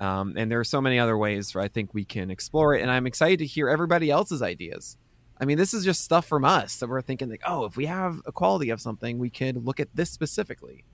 Um, 0.00 0.34
and 0.36 0.50
there 0.50 0.60
are 0.60 0.64
so 0.64 0.80
many 0.80 0.98
other 0.98 1.18
ways 1.18 1.54
where 1.54 1.64
I 1.64 1.68
think 1.68 1.92
we 1.92 2.04
can 2.04 2.30
explore 2.30 2.74
it. 2.74 2.82
And 2.82 2.90
I'm 2.90 3.06
excited 3.06 3.40
to 3.40 3.46
hear 3.46 3.68
everybody 3.68 4.10
else's 4.10 4.40
ideas. 4.42 4.96
I 5.40 5.44
mean, 5.44 5.58
this 5.58 5.74
is 5.74 5.84
just 5.84 6.02
stuff 6.02 6.24
from 6.26 6.44
us 6.44 6.76
that 6.76 6.88
we're 6.88 7.02
thinking 7.02 7.28
like, 7.28 7.42
oh, 7.46 7.64
if 7.64 7.76
we 7.76 7.86
have 7.86 8.20
a 8.24 8.30
quality 8.32 8.70
of 8.70 8.80
something, 8.80 9.18
we 9.18 9.28
could 9.30 9.64
look 9.66 9.80
at 9.80 9.88
this 9.94 10.10
specifically. 10.10 10.84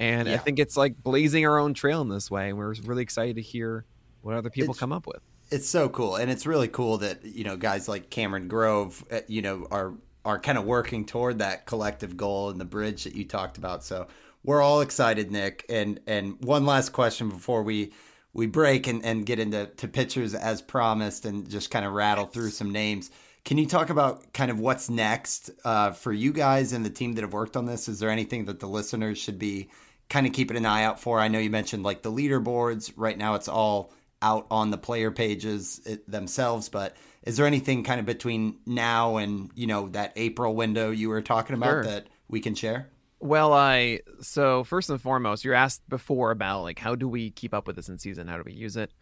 And 0.00 0.28
I 0.28 0.38
think 0.38 0.58
it's 0.58 0.76
like 0.76 1.00
blazing 1.02 1.46
our 1.46 1.58
own 1.58 1.74
trail 1.74 2.00
in 2.00 2.08
this 2.08 2.30
way. 2.30 2.48
And 2.48 2.58
we're 2.58 2.74
really 2.84 3.02
excited 3.02 3.36
to 3.36 3.42
hear 3.42 3.84
what 4.22 4.34
other 4.34 4.50
people 4.50 4.72
It's- 4.72 4.80
come 4.80 4.92
up 4.92 5.06
with. 5.06 5.20
it's 5.52 5.68
so 5.68 5.88
cool 5.88 6.16
and 6.16 6.30
it's 6.30 6.46
really 6.46 6.68
cool 6.68 6.98
that 6.98 7.24
you 7.24 7.42
know 7.44 7.56
guys 7.56 7.88
like 7.88 8.08
cameron 8.10 8.46
grove 8.48 9.04
uh, 9.10 9.20
you 9.26 9.42
know 9.42 9.66
are 9.70 9.94
are 10.24 10.38
kind 10.38 10.56
of 10.58 10.64
working 10.64 11.04
toward 11.06 11.38
that 11.38 11.66
collective 11.66 12.16
goal 12.16 12.50
and 12.50 12.60
the 12.60 12.64
bridge 12.64 13.04
that 13.04 13.14
you 13.14 13.24
talked 13.24 13.56
about. 13.58 13.82
So 13.84 14.06
we're 14.44 14.62
all 14.62 14.80
excited 14.80 15.30
nick. 15.30 15.64
And 15.68 16.00
and 16.06 16.36
one 16.44 16.64
last 16.66 16.90
question 16.92 17.28
before 17.30 17.62
we 17.62 17.92
we 18.32 18.46
break 18.46 18.86
and, 18.86 19.04
and 19.04 19.26
get 19.26 19.38
into 19.38 19.66
to 19.66 19.88
pitchers 19.88 20.34
as 20.34 20.62
promised 20.62 21.24
and 21.24 21.48
just 21.50 21.70
kind 21.70 21.84
of 21.84 21.92
rattle 21.92 22.26
through 22.26 22.50
some 22.50 22.70
names. 22.70 23.10
Can 23.44 23.56
you 23.58 23.66
talk 23.66 23.88
about 23.90 24.32
kind 24.34 24.50
of 24.50 24.60
what's 24.60 24.88
next 24.90 25.50
uh, 25.64 25.90
for 25.92 26.12
you 26.12 26.32
guys 26.32 26.72
and 26.74 26.84
the 26.84 26.90
team 26.90 27.14
that 27.14 27.22
have 27.22 27.32
worked 27.32 27.56
on 27.56 27.64
this? 27.66 27.88
Is 27.88 27.98
there 27.98 28.10
anything 28.10 28.44
that 28.44 28.60
the 28.60 28.68
listeners 28.68 29.16
should 29.18 29.38
be 29.38 29.70
kind 30.10 30.26
of 30.26 30.34
keeping 30.34 30.58
an 30.58 30.66
eye 30.66 30.84
out 30.84 31.00
for 31.00 31.18
i 31.18 31.28
know 31.28 31.38
you 31.38 31.48
mentioned 31.48 31.82
like 31.82 32.02
the 32.02 32.12
leaderboards 32.12 32.92
right 32.96 33.16
now 33.16 33.34
it's 33.36 33.48
all 33.48 33.92
out 34.20 34.46
on 34.50 34.70
the 34.70 34.76
player 34.76 35.10
pages 35.10 35.80
it, 35.86 36.06
themselves 36.10 36.68
but 36.68 36.94
is 37.22 37.38
there 37.38 37.46
anything 37.46 37.82
kind 37.84 38.00
of 38.00 38.04
between 38.04 38.58
now 38.66 39.16
and 39.16 39.50
you 39.54 39.66
know 39.66 39.88
that 39.88 40.12
april 40.16 40.54
window 40.54 40.90
you 40.90 41.08
were 41.08 41.22
talking 41.22 41.54
about 41.54 41.70
Sure. 41.70 41.84
that 41.84 42.06
we 42.28 42.40
can 42.40 42.54
share 42.54 42.90
Well, 43.20 43.52
I 43.52 44.00
so 44.20 44.64
first 44.64 44.88
and 44.90 45.00
foremost, 45.00 45.44
you're 45.44 45.54
asked 45.54 45.82
before 45.88 46.30
about 46.30 46.62
like 46.62 46.78
how 46.78 46.94
do 46.94 47.08
we 47.08 47.30
keep 47.30 47.52
up 47.52 47.66
with 47.66 47.76
this 47.76 47.88
in 47.88 47.98
season? 47.98 48.28
How 48.28 48.36
do 48.36 48.42
we 48.46 48.52
use 48.52 48.76
it? 48.76 48.92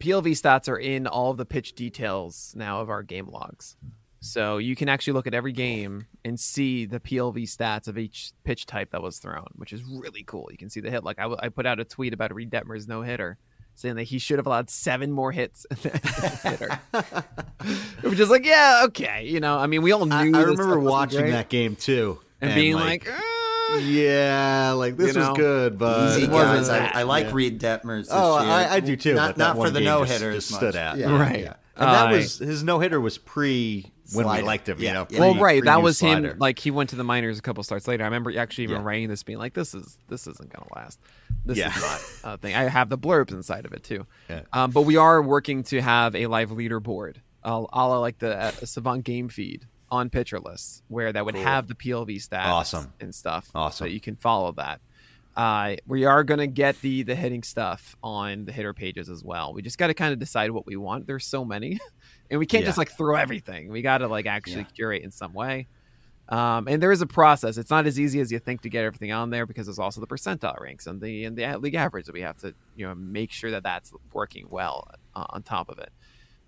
PLV 0.00 0.32
stats 0.32 0.68
are 0.68 0.76
in 0.78 1.06
all 1.06 1.30
of 1.30 1.36
the 1.36 1.46
pitch 1.46 1.74
details 1.74 2.52
now 2.56 2.80
of 2.80 2.90
our 2.90 3.02
game 3.04 3.28
logs. 3.28 3.76
So 4.24 4.56
you 4.56 4.74
can 4.74 4.88
actually 4.88 5.12
look 5.12 5.26
at 5.26 5.34
every 5.34 5.52
game 5.52 6.06
and 6.24 6.40
see 6.40 6.86
the 6.86 6.98
PLV 6.98 7.42
stats 7.42 7.88
of 7.88 7.98
each 7.98 8.32
pitch 8.42 8.64
type 8.64 8.90
that 8.92 9.02
was 9.02 9.18
thrown, 9.18 9.48
which 9.56 9.70
is 9.72 9.82
really 9.84 10.22
cool. 10.22 10.48
You 10.50 10.56
can 10.56 10.70
see 10.70 10.80
the 10.80 10.90
hit. 10.90 11.04
Like 11.04 11.18
I, 11.18 11.24
w- 11.24 11.38
I 11.42 11.50
put 11.50 11.66
out 11.66 11.78
a 11.78 11.84
tweet 11.84 12.14
about 12.14 12.34
Reid 12.34 12.50
Detmers 12.50 12.88
no 12.88 13.02
hitter, 13.02 13.36
saying 13.74 13.96
that 13.96 14.04
he 14.04 14.18
should 14.18 14.38
have 14.38 14.46
allowed 14.46 14.70
seven 14.70 15.12
more 15.12 15.30
hits 15.30 15.66
than 15.82 15.92
the 15.92 16.40
hitter. 16.42 17.24
which 18.08 18.18
is 18.18 18.30
like, 18.30 18.46
yeah, 18.46 18.82
okay. 18.86 19.26
You 19.26 19.40
know, 19.40 19.58
I 19.58 19.66
mean, 19.66 19.82
we 19.82 19.92
all 19.92 20.06
knew. 20.06 20.14
I, 20.14 20.20
I 20.40 20.42
remember 20.42 20.78
watching 20.80 21.20
great 21.20 21.30
that 21.32 21.48
game 21.50 21.76
too, 21.76 22.18
and, 22.40 22.54
being 22.54 22.74
like, 22.76 23.06
"Uh, 23.06 23.76
yeah, 23.76 24.72
like 24.72 24.96
this 24.96 25.14
You 25.14 25.20
know, 25.20 25.28
was 25.30 25.38
good, 25.38 25.78
but 25.78 26.16
easy 26.16 26.26
guys 26.28 26.68
I, 26.68 26.86
I 27.00 27.02
like 27.02 27.26
yeah. 27.26 27.32
Reid 27.34 27.60
Detmers 27.60 28.02
this 28.04 28.08
Oh, 28.12 28.40
year. 28.40 28.50
I, 28.50 28.74
I 28.76 28.80
do 28.80 28.96
too. 28.96 29.14
not, 29.14 29.30
but 29.30 29.36
that 29.36 29.44
not 29.48 29.56
one 29.56 29.66
for 29.68 29.70
the 29.74 29.80
no 29.80 30.00
just- 30.04 30.12
hitter 30.12 30.32
just 30.32 30.48
stood 30.54 30.76
out. 30.76 30.96
yeah, 30.98 31.14
Right. 31.18 31.40
yeah. 31.40 31.54
And 31.76 31.88
that 31.88 32.10
was 32.12 32.38
his 32.38 32.62
no 32.62 32.78
hitter 32.78 33.00
was 33.00 33.18
pre 33.18 33.90
when 34.14 34.24
Slider. 34.24 34.42
we 34.42 34.46
liked 34.46 34.68
him. 34.68 34.78
Yeah, 34.78 34.88
You 34.88 34.94
know, 34.94 35.06
yeah. 35.10 35.20
well, 35.20 35.32
pre- 35.34 35.42
right. 35.42 35.64
That 35.64 35.82
was 35.82 35.98
slider. 35.98 36.30
him. 36.32 36.38
Like 36.38 36.58
he 36.58 36.70
went 36.70 36.90
to 36.90 36.96
the 36.96 37.04
minors 37.04 37.38
a 37.38 37.42
couple 37.42 37.62
starts 37.64 37.86
later. 37.88 38.04
I 38.04 38.06
remember 38.06 38.36
actually 38.38 38.64
even 38.64 38.78
Yeah. 38.78 38.84
writing 38.86 39.08
this, 39.08 39.22
being 39.22 39.38
like, 39.38 39.54
"This 39.54 39.74
is 39.74 39.98
this 40.08 40.26
isn't 40.26 40.52
gonna 40.52 40.68
last. 40.74 41.00
This 41.44 41.58
Yeah. 41.58 41.74
is 41.76 41.82
not 42.24 42.34
a 42.34 42.38
thing." 42.38 42.54
I 42.54 42.62
have 42.64 42.88
the 42.88 42.98
blurbs 42.98 43.32
inside 43.32 43.64
of 43.66 43.72
it 43.72 43.82
too. 43.84 44.06
Um, 44.52 44.70
but 44.70 44.82
we 44.82 44.96
are 44.96 45.20
working 45.22 45.62
to 45.64 45.80
have 45.80 46.14
a 46.14 46.26
live 46.26 46.50
leaderboard, 46.50 47.16
uh, 47.44 47.64
a 47.72 47.88
la 47.88 47.98
like 47.98 48.18
the 48.18 48.36
uh, 48.36 48.50
Savant 48.64 49.04
game 49.04 49.28
feed 49.28 49.66
on 49.90 50.10
pitcher 50.10 50.40
lists, 50.40 50.82
where 50.88 51.12
that 51.12 51.24
would 51.24 51.34
Cool. 51.34 51.44
have 51.44 51.68
the 51.68 51.74
PLV 51.74 52.16
stats, 52.16 52.46
Awesome. 52.46 52.92
and 53.00 53.14
stuff. 53.14 53.50
Awesome. 53.54 53.86
So 53.86 53.88
you 53.88 54.00
can 54.00 54.16
follow 54.16 54.52
that. 54.52 54.80
Uh, 55.36 55.74
we 55.86 56.04
are 56.04 56.22
going 56.22 56.38
to 56.38 56.46
get 56.46 56.80
the 56.80 57.02
the 57.02 57.14
hitting 57.16 57.42
stuff 57.42 57.96
on 58.04 58.44
the 58.44 58.52
hitter 58.52 58.72
pages 58.72 59.08
as 59.08 59.24
well. 59.24 59.52
We 59.52 59.62
just 59.62 59.78
got 59.78 59.88
to 59.88 59.94
kind 59.94 60.12
of 60.12 60.20
decide 60.20 60.52
what 60.52 60.64
we 60.64 60.76
want. 60.76 61.06
There's 61.08 61.26
so 61.26 61.44
many, 61.44 61.80
and 62.30 62.38
we 62.40 62.46
can't 62.46 62.62
Yeah. 62.62 62.68
just 62.68 62.78
like 62.78 62.90
throw 62.90 63.14
everything. 63.16 63.68
We 63.70 63.82
got 63.82 63.98
to 63.98 64.08
like 64.08 64.26
actually 64.26 64.62
Yeah. 64.62 64.74
curate 64.76 65.02
in 65.02 65.10
some 65.10 65.32
way. 65.32 65.66
Um, 66.28 66.68
and 66.68 66.82
there 66.82 66.90
is 66.90 67.02
a 67.02 67.06
process. 67.06 67.58
It's 67.58 67.68
not 67.70 67.86
as 67.86 68.00
easy 68.00 68.18
as 68.20 68.32
you 68.32 68.38
think 68.38 68.62
to 68.62 68.70
get 68.70 68.82
everything 68.84 69.12
on 69.12 69.28
there 69.28 69.44
because 69.44 69.66
there's 69.66 69.78
also 69.78 70.00
the 70.00 70.06
percentile 70.06 70.58
ranks 70.58 70.86
and 70.86 70.98
the 71.00 71.24
and 71.24 71.36
the 71.36 71.58
league 71.58 71.74
average 71.74 72.06
that 72.06 72.14
we 72.14 72.22
have 72.22 72.38
to 72.38 72.54
you 72.76 72.86
know 72.86 72.94
make 72.94 73.30
sure 73.30 73.50
that 73.50 73.62
that's 73.62 73.92
working 74.12 74.46
well 74.48 74.88
uh, 75.14 75.26
on 75.30 75.42
top 75.42 75.68
of 75.68 75.78
it. 75.78 75.92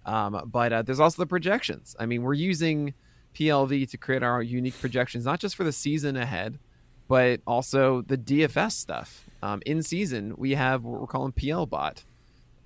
Um, 0.06 0.48
but 0.50 0.72
uh, 0.72 0.82
there's 0.82 1.00
also 1.00 1.20
the 1.20 1.26
projections. 1.26 1.94
I 1.98 2.06
mean, 2.06 2.22
we're 2.22 2.32
using 2.34 2.94
PLV 3.34 3.90
to 3.90 3.98
create 3.98 4.22
our 4.22 4.40
unique 4.40 4.78
projections, 4.80 5.26
not 5.26 5.40
just 5.40 5.54
for 5.56 5.64
the 5.64 5.72
season 5.72 6.16
ahead, 6.16 6.58
but 7.06 7.40
also 7.46 8.00
the 8.02 8.16
DFS 8.16 8.72
stuff. 8.72 9.24
Um, 9.42 9.60
in 9.66 9.82
season, 9.82 10.34
we 10.38 10.52
have 10.52 10.84
what 10.84 11.00
we're 11.02 11.06
calling 11.06 11.32
PL 11.32 11.66
bot 11.66 12.04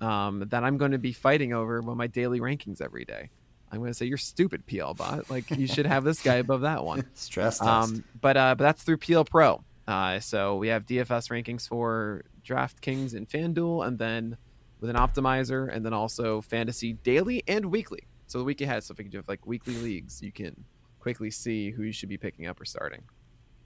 um, 0.01 0.47
that 0.49 0.63
I'm 0.63 0.77
going 0.77 0.91
to 0.91 0.97
be 0.97 1.13
fighting 1.13 1.53
over 1.53 1.81
with 1.81 1.95
my 1.95 2.07
daily 2.07 2.39
rankings 2.39 2.81
every 2.81 3.05
day. 3.05 3.29
I'm 3.71 3.79
going 3.79 3.91
to 3.91 3.93
say 3.93 4.05
you're 4.05 4.17
stupid, 4.17 4.65
PL 4.67 4.93
bot. 4.95 5.29
Like 5.29 5.49
you 5.51 5.67
should 5.67 5.85
have 5.85 6.03
this 6.03 6.21
guy 6.21 6.35
above 6.35 6.61
that 6.61 6.83
one. 6.83 7.05
stress 7.13 7.59
test 7.59 7.69
Um, 7.69 8.03
but 8.19 8.35
uh, 8.35 8.55
but 8.55 8.63
that's 8.63 8.83
through 8.83 8.97
PL 8.97 9.25
Pro. 9.25 9.63
Uh, 9.87 10.19
so 10.19 10.57
we 10.57 10.67
have 10.67 10.85
DFS 10.85 11.29
rankings 11.29 11.67
for 11.67 12.23
DraftKings 12.45 13.13
and 13.13 13.27
FanDuel, 13.29 13.87
and 13.87 13.97
then 13.97 14.37
with 14.79 14.89
an 14.89 14.95
optimizer, 14.95 15.73
and 15.73 15.85
then 15.85 15.93
also 15.93 16.41
fantasy 16.41 16.93
daily 16.93 17.43
and 17.47 17.65
weekly. 17.67 18.03
So 18.27 18.37
the 18.39 18.43
week 18.43 18.61
ahead, 18.61 18.83
so 18.83 18.93
if 18.93 18.99
you 18.99 19.05
do 19.05 19.17
have 19.17 19.27
like 19.27 19.45
weekly 19.45 19.75
leagues, 19.75 20.21
you 20.21 20.31
can 20.31 20.65
quickly 20.99 21.31
see 21.31 21.71
who 21.71 21.83
you 21.83 21.91
should 21.91 22.09
be 22.09 22.17
picking 22.17 22.47
up 22.47 22.59
or 22.59 22.65
starting. 22.65 23.03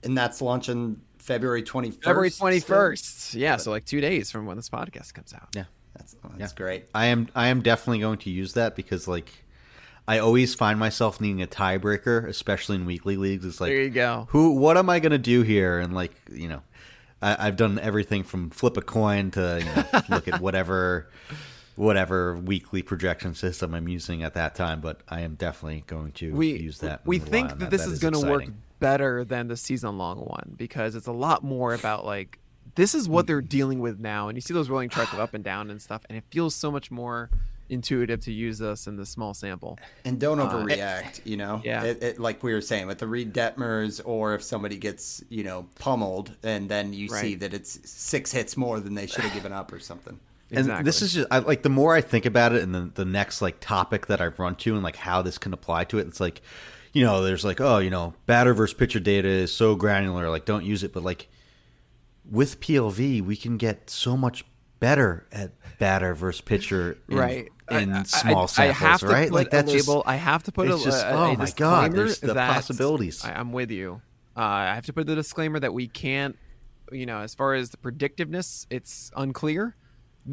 And 0.02 0.16
that's 0.16 0.40
launching 0.40 1.00
February 1.18 1.62
21st. 1.62 2.04
February 2.04 2.30
21st. 2.30 3.34
Yeah, 3.34 3.56
so 3.56 3.70
like 3.70 3.84
two 3.84 4.00
days 4.00 4.30
from 4.30 4.46
when 4.46 4.56
this 4.56 4.68
podcast 4.68 5.14
comes 5.14 5.34
out. 5.34 5.48
Yeah. 5.54 5.64
That's, 5.96 6.16
that's 6.36 6.52
yeah. 6.52 6.56
great. 6.56 6.84
I 6.94 7.06
am 7.06 7.28
I 7.34 7.48
am 7.48 7.62
definitely 7.62 8.00
going 8.00 8.18
to 8.18 8.30
use 8.30 8.54
that 8.54 8.76
because 8.76 9.08
like 9.08 9.44
I 10.08 10.18
always 10.18 10.54
find 10.54 10.78
myself 10.78 11.20
needing 11.20 11.42
a 11.42 11.46
tiebreaker, 11.46 12.26
especially 12.28 12.76
in 12.76 12.86
weekly 12.86 13.16
leagues. 13.16 13.44
It's 13.44 13.60
like 13.60 13.70
there 13.70 13.82
you 13.82 13.90
go. 13.90 14.28
Who? 14.30 14.52
What 14.52 14.76
am 14.76 14.88
I 14.88 15.00
going 15.00 15.12
to 15.12 15.18
do 15.18 15.42
here? 15.42 15.78
And 15.78 15.94
like 15.94 16.12
you 16.30 16.48
know, 16.48 16.62
I, 17.20 17.44
have 17.46 17.56
done 17.56 17.78
everything 17.78 18.22
from 18.22 18.50
flip 18.50 18.76
a 18.76 18.82
coin 18.82 19.30
to 19.32 19.58
you 19.60 19.64
know, 19.64 20.02
look 20.16 20.28
at 20.28 20.40
whatever 20.40 21.10
whatever 21.74 22.36
weekly 22.36 22.82
projection 22.82 23.34
system 23.34 23.74
I'm 23.74 23.88
using 23.88 24.22
at 24.22 24.34
that 24.34 24.54
time. 24.54 24.80
But 24.80 25.00
I 25.08 25.22
am 25.22 25.34
definitely 25.34 25.84
going 25.86 26.12
to 26.12 26.34
we, 26.34 26.56
use 26.56 26.78
that. 26.78 27.06
We 27.06 27.18
think 27.18 27.48
that, 27.50 27.58
that 27.58 27.70
this 27.70 27.82
that 27.82 27.88
is, 27.88 27.92
is 27.94 27.98
going 27.98 28.14
to 28.14 28.30
work 28.30 28.44
better 28.78 29.24
than 29.24 29.48
the 29.48 29.56
season 29.56 29.98
long 29.98 30.18
one 30.18 30.54
because 30.56 30.94
it's 30.94 31.06
a 31.06 31.12
lot 31.12 31.42
more 31.42 31.74
about 31.74 32.04
like 32.04 32.38
this 32.76 32.94
is 32.94 33.08
what 33.08 33.26
they're 33.26 33.42
dealing 33.42 33.80
with 33.80 33.98
now, 33.98 34.28
and 34.28 34.36
you 34.36 34.40
see 34.40 34.54
those 34.54 34.70
rolling 34.70 34.88
charts 34.88 35.12
of 35.12 35.18
up 35.18 35.34
and 35.34 35.42
down 35.52 35.70
and 35.70 35.82
stuff, 35.82 36.02
and 36.08 36.16
it 36.16 36.24
feels 36.30 36.54
so 36.54 36.70
much 36.70 36.90
more 36.90 37.30
intuitive 37.68 38.20
to 38.20 38.32
use 38.32 38.58
this 38.58 38.86
in 38.86 38.96
the 38.96 39.06
small 39.06 39.34
sample. 39.34 39.78
And 40.04 40.18
don't 40.18 40.38
uh, 40.38 40.48
overreact, 40.48 41.18
uh, 41.18 41.22
you 41.24 41.36
know? 41.36 41.60
Yeah. 41.64 41.82
It, 41.84 42.02
it, 42.02 42.18
like 42.18 42.42
we 42.42 42.52
were 42.52 42.60
saying 42.60 42.86
with 42.86 42.98
the 42.98 43.06
Reid 43.06 43.34
Detmers, 43.34 44.00
or 44.04 44.34
if 44.34 44.42
somebody 44.42 44.76
gets, 44.76 45.22
you 45.28 45.44
know, 45.44 45.66
pummeled 45.78 46.32
and 46.42 46.68
then 46.68 46.92
you 46.92 47.08
right. 47.08 47.20
see 47.20 47.34
that 47.36 47.54
it's 47.54 47.90
six 47.90 48.32
hits 48.32 48.56
more 48.56 48.80
than 48.80 48.94
they 48.94 49.06
should 49.06 49.24
have 49.24 49.34
given 49.34 49.52
up 49.52 49.72
or 49.72 49.80
something. 49.80 50.18
Exactly. 50.50 50.74
And 50.78 50.86
this 50.86 51.02
is 51.02 51.12
just 51.14 51.26
I, 51.30 51.40
like 51.40 51.62
the 51.62 51.68
more 51.68 51.94
I 51.94 52.00
think 52.00 52.24
about 52.24 52.52
it, 52.52 52.62
and 52.62 52.72
the 52.72 52.90
the 52.94 53.04
next 53.04 53.42
like 53.42 53.58
topic 53.58 54.06
that 54.06 54.20
I've 54.20 54.38
run 54.38 54.54
to, 54.56 54.74
and 54.74 54.82
like 54.84 54.94
how 54.94 55.20
this 55.20 55.38
can 55.38 55.52
apply 55.52 55.84
to 55.84 55.98
it. 55.98 56.06
It's 56.06 56.20
like, 56.20 56.40
you 56.92 57.04
know, 57.04 57.22
there's 57.22 57.44
like, 57.44 57.60
oh, 57.60 57.78
you 57.78 57.90
know, 57.90 58.14
batter 58.26 58.54
versus 58.54 58.72
pitcher 58.72 59.00
data 59.00 59.26
is 59.26 59.52
so 59.52 59.74
granular, 59.74 60.30
like 60.30 60.44
don't 60.44 60.64
use 60.64 60.84
it. 60.84 60.92
But 60.92 61.02
like 61.02 61.26
with 62.30 62.60
PLV, 62.60 63.22
we 63.22 63.36
can 63.36 63.56
get 63.56 63.90
so 63.90 64.16
much 64.16 64.44
better 64.78 65.26
at 65.32 65.52
batter 65.78 66.14
versus 66.14 66.40
pitcher, 66.40 66.98
in, 67.08 67.16
right? 67.16 67.48
In 67.70 67.92
I, 67.92 68.02
small 68.04 68.44
I, 68.44 68.46
samples, 68.46 68.58
I 68.58 68.66
have 68.66 69.00
to 69.00 69.06
right? 69.06 69.28
Put 69.28 69.34
like 69.34 69.50
that 69.50 69.66
label. 69.66 69.96
Just, 69.96 70.08
I 70.08 70.16
have 70.16 70.42
to 70.44 70.52
put 70.52 70.66
a, 70.68 70.78
just, 70.78 71.04
a, 71.04 71.12
oh 71.12 71.24
a 71.32 71.36
my 71.36 71.50
god, 71.56 71.92
there's 71.92 72.20
the 72.20 72.34
possibilities. 72.34 73.24
I, 73.24 73.38
am 73.38 73.52
with 73.52 73.70
you. 73.70 74.00
Uh, 74.36 74.40
I 74.40 74.74
have 74.74 74.86
to 74.86 74.92
put 74.92 75.06
the 75.06 75.14
disclaimer 75.14 75.58
that 75.60 75.72
we 75.72 75.88
can't, 75.88 76.36
you 76.92 77.06
know, 77.06 77.18
as 77.20 77.34
far 77.34 77.54
as 77.54 77.70
the 77.70 77.76
predictiveness, 77.78 78.66
it's 78.70 79.10
unclear. 79.16 79.74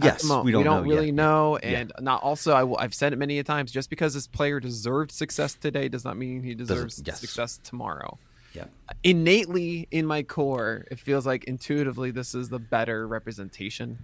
Yes, 0.01 0.23
we 0.23 0.29
don't, 0.29 0.45
we 0.45 0.51
don't 0.51 0.63
know 0.63 0.81
really 0.81 1.07
yet. 1.07 1.15
know, 1.15 1.57
and 1.57 1.91
yeah. 1.95 2.03
not 2.03 2.23
also. 2.23 2.75
I, 2.75 2.81
have 2.81 2.95
said 2.95 3.13
it 3.13 3.17
many 3.17 3.41
times. 3.43 3.71
Just 3.71 3.91
because 3.91 4.15
this 4.15 4.25
player 4.25 4.59
deserved 4.59 5.11
success 5.11 5.53
today 5.53 5.87
does 5.87 6.03
not 6.03 6.17
mean 6.17 6.41
he 6.41 6.55
deserves 6.55 7.01
yes. 7.05 7.19
success 7.19 7.59
tomorrow. 7.63 8.17
Yeah. 8.53 8.65
Innately 9.03 9.87
in 9.91 10.05
my 10.05 10.23
core, 10.23 10.85
it 10.91 10.99
feels 10.99 11.25
like 11.25 11.43
intuitively 11.45 12.11
this 12.11 12.35
is 12.35 12.49
the 12.49 12.59
better 12.59 13.07
representation, 13.07 13.99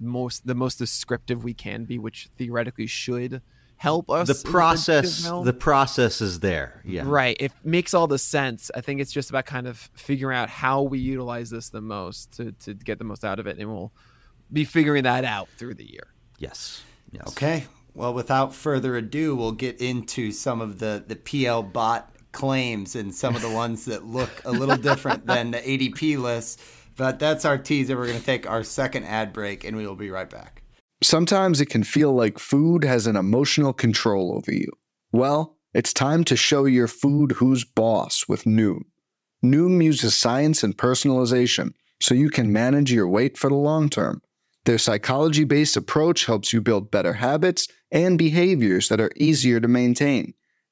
most 0.00 0.46
the 0.46 0.54
most 0.54 0.78
descriptive 0.78 1.44
we 1.44 1.54
can 1.54 1.84
be, 1.84 1.98
which 1.98 2.28
theoretically 2.36 2.86
should 2.86 3.40
help 3.76 4.10
us. 4.10 4.28
The 4.28 4.50
process, 4.50 5.22
the 5.22 5.52
process 5.52 6.20
is 6.20 6.40
there. 6.40 6.82
Yeah. 6.84 7.04
Right. 7.06 7.36
It 7.38 7.52
makes 7.62 7.94
all 7.94 8.06
the 8.06 8.18
sense. 8.18 8.70
I 8.74 8.80
think 8.80 9.00
it's 9.00 9.12
just 9.12 9.30
about 9.30 9.46
kind 9.46 9.66
of 9.66 9.90
figuring 9.94 10.36
out 10.36 10.48
how 10.48 10.82
we 10.82 10.98
utilize 10.98 11.50
this 11.50 11.68
the 11.70 11.80
most 11.80 12.32
to 12.36 12.52
to 12.52 12.74
get 12.74 12.98
the 12.98 13.04
most 13.04 13.24
out 13.24 13.38
of 13.38 13.46
it, 13.46 13.58
and 13.58 13.72
we'll 13.72 13.92
be 14.52 14.64
figuring 14.64 15.04
that 15.04 15.24
out 15.24 15.48
through 15.56 15.74
the 15.74 15.90
year. 15.90 16.08
Yes. 16.38 16.82
Yes. 17.12 17.28
Okay. 17.28 17.66
Well, 17.94 18.12
without 18.12 18.54
further 18.54 18.96
ado, 18.96 19.36
we'll 19.36 19.52
get 19.52 19.80
into 19.80 20.32
some 20.32 20.60
of 20.60 20.78
the 20.78 21.04
the 21.06 21.16
PL 21.16 21.62
bot 21.62 22.13
claims 22.34 22.94
and 22.94 23.14
some 23.14 23.34
of 23.34 23.42
the 23.42 23.50
ones 23.50 23.86
that 23.86 24.04
look 24.04 24.30
a 24.44 24.50
little 24.50 24.76
different 24.76 25.26
than 25.26 25.52
the 25.52 25.58
ADP 25.58 26.18
list. 26.18 26.60
But 26.96 27.18
that's 27.18 27.44
our 27.44 27.56
teaser. 27.56 27.96
We're 27.96 28.06
going 28.06 28.20
to 28.20 28.26
take 28.26 28.48
our 28.48 28.62
second 28.62 29.04
ad 29.04 29.32
break 29.32 29.64
and 29.64 29.76
we 29.76 29.86
will 29.86 29.96
be 29.96 30.10
right 30.10 30.28
back. 30.28 30.62
Sometimes 31.02 31.60
it 31.60 31.66
can 31.66 31.84
feel 31.84 32.12
like 32.12 32.38
food 32.38 32.84
has 32.84 33.06
an 33.06 33.16
emotional 33.16 33.72
control 33.72 34.34
over 34.36 34.52
you. 34.52 34.70
Well, 35.12 35.56
it's 35.72 35.92
time 35.92 36.24
to 36.24 36.36
show 36.36 36.66
your 36.66 36.88
food 36.88 37.32
who's 37.32 37.64
boss 37.64 38.26
with 38.28 38.44
Noom. 38.44 38.82
Noom 39.44 39.82
uses 39.82 40.14
science 40.14 40.62
and 40.62 40.76
personalization 40.76 41.72
so 42.00 42.14
you 42.14 42.30
can 42.30 42.52
manage 42.52 42.92
your 42.92 43.08
weight 43.08 43.36
for 43.36 43.50
the 43.50 43.56
long 43.56 43.88
term. 43.88 44.22
Their 44.64 44.78
psychology 44.78 45.44
based 45.44 45.76
approach 45.76 46.26
helps 46.26 46.52
you 46.52 46.60
build 46.60 46.90
better 46.90 47.12
habits 47.12 47.68
and 47.90 48.16
behaviors 48.16 48.88
that 48.88 49.00
are 49.00 49.10
easier 49.16 49.60
to 49.60 49.68
maintain 49.68 50.34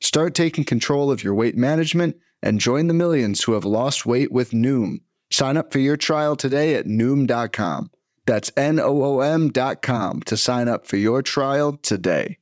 Start 0.00 0.34
taking 0.34 0.64
control 0.64 1.10
of 1.10 1.22
your 1.22 1.34
weight 1.34 1.56
management 1.56 2.16
and 2.42 2.60
join 2.60 2.88
the 2.88 2.94
millions 2.94 3.42
who 3.42 3.52
have 3.52 3.64
lost 3.64 4.04
weight 4.04 4.30
with 4.30 4.50
Noom. 4.50 5.00
Sign 5.30 5.56
up 5.56 5.72
for 5.72 5.78
your 5.78 5.96
trial 5.96 6.36
today 6.36 6.74
at 6.74 6.86
Noom.com. 6.86 7.90
That's 8.26 8.52
N 8.56 8.78
O 8.78 9.02
O 9.02 9.20
M.com 9.20 10.22
to 10.22 10.36
sign 10.36 10.68
up 10.68 10.86
for 10.86 10.96
your 10.96 11.22
trial 11.22 11.78
today. 11.82 12.38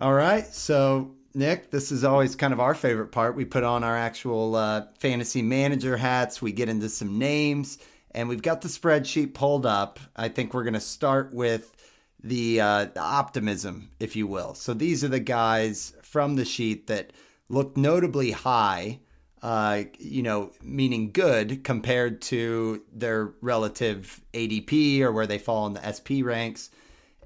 All 0.00 0.14
right. 0.14 0.46
So, 0.46 1.14
Nick, 1.34 1.70
this 1.70 1.90
is 1.90 2.04
always 2.04 2.36
kind 2.36 2.52
of 2.52 2.60
our 2.60 2.74
favorite 2.74 3.08
part. 3.08 3.36
We 3.36 3.44
put 3.44 3.64
on 3.64 3.84
our 3.84 3.96
actual 3.96 4.54
uh, 4.54 4.86
fantasy 4.98 5.42
manager 5.42 5.96
hats, 5.96 6.40
we 6.40 6.52
get 6.52 6.68
into 6.68 6.88
some 6.88 7.18
names, 7.18 7.78
and 8.12 8.28
we've 8.28 8.42
got 8.42 8.60
the 8.60 8.68
spreadsheet 8.68 9.34
pulled 9.34 9.66
up. 9.66 9.98
I 10.16 10.28
think 10.28 10.54
we're 10.54 10.64
going 10.64 10.74
to 10.74 10.80
start 10.80 11.32
with 11.34 11.72
the, 12.22 12.60
uh, 12.60 12.84
the 12.86 13.00
optimism, 13.00 13.90
if 14.00 14.16
you 14.16 14.26
will. 14.26 14.54
So 14.54 14.74
these 14.74 15.04
are 15.04 15.08
the 15.08 15.20
guys 15.20 15.92
from 16.02 16.36
the 16.36 16.44
sheet 16.44 16.86
that 16.88 17.12
look 17.48 17.76
notably 17.76 18.32
high, 18.32 19.00
uh, 19.42 19.84
you 19.98 20.22
know, 20.22 20.50
meaning 20.62 21.12
good 21.12 21.62
compared 21.64 22.20
to 22.22 22.82
their 22.92 23.34
relative 23.40 24.20
ADP 24.34 25.00
or 25.00 25.12
where 25.12 25.26
they 25.26 25.38
fall 25.38 25.66
in 25.66 25.74
the 25.74 25.92
SP 25.92 26.22
ranks. 26.22 26.70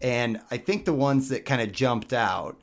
And 0.00 0.40
I 0.50 0.58
think 0.58 0.84
the 0.84 0.92
ones 0.92 1.28
that 1.28 1.44
kind 1.44 1.62
of 1.62 1.72
jumped 1.72 2.12
out 2.12 2.60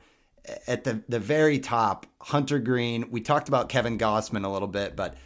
at 0.66 0.84
the, 0.84 1.02
the 1.08 1.18
very 1.18 1.58
top, 1.58 2.06
Hunter 2.20 2.58
Greene. 2.58 3.10
we 3.10 3.20
talked 3.20 3.48
about 3.48 3.68
Kevin 3.68 3.98
Gausman 3.98 4.44
a 4.44 4.48
little 4.48 4.68
bit, 4.68 4.96
but 4.96 5.16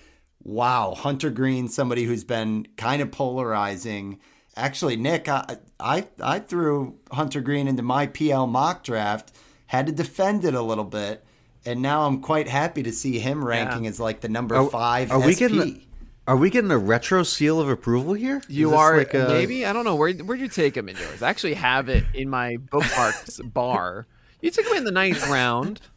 wow, 0.43 0.95
Hunter 0.95 1.31
Greene, 1.31 1.69
somebody 1.69 2.05
who's 2.05 2.25
been 2.25 2.67
kind 2.77 3.03
of 3.03 3.11
polarizing 3.11 4.21
actually, 4.57 4.97
Nick, 4.97 5.29
I, 5.29 5.57
I, 5.79 6.07
I 6.21 6.39
threw 6.39 6.99
Hunter 7.13 7.41
Greene 7.41 7.69
into 7.69 7.83
my 7.83 8.07
PL 8.07 8.47
mock 8.47 8.85
draft, 8.85 9.33
had 9.67 9.87
to 9.87 9.93
defend 9.93 10.45
it 10.45 10.55
a 10.55 10.63
little 10.63 10.85
bit, 10.85 11.25
and 11.65 11.81
now 11.81 12.07
I'm 12.07 12.21
quite 12.21 12.49
happy 12.49 12.83
to 12.83 12.93
see 12.93 13.19
him 13.19 13.45
ranking 13.45 13.85
yeah. 13.85 13.91
as 13.91 14.01
like 14.01 14.21
the 14.21 14.29
number 14.29 14.55
are, 14.55 14.69
five. 14.69 15.11
Are 15.11 15.21
SP. 15.21 15.27
we 15.27 15.35
getting? 15.35 15.61
A, 15.61 15.81
are 16.27 16.37
we 16.37 16.51
getting 16.51 16.71
a 16.71 16.79
retro 16.79 17.23
seal 17.23 17.61
of 17.61 17.69
approval 17.69 18.15
here? 18.15 18.43
You 18.49 18.75
are 18.75 18.97
like 18.97 19.15
a... 19.15 19.29
maybe 19.29 19.67
I 19.67 19.73
don't 19.73 19.85
know 19.85 19.97
where 19.97 20.13
where'd 20.13 20.41
you 20.41 20.49
take 20.49 20.77
him 20.77 20.89
in 20.89 20.97
yours. 20.97 21.23
I 21.23 21.31
actually 21.31 21.55
have 21.55 21.89
it 21.89 22.05
in 22.15 22.29
my 22.29 22.57
bookmarks 22.57 23.41
bar. 23.41 24.07
You 24.41 24.51
took 24.51 24.67
him 24.67 24.77
in 24.77 24.85
the 24.85 24.93
ninth 24.93 25.27
round. 25.29 25.81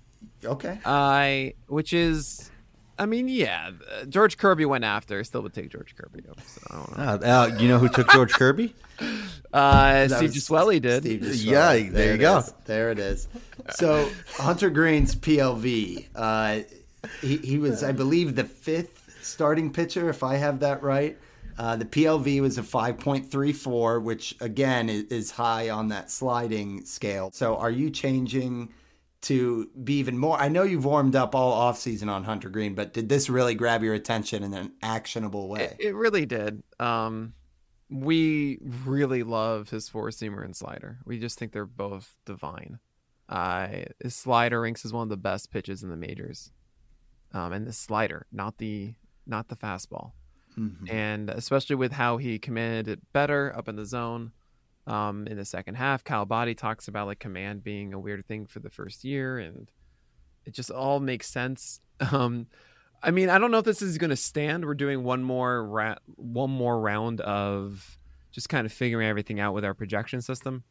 Okay. 0.46 0.78
I 0.86 1.54
uh, 1.56 1.74
which 1.74 1.94
is 1.94 2.52
I 3.00 3.06
mean, 3.06 3.28
yeah, 3.28 3.72
George 4.10 4.38
Kirby 4.38 4.66
went 4.66 4.84
after. 4.84 5.24
Still 5.24 5.42
would 5.42 5.54
take 5.54 5.70
George 5.70 5.96
Kirby. 5.96 6.24
So 6.46 6.62
I 6.70 6.76
don't 6.76 6.98
know. 6.98 7.04
Uh, 7.04 7.32
uh, 7.32 7.58
you 7.60 7.68
know 7.68 7.78
who 7.78 7.90
took 7.90 8.10
George 8.12 8.34
Kirby? 8.34 8.74
Uh, 9.54 10.08
Steve 10.08 10.32
Gesuele 10.32 10.82
did. 10.82 11.04
Steve 11.04 11.24
Yeah, 11.36 11.74
there, 11.74 11.92
there 11.92 12.12
you 12.14 12.18
go. 12.18 12.40
Is. 12.40 12.54
There 12.66 12.92
it 12.92 13.00
is. 13.00 13.28
So 13.72 14.10
Hunter 14.34 14.70
Greene's 14.70 15.16
PLV. 15.16 16.06
Uh, 16.16 16.60
he, 17.22 17.38
he 17.38 17.58
was, 17.58 17.84
I 17.84 17.92
believe, 17.92 18.36
the 18.36 18.44
fifth 18.44 19.20
starting 19.22 19.72
pitcher, 19.72 20.10
if 20.10 20.24
I 20.24 20.36
have 20.36 20.60
that 20.62 20.82
right. 20.84 21.18
Uh, 21.58 21.76
the 21.76 21.86
PLV 21.86 22.42
was 22.42 22.58
a 22.58 22.62
5.34, 22.62 24.02
which 24.02 24.36
again 24.42 24.90
is, 24.90 25.04
is 25.06 25.32
high 25.32 25.70
on 25.70 25.88
that 25.90 26.12
sliding 26.12 26.86
scale. 26.86 27.32
So 27.34 27.58
are 27.58 27.72
you 27.72 27.90
changing? 27.90 28.70
To 29.22 29.70
be 29.84 29.96
even 29.96 30.18
more. 30.18 30.40
I 30.40 30.48
know 30.48 30.64
you've 30.64 30.86
warmed 30.86 31.16
up 31.16 31.34
all 31.34 31.72
offseason 31.72 32.08
on 32.08 32.24
Hunter 32.24 32.50
Greene, 32.50 32.76
but 32.76 32.94
did 32.94 33.10
this 33.10 33.30
really 33.30 33.56
grab 33.56 33.84
your 33.84 33.96
attention 33.96 34.44
in 34.44 34.54
an 34.54 34.74
actionable 34.82 35.50
way? 35.50 35.76
It, 35.80 35.88
it 35.88 35.96
really 35.96 36.26
did. 36.28 36.62
Um, 36.80 37.34
we 37.90 38.60
really 38.86 39.24
love 39.24 39.70
his 39.70 39.90
four 39.90 40.10
seamer 40.10 40.46
and 40.46 40.56
slider. 40.56 41.00
We 41.04 41.20
just 41.20 41.40
think 41.40 41.52
they're 41.52 41.66
both 41.66 42.16
divine. 42.26 42.80
Uh, 43.28 43.68
his 44.02 44.16
slider 44.16 44.62
ranks 44.62 44.86
as 44.86 44.94
one 44.94 45.04
of 45.04 45.10
the 45.10 45.18
best 45.18 45.52
pitches 45.52 45.84
in 45.84 45.90
the 45.90 45.98
majors, 45.98 46.52
um, 47.34 47.54
and 47.54 47.66
the 47.66 47.74
slider, 47.74 48.28
not 48.32 48.60
the 48.60 48.94
not 49.26 49.50
the 49.50 49.56
fastball. 49.56 50.12
Mm-hmm. 50.58 50.90
And 50.90 51.30
especially 51.30 51.76
with 51.76 51.92
how 51.92 52.18
he 52.18 52.40
commanded 52.40 52.88
it 52.88 53.14
better 53.14 53.54
up 53.56 53.68
in 53.68 53.76
the 53.76 53.86
zone 53.86 54.32
um, 54.88 55.28
in 55.28 55.38
the 55.38 55.46
second 55.46 55.76
half. 55.76 56.04
Kyle 56.04 56.26
Boddy 56.26 56.56
talks 56.56 56.88
about 56.88 57.08
like 57.08 57.20
command 57.20 57.64
being 57.64 57.94
a 57.94 58.00
weird 58.00 58.26
thing 58.26 58.48
for 58.48 58.60
the 58.60 58.70
first 58.70 59.04
year, 59.04 59.38
and 59.38 59.70
it 60.46 60.54
just 60.54 60.72
all 60.72 61.00
makes 61.00 61.28
sense. 61.28 61.82
Um, 62.12 62.46
I 63.02 63.10
mean, 63.10 63.28
I 63.28 63.40
don't 63.40 63.50
know 63.50 63.58
if 63.58 63.66
this 63.66 63.82
is 63.82 63.98
going 63.98 64.12
to 64.12 64.16
stand. 64.16 64.64
We're 64.64 64.76
doing 64.76 65.04
one 65.04 65.24
more 65.24 65.66
ra- 65.66 65.98
one 66.16 66.52
more 66.52 66.80
round 66.80 67.22
of 67.22 67.98
just 68.32 68.50
kind 68.50 68.68
of 68.68 68.72
figuring 68.72 69.08
everything 69.08 69.40
out 69.40 69.56
with 69.56 69.66
our 69.66 69.74
projection 69.74 70.22
system. 70.22 70.64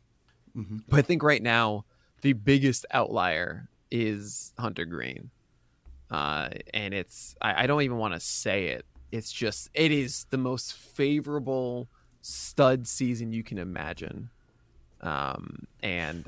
Mm-hmm. 0.56 0.78
But 0.88 0.98
I 1.00 1.02
think 1.02 1.24
right 1.24 1.42
now 1.42 1.84
the 2.20 2.32
biggest 2.32 2.86
outlier 2.92 3.68
is 3.90 4.52
Hunter 4.56 4.84
Greene, 4.84 5.30
uh, 6.08 6.50
and 6.72 6.94
it's 6.94 7.34
I, 7.42 7.64
I 7.64 7.66
don't 7.66 7.82
even 7.82 7.98
want 7.98 8.14
to 8.14 8.20
say 8.20 8.66
it. 8.68 8.86
It's 9.10 9.32
just 9.32 9.68
it 9.74 9.90
is 9.90 10.26
the 10.30 10.38
most 10.38 10.74
favorable 10.74 11.88
stud 12.26 12.86
season 12.86 13.32
you 13.32 13.42
can 13.42 13.58
imagine. 13.58 14.30
Um, 15.00 15.66
and 15.82 16.26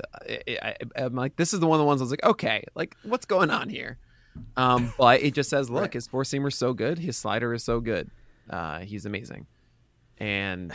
I, 0.61 0.75
am 0.95 1.15
like, 1.15 1.35
this 1.35 1.53
is 1.53 1.59
the 1.59 1.67
one 1.67 1.77
of 1.77 1.81
the 1.81 1.85
ones 1.85 2.01
I 2.01 2.03
was 2.03 2.11
like, 2.11 2.23
okay, 2.23 2.63
like 2.75 2.95
what's 3.03 3.25
going 3.25 3.49
on 3.49 3.69
here? 3.69 3.97
Um, 4.55 4.93
but 4.97 5.21
it 5.21 5.33
just 5.33 5.49
says, 5.49 5.69
look, 5.69 5.81
right. 5.81 5.93
his 5.93 6.07
four 6.07 6.23
seamer 6.23 6.47
is 6.47 6.55
so 6.55 6.73
good, 6.73 6.99
his 6.99 7.17
slider 7.17 7.53
is 7.53 7.63
so 7.63 7.79
good. 7.79 8.09
Uh, 8.49 8.79
he's 8.79 9.05
amazing, 9.05 9.45
and 10.17 10.73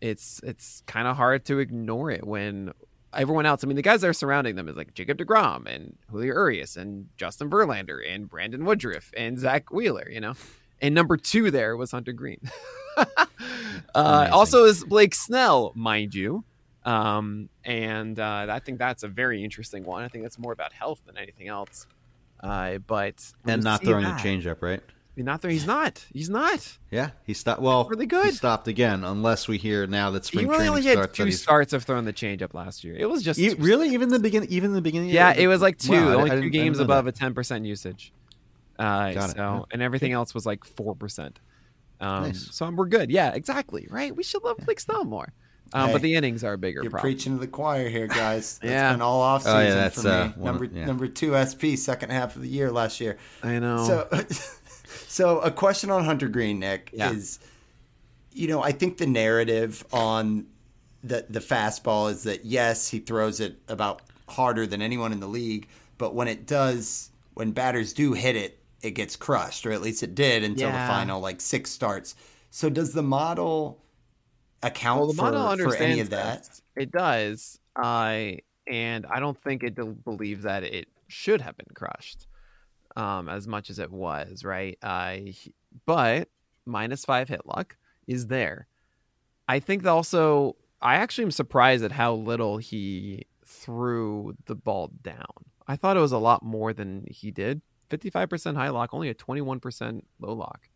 it's 0.00 0.40
it's 0.44 0.82
kind 0.86 1.08
of 1.08 1.16
hard 1.16 1.44
to 1.46 1.58
ignore 1.58 2.10
it 2.10 2.24
when 2.24 2.72
everyone 3.12 3.46
else. 3.46 3.64
I 3.64 3.66
mean, 3.66 3.76
the 3.76 3.82
guys 3.82 4.02
that 4.02 4.08
are 4.08 4.12
surrounding 4.12 4.54
them 4.54 4.68
is 4.68 4.76
like 4.76 4.94
Jacob 4.94 5.18
deGrom 5.18 5.66
and 5.66 5.96
Julio 6.10 6.34
Urias 6.34 6.76
and 6.76 7.08
Justin 7.16 7.50
Verlander 7.50 7.98
and 8.06 8.28
Brandon 8.28 8.64
Woodruff 8.64 9.12
and 9.16 9.36
Zack 9.38 9.72
Wheeler. 9.72 10.08
You 10.08 10.20
know, 10.20 10.34
and 10.80 10.94
number 10.94 11.16
two 11.16 11.50
there 11.50 11.76
was 11.76 11.90
Hunter 11.90 12.12
Greene. 12.12 12.48
uh, 13.94 14.28
also 14.32 14.64
is 14.64 14.84
Blake 14.84 15.14
Snell, 15.14 15.72
mind 15.74 16.14
you. 16.14 16.44
Um, 16.84 17.48
and 17.64 18.18
uh, 18.18 18.46
I 18.48 18.60
think 18.60 18.78
that's 18.78 19.02
a 19.02 19.08
very 19.08 19.44
interesting 19.44 19.84
one. 19.84 20.02
I 20.02 20.08
think 20.08 20.24
that's 20.24 20.38
more 20.38 20.52
about 20.52 20.72
health 20.72 21.00
than 21.06 21.18
anything 21.18 21.48
else. 21.48 21.86
Uh, 22.40 22.78
but 22.78 23.32
and 23.44 23.62
not 23.62 23.82
throwing 23.82 24.04
that, 24.04 24.20
a 24.20 24.24
changeup, 24.24 24.62
right? 24.62 24.80
Not 25.24 25.42
there. 25.42 25.50
He's 25.50 25.66
not. 25.66 26.04
He's 26.12 26.30
not. 26.30 26.78
Yeah, 26.90 27.10
he 27.24 27.34
stopped. 27.34 27.60
Well, 27.60 27.86
really 27.88 28.06
good. 28.06 28.26
He 28.26 28.32
stopped 28.32 28.68
again, 28.68 29.02
unless 29.02 29.48
we 29.48 29.58
hear 29.58 29.86
now 29.86 30.12
that 30.12 30.24
spring 30.24 30.44
he 30.44 30.50
really 30.50 30.58
training 30.58 30.70
only 30.70 30.82
starts. 30.92 31.18
Had 31.18 31.24
two 31.24 31.32
starts 31.32 31.72
of 31.72 31.82
throwing 31.82 32.04
the 32.04 32.12
changeup 32.12 32.54
last 32.54 32.84
year. 32.84 32.94
It 32.96 33.10
was 33.10 33.24
just 33.24 33.38
you, 33.38 33.56
really 33.58 33.88
even 33.90 34.10
the 34.10 34.20
beginning. 34.20 34.48
Even 34.50 34.72
the 34.72 34.80
beginning. 34.80 35.10
Yeah, 35.10 35.34
it 35.36 35.48
was 35.48 35.60
like 35.60 35.78
two. 35.78 35.92
Wow, 35.92 36.20
only 36.20 36.30
two 36.42 36.50
games 36.50 36.78
above 36.78 37.06
that. 37.06 37.16
a 37.16 37.18
ten 37.18 37.34
percent 37.34 37.66
usage. 37.66 38.12
Uh, 38.78 39.12
Got 39.12 39.30
so, 39.30 39.66
it. 39.68 39.74
and 39.74 39.82
everything 39.82 40.12
else 40.12 40.34
was 40.34 40.46
like 40.46 40.64
four 40.64 40.94
percent. 40.94 41.40
Um, 42.00 42.24
nice. 42.24 42.48
So 42.52 42.70
we're 42.70 42.86
good. 42.86 43.10
Yeah, 43.10 43.32
exactly. 43.34 43.86
Right. 43.90 44.14
We 44.14 44.22
should 44.22 44.44
love 44.44 44.58
Blake 44.58 44.80
Snell 44.80 45.04
more. 45.04 45.32
Um, 45.72 45.88
hey, 45.88 45.92
but 45.92 46.02
the 46.02 46.14
innings 46.14 46.44
are 46.44 46.54
a 46.54 46.58
bigger 46.58 46.82
you're 46.82 46.90
problem. 46.90 47.12
preaching 47.12 47.34
to 47.34 47.40
the 47.40 47.46
choir 47.46 47.88
here, 47.88 48.06
guys. 48.06 48.58
That's 48.62 48.72
yeah. 48.72 48.92
been 48.92 49.02
all 49.02 49.20
off 49.20 49.42
season 49.42 49.56
oh, 49.56 49.62
yeah, 49.62 49.88
for 49.90 50.02
me. 50.02 50.10
Uh, 50.10 50.30
number 50.38 50.64
yeah. 50.64 50.84
number 50.86 51.08
two 51.08 51.34
SP, 51.36 51.76
second 51.76 52.10
half 52.10 52.36
of 52.36 52.42
the 52.42 52.48
year 52.48 52.70
last 52.70 53.00
year. 53.00 53.18
I 53.42 53.58
know. 53.58 53.84
So, 53.84 54.24
so 55.08 55.40
a 55.40 55.50
question 55.50 55.90
on 55.90 56.04
Hunter 56.04 56.28
Greene, 56.28 56.58
Nick, 56.58 56.90
yeah. 56.94 57.12
is, 57.12 57.38
you 58.32 58.48
know, 58.48 58.62
I 58.62 58.72
think 58.72 58.96
the 58.96 59.06
narrative 59.06 59.84
on 59.92 60.46
the 61.04 61.26
the 61.28 61.40
fastball 61.40 62.10
is 62.10 62.22
that 62.22 62.46
yes, 62.46 62.88
he 62.88 62.98
throws 62.98 63.40
it 63.40 63.58
about 63.68 64.02
harder 64.28 64.66
than 64.66 64.80
anyone 64.80 65.12
in 65.12 65.20
the 65.20 65.28
league, 65.28 65.68
but 65.98 66.14
when 66.14 66.28
it 66.28 66.46
does, 66.46 67.10
when 67.34 67.52
batters 67.52 67.92
do 67.92 68.14
hit 68.14 68.36
it, 68.36 68.58
it 68.82 68.92
gets 68.92 69.16
crushed, 69.16 69.66
or 69.66 69.72
at 69.72 69.82
least 69.82 70.02
it 70.02 70.14
did 70.14 70.44
until 70.44 70.68
yeah. 70.68 70.86
the 70.86 70.92
final 70.92 71.20
like 71.20 71.40
six 71.40 71.70
starts. 71.70 72.14
So 72.50 72.70
does 72.70 72.92
the 72.92 73.02
model 73.02 73.82
account 74.62 75.00
well, 75.00 75.08
the 75.08 75.14
for, 75.14 75.32
model 75.32 75.70
for 75.70 75.76
any 75.76 76.00
of 76.00 76.10
that? 76.10 76.48
It 76.76 76.90
does. 76.90 77.58
I 77.76 78.38
uh, 78.38 78.72
and 78.72 79.06
I 79.06 79.18
don't 79.20 79.40
think 79.42 79.62
it 79.62 79.74
believes 80.04 80.44
that 80.44 80.62
it 80.62 80.88
should 81.06 81.40
have 81.40 81.56
been 81.56 81.72
crushed 81.74 82.26
um, 82.96 83.28
as 83.28 83.46
much 83.46 83.70
as 83.70 83.78
it 83.78 83.90
was, 83.90 84.44
right? 84.44 84.78
Uh, 84.82 85.16
but 85.86 86.28
minus 86.66 87.04
five 87.04 87.28
hit 87.28 87.46
luck 87.46 87.76
is 88.06 88.26
there. 88.26 88.66
I 89.48 89.60
think 89.60 89.86
also 89.86 90.56
I 90.82 90.96
actually 90.96 91.24
am 91.24 91.30
surprised 91.30 91.82
at 91.82 91.92
how 91.92 92.14
little 92.14 92.58
he 92.58 93.26
threw 93.44 94.36
the 94.46 94.54
ball 94.54 94.90
down. 95.02 95.26
I 95.66 95.76
thought 95.76 95.96
it 95.96 96.00
was 96.00 96.12
a 96.12 96.18
lot 96.18 96.42
more 96.42 96.72
than 96.72 97.06
he 97.10 97.30
did. 97.30 97.62
55% 97.90 98.56
high 98.56 98.68
lock, 98.70 98.92
only 98.92 99.08
a 99.08 99.14
21% 99.14 100.02
low 100.20 100.32
lock, 100.34 100.68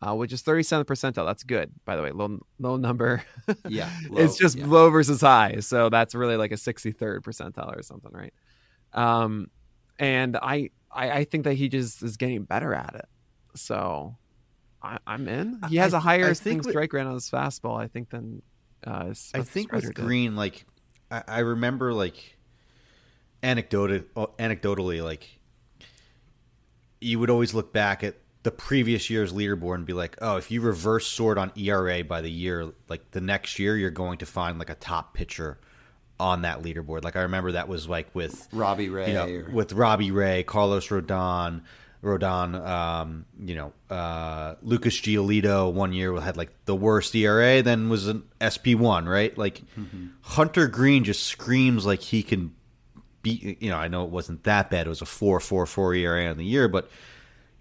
uh, 0.00 0.14
which 0.14 0.32
is 0.32 0.42
37th 0.42 0.84
percentile. 0.84 1.26
That's 1.26 1.42
good, 1.42 1.72
by 1.84 1.96
the 1.96 2.02
way. 2.02 2.10
Low, 2.10 2.38
low 2.58 2.76
number. 2.76 3.24
yeah. 3.68 3.90
Low, 4.08 4.22
it's 4.22 4.36
just 4.36 4.56
yeah. 4.56 4.66
low 4.66 4.90
versus 4.90 5.20
high. 5.20 5.60
So 5.60 5.88
that's 5.88 6.14
really 6.14 6.36
like 6.36 6.52
a 6.52 6.56
63rd 6.56 7.20
percentile 7.20 7.76
or 7.76 7.82
something, 7.82 8.12
right? 8.12 8.34
Um, 8.92 9.50
and 9.98 10.36
I, 10.36 10.70
I, 10.90 11.10
I 11.10 11.24
think 11.24 11.44
that 11.44 11.54
he 11.54 11.68
just 11.68 12.02
is 12.02 12.16
getting 12.16 12.44
better 12.44 12.74
at 12.74 12.94
it. 12.94 13.08
So 13.54 14.16
I, 14.82 14.98
am 15.06 15.28
in. 15.28 15.60
He 15.68 15.76
has 15.76 15.94
I, 15.94 15.98
a 15.98 16.00
higher 16.00 16.34
swing 16.34 16.62
strike 16.62 16.92
rate 16.92 17.06
on 17.06 17.14
his 17.14 17.30
fastball, 17.30 17.80
I 17.80 17.86
think, 17.86 18.10
than. 18.10 18.42
Uh, 18.84 19.14
I 19.34 19.42
think 19.42 19.72
with 19.72 19.94
Greene, 19.94 20.34
like 20.34 20.66
I, 21.10 21.22
I 21.28 21.38
remember, 21.40 21.94
like 21.94 22.36
anecdotal, 23.42 24.00
anecdotally, 24.38 25.02
like 25.04 25.38
you 27.02 27.18
would 27.18 27.30
always 27.30 27.54
look 27.54 27.72
back 27.72 28.04
at 28.04 28.16
the 28.42 28.50
previous 28.50 29.08
year's 29.08 29.32
leaderboard 29.32 29.76
and 29.76 29.86
be 29.86 29.92
like, 29.92 30.16
oh, 30.20 30.36
if 30.36 30.50
you 30.50 30.60
reverse 30.60 31.06
sort 31.06 31.38
on 31.38 31.52
ERA 31.56 32.02
by 32.02 32.20
the 32.20 32.30
year, 32.30 32.72
like 32.88 33.10
the 33.12 33.20
next 33.20 33.58
year, 33.58 33.76
you're 33.76 33.90
going 33.90 34.18
to 34.18 34.26
find 34.26 34.58
like 34.58 34.70
a 34.70 34.74
top 34.74 35.14
pitcher 35.14 35.58
on 36.18 36.42
that 36.42 36.62
leaderboard. 36.62 37.04
Like 37.04 37.16
I 37.16 37.22
remember 37.22 37.52
that 37.52 37.68
was 37.68 37.88
like 37.88 38.12
with 38.14 38.48
Robbie 38.52 38.88
Ray, 38.88 39.08
you 39.08 39.14
know, 39.14 39.28
or... 39.28 39.50
with 39.50 39.72
Robbie 39.72 40.10
Ray, 40.10 40.42
Carlos 40.42 40.88
Rodon, 40.88 41.62
Rodon, 42.02 42.66
um, 42.66 43.26
you 43.38 43.54
know, 43.54 43.72
uh, 43.90 44.56
Lucas 44.62 45.00
Giolito 45.00 45.72
one 45.72 45.92
year 45.92 46.18
had 46.20 46.36
like 46.36 46.50
the 46.64 46.74
worst 46.74 47.14
ERA, 47.14 47.62
then 47.62 47.88
was 47.88 48.08
an 48.08 48.24
SP 48.42 48.74
one, 48.74 49.08
right? 49.08 49.36
Like 49.38 49.62
mm-hmm. 49.78 50.08
Hunter 50.22 50.66
Greene 50.66 51.04
just 51.04 51.24
screams 51.24 51.86
like 51.86 52.00
he 52.00 52.22
can 52.22 52.54
beat. 53.22 53.62
You 53.62 53.70
know, 53.70 53.76
I 53.76 53.88
know 53.88 54.04
it 54.04 54.10
wasn't 54.10 54.44
that 54.44 54.70
bad; 54.70 54.86
it 54.86 54.90
was 54.90 55.02
a 55.02 55.06
four 55.06 55.40
four 55.40 55.66
four 55.66 55.94
ERA 55.94 56.26
on 56.26 56.36
the 56.36 56.44
year, 56.44 56.68
but 56.68 56.90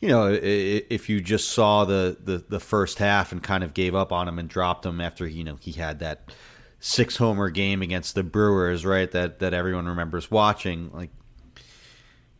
you 0.02 0.10
know, 0.10 0.32
if 0.34 1.10
you 1.10 1.22
just 1.22 1.50
saw 1.50 1.86
the, 1.86 2.18
the, 2.24 2.44
the 2.50 2.60
first 2.60 2.98
half 2.98 3.32
and 3.32 3.42
kind 3.42 3.64
of 3.64 3.76
gave 3.76 3.94
up 3.94 4.12
on 4.12 4.28
him 4.28 4.40
and 4.40 4.50
dropped 4.50 4.84
him 4.84 5.00
after 5.00 5.28
you 5.28 5.44
know 5.44 5.58
he 5.62 5.74
had 5.74 6.00
that 6.00 6.34
six 6.80 7.18
homer 7.18 7.50
game 7.52 7.82
against 7.82 8.16
the 8.16 8.24
Brewers, 8.24 8.86
right? 8.86 9.10
That 9.12 9.40
that 9.40 9.54
everyone 9.54 9.86
remembers 9.86 10.30
watching. 10.30 10.92
Like 10.92 11.12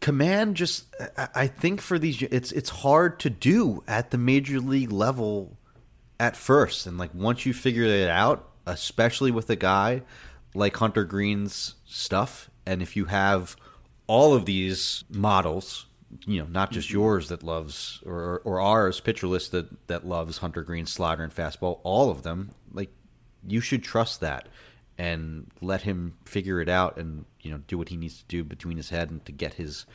command, 0.02 0.58
just 0.58 0.86
I 1.36 1.48
think 1.48 1.80
for 1.80 1.98
these, 1.98 2.22
it's 2.24 2.52
it's 2.52 2.70
hard 2.70 3.20
to 3.22 3.30
do 3.30 3.84
at 3.88 4.12
the 4.12 4.18
major 4.18 4.60
league 4.60 4.92
level 4.92 5.58
at 6.20 6.36
first, 6.36 6.86
and 6.88 6.98
like 6.98 7.14
once 7.14 7.46
you 7.46 7.54
figure 7.54 7.84
it 7.84 8.10
out, 8.10 8.50
especially 8.66 9.32
with 9.32 9.50
a 9.50 9.56
guy 9.56 10.02
like 10.54 10.76
Hunter 10.76 11.06
Greene's 11.06 11.76
stuff, 11.86 12.50
and 12.72 12.82
if 12.82 12.96
you 12.96 13.06
have 13.06 13.56
all 14.08 14.34
of 14.34 14.46
these 14.46 15.04
models 15.10 15.86
you 16.26 16.40
know, 16.40 16.48
not 16.48 16.72
just 16.72 16.90
mm-hmm. 16.90 16.98
yours 16.98 17.30
that 17.30 17.44
loves 17.44 18.02
or 18.06 18.42
or 18.44 18.60
ours 18.60 19.00
pitcher 19.00 19.28
list 19.28 19.52
that 19.52 19.88
that 19.88 20.06
loves 20.06 20.40
Hunter 20.40 20.62
Greene, 20.62 20.86
slider, 20.86 21.24
and 21.24 21.34
fastball. 21.34 21.80
All 21.84 22.10
of 22.10 22.24
them, 22.24 22.52
like 22.74 22.90
you 23.48 23.62
should 23.62 23.84
trust 23.84 24.20
that 24.22 24.48
and 24.98 25.50
let 25.62 25.84
him 25.84 26.16
figure 26.26 26.60
it 26.62 26.70
out 26.70 26.98
and 26.98 27.26
you 27.42 27.52
know 27.52 27.62
do 27.68 27.78
what 27.78 27.90
he 27.90 27.98
needs 27.98 28.20
to 28.20 28.26
do 28.28 28.44
between 28.44 28.78
his 28.78 28.90
head 28.90 29.10
and 29.10 29.24
to 29.26 29.32
get 29.32 29.56
his 29.56 29.86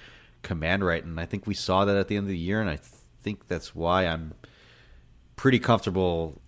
command 0.43 0.85
right. 0.85 1.05
And 1.05 1.21
I 1.21 1.27
think 1.27 1.47
we 1.47 1.55
saw 1.55 1.85
that 1.85 1.97
at 1.97 2.09
the 2.09 2.17
end 2.17 2.25
of 2.25 2.31
the 2.31 2.39
year, 2.39 2.61
and 2.61 2.71
I 2.71 2.79
think 3.23 3.49
that's 3.49 3.75
why 3.75 4.07
I'm 4.07 4.35
pretty 5.37 5.59
comfortable 5.59 6.41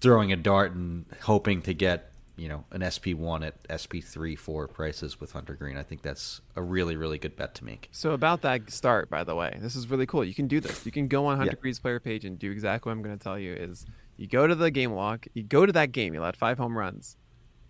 throwing 0.00 0.32
a 0.32 0.36
dart 0.36 0.72
and 0.72 1.04
hoping 1.22 1.62
to 1.62 1.74
get 1.74 2.12
you 2.36 2.48
know 2.48 2.64
an 2.70 2.80
SP1 2.80 3.46
at 3.46 3.68
SP3 3.68 4.38
4 4.38 4.68
prices 4.68 5.20
with 5.20 5.32
Hunter 5.32 5.54
Greene. 5.54 5.76
I 5.76 5.82
think 5.82 6.02
that's 6.02 6.40
a 6.54 6.62
really 6.62 6.96
really 6.96 7.18
good 7.18 7.36
bet 7.36 7.54
to 7.56 7.64
make. 7.64 7.88
So 7.92 8.12
about 8.12 8.42
that 8.42 8.70
start, 8.70 9.10
by 9.10 9.24
the 9.24 9.34
way, 9.34 9.58
this 9.60 9.76
is 9.76 9.90
really 9.90 10.06
cool. 10.06 10.24
You 10.24 10.34
can 10.34 10.46
do 10.46 10.60
this. 10.60 10.84
You 10.86 10.92
can 10.92 11.08
go 11.08 11.26
on 11.26 11.36
Hunter 11.36 11.54
yeah. 11.56 11.60
Greene's 11.60 11.78
player 11.78 12.00
page 12.00 12.24
and 12.24 12.38
do 12.38 12.50
exactly 12.50 12.90
what 12.90 12.96
I'm 12.96 13.02
going 13.02 13.18
to 13.18 13.22
tell 13.22 13.38
you. 13.38 13.52
Is 13.54 13.86
you 14.16 14.26
go 14.26 14.46
to 14.46 14.54
the 14.54 14.70
game 14.70 14.92
log, 14.92 15.26
you 15.34 15.42
go 15.42 15.66
to 15.66 15.72
that 15.72 15.92
game, 15.92 16.14
you 16.14 16.20
let 16.20 16.36
five 16.36 16.58
home 16.58 16.76
runs 16.76 17.16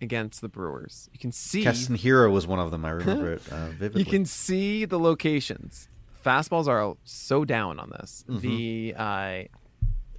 against 0.01 0.41
the 0.41 0.49
Brewers. 0.49 1.09
You 1.11 1.19
can 1.19 1.31
see 1.31 1.63
Keston 1.63 1.97
Hiura 1.97 2.31
was 2.31 2.45
one 2.45 2.59
of 2.59 2.71
them. 2.71 2.85
I 2.85 2.91
remember 2.91 3.33
it 3.33 3.41
uh, 3.51 3.67
vividly. 3.69 4.03
You 4.03 4.05
can 4.05 4.25
see 4.25 4.85
the 4.85 4.99
locations. 4.99 5.89
Fastballs 6.25 6.67
are 6.67 6.95
so 7.03 7.45
down 7.45 7.79
on 7.79 7.89
this. 7.91 8.25
Mm-hmm. 8.27 8.39
The 8.39 8.95
uh, 8.97 9.43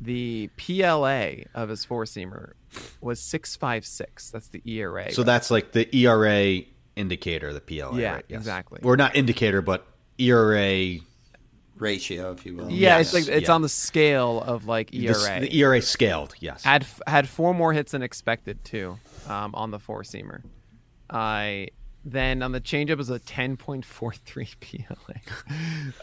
the 0.01 0.49
PLA 0.57 1.45
of 1.55 1.69
his 1.69 1.85
four 1.85 2.05
seamer 2.05 2.53
was 3.01 3.21
six 3.21 3.57
five 3.57 3.85
six. 3.85 4.31
That's 4.31 4.49
the 4.49 4.63
ERA. 4.65 5.11
So 5.13 5.23
that's 5.23 5.51
like 5.51 5.73
the 5.73 5.89
ERA 5.97 6.61
indicator, 6.97 7.53
the 7.53 7.61
PLA. 7.61 7.97
Yeah, 7.99 8.15
right? 8.15 8.25
Yes. 8.29 8.39
exactly. 8.39 8.81
Or 8.83 8.97
not 8.97 9.17
indicator, 9.17 9.63
but 9.63 9.87
ERA. 10.19 10.99
ratio, 11.77 12.33
if 12.33 12.45
you 12.45 12.57
will. 12.57 12.71
yeah, 12.71 12.99
yes, 12.99 13.15
it's 13.15 13.15
like 13.29 13.37
it's 13.37 13.49
yeah. 13.49 13.55
on 13.55 13.63
the 13.63 13.69
scale 13.69 14.41
of 14.43 14.67
like 14.67 14.91
The, 14.91 15.07
ERA. 15.07 15.15
s- 15.17 15.41
the 15.43 15.57
ERA 15.61 15.81
scaled. 15.83 16.35
Yes. 16.41 16.65
had 16.65 16.87
had 17.07 17.29
four 17.29 17.55
more 17.55 17.73
hits 17.73 17.93
than 17.93 18.03
expected 18.03 18.65
too 18.65 18.99
um, 19.29 19.55
on 19.55 19.71
the 19.71 19.79
four 19.79 20.03
seamer. 20.03 20.43
I 21.11 21.69
then 22.11 22.43
on 22.43 22.53
the 22.53 22.61
changeup 22.61 22.97
was 22.97 23.11
a 23.11 23.19
10.43 23.19 24.55
PLA, 24.61 25.15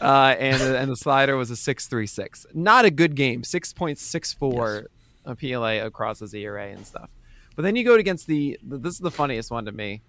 uh, 0.00 0.34
and 0.36 0.60
the, 0.60 0.78
and 0.78 0.90
the 0.90 0.96
slider 0.96 1.36
was 1.36 1.50
a 1.50 1.54
6.36. 1.54 2.46
Not 2.54 2.84
a 2.84 2.90
good 2.90 3.14
game, 3.14 3.42
6.64 3.42 4.86
a 5.24 5.34
PLA 5.34 5.84
across 5.84 6.20
his 6.20 6.34
ERA 6.34 6.68
and 6.68 6.86
stuff. 6.86 7.10
But 7.56 7.62
then 7.62 7.74
you 7.74 7.84
go 7.84 7.94
against 7.94 8.26
the, 8.26 8.58
this 8.62 8.94
is 8.94 9.00
the 9.00 9.10
funniest 9.10 9.50
one 9.50 9.64
to 9.64 9.72
me 9.72 10.02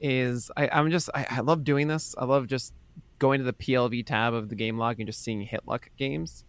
is 0.00 0.50
I, 0.56 0.68
I'm 0.68 0.90
just 0.90 1.08
I, 1.14 1.26
I 1.30 1.40
love 1.40 1.64
doing 1.64 1.88
this. 1.88 2.14
I 2.18 2.24
love 2.24 2.46
just 2.46 2.74
going 3.18 3.38
to 3.38 3.44
the 3.44 3.52
PLV 3.52 4.04
tab 4.06 4.34
of 4.34 4.48
the 4.48 4.54
game 4.54 4.78
log 4.78 4.98
and 4.98 5.06
just 5.06 5.22
seeing 5.22 5.40
hit 5.42 5.62
luck 5.66 5.90
games 5.96 6.44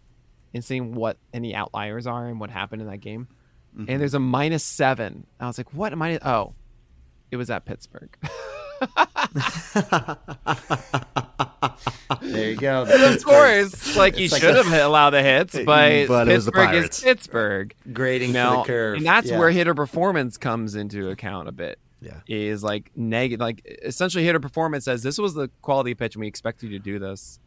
and 0.52 0.64
seeing 0.64 0.94
what 0.94 1.16
any 1.32 1.54
outliers 1.54 2.06
are 2.06 2.26
and 2.26 2.40
what 2.40 2.50
happened 2.50 2.82
in 2.82 2.88
that 2.88 2.98
game. 2.98 3.28
And 3.88 4.00
there's 4.00 4.14
a 4.14 4.18
minus 4.18 4.64
seven. 4.64 5.26
I 5.38 5.46
was 5.46 5.58
like, 5.58 5.72
what 5.74 5.92
am 5.92 6.00
I? 6.02 6.18
Oh, 6.24 6.54
it 7.30 7.36
was 7.36 7.50
at 7.50 7.64
Pittsburgh. 7.66 8.16
There 12.20 12.50
you 12.50 12.56
go. 12.56 12.84
The 12.84 13.14
of 13.14 13.24
course, 13.24 13.96
like 13.96 14.18
you 14.18 14.28
like 14.28 14.40
should 14.40 14.54
the- 14.54 14.62
have 14.62 14.72
hit 14.72 14.84
allowed 14.84 15.10
the 15.10 15.22
hits, 15.22 15.54
but, 15.64 16.06
But 16.08 16.28
it 16.28 16.34
was 16.34 16.44
the 16.46 16.52
Pittsburgh 16.52 16.74
is 16.84 17.00
Pittsburgh. 17.00 17.74
grading 17.92 18.32
Now, 18.32 18.62
the 18.62 18.66
curve. 18.66 18.96
and 18.98 19.06
that's 19.06 19.30
Yeah. 19.30 19.38
where 19.38 19.50
hitter 19.50 19.74
performance 19.74 20.36
comes 20.36 20.74
into 20.74 21.10
account 21.10 21.48
a 21.48 21.52
bit. 21.52 21.78
Yeah. 22.02 22.20
is 22.28 22.62
like 22.62 22.90
negative. 22.94 23.40
Like 23.40 23.62
essentially, 23.82 24.22
hitter 24.24 24.38
performance 24.38 24.84
says 24.84 25.02
this 25.02 25.18
was 25.18 25.34
the 25.34 25.48
quality 25.62 25.94
pitch, 25.94 26.14
and 26.14 26.20
we 26.20 26.26
expect 26.28 26.62
you 26.62 26.68
to 26.70 26.78
do 26.78 26.98
this, 26.98 27.40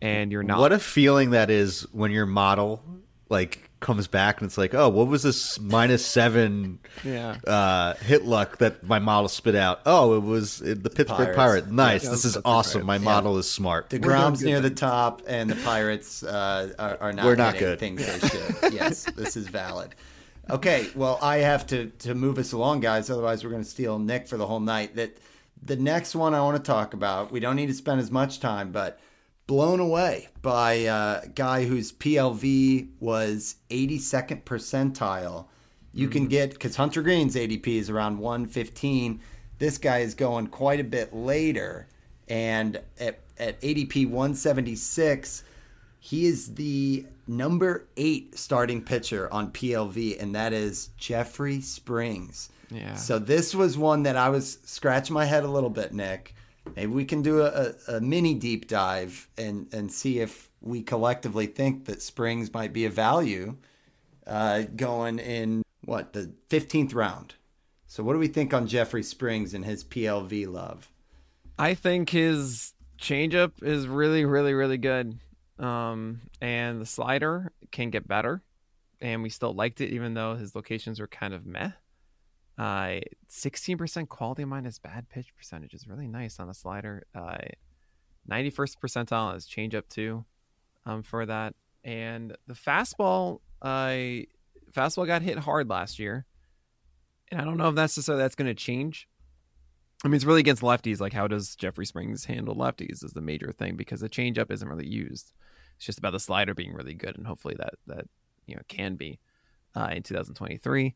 and 0.00 0.30
you're 0.32 0.44
not. 0.44 0.58
What 0.60 0.72
a 0.72 0.78
feeling 0.78 1.30
that 1.30 1.50
is 1.50 1.82
when 1.92 2.12
your 2.12 2.24
model 2.24 2.82
like 3.28 3.66
comes 3.80 4.06
back 4.08 4.40
and 4.40 4.48
it's 4.48 4.56
like, 4.56 4.74
oh, 4.74 4.88
what 4.88 5.06
was 5.06 5.22
this 5.22 5.60
minus 5.60 6.04
seven 6.04 6.78
yeah. 7.04 7.36
uh, 7.46 7.94
hit 7.94 8.24
luck 8.24 8.58
that 8.58 8.82
my 8.84 8.98
model 8.98 9.28
spit 9.28 9.54
out? 9.54 9.80
Oh, 9.86 10.14
it 10.14 10.22
was 10.22 10.58
the 10.58 10.74
Pittsburgh 10.76 11.34
Pirates. 11.34 11.36
Pirate. 11.36 11.70
Nice. 11.70 12.04
Yeah, 12.04 12.10
this 12.10 12.24
is 12.24 12.38
awesome. 12.44 12.80
right. 12.82 12.86
My 12.86 12.98
model 12.98 13.38
is 13.38 13.50
smart. 13.50 13.90
The 13.90 13.98
We're 13.98 14.08
Grom's 14.08 14.40
good 14.40 14.46
near 14.46 14.60
the 14.60 14.70
top, 14.70 15.22
and 15.26 15.50
the 15.50 15.56
Pirates 15.56 16.22
uh, 16.22 16.72
are, 16.78 16.98
are 17.00 17.12
not. 17.12 17.24
We're 17.24 17.36
not 17.36 17.58
good. 17.58 17.78
Things 17.78 18.04
they 18.04 18.28
should. 18.28 18.72
yes, 18.72 19.04
this 19.16 19.36
is 19.36 19.48
valid. 19.48 19.94
Okay, 20.48 20.86
well, 20.94 21.18
I 21.20 21.38
have 21.38 21.66
to 21.68 21.86
to 22.00 22.14
move 22.14 22.38
us 22.38 22.52
along, 22.52 22.80
guys. 22.80 23.10
Otherwise, 23.10 23.44
we're 23.44 23.50
going 23.50 23.64
to 23.64 23.68
steal 23.68 23.98
Nick 23.98 24.28
for 24.28 24.36
the 24.36 24.46
whole 24.46 24.60
night. 24.60 24.94
That 24.96 25.16
the 25.62 25.76
next 25.76 26.14
one 26.14 26.34
I 26.34 26.40
want 26.40 26.56
to 26.56 26.62
talk 26.62 26.94
about. 26.94 27.32
We 27.32 27.40
don't 27.40 27.56
need 27.56 27.66
to 27.66 27.74
spend 27.74 28.00
as 28.00 28.10
much 28.10 28.40
time, 28.40 28.70
but 28.72 29.00
blown 29.46 29.80
away 29.80 30.28
by 30.42 30.72
a 30.72 31.28
guy 31.28 31.64
whose 31.64 31.92
PLV 31.92 32.88
was 33.00 33.56
82nd 33.70 34.42
percentile. 34.44 35.46
You 35.92 36.08
can 36.08 36.24
hmm. 36.24 36.28
get 36.28 36.50
because 36.52 36.76
Hunter 36.76 37.02
Greene's 37.02 37.36
ADP 37.36 37.66
is 37.66 37.90
around 37.90 38.18
115. 38.18 39.20
This 39.58 39.78
guy 39.78 39.98
is 39.98 40.14
going 40.14 40.48
quite 40.48 40.80
a 40.80 40.84
bit 40.84 41.14
later, 41.14 41.88
and 42.28 42.80
at 43.00 43.20
at 43.38 43.60
ADP 43.60 44.06
176, 44.06 45.42
he 45.98 46.26
is 46.26 46.54
the 46.54 47.06
number 47.26 47.88
eight 47.96 48.38
starting 48.38 48.82
pitcher 48.82 49.32
on 49.32 49.50
PLV, 49.50 50.20
and 50.20 50.34
that 50.34 50.52
is 50.52 50.90
Jeffrey 50.96 51.60
Springs. 51.60 52.50
Yeah. 52.70 52.94
So 52.94 53.18
this 53.18 53.54
was 53.54 53.78
one 53.78 54.02
that 54.04 54.16
I 54.16 54.28
was 54.28 54.58
scratching 54.64 55.14
my 55.14 55.24
head 55.24 55.44
a 55.44 55.50
little 55.50 55.70
bit, 55.70 55.92
Nick. 55.92 56.34
Maybe 56.74 56.92
we 56.92 57.04
can 57.04 57.22
do 57.22 57.42
a, 57.42 57.72
a, 57.88 58.00
mini 58.00 58.34
deep 58.34 58.68
dive 58.68 59.28
and, 59.38 59.72
and 59.72 59.90
see 59.90 60.20
if 60.20 60.50
we 60.60 60.82
collectively 60.82 61.46
think 61.46 61.86
that 61.86 62.02
Springs 62.02 62.52
might 62.52 62.72
be 62.72 62.84
a 62.84 62.90
value 62.90 63.56
uh, 64.26 64.62
going 64.74 65.18
in 65.18 65.62
what 65.84 66.12
the 66.12 66.32
15th 66.50 66.94
round. 66.94 67.34
So 67.86 68.02
what 68.02 68.12
do 68.12 68.18
we 68.18 68.28
think 68.28 68.52
on 68.52 68.66
Jeffrey 68.66 69.02
Springs 69.02 69.54
and 69.54 69.64
his 69.64 69.84
PLV 69.84 70.48
love? 70.48 70.90
I 71.58 71.74
think 71.74 72.10
his 72.10 72.74
changeup 72.98 73.62
is 73.62 73.86
really, 73.86 74.24
really, 74.24 74.52
really 74.52 74.78
good. 74.78 75.18
Um, 75.58 76.20
and 76.40 76.80
the 76.80 76.86
slider 76.86 77.52
can 77.70 77.90
get 77.90 78.06
better. 78.06 78.42
And 79.00 79.22
we 79.22 79.28
still 79.28 79.54
liked 79.54 79.80
it, 79.80 79.90
even 79.90 80.14
though 80.14 80.34
his 80.34 80.54
locations 80.54 81.00
were 81.00 81.06
kind 81.06 81.32
of 81.32 81.46
meh. 81.46 81.70
Uh, 82.58 83.00
16% 83.28 84.08
quality 84.08 84.44
minus 84.44 84.78
bad 84.78 85.08
pitch 85.08 85.34
percentage 85.36 85.74
is 85.74 85.86
really 85.86 86.06
nice 86.06 86.40
on 86.40 86.48
a 86.48 86.54
slider. 86.54 87.06
Uh, 87.14 87.38
91st 88.30 88.76
percentile 88.82 89.34
his 89.34 89.46
changeup, 89.46 89.88
too, 89.88 90.24
um, 90.84 91.02
for 91.02 91.26
that. 91.26 91.54
And 91.84 92.36
the 92.46 92.54
fastball, 92.54 93.40
uh, 93.62 94.24
fastball 94.72 95.06
got 95.06 95.22
hit 95.22 95.38
hard 95.38 95.68
last 95.68 95.98
year. 95.98 96.26
And 97.30 97.40
I 97.40 97.44
don't 97.44 97.56
know 97.56 97.68
if 97.68 97.74
that's 97.74 97.96
necessarily 97.96 98.22
that's 98.22 98.34
going 98.34 98.48
to 98.48 98.54
change. 98.54 99.08
I 100.04 100.08
mean, 100.08 100.16
it's 100.16 100.24
really 100.24 100.40
against 100.40 100.62
lefties. 100.62 101.00
Like, 101.00 101.12
how 101.12 101.26
does 101.26 101.56
Jeffrey 101.56 101.86
Springs 101.86 102.26
handle 102.26 102.54
lefties 102.54 103.04
is 103.04 103.12
the 103.12 103.20
major 103.20 103.52
thing 103.52 103.76
because 103.76 104.00
the 104.00 104.08
changeup 104.08 104.50
isn't 104.50 104.68
really 104.68 104.86
used. 104.86 105.32
It's 105.76 105.86
just 105.86 105.98
about 105.98 106.12
the 106.12 106.20
slider 106.20 106.54
being 106.54 106.74
really 106.74 106.94
good, 106.94 107.16
and 107.16 107.26
hopefully 107.26 107.54
that 107.58 107.74
that 107.86 108.06
you 108.46 108.54
know 108.54 108.62
can 108.68 108.96
be 108.96 109.18
uh, 109.74 109.88
in 109.92 110.02
2023. 110.02 110.94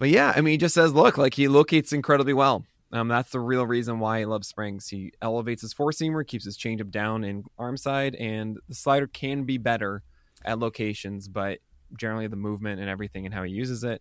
But 0.00 0.08
yeah, 0.08 0.32
I 0.34 0.40
mean, 0.40 0.52
he 0.52 0.56
just 0.56 0.74
says, 0.74 0.94
look, 0.94 1.18
like 1.18 1.34
he 1.34 1.46
locates 1.46 1.92
incredibly 1.92 2.32
well. 2.32 2.64
Um, 2.90 3.06
that's 3.06 3.30
the 3.30 3.38
real 3.38 3.66
reason 3.66 4.00
why 4.00 4.20
he 4.20 4.24
loves 4.24 4.48
Springs. 4.48 4.88
He 4.88 5.12
elevates 5.20 5.60
his 5.60 5.74
four 5.74 5.90
seamer, 5.90 6.26
keeps 6.26 6.46
his 6.46 6.56
changeup 6.56 6.90
down 6.90 7.22
in 7.22 7.44
arm 7.58 7.76
side, 7.76 8.14
and 8.14 8.58
the 8.66 8.74
slider 8.74 9.06
can 9.06 9.44
be 9.44 9.58
better 9.58 10.02
at 10.42 10.58
locations, 10.58 11.28
but 11.28 11.58
generally 11.98 12.26
the 12.28 12.36
movement 12.36 12.80
and 12.80 12.88
everything 12.88 13.26
and 13.26 13.34
how 13.34 13.42
he 13.42 13.52
uses 13.52 13.84
it 13.84 14.00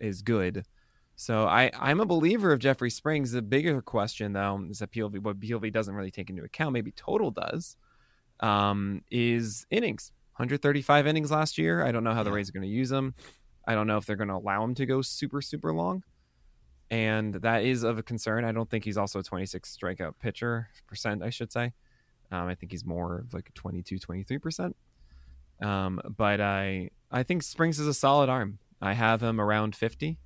is 0.00 0.22
good. 0.22 0.64
So 1.16 1.44
I, 1.44 1.70
I'm 1.78 2.00
a 2.00 2.06
believer 2.06 2.50
of 2.50 2.58
Jeffrey 2.58 2.90
Springs. 2.90 3.32
The 3.32 3.42
bigger 3.42 3.82
question, 3.82 4.32
though, 4.32 4.66
is 4.70 4.78
that 4.78 4.90
PLV, 4.90 5.18
what 5.18 5.38
PLV 5.38 5.70
doesn't 5.70 5.94
really 5.94 6.10
take 6.10 6.30
into 6.30 6.44
account, 6.44 6.72
maybe 6.72 6.92
total 6.92 7.30
does, 7.30 7.76
um, 8.40 9.02
is 9.10 9.66
innings. 9.70 10.12
135 10.36 11.06
innings 11.06 11.30
last 11.30 11.58
year. 11.58 11.84
I 11.84 11.92
don't 11.92 12.04
know 12.04 12.14
how 12.14 12.22
the 12.22 12.32
Rays 12.32 12.48
are 12.48 12.52
going 12.52 12.62
to 12.62 12.68
use 12.68 12.90
him. 12.90 13.14
I 13.66 13.74
don't 13.74 13.86
know 13.86 13.96
if 13.96 14.06
they're 14.06 14.16
going 14.16 14.28
to 14.28 14.36
allow 14.36 14.62
him 14.64 14.74
to 14.76 14.86
go 14.86 15.02
super, 15.02 15.40
super 15.40 15.72
long. 15.72 16.02
And 16.90 17.34
that 17.34 17.64
is 17.64 17.82
of 17.82 17.98
a 17.98 18.02
concern. 18.02 18.44
I 18.44 18.52
don't 18.52 18.70
think 18.70 18.84
he's 18.84 18.96
also 18.96 19.18
a 19.18 19.22
26 19.22 19.76
strikeout 19.76 20.14
pitcher 20.20 20.68
percent, 20.86 21.22
I 21.22 21.30
should 21.30 21.52
say. 21.52 21.72
Um, 22.30 22.46
I 22.46 22.54
think 22.54 22.72
he's 22.72 22.84
more 22.84 23.18
of 23.18 23.34
like 23.34 23.48
a 23.48 23.52
22, 23.52 23.98
23%. 23.98 24.74
Um, 25.62 26.00
but 26.16 26.40
I, 26.40 26.90
I 27.10 27.22
think 27.22 27.42
Springs 27.42 27.80
is 27.80 27.88
a 27.88 27.94
solid 27.94 28.28
arm. 28.28 28.58
I 28.80 28.92
have 28.92 29.22
him 29.22 29.40
around 29.40 29.74
50. 29.74 30.18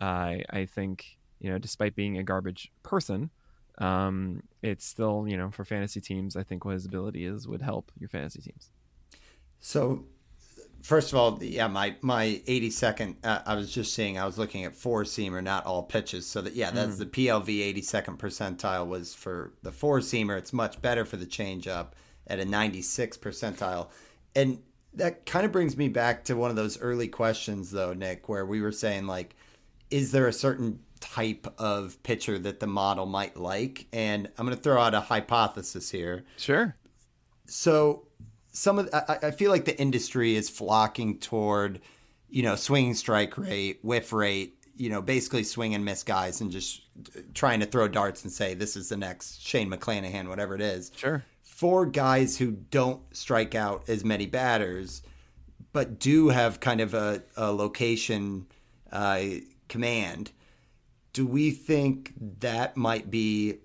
I 0.00 0.44
I 0.50 0.64
think 0.64 1.18
you 1.40 1.50
know, 1.50 1.58
despite 1.58 1.94
being 1.94 2.18
a 2.18 2.22
garbage 2.22 2.70
person, 2.82 3.30
um, 3.78 4.42
it's 4.62 4.84
still 4.84 5.26
you 5.28 5.36
know 5.36 5.50
for 5.50 5.64
fantasy 5.64 6.00
teams. 6.00 6.36
I 6.36 6.42
think 6.42 6.64
what 6.64 6.74
his 6.74 6.86
ability 6.86 7.24
is 7.24 7.46
would 7.48 7.62
help 7.62 7.92
your 7.98 8.08
fantasy 8.08 8.40
teams. 8.40 8.70
So, 9.60 10.04
first 10.82 11.12
of 11.12 11.18
all, 11.18 11.38
yeah, 11.42 11.66
my 11.68 11.96
my 12.00 12.40
82nd. 12.46 13.16
Uh, 13.24 13.40
I 13.46 13.54
was 13.54 13.72
just 13.72 13.94
saying 13.94 14.18
I 14.18 14.24
was 14.26 14.38
looking 14.38 14.64
at 14.64 14.74
four 14.74 15.04
seamer, 15.04 15.42
not 15.42 15.66
all 15.66 15.82
pitches. 15.82 16.26
So 16.26 16.40
that 16.42 16.54
yeah, 16.54 16.70
that's 16.70 16.98
the 16.98 17.06
PLV 17.06 17.46
82nd 17.74 18.18
percentile 18.18 18.86
was 18.86 19.14
for 19.14 19.52
the 19.62 19.72
four 19.72 20.00
seamer. 20.00 20.36
It's 20.38 20.52
much 20.52 20.80
better 20.82 21.04
for 21.04 21.16
the 21.16 21.26
changeup 21.26 21.88
at 22.26 22.38
a 22.38 22.44
96 22.44 23.16
percentile, 23.18 23.88
and 24.34 24.60
that 24.94 25.24
kind 25.26 25.46
of 25.46 25.52
brings 25.52 25.76
me 25.76 25.88
back 25.88 26.24
to 26.24 26.34
one 26.34 26.50
of 26.50 26.56
those 26.56 26.80
early 26.80 27.08
questions, 27.08 27.70
though, 27.70 27.92
Nick, 27.92 28.28
where 28.28 28.44
we 28.44 28.60
were 28.60 28.72
saying 28.72 29.06
like, 29.06 29.36
is 29.90 30.12
there 30.12 30.26
a 30.26 30.32
certain 30.32 30.80
type 31.00 31.46
of 31.58 32.02
pitcher 32.02 32.38
that 32.38 32.58
the 32.58 32.66
model 32.66 33.06
might 33.06 33.36
like? 33.36 33.86
And 33.92 34.28
I'm 34.36 34.44
going 34.46 34.56
to 34.56 34.62
throw 34.62 34.80
out 34.80 34.94
a 34.94 35.00
hypothesis 35.00 35.90
here 35.90 36.24
Sure. 36.36 36.74
so 37.46 38.07
some 38.58 38.78
of 38.78 38.88
I, 38.92 39.18
I 39.22 39.30
feel 39.30 39.50
like 39.50 39.64
the 39.64 39.78
industry 39.78 40.34
is 40.34 40.50
flocking 40.50 41.18
toward 41.18 41.80
you 42.28 42.42
know 42.42 42.56
swinging 42.56 42.94
strike 42.94 43.38
rate 43.38 43.78
whiff 43.82 44.12
rate 44.12 44.56
you 44.76 44.90
know 44.90 45.00
basically 45.00 45.44
swing 45.44 45.74
and 45.74 45.84
miss 45.84 46.02
guys 46.02 46.40
and 46.40 46.50
just 46.50 46.82
trying 47.34 47.60
to 47.60 47.66
throw 47.66 47.86
darts 47.86 48.24
and 48.24 48.32
say 48.32 48.54
this 48.54 48.76
is 48.76 48.88
the 48.88 48.96
next 48.96 49.40
shane 49.40 49.70
mcclanahan 49.70 50.28
whatever 50.28 50.54
it 50.54 50.60
is 50.60 50.90
Sure. 50.96 51.24
for 51.42 51.86
guys 51.86 52.36
who 52.36 52.50
don't 52.50 53.00
strike 53.14 53.54
out 53.54 53.88
as 53.88 54.04
many 54.04 54.26
batters 54.26 55.02
but 55.72 56.00
do 56.00 56.28
have 56.28 56.58
kind 56.60 56.80
of 56.80 56.94
a, 56.94 57.22
a 57.36 57.52
location 57.52 58.46
uh, 58.90 59.22
command 59.68 60.32
do 61.12 61.26
we 61.26 61.50
think 61.52 62.12
that 62.40 62.76
might 62.76 63.10
be 63.10 63.58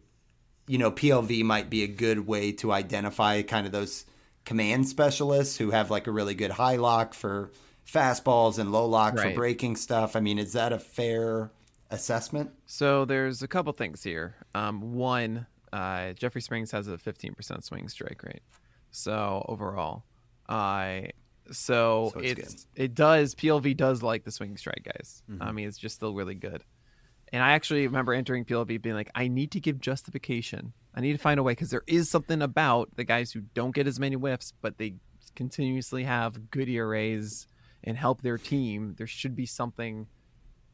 you 0.66 0.78
know, 0.78 0.92
PLV 0.92 1.44
might 1.44 1.70
be 1.70 1.84
a 1.84 1.88
good 1.88 2.26
way 2.26 2.52
to 2.54 2.72
identify 2.72 3.42
kind 3.42 3.66
of 3.66 3.74
those 3.74 4.06
command 4.46 4.88
specialists 4.88 5.58
who 5.58 5.72
have 5.72 5.90
like 5.92 6.08
a 6.08 6.12
really 6.12 6.36
good 6.36 6.52
high 6.52 6.76
lock 6.76 7.14
for 7.14 7.52
fastballs 7.88 8.58
and 8.60 8.72
low 8.72 8.86
lock 8.86 9.16
Right. 9.16 9.30
for 9.34 9.36
breaking 9.36 9.76
stuff. 9.76 10.16
I 10.16 10.20
mean, 10.20 10.40
is 10.40 10.54
that 10.54 10.72
a 10.74 10.80
fair 10.80 11.52
assessment? 11.90 12.52
So 12.66 13.06
there's 13.06 13.42
a 13.44 13.48
couple 13.48 13.72
things 13.74 14.04
here. 14.04 14.36
Um, 14.56 14.94
one, 14.94 15.48
uh, 15.72 16.14
Jeffrey 16.14 16.42
Springs 16.42 16.72
has 16.72 16.88
a 16.88 16.98
15% 16.98 17.64
swing 17.64 17.88
strike 17.90 18.24
rate. 18.24 18.42
So 18.92 19.46
overall, 19.50 20.04
I 20.48 21.10
so, 21.52 22.12
So 22.14 22.20
it's 22.20 22.40
it's, 22.40 22.68
it 22.76 22.94
does 22.96 23.36
PLV 23.36 23.76
does 23.76 24.02
like 24.04 24.24
the 24.24 24.32
swing 24.32 24.56
strike 24.58 24.84
guys. 24.86 25.22
I 25.42 25.52
mean, 25.52 25.68
it's 25.68 25.78
just 25.78 25.96
still 25.96 26.14
really 26.14 26.36
good. 26.36 26.64
And 27.34 27.42
I 27.42 27.54
actually 27.54 27.88
remember 27.88 28.14
entering 28.14 28.46
PLV 28.46 28.80
being 28.84 28.94
like, 28.96 29.10
I 29.16 29.28
need 29.28 29.52
to 29.52 29.60
give 29.60 29.82
justification. 29.82 30.74
I 30.94 31.02
need 31.02 31.14
to 31.14 31.18
find 31.18 31.40
a 31.40 31.44
way 31.44 31.54
because 31.54 31.72
there 31.72 31.84
is 31.88 32.08
something 32.08 32.44
about 32.44 32.96
the 32.96 33.04
guys 33.04 33.32
who 33.32 33.42
don't 33.56 33.74
get 33.74 33.88
as 33.88 34.00
many 34.00 34.16
whiffs, 34.16 34.54
but 34.62 34.78
they 34.78 34.96
continuously 35.36 36.04
have 36.04 36.52
good 36.52 36.70
ERAs 36.70 37.48
and 37.84 37.98
help 37.98 38.22
their 38.22 38.38
team. 38.38 38.94
There 39.00 39.08
should 39.08 39.36
be 39.36 39.48
something 39.48 40.06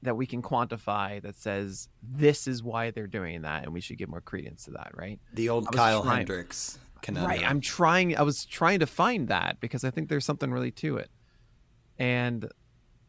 that 0.02 0.18
we 0.18 0.26
can 0.26 0.42
quantify 0.42 1.22
that 1.22 1.38
says 1.38 1.88
this 2.04 2.46
is 2.46 2.62
why 2.62 2.92
they're 2.92 3.08
doing 3.08 3.44
that, 3.44 3.64
and 3.64 3.74
we 3.74 3.80
should 3.80 3.98
give 3.98 4.10
more 4.10 4.22
credence 4.22 4.66
to 4.66 4.72
that, 4.72 4.92
right? 4.94 5.20
The 5.34 5.48
old 5.48 5.72
Kyle 5.72 6.04
trying- 6.04 6.18
Hendricks 6.18 6.78
conundrum. 7.02 7.40
Right. 7.40 7.50
I'm 7.50 7.62
trying. 7.62 8.18
I 8.18 8.24
was 8.24 8.44
trying 8.44 8.80
to 8.80 8.86
find 8.86 9.30
that 9.30 9.62
because 9.62 9.86
I 9.86 9.92
think 9.92 10.10
there's 10.10 10.26
something 10.26 10.52
really 10.52 10.72
to 10.72 10.98
it. 10.98 11.10
And 11.98 12.50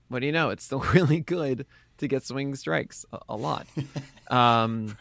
what 0.09 0.21
do 0.21 0.27
you 0.27 0.33
know? 0.33 0.51
It's 0.51 0.65
still 0.65 0.81
really 0.95 1.21
good 1.21 1.67
to 2.01 2.09
get 2.09 2.25
swing 2.25 2.55
strikes 2.55 3.07
a, 3.13 3.19
a 3.31 3.37
lot. 3.37 3.67
Um, 4.31 4.97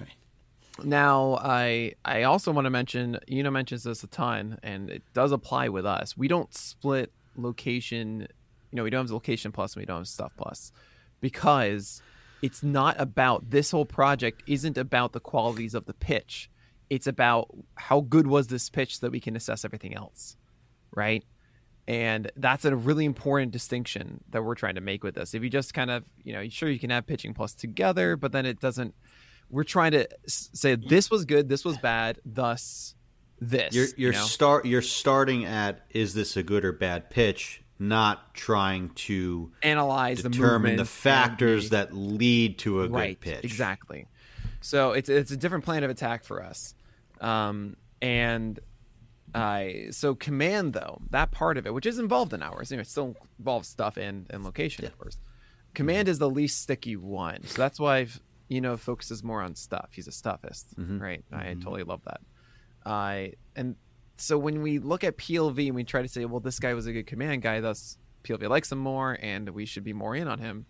Now, 0.84 1.38
I 1.41 1.93
I 2.05 2.23
also 2.23 2.51
want 2.51 2.65
to 2.65 2.69
mention. 2.71 3.19
Eno 3.30 3.51
mentions 3.51 3.84
this 3.84 4.03
a 4.03 4.07
ton, 4.07 4.57
and 4.63 4.89
it 4.89 5.03
does 5.13 5.31
apply 5.31 5.69
with 5.69 5.85
us. 5.85 6.17
We 6.17 6.27
don't 6.27 6.51
split 6.53 7.11
location. 7.35 8.27
You 8.71 8.76
know, 8.77 8.84
we 8.84 8.89
don't 8.89 9.05
have 9.05 9.11
location 9.11 9.51
plus, 9.51 9.73
and 9.76 9.81
we 9.81 9.85
don't 9.85 9.99
have 9.99 10.07
stuff 10.07 10.34
plus, 10.38 10.71
because 11.21 12.01
it's 12.41 12.63
not 12.63 12.95
about 12.99 13.49
this 13.49 13.71
whole 13.71 13.85
project. 13.85 14.41
Isn't 14.47 14.77
about 14.77 15.11
the 15.13 15.19
qualities 15.19 15.76
of 15.76 15.85
the 15.85 15.93
pitch. 15.93 16.49
It's 16.89 17.05
about 17.07 17.49
how 17.76 18.01
good 18.01 18.26
was 18.26 18.47
this 18.47 18.69
pitch 18.69 18.97
so 18.99 19.05
that 19.05 19.11
we 19.11 19.19
can 19.19 19.35
assess 19.35 19.63
everything 19.63 19.95
else, 19.95 20.38
right? 20.95 21.23
And 21.90 22.32
that's 22.36 22.66
a 22.66 22.76
really 22.76 23.03
important 23.03 23.52
distinction 23.52 24.24
that 24.30 24.44
we're 24.44 24.53
trying 24.53 24.76
to 24.76 24.82
make 24.82 25.03
with 25.03 25.16
this. 25.16 25.34
If 25.34 25.41
you 25.41 25.49
just 25.49 25.74
kind 25.74 25.90
of, 25.90 26.03
you 26.24 26.34
know, 26.34 26.48
sure 26.48 26.70
you 26.70 26.78
can 26.78 26.91
have 26.91 27.07
pitching 27.07 27.34
plus 27.34 27.56
together, 27.56 28.16
but 28.16 28.32
then 28.32 28.45
it 28.45 28.60
doesn't. 28.60 28.94
We're 29.49 29.64
trying 29.64 29.94
to 29.94 30.07
say 30.28 30.76
this 30.76 31.10
was 31.10 31.26
good, 31.26 31.49
this 31.49 31.66
was 31.66 31.80
bad, 31.80 32.20
thus 32.24 32.94
this. 33.41 33.74
You're 33.74 33.88
you're 33.98 34.14
you 34.14 34.20
know? 34.20 34.24
start 34.24 34.68
you're 34.68 34.84
starting 34.84 35.45
at 35.45 35.88
is 35.90 36.14
this 36.14 36.38
a 36.38 36.44
good 36.44 36.64
or 36.64 36.74
bad 36.74 37.10
pitch, 37.10 37.64
not 37.80 38.36
trying 38.36 38.90
to 38.90 39.52
analyze 39.64 40.22
the 40.22 40.30
determine 40.30 40.74
movement 40.74 40.78
the 40.78 40.86
factors 40.86 41.72
the- 41.72 41.78
that 41.78 41.94
lead 41.95 42.60
to 42.60 42.84
a 42.84 42.88
right, 42.88 43.20
good 43.20 43.32
pitch. 43.32 43.44
Exactly. 43.44 44.06
So 44.61 44.91
it's 44.91 45.10
it's 45.10 45.32
a 45.32 45.38
different 45.38 45.66
plan 45.66 45.84
of 45.84 45.90
attack 45.90 46.24
for 46.24 46.44
us, 46.44 46.76
um, 47.20 47.78
and 47.99 48.60
I 49.34 49.88
so 49.91 50.15
command 50.15 50.73
though 50.73 51.01
that 51.11 51.31
part 51.31 51.57
of 51.57 51.65
it, 51.68 51.73
which 51.73 51.85
is 51.85 51.99
involved 51.99 52.34
in 52.34 52.41
ours, 52.41 52.72
you 52.72 52.77
know, 52.77 52.81
it 52.81 52.88
still 52.88 53.15
involves 53.38 53.68
stuff 53.68 53.97
and 53.97 54.26
and 54.30 54.43
location, 54.43 54.85
of 54.85 54.97
course. 54.97 55.18
Command 55.73 56.07
mm-hmm. 56.07 56.11
is 56.11 56.19
the 56.19 56.30
least 56.30 56.61
sticky 56.61 56.95
one, 56.95 57.43
so 57.45 57.61
that's 57.61 57.80
why 57.80 58.07
you 58.47 58.61
know 58.61 58.76
focuses 58.76 59.23
more 59.23 59.41
on 59.41 59.56
stuff. 59.56 59.89
He's 59.91 60.07
a 60.07 60.11
stuffist, 60.11 60.73
mm-hmm. 60.76 60.99
right? 60.99 61.23
I 61.31 61.35
mm-hmm. 61.43 61.60
totally 61.61 61.84
love 61.84 62.01
that. 62.06 62.22
I 62.85 63.34
and 63.56 63.76
so 64.18 64.38
when 64.38 64.61
we 64.61 64.80
look 64.80 65.03
at 65.03 65.18
PLV 65.18 65.68
and 65.68 65.76
we 65.76 65.84
try 65.84 66.01
to 66.01 66.07
say, 66.07 66.26
well, 66.26 66.41
this 66.41 66.60
guy 66.60 66.73
was 66.73 66.88
a 66.88 66.91
good 66.91 67.07
command 67.07 67.41
guy, 67.41 67.61
thus 67.61 67.97
PLV 68.23 68.49
likes 68.49 68.72
him 68.72 68.80
more, 68.80 69.18
and 69.22 69.49
we 69.49 69.65
should 69.65 69.84
be 69.84 69.93
more 69.93 70.15
in 70.15 70.27
on 70.27 70.39
him. 70.39 70.65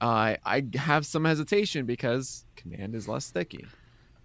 I 0.00 0.38
I 0.44 0.64
have 0.74 1.06
some 1.06 1.24
hesitation 1.24 1.86
because 1.86 2.44
command 2.56 2.94
is 2.94 3.08
less 3.08 3.24
sticky. 3.24 3.66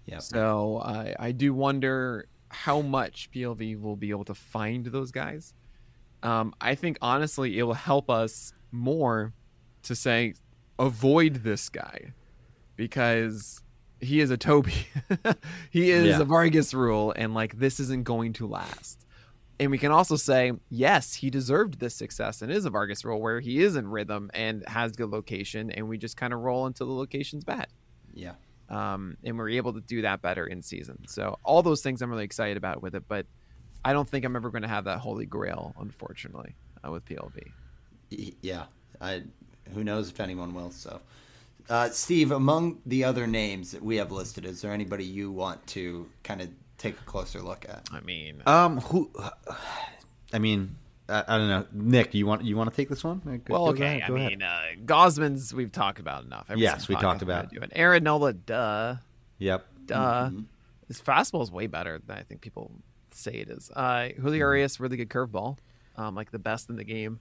Yeah. 0.05 0.19
So 0.19 0.81
I 0.83 1.15
I 1.19 1.31
do 1.31 1.53
wonder 1.53 2.27
how 2.49 2.81
much 2.81 3.29
PLV 3.33 3.79
will 3.81 3.95
be 3.95 4.09
able 4.09 4.25
to 4.25 4.35
find 4.35 4.85
those 4.87 5.11
guys. 5.11 5.53
Um, 6.23 6.53
I 6.61 6.75
think 6.75 6.97
honestly 7.01 7.57
it 7.59 7.63
will 7.63 7.73
help 7.73 8.09
us 8.09 8.53
more 8.71 9.33
to 9.83 9.95
say 9.95 10.33
avoid 10.79 11.35
this 11.43 11.69
guy 11.69 12.13
because 12.75 13.61
he 13.99 14.19
is 14.19 14.29
a 14.31 14.37
Toby. 14.37 14.73
he 15.69 15.91
is 15.91 16.05
Yeah. 16.07 16.21
a 16.21 16.25
Vargas 16.25 16.73
rule, 16.73 17.13
and 17.15 17.33
like 17.33 17.57
this 17.59 17.79
isn't 17.79 18.03
going 18.03 18.33
to 18.33 18.47
last. 18.47 19.05
And 19.59 19.71
we 19.71 19.79
can 19.79 19.91
also 19.91 20.15
say, 20.17 20.51
yes, 20.69 21.15
he 21.15 21.31
deserved 21.31 21.79
this 21.79 21.95
success 21.95 22.43
and 22.43 22.51
is 22.51 22.65
a 22.65 22.69
Vargas 22.69 23.03
rule 23.03 23.19
where 23.19 23.39
he 23.39 23.59
is 23.63 23.75
in 23.75 23.87
rhythm 23.87 24.29
and 24.35 24.63
has 24.67 24.91
good 24.91 25.09
location, 25.09 25.71
and 25.71 25.87
we 25.87 25.97
just 25.97 26.15
kind 26.15 26.31
of 26.31 26.41
roll 26.41 26.67
until 26.67 26.85
the 26.87 26.93
location's 26.93 27.43
bad. 27.43 27.67
yeah. 28.13 28.33
Um, 28.69 29.17
and 29.23 29.37
we're 29.37 29.49
able 29.49 29.73
to 29.73 29.81
do 29.81 30.01
that 30.01 30.21
better 30.21 30.45
in 30.45 30.61
season. 30.61 31.07
So 31.07 31.39
all 31.43 31.61
those 31.63 31.81
things 31.81 32.01
I'm 32.01 32.09
really 32.09 32.25
excited 32.25 32.57
about 32.57 32.81
with 32.81 32.95
it, 32.95 33.03
but 33.07 33.25
I 33.85 33.93
don't 33.93 34.09
think 34.09 34.25
I'm 34.25 34.35
ever 34.35 34.49
going 34.49 34.63
to 34.63 34.67
have 34.67 34.85
that 34.85 34.99
holy 34.99 35.25
grail, 35.25 35.73
unfortunately, 35.79 36.55
uh, 36.85 36.91
with 36.91 37.05
PLV. 37.05 37.51
Yeah, 38.41 38.65
I, 38.99 39.23
who 39.73 39.83
knows 39.83 40.09
if 40.09 40.19
anyone 40.19 40.53
will. 40.53 40.71
So, 40.71 40.99
uh, 41.69 41.89
Steve, 41.89 42.31
among 42.31 42.79
the 42.85 43.03
other 43.03 43.27
names 43.27 43.71
that 43.71 43.81
we 43.83 43.97
have 43.97 44.11
listed, 44.11 44.45
is 44.45 44.61
there 44.61 44.71
anybody 44.73 45.05
you 45.05 45.31
want 45.31 45.65
to 45.67 46.09
kind 46.23 46.41
of 46.41 46.49
take 46.77 46.95
a 46.99 47.03
closer 47.03 47.41
look 47.41 47.65
at? 47.69 47.87
I 47.91 48.01
mean, 48.01 48.43
Um, 48.45 48.79
who? 48.79 49.11
I 50.33 50.39
mean, 50.39 50.75
I, 51.09 51.23
I 51.27 51.37
don't 51.37 51.47
know. 51.47 51.65
Nick, 51.71 52.13
you 52.13 52.25
want 52.25 52.43
you 52.43 52.55
want 52.57 52.69
to 52.69 52.75
take 52.75 52.89
this 52.89 53.03
one? 53.03 53.21
Go- 53.45 53.53
well, 53.53 53.67
okay. 53.69 54.01
I 54.05 54.09
mean, 54.09 54.41
uh, 54.41 54.59
Gausman's 54.85 55.53
we've 55.53 55.71
talked 55.71 55.99
about 55.99 56.25
enough. 56.25 56.47
Every 56.49 56.61
Yes, 56.63 56.87
we 56.87 56.95
talked 56.95 57.21
about. 57.21 57.49
doing. 57.51 57.69
Aaron 57.73 58.03
Nola, 58.03 58.33
duh, 58.33 58.95
Yep. 59.39 59.65
duh. 59.85 60.29
His 60.87 61.01
fastball 61.01 61.41
is 61.43 61.51
way 61.51 61.67
better 61.67 61.99
than 62.05 62.17
I 62.17 62.23
think 62.23 62.41
people 62.41 62.71
say 63.11 63.31
it 63.33 63.49
is. 63.49 63.69
Uh, 63.71 64.09
Julio 64.21 64.39
Urias, 64.47 64.79
really 64.79 64.95
good 64.97 65.09
curveball, 65.09 65.57
um, 65.97 66.15
like 66.15 66.31
the 66.31 66.39
best 66.39 66.69
in 66.69 66.75
the 66.77 66.83
game. 66.83 67.19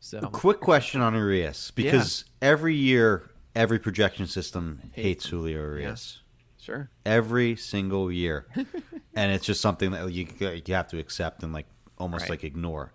So 0.00 0.20
Quick 0.20 0.60
question 0.60 1.00
on 1.00 1.14
Urias 1.14 1.70
because 1.70 2.24
every 2.42 2.74
year, 2.74 3.30
every 3.54 3.78
projection 3.78 4.26
system 4.26 4.80
hates 4.92 5.26
Julio 5.26 5.58
Urias. 5.60 6.20
sure. 6.60 6.90
Every 7.06 7.56
single 7.56 8.10
year, 8.12 8.46
and 9.14 9.32
it's 9.32 9.46
just 9.46 9.60
something 9.60 9.92
that 9.92 10.12
you 10.12 10.26
you 10.40 10.74
have 10.74 10.88
to 10.88 10.98
accept 10.98 11.42
and 11.42 11.52
like 11.52 11.66
almost 11.98 12.22
Right. 12.22 12.30
like 12.30 12.44
ignore. 12.44 12.92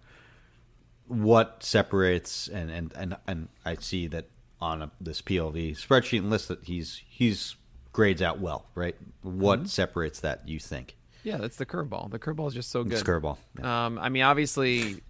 What 1.10 1.64
separates 1.64 2.48
and 2.48 2.70
and 2.70 2.94
and 2.96 3.18
and 3.28 3.48
I 3.66 3.76
see 3.76 4.08
that 4.08 4.30
on 4.62 4.82
a, 4.84 4.92
this 5.02 5.22
PLV 5.22 5.72
spreadsheet 5.72 6.20
and 6.20 6.30
list 6.30 6.48
that 6.50 6.64
he's 6.66 7.02
he's 7.08 7.56
grades 7.92 8.22
out 8.22 8.40
well, 8.40 8.68
right? 8.76 8.96
What 9.22 9.60
Mm-hmm. 9.60 9.66
separates 9.68 10.20
that? 10.22 10.48
You 10.48 10.60
think? 10.60 10.96
Yeah, 11.24 11.38
that's 11.38 11.58
the 11.58 11.66
curveball. 11.66 12.12
The 12.12 12.20
curveball 12.20 12.48
is 12.50 12.54
just 12.54 12.70
so 12.72 12.84
good. 12.84 12.94
It's 12.94 13.04
curveball. 13.04 13.38
Yeah. 13.60 13.86
Um, 13.88 13.98
I 14.00 14.10
mean, 14.10 14.22
obviously, 14.24 15.02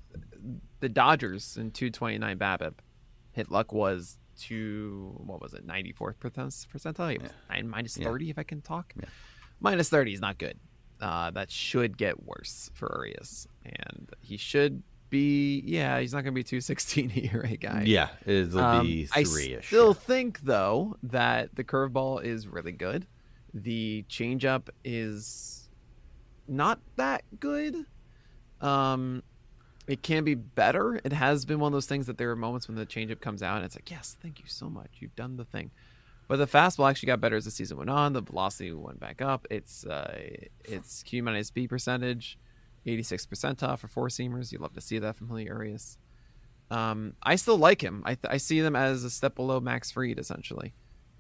the 0.80 0.88
Dodgers 0.90 1.58
in 1.58 1.72
229 1.72 2.38
BABIP 2.40 2.74
hit 3.34 3.52
luck 3.52 3.74
was 3.74 4.18
to 4.44 5.14
what 5.18 5.42
was 5.42 5.54
it, 5.54 5.68
94th 5.68 6.16
percentile? 6.16 7.16
It 7.16 7.22
was 7.24 7.32
nine- 7.50 7.68
minus 7.68 7.98
Yeah. 7.98 8.06
30, 8.06 8.30
if 8.30 8.40
I 8.40 8.44
can 8.44 8.62
talk. 8.62 8.94
Minus 9.60 9.90
30 9.90 10.14
is 10.14 10.22
not 10.22 10.38
good. 10.38 10.58
Uh, 11.02 11.30
that 11.32 11.52
should 11.52 11.98
get 11.98 12.24
worse 12.24 12.72
for 12.74 12.90
Urias, 12.96 13.48
and 13.66 14.10
he 14.22 14.38
should 14.38 14.82
be. 15.10 15.61
Yeah, 15.65 15.99
he's 15.99 16.14
not 16.14 16.23
going 16.23 16.34
to 16.34 16.40
be 16.40 16.44
216 16.44 17.11
ERA 17.34 17.57
guy. 17.57 17.84
yeah, 17.86 18.10
it'll 18.26 18.60
Um, 18.60 18.86
be 18.86 19.07
I 19.14 19.23
three 19.23 19.53
ish. 19.53 19.68
still 19.68 19.94
think 19.94 20.41
though 20.41 20.98
that 21.03 21.56
the 21.56 21.64
curveball 21.64 22.23
is 22.23 22.48
really 22.48 22.72
good. 22.72 23.07
The 23.53 24.06
changeup 24.10 24.69
is 24.84 25.69
not 26.48 26.80
that 26.98 27.23
good. 27.40 27.86
Um, 28.61 29.23
it 29.88 30.03
can 30.03 30.23
be 30.23 30.36
better. 30.36 30.99
It 31.03 31.14
has 31.14 31.45
been 31.45 31.60
one 31.60 31.69
of 31.69 31.73
those 31.73 31.88
things 31.88 32.06
that 32.07 32.18
there 32.18 32.30
are 32.31 32.36
moments 32.36 32.68
when 32.68 32.77
the 32.77 32.86
changeup 32.86 33.22
comes 33.22 33.41
out 33.41 33.57
and 33.57 33.65
it's 33.65 33.76
like, 33.76 33.90
yes, 33.90 34.18
thank 34.22 34.40
you 34.40 34.45
so 34.48 34.69
much, 34.69 34.90
you've 34.99 35.15
done 35.15 35.38
the 35.38 35.45
thing. 35.45 35.72
But 36.27 36.38
the 36.38 36.45
fastball 36.45 36.88
actually 36.88 37.07
got 37.07 37.22
better 37.22 37.38
as 37.38 37.45
the 37.45 37.52
season 37.52 37.77
went 37.77 37.90
on. 37.90 38.14
The 38.14 38.22
velocity 38.22 38.72
went 38.72 38.99
back 38.99 39.19
up. 39.19 39.48
It's 39.49 39.84
uh, 39.84 40.15
it's 40.64 41.02
Q 41.02 41.23
minus 41.23 41.49
B 41.49 41.68
percentage, 41.68 42.38
86 42.86 43.26
percentile 43.26 43.78
for 43.78 43.88
four 43.88 44.08
seamers. 44.08 44.52
You'd 44.52 44.62
love 44.62 44.74
to 44.74 44.82
see 44.82 45.00
that 45.00 45.16
from 45.16 45.28
Julio 45.28 45.46
Urias. 45.46 45.98
Um, 46.72 47.14
I 47.24 47.36
still 47.36 47.58
like 47.58 47.82
him. 47.82 48.04
I, 48.06 48.16
th- 48.16 48.32
I 48.32 48.38
see 48.38 48.62
them 48.62 48.76
as 48.76 49.04
a 49.04 49.10
step 49.10 49.36
below 49.36 49.60
Max 49.60 49.92
Fried, 49.92 50.20
essentially. 50.20 50.74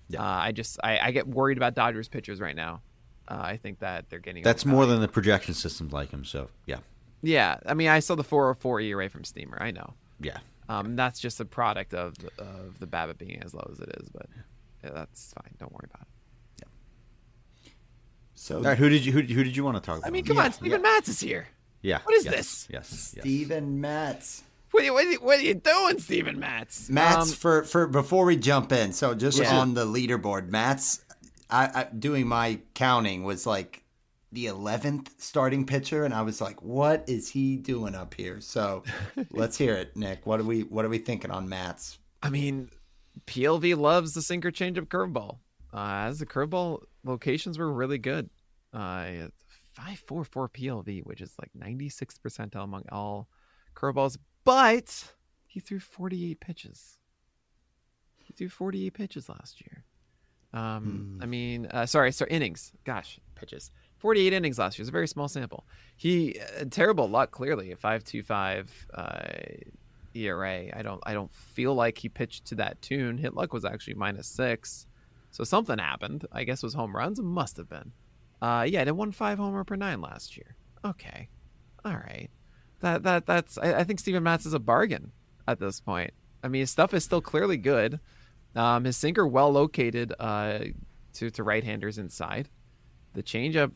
Yeah. 0.07 0.21
Uh, 0.21 0.39
I 0.41 0.51
just 0.51 0.79
I, 0.83 0.99
I 0.99 1.11
get 1.11 1.27
worried 1.27 1.57
about 1.57 1.73
Dodgers 1.75 2.07
pitchers 2.07 2.39
right 2.39 2.55
now. 2.55 2.81
Uh, 3.27 3.41
I 3.41 3.57
think 3.57 3.79
that 3.79 4.09
they're 4.09 4.19
getting 4.19 4.43
That's 4.43 4.65
more 4.65 4.85
than 4.85 5.01
the 5.01 5.07
projection 5.07 5.53
systems 5.53 5.91
like 5.93 6.09
him. 6.11 6.25
So 6.25 6.49
yeah, 6.65 6.79
yeah. 7.21 7.57
I 7.65 7.73
mean, 7.75 7.89
I 7.89 7.99
saw 7.99 8.15
the 8.15 8.23
404 8.23 8.81
ERA 8.81 9.09
from 9.09 9.23
Steamer. 9.23 9.57
I 9.61 9.71
know. 9.71 9.93
yeah. 10.19 10.37
Um, 10.67 10.95
that's 10.95 11.19
just 11.19 11.39
a 11.39 11.45
product 11.45 11.93
of 11.95 12.13
of 12.37 12.79
the 12.79 12.85
BABIP 12.87 13.17
being 13.17 13.41
as 13.43 13.53
low 13.55 13.67
as 13.71 13.79
it 13.79 13.89
is, 14.01 14.09
but 14.09 14.27
yeah, 14.83 14.91
that's 14.93 15.33
fine. 15.33 15.53
Don't 15.57 15.71
worry 15.71 15.87
about 15.91 16.03
it. 16.03 16.07
So, 18.41 18.55
All 18.57 18.63
right, 18.63 18.77
who 18.77 18.87
did 18.87 19.05
you 19.05 19.11
who, 19.11 19.19
who 19.19 19.43
did 19.43 19.55
you 19.57 19.65
want 19.65 19.75
to 19.75 19.81
talk 19.81 19.97
about? 19.97 20.07
I 20.07 20.11
mean, 20.11 20.23
come 20.23 20.37
Yeah, 20.37 20.45
on, 20.45 20.53
Steven 20.53 20.71
yeah. 20.71 20.77
Matz 20.77 21.09
is 21.09 21.19
here. 21.19 21.47
yeah. 21.81 21.99
What 22.05 22.15
is 22.15 22.23
yes, 22.23 22.33
this? 22.35 22.67
Yes. 22.71 23.13
yes. 23.17 23.23
Steven 23.25 23.81
Matz. 23.81 24.43
What 24.71 24.83
are 24.83 24.85
you, 24.85 24.93
what 24.93 25.05
are 25.05 25.09
you, 25.11 25.17
what 25.19 25.39
are 25.39 25.43
you 25.43 25.55
doing, 25.55 25.99
Steven 25.99 26.39
Matz? 26.39 26.89
Matt's 26.89 27.31
Um, 27.31 27.35
for 27.35 27.63
for 27.63 27.85
before 27.85 28.23
we 28.25 28.37
jump 28.37 28.71
in. 28.71 28.93
So 28.93 29.13
just 29.13 29.39
Yeah. 29.39 29.57
on 29.57 29.73
the 29.73 29.85
leaderboard, 29.85 30.47
Matz 30.47 31.03
I, 31.49 31.65
I 31.81 31.83
doing 31.93 32.27
my 32.27 32.59
counting 32.75 33.23
was 33.25 33.45
like 33.45 33.83
the 34.31 34.45
eleventh 34.45 35.11
starting 35.17 35.65
pitcher, 35.65 36.05
and 36.05 36.13
I 36.13 36.21
was 36.21 36.39
like, 36.39 36.61
"What 36.61 37.03
is 37.09 37.29
he 37.31 37.57
doing 37.57 37.93
up 37.93 38.13
here?" 38.13 38.39
So 38.39 38.83
let's 39.31 39.57
hear 39.57 39.73
it, 39.75 39.97
Nick. 39.97 40.25
What 40.25 40.39
are 40.39 40.43
we 40.45 40.61
What 40.61 40.85
are 40.85 40.89
we 40.89 40.99
thinking 40.99 41.31
on 41.31 41.49
Matz? 41.49 41.97
I 42.23 42.29
mean, 42.29 42.69
PLV 43.27 43.75
loves 43.75 44.13
the 44.13 44.21
sinker 44.21 44.51
changeup 44.51 44.85
curveball. 44.87 45.39
Uh, 45.73 46.07
as 46.07 46.19
the 46.19 46.25
curveball 46.25 46.83
locations 47.03 47.57
were 47.57 47.71
really 47.71 47.97
good. 47.97 48.29
Uh, 48.73 49.27
five 49.73 49.99
four 49.99 50.23
four 50.23 50.49
PLV, 50.49 51.05
which 51.05 51.21
is 51.21 51.33
like 51.39 51.49
ninety 51.53 51.89
six 51.89 52.17
percentile 52.17 52.63
among 52.63 52.83
all 52.91 53.27
curveballs. 53.75 54.17
But 54.43 55.13
he 55.47 55.59
threw 55.59 55.79
forty 55.79 56.31
eight 56.31 56.39
pitches. 56.39 56.99
He 58.17 58.33
threw 58.33 58.49
forty 58.49 58.85
eight 58.85 58.93
pitches 58.93 59.29
last 59.29 59.61
year. 59.61 59.85
Um, 60.51 61.19
I 61.21 61.25
mean, 61.25 61.67
uh, 61.67 61.85
sorry, 61.85 62.11
sorry, 62.11 62.31
innings. 62.31 62.71
Gosh, 62.83 63.19
pitches. 63.35 63.71
Forty 63.97 64.25
eight 64.25 64.33
innings 64.33 64.57
last 64.57 64.77
year 64.77 64.83
is 64.83 64.89
a 64.89 64.91
very 64.91 65.07
small 65.07 65.27
sample. 65.27 65.65
He 65.97 66.39
uh, 66.59 66.65
terrible 66.69 67.09
luck. 67.09 67.31
Clearly, 67.31 67.71
a 67.71 67.75
five 67.75 68.03
two 68.03 68.23
five. 68.23 68.71
Uh, 68.93 69.23
ERA. 70.15 70.75
I 70.75 70.81
don't 70.81 71.01
I 71.05 71.13
don't 71.13 71.33
feel 71.33 71.75
like 71.75 71.97
he 71.97 72.09
pitched 72.09 72.45
to 72.45 72.55
that 72.55 72.81
tune. 72.81 73.17
Hit 73.17 73.35
luck 73.35 73.53
was 73.53 73.65
actually 73.65 73.95
minus 73.95 74.27
six. 74.27 74.87
So 75.31 75.43
something 75.43 75.77
happened. 75.77 76.25
I 76.31 76.43
guess 76.43 76.63
was 76.63 76.73
home 76.73 76.95
runs. 76.95 77.19
Must 77.21 77.57
have 77.57 77.69
been. 77.69 77.91
Uh 78.41 78.65
yeah, 78.67 78.83
they 78.83 78.91
won 78.91 79.11
five 79.11 79.37
homer 79.37 79.63
per 79.63 79.75
nine 79.75 80.01
last 80.01 80.37
year. 80.37 80.55
Okay. 80.83 81.29
All 81.85 81.93
right. 81.93 82.29
That 82.81 83.03
that 83.03 83.25
that's 83.25 83.57
I, 83.57 83.79
I 83.79 83.83
think 83.83 83.99
Steven 83.99 84.23
Matz 84.23 84.45
is 84.45 84.53
a 84.53 84.59
bargain 84.59 85.11
at 85.47 85.59
this 85.59 85.79
point. 85.79 86.11
I 86.43 86.47
mean 86.47 86.61
his 86.61 86.71
stuff 86.71 86.93
is 86.93 87.03
still 87.03 87.21
clearly 87.21 87.57
good. 87.57 87.99
Um 88.55 88.85
his 88.85 88.97
sinker 88.97 89.27
well 89.27 89.51
located 89.51 90.13
uh 90.19 90.59
to, 91.13 91.29
to 91.31 91.43
right 91.43 91.63
handers 91.63 91.97
inside. 91.97 92.49
The 93.13 93.23
changeup 93.23 93.71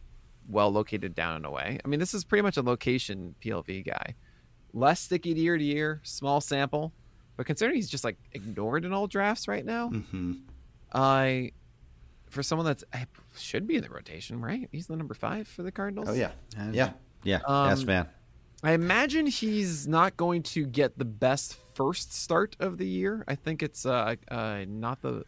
well 0.48 0.72
located 0.72 1.16
down 1.16 1.36
and 1.38 1.46
away. 1.46 1.80
I 1.84 1.88
mean 1.88 2.00
this 2.00 2.14
is 2.14 2.24
pretty 2.24 2.42
much 2.44 2.58
a 2.58 2.62
location 2.62 3.36
PLV 3.44 3.86
guy 3.86 4.16
less 4.76 5.00
sticky 5.02 5.30
year 5.32 5.56
to 5.58 5.64
year, 5.64 6.02
small 6.04 6.42
sample. 6.42 6.94
But 7.38 7.46
considering 7.46 7.76
he's 7.76 7.90
just 7.90 8.04
like 8.04 8.18
ignored 8.32 8.86
in 8.86 8.94
all 8.94 9.06
drafts 9.08 9.48
right 9.48 9.64
now, 9.66 9.90
Mm-hmm. 9.90 10.34
I 10.94 11.52
for 12.30 12.44
someone 12.44 12.66
that's 12.66 12.84
should 13.38 13.68
be 13.68 13.76
in 13.76 13.84
the 13.84 13.90
rotation, 13.90 14.42
right? 14.42 14.68
He's 14.72 14.88
the 14.88 14.96
number 14.96 15.14
five 15.14 15.48
for 15.48 15.64
the 15.64 15.72
Cardinals. 15.72 16.10
Oh 16.10 16.14
yeah, 16.14 16.32
yeah. 16.72 16.92
Yeah, 17.24 17.40
Um, 17.46 17.70
ask 17.70 17.86
Van. 17.86 18.08
I 18.64 18.72
imagine 18.74 19.28
he's 19.28 19.88
not 19.88 20.18
going 20.18 20.44
to 20.44 20.66
get 20.66 20.98
the 20.98 21.06
best 21.06 21.58
first 21.74 22.14
start 22.14 22.56
of 22.60 22.78
the 22.78 22.88
year. 22.88 23.24
I 23.28 23.36
think 23.36 23.64
it's 23.64 23.86
uh, 23.86 24.16
uh 24.30 24.66
not 24.68 25.02
the. 25.02 25.24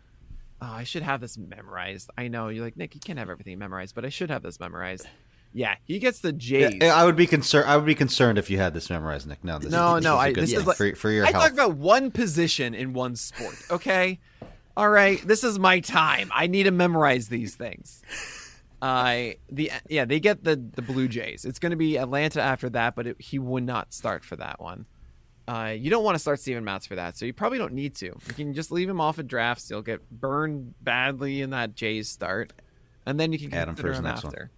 Oh, 0.61 0.67
I 0.67 0.83
should 0.83 1.03
have 1.03 1.21
this 1.21 1.37
memorized. 1.37 2.09
I 2.17 2.27
know 2.27 2.47
you're 2.49 2.63
like 2.63 2.77
Nick. 2.77 2.95
You 2.95 3.01
can't 3.01 3.19
have 3.19 3.29
everything 3.29 3.57
memorized, 3.59 3.93
but 3.95 4.05
I 4.05 4.09
should 4.09 4.29
have 4.29 4.41
this 4.41 4.59
memorized. 4.59 5.05
Yeah, 5.53 5.75
he 5.85 5.99
gets 5.99 6.19
the 6.19 6.29
Yeah, 6.33 6.69
Jays. 6.69 6.83
I 6.83 7.05
would 7.05 7.15
be 7.15 7.27
concerned. 7.27 7.69
I 7.69 7.77
would 7.77 7.85
be 7.85 7.95
concerned 7.95 8.37
if 8.37 8.49
you 8.49 8.57
had 8.57 8.73
this 8.73 8.89
memorized, 8.89 9.25
Nick. 9.27 9.41
No, 9.43 9.57
this 9.57 9.71
No, 9.71 9.95
is, 9.95 10.03
no, 10.03 10.15
Is 10.15 10.17
a 10.17 10.19
I- 10.19 10.31
good 10.33 10.43
this 10.43 10.53
is 10.53 10.65
like- 10.67 10.75
for, 10.77 10.95
for 10.95 11.09
your 11.11 11.25
I 11.25 11.31
health. 11.31 11.43
talk 11.43 11.53
about 11.53 11.75
one 11.77 12.11
position 12.11 12.73
in 12.73 12.91
one 12.93 13.15
sport. 13.15 13.55
Okay, 13.71 14.19
all 14.77 14.89
right. 14.89 15.21
This 15.25 15.43
is 15.43 15.57
my 15.59 15.79
time. 15.79 16.31
I 16.33 16.47
need 16.47 16.63
to 16.63 16.71
memorize 16.71 17.27
these 17.29 17.55
things. 17.55 18.01
I 18.81 19.37
the 19.49 19.71
yeah 19.89 20.05
they 20.05 20.19
get 20.19 20.43
the 20.43 20.55
the 20.55 20.81
Blue 20.81 21.07
Jays. 21.07 21.45
It's 21.45 21.59
going 21.59 21.71
to 21.71 21.77
be 21.77 21.97
Atlanta 21.97 22.41
after 22.41 22.69
that, 22.71 22.95
but 22.95 23.07
it, 23.07 23.21
he 23.21 23.39
would 23.39 23.63
not 23.63 23.93
start 23.93 24.23
for 24.25 24.35
that 24.35 24.59
one. 24.59 24.85
Uh, 25.47 25.73
you 25.77 25.89
don't 25.89 26.03
want 26.03 26.15
to 26.15 26.19
start 26.19 26.39
Steven 26.39 26.63
Matz 26.63 26.87
for 26.87 26.95
that, 26.95 27.17
so 27.17 27.25
you 27.25 27.33
probably 27.33 27.57
don't 27.57 27.73
need 27.73 27.95
to. 27.95 28.07
You 28.07 28.33
can 28.35 28.53
just 28.53 28.71
leave 28.71 28.89
him 28.89 28.99
off 28.99 29.19
at 29.19 29.27
drafts. 29.27 29.69
He'll 29.69 29.83
get 29.83 30.09
burned 30.09 30.73
badly 30.81 31.41
in 31.41 31.51
that 31.51 31.75
Jays 31.75 32.09
start, 32.09 32.51
and 33.05 33.19
then 33.19 33.31
you 33.31 33.39
can 33.39 33.53
Add 33.53 33.69
him 33.69 33.75
for 33.75 33.89
his 33.89 33.99
him 33.99 34.05
next 34.05 34.23
one. 34.23 34.33
after. 34.33 34.51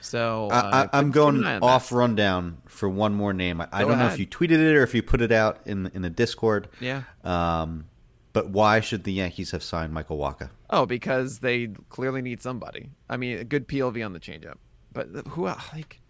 So 0.00 0.48
I, 0.50 0.58
uh, 0.58 0.88
I, 0.92 0.98
I'm 0.98 1.12
going 1.12 1.36
an 1.36 1.44
eye 1.44 1.54
on 1.56 1.62
off 1.62 1.92
rundown 1.92 2.58
for 2.66 2.88
one 2.88 3.14
more 3.14 3.32
name. 3.32 3.60
I, 3.60 3.68
I 3.70 3.80
don't 3.82 3.98
know 3.98 4.08
if 4.08 4.18
you 4.18 4.26
tweeted 4.26 4.58
it 4.58 4.74
or 4.74 4.82
if 4.82 4.94
you 4.94 5.02
put 5.02 5.20
it 5.22 5.30
out 5.30 5.60
in 5.64 5.90
in 5.94 6.02
the 6.02 6.10
Discord. 6.10 6.68
Yeah. 6.80 7.02
Um, 7.22 7.84
but 8.32 8.48
why 8.50 8.80
should 8.80 9.04
the 9.04 9.12
Yankees 9.12 9.50
have 9.50 9.62
signed 9.62 9.92
Michael 9.92 10.18
Wacha? 10.18 10.50
Oh, 10.70 10.86
because 10.86 11.40
they 11.40 11.68
clearly 11.88 12.22
need 12.22 12.40
somebody. 12.40 12.90
I 13.08 13.16
mean, 13.16 13.38
a 13.38 13.44
good 13.44 13.68
PLV 13.68 14.04
on 14.04 14.12
the 14.12 14.20
changeup, 14.20 14.56
but 14.92 15.08
who 15.28 15.46
el- 15.48 15.60
like 15.72 16.00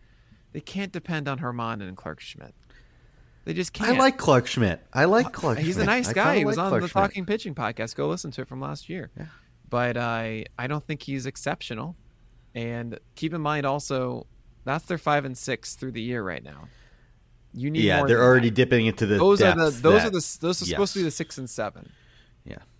they 0.53 0.61
can't 0.61 0.93
depend 0.93 1.29
on 1.29 1.39
Germán 1.39 1.81
and 1.81 1.97
Clarke 1.97 2.21
Schmidt. 2.21 2.55
They 3.45 3.55
just 3.55 3.73
can't. 3.73 3.97
I 3.97 3.99
like 3.99 4.19
Clarke 4.19 4.47
Schmidt. 4.47 4.87
I 4.93 5.07
like 5.07 5.33
Clark. 5.33 5.59
He's 5.59 5.77
a 5.77 5.85
nice 5.85 6.13
guy. 6.13 6.37
He 6.39 6.45
was 6.45 6.57
like 6.57 6.65
on 6.65 6.71
Clark 6.71 6.83
the 6.83 6.89
Schmidt. 6.89 7.03
Talking 7.03 7.27
Pitching 7.27 7.55
podcast. 7.57 7.97
Go 7.97 8.09
listen 8.09 8.31
to 8.33 8.43
it 8.43 8.49
from 8.49 8.61
last 8.61 8.89
year. 8.89 9.11
Yeah. 9.19 9.25
But 9.69 9.97
I 9.97 10.45
I 10.59 10.69
don't 10.69 10.85
think 10.85 11.03
he's 11.03 11.27
exceptional. 11.27 11.97
And 12.55 13.01
keep 13.17 13.35
in 13.35 13.41
mind 13.41 13.67
also 13.67 14.27
that's 14.65 14.85
their 14.85 14.99
five 14.99 15.25
and 15.25 15.37
six 15.37 15.75
through 15.75 15.93
the 15.93 16.03
year 16.03 16.23
right 16.23 16.45
now. 16.45 16.69
You 17.55 17.71
need 17.71 17.83
Yeah, 17.83 18.05
they're 18.05 18.23
already 18.23 18.49
that. 18.51 18.55
dipping 18.55 18.87
into 18.87 19.07
the. 19.07 19.17
those 19.17 19.43
are 19.43 19.55
the 19.57 19.71
those 19.71 19.81
that- 19.83 20.07
are 20.07 20.11
the 20.11 20.39
those 20.41 20.63
are 20.63 20.65
supposed 20.67 20.93
to 20.93 20.99
be 21.01 21.03
the 21.03 21.11
six 21.11 21.37
and 21.37 21.51
seven. 21.51 21.91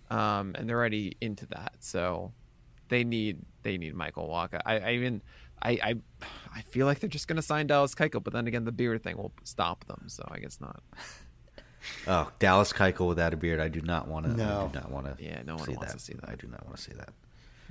Um, 0.09 0.53
and 0.57 0.69
they're 0.69 0.77
already 0.77 1.17
into 1.21 1.45
that. 1.47 1.73
So 1.79 2.31
they 2.89 3.03
need 3.03 3.39
they 3.63 3.77
need 3.77 3.95
Michael 3.95 4.27
Wacha. 4.27 4.61
I, 4.65 4.79
I 4.79 4.91
even 4.93 5.21
I, 5.61 5.71
I 5.71 5.95
I 6.55 6.61
feel 6.61 6.85
like 6.85 6.99
they're 6.99 7.09
just 7.09 7.27
gonna 7.27 7.41
sign 7.41 7.67
Dallas 7.67 7.95
Keuchel, 7.95 8.23
but 8.23 8.33
then 8.33 8.47
again, 8.47 8.65
the 8.65 8.71
beard 8.71 9.01
thing 9.03 9.17
will 9.17 9.33
stop 9.43 9.85
them. 9.85 10.03
So 10.07 10.27
I 10.31 10.39
guess 10.39 10.59
not. 10.61 10.81
Oh, 12.07 12.31
Dallas 12.39 12.71
Keuchel 12.71 13.09
without 13.09 13.33
a 13.33 13.37
beard. 13.37 13.59
I 13.59 13.67
do 13.67 13.81
not 13.81 14.07
want 14.07 14.25
to. 14.25 14.31
No. 14.33 14.69
I 14.69 14.73
do 14.73 14.79
not 14.79 14.89
want 14.89 15.17
to. 15.17 15.21
Yeah, 15.21 15.41
no 15.45 15.55
one 15.57 15.65
see 15.65 15.73
wants 15.73 15.91
that. 15.91 15.99
to 15.99 16.03
see 16.05 16.13
that. 16.13 16.29
I 16.29 16.35
do 16.35 16.47
not 16.47 16.65
want 16.65 16.77
to 16.77 16.81
see 16.81 16.93
that. 16.93 17.09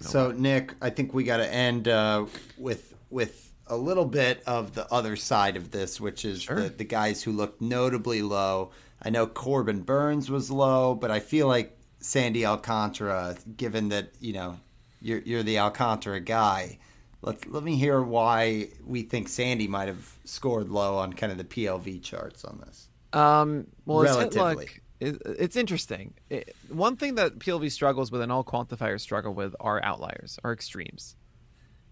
So 0.01 0.33
Nick, 0.33 0.75
I 0.83 0.91
think 0.91 1.15
we 1.15 1.25
got 1.25 1.39
to 1.39 1.51
end 1.51 1.89
uh, 1.89 2.27
with 2.59 2.93
with 3.09 3.53
a 3.69 3.77
little 3.77 4.05
bit 4.05 4.43
of 4.47 4.75
the 4.75 4.87
other 4.93 5.17
side 5.17 5.57
of 5.57 5.71
this, 5.71 5.99
which 6.01 6.27
is 6.27 6.43
Sure. 6.43 6.61
the, 6.65 6.69
the 6.69 6.85
guys 6.85 7.23
who 7.23 7.33
looked 7.33 7.63
notably 7.63 8.21
low. 8.21 8.71
I 9.01 9.09
know 9.09 9.27
Corbin 9.27 9.81
Burnes 9.81 10.31
was 10.31 10.51
low, 10.51 10.95
but 10.95 11.11
I 11.11 11.19
feel 11.21 11.47
like 11.47 11.75
Sandy 12.03 12.45
Alcantara, 12.45 13.37
given 13.57 13.89
that 13.91 14.11
you 14.21 14.33
know 14.33 14.59
you're 15.01 15.21
you're 15.21 15.43
the 15.43 15.59
Alcantara 15.59 16.21
guy. 16.21 16.79
Let 17.23 17.51
let 17.51 17.63
me 17.63 17.77
hear 17.77 18.03
why 18.03 18.69
we 18.85 19.03
think 19.03 19.29
Sandy 19.29 19.69
might 19.69 19.89
have 19.89 20.19
scored 20.25 20.69
low 20.69 20.99
on 20.99 21.13
kind 21.13 21.33
of 21.33 21.39
the 21.39 21.45
PLV 21.45 22.03
charts 22.03 22.45
on 22.45 22.63
this. 22.67 22.89
Um, 23.13 23.67
well, 23.87 24.03
his 24.03 24.17
hit 24.17 24.35
luck, 24.35 24.57
Relatively. 24.57 24.81
it, 25.01 25.23
it's 25.39 25.57
interesting. 25.57 26.15
It, 26.31 26.55
one 26.69 26.97
thing 26.97 27.15
that 27.17 27.39
PLV 27.39 27.71
struggles 27.71 28.11
with, 28.11 28.23
and 28.23 28.33
all 28.33 28.43
quantifiers 28.43 29.01
struggle 29.01 29.35
with, 29.35 29.55
are 29.61 29.83
outliers, 29.85 30.39
are 30.43 30.53
extremes. 30.53 31.17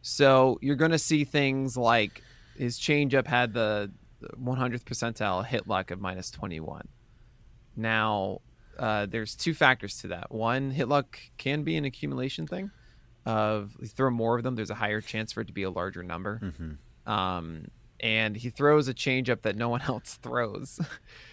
So 0.02 0.58
you're 0.62 0.76
going 0.76 0.92
to 0.92 0.98
see 0.98 1.24
things 1.24 1.76
like 1.76 2.22
his 2.56 2.78
changeup 2.78 3.26
had 3.26 3.52
the 3.52 3.90
100th 4.22 4.84
percentile 4.84 5.44
hit 5.44 5.68
luck 5.68 5.90
of 5.90 6.00
minus 6.00 6.30
21. 6.30 6.88
Now, 7.76 8.40
uh, 8.80 9.06
there's 9.06 9.36
two 9.36 9.54
factors 9.54 9.98
to 10.00 10.08
that. 10.08 10.32
One, 10.32 10.70
hit 10.70 10.88
luck 10.88 11.18
can 11.36 11.62
be 11.62 11.76
an 11.76 11.84
accumulation 11.84 12.46
thing. 12.46 12.70
Of 13.26 13.76
you 13.78 13.86
throw 13.86 14.10
more 14.10 14.38
of 14.38 14.42
them, 14.44 14.54
there's 14.56 14.70
a 14.70 14.74
higher 14.74 15.00
chance 15.02 15.32
for 15.32 15.42
it 15.42 15.46
to 15.48 15.52
be 15.52 15.62
a 15.62 15.70
larger 15.70 16.02
number. 16.02 16.40
Um, 17.06 17.66
and 18.00 18.34
he 18.36 18.48
throws 18.48 18.88
a 18.88 18.94
changeup 18.94 19.42
that 19.42 19.56
no 19.56 19.68
one 19.68 19.82
else 19.86 20.18
throws, 20.22 20.80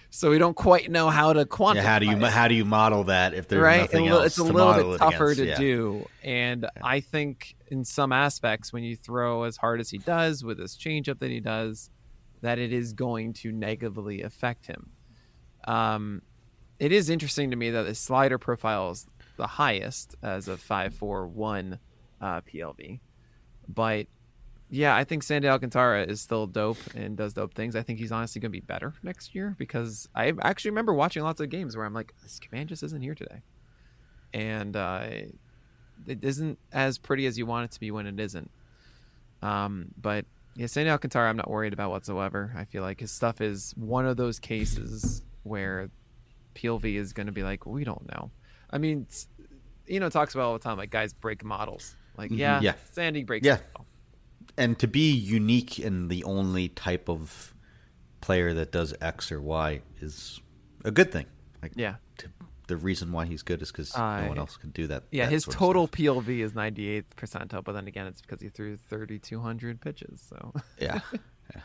so 0.09 0.29
we 0.29 0.37
don't 0.37 0.55
quite 0.55 0.91
know 0.91 1.09
how 1.09 1.31
to 1.31 1.45
quantify. 1.45 1.75
Yeah, 1.75 1.81
how 1.83 1.99
do 1.99 2.05
you 2.07 2.17
it 2.17 2.31
how 2.31 2.49
do 2.49 2.55
you 2.55 2.65
model 2.65 3.05
that 3.05 3.33
if 3.33 3.47
there's 3.47 3.61
right? 3.61 3.79
nothing 3.81 4.09
a 4.09 4.11
else 4.11 4.25
it's 4.25 4.37
a 4.37 4.43
to 4.43 4.51
little 4.51 4.73
bit 4.73 4.95
it 4.95 4.97
tougher 4.97 5.31
against? 5.31 5.39
to 5.39 5.45
Yeah. 5.47 5.57
do, 5.57 6.05
and 6.23 6.67
I 6.83 6.99
think 6.99 7.55
in 7.67 7.85
some 7.85 8.11
aspects, 8.11 8.73
when 8.73 8.83
you 8.83 8.97
throw 8.97 9.43
as 9.43 9.55
hard 9.55 9.79
as 9.79 9.89
he 9.89 9.97
does 9.97 10.43
with 10.43 10.57
this 10.57 10.75
changeup 10.75 11.19
that 11.19 11.31
he 11.31 11.39
does, 11.39 11.89
that 12.41 12.59
it 12.59 12.73
is 12.73 12.91
going 12.91 13.31
to 13.33 13.51
negatively 13.53 14.23
affect 14.23 14.65
him. 14.67 14.89
Um, 15.65 16.21
it 16.79 16.91
is 16.91 17.09
interesting 17.09 17.51
to 17.51 17.55
me 17.55 17.69
that 17.71 17.85
his 17.85 17.99
slider 17.99 18.37
profile 18.37 18.91
is 18.91 19.07
the 19.37 19.47
highest 19.47 20.15
as 20.21 20.47
a 20.47 20.57
five 20.57 20.93
four 20.93 21.27
one 21.27 21.79
uh, 22.21 22.41
PLV, 22.41 22.99
but 23.67 24.07
yeah, 24.69 24.95
I 24.95 25.05
think 25.05 25.23
Sandy 25.23 25.47
Alcantara 25.47 26.03
is 26.03 26.19
still 26.19 26.45
dope 26.45 26.77
and 26.93 27.15
does 27.15 27.33
dope 27.33 27.53
things. 27.53 27.75
I 27.75 27.83
think 27.83 27.99
he's 27.99 28.11
honestly 28.11 28.41
going 28.41 28.51
to 28.51 28.57
be 28.57 28.65
better 28.65 28.93
next 29.01 29.33
year 29.33 29.55
because 29.57 30.09
I 30.13 30.33
actually 30.41 30.71
remember 30.71 30.93
watching 30.93 31.23
lots 31.23 31.39
of 31.39 31.49
games 31.49 31.77
where 31.77 31.85
I'm 31.85 31.93
like, 31.93 32.13
this 32.21 32.39
command 32.39 32.69
just 32.69 32.83
isn't 32.83 33.01
here 33.01 33.15
today, 33.15 33.41
and 34.33 34.75
uh, 34.75 35.07
it 36.05 36.19
isn't 36.21 36.59
as 36.73 36.97
pretty 36.97 37.25
as 37.25 37.37
you 37.37 37.45
want 37.45 37.65
it 37.65 37.71
to 37.71 37.79
be 37.79 37.91
when 37.91 38.07
it 38.07 38.19
isn't. 38.19 38.51
Um, 39.41 39.89
but 40.01 40.25
yeah, 40.55 40.67
Sandy 40.67 40.89
Alcantara, 40.89 41.29
I'm 41.29 41.37
not 41.37 41.49
worried 41.49 41.73
about 41.73 41.91
whatsoever. 41.91 42.53
I 42.55 42.65
feel 42.65 42.81
like 42.81 42.99
his 42.99 43.11
stuff 43.11 43.41
is 43.41 43.73
one 43.77 44.05
of 44.05 44.17
those 44.17 44.39
cases 44.39 45.23
where 45.43 45.89
PLV 46.57 46.85
is 46.95 47.13
going 47.13 47.27
to 47.27 47.31
be 47.31 47.43
like, 47.43 47.65
we 47.65 47.83
don't 47.83 48.05
know. 48.11 48.31
I 48.69 48.77
mean, 48.79 49.07
you 49.85 49.99
know, 49.99 50.09
talks 50.09 50.33
about 50.35 50.45
all 50.47 50.53
the 50.53 50.59
time 50.59 50.77
like 50.77 50.89
guys 50.89 51.13
break 51.13 51.43
models. 51.43 51.95
Like, 52.17 52.31
yeah, 52.31 52.59
Yeah. 52.61 52.73
Sandy 52.91 53.23
breaks. 53.23 53.45
Yeah. 53.45 53.59
and 54.57 54.77
to 54.79 54.87
be 54.87 55.11
unique 55.11 55.77
and 55.79 56.09
the 56.09 56.23
only 56.23 56.69
type 56.69 57.07
of 57.09 57.53
player 58.21 58.53
that 58.55 58.71
does 58.71 58.93
X 58.99 59.31
or 59.31 59.39
Y 59.41 59.81
is 60.01 60.41
a 60.83 60.91
good 60.91 61.11
thing. 61.11 61.27
Like, 61.61 61.73
Yeah. 61.75 61.95
to, 62.17 62.27
the 62.67 62.75
reason 62.75 63.11
why 63.11 63.25
he's 63.25 63.43
good 63.43 63.61
is 63.61 63.71
because 63.71 63.95
Uh, 63.95 64.21
no 64.21 64.27
one 64.29 64.37
else 64.39 64.57
can 64.57 64.71
do 64.71 64.87
that. 64.87 65.03
Yeah, 65.11 65.25
that 65.25 65.31
his 65.31 65.45
total. 65.45 65.87
PLV 65.87 66.27
is 66.43 66.53
98th 66.53 67.15
percentile, 67.15 67.63
but 67.63 67.73
then 67.73 67.87
again, 67.87 68.07
it's 68.07 68.21
because 68.21 68.41
he 68.41 68.49
threw 68.49 68.75
3,200 68.77 69.79
pitches. 69.79 70.19
So 70.27 70.53
yeah. 70.79 70.99
Yeah. 71.55 71.61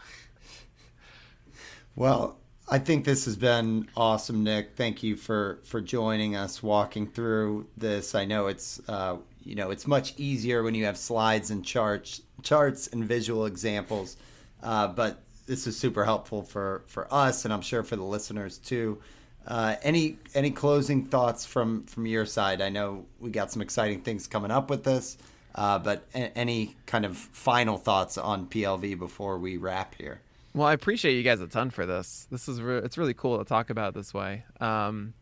Well, 1.97 2.39
I 2.73 2.79
think 2.79 3.05
this 3.05 3.27
has 3.27 3.37
been 3.37 3.87
awesome, 3.99 4.45
Nick. 4.45 4.77
Thank 4.77 5.03
you 5.03 5.15
for 5.15 5.59
for 5.63 5.83
joining 5.83 6.37
us, 6.37 6.63
walking 6.63 7.07
through 7.07 7.67
this. 7.77 8.15
I 8.15 8.25
know 8.25 8.47
it's 8.47 8.81
uh, 8.89 9.19
you 9.45 9.55
know 9.57 9.71
it's 9.71 9.87
much 9.87 10.15
easier 10.17 10.63
when 10.63 10.75
you 10.75 10.87
have 10.87 10.97
slides 10.97 11.51
and 11.51 11.63
charts, 11.63 12.23
charts 12.43 12.87
and 12.87 13.05
visual 13.05 13.45
examples, 13.45 14.17
uh, 14.63 14.89
but 14.89 15.21
this 15.47 15.67
is 15.67 15.79
super 15.79 16.07
helpful 16.07 16.43
for 16.43 16.83
for 16.87 17.13
us, 17.13 17.45
and 17.45 17.53
I'm 17.53 17.61
sure 17.61 17.83
for 17.83 17.97
the 17.97 18.05
listeners 18.05 18.57
too. 18.57 19.03
Uh, 19.47 19.77
any 19.83 20.17
any 20.35 20.51
closing 20.51 21.05
thoughts 21.05 21.45
from 21.45 21.85
from 21.85 22.07
your 22.07 22.25
side? 22.25 22.63
I 22.63 22.71
know 22.71 23.05
we 23.21 23.29
got 23.29 23.53
some 23.53 23.61
exciting 23.61 24.01
things 24.01 24.27
coming 24.27 24.51
up 24.51 24.71
with 24.71 24.83
this, 24.83 25.19
uh, 25.57 25.79
but 25.79 26.07
a- 26.15 26.39
any 26.39 26.75
kind 26.87 27.05
of 27.05 27.19
final 27.19 27.77
thoughts 27.77 28.17
on 28.17 28.47
PLV 28.47 28.99
before 28.99 29.37
we 29.37 29.59
wrap 29.59 29.95
here? 29.97 30.23
Well, 30.55 30.69
I 30.69 30.75
appreciate 30.75 31.17
you 31.17 31.23
guys 31.23 31.41
a 31.41 31.47
ton 31.47 31.71
for 31.71 31.87
this. 31.87 32.27
This 32.31 32.47
is 32.49 32.61
re- 32.61 32.79
it's 32.79 32.99
really 32.99 33.15
cool 33.15 33.39
to 33.39 33.45
talk 33.45 33.71
about 33.71 33.95
this 33.95 34.13
way. 34.13 34.45
Um, 34.61 35.15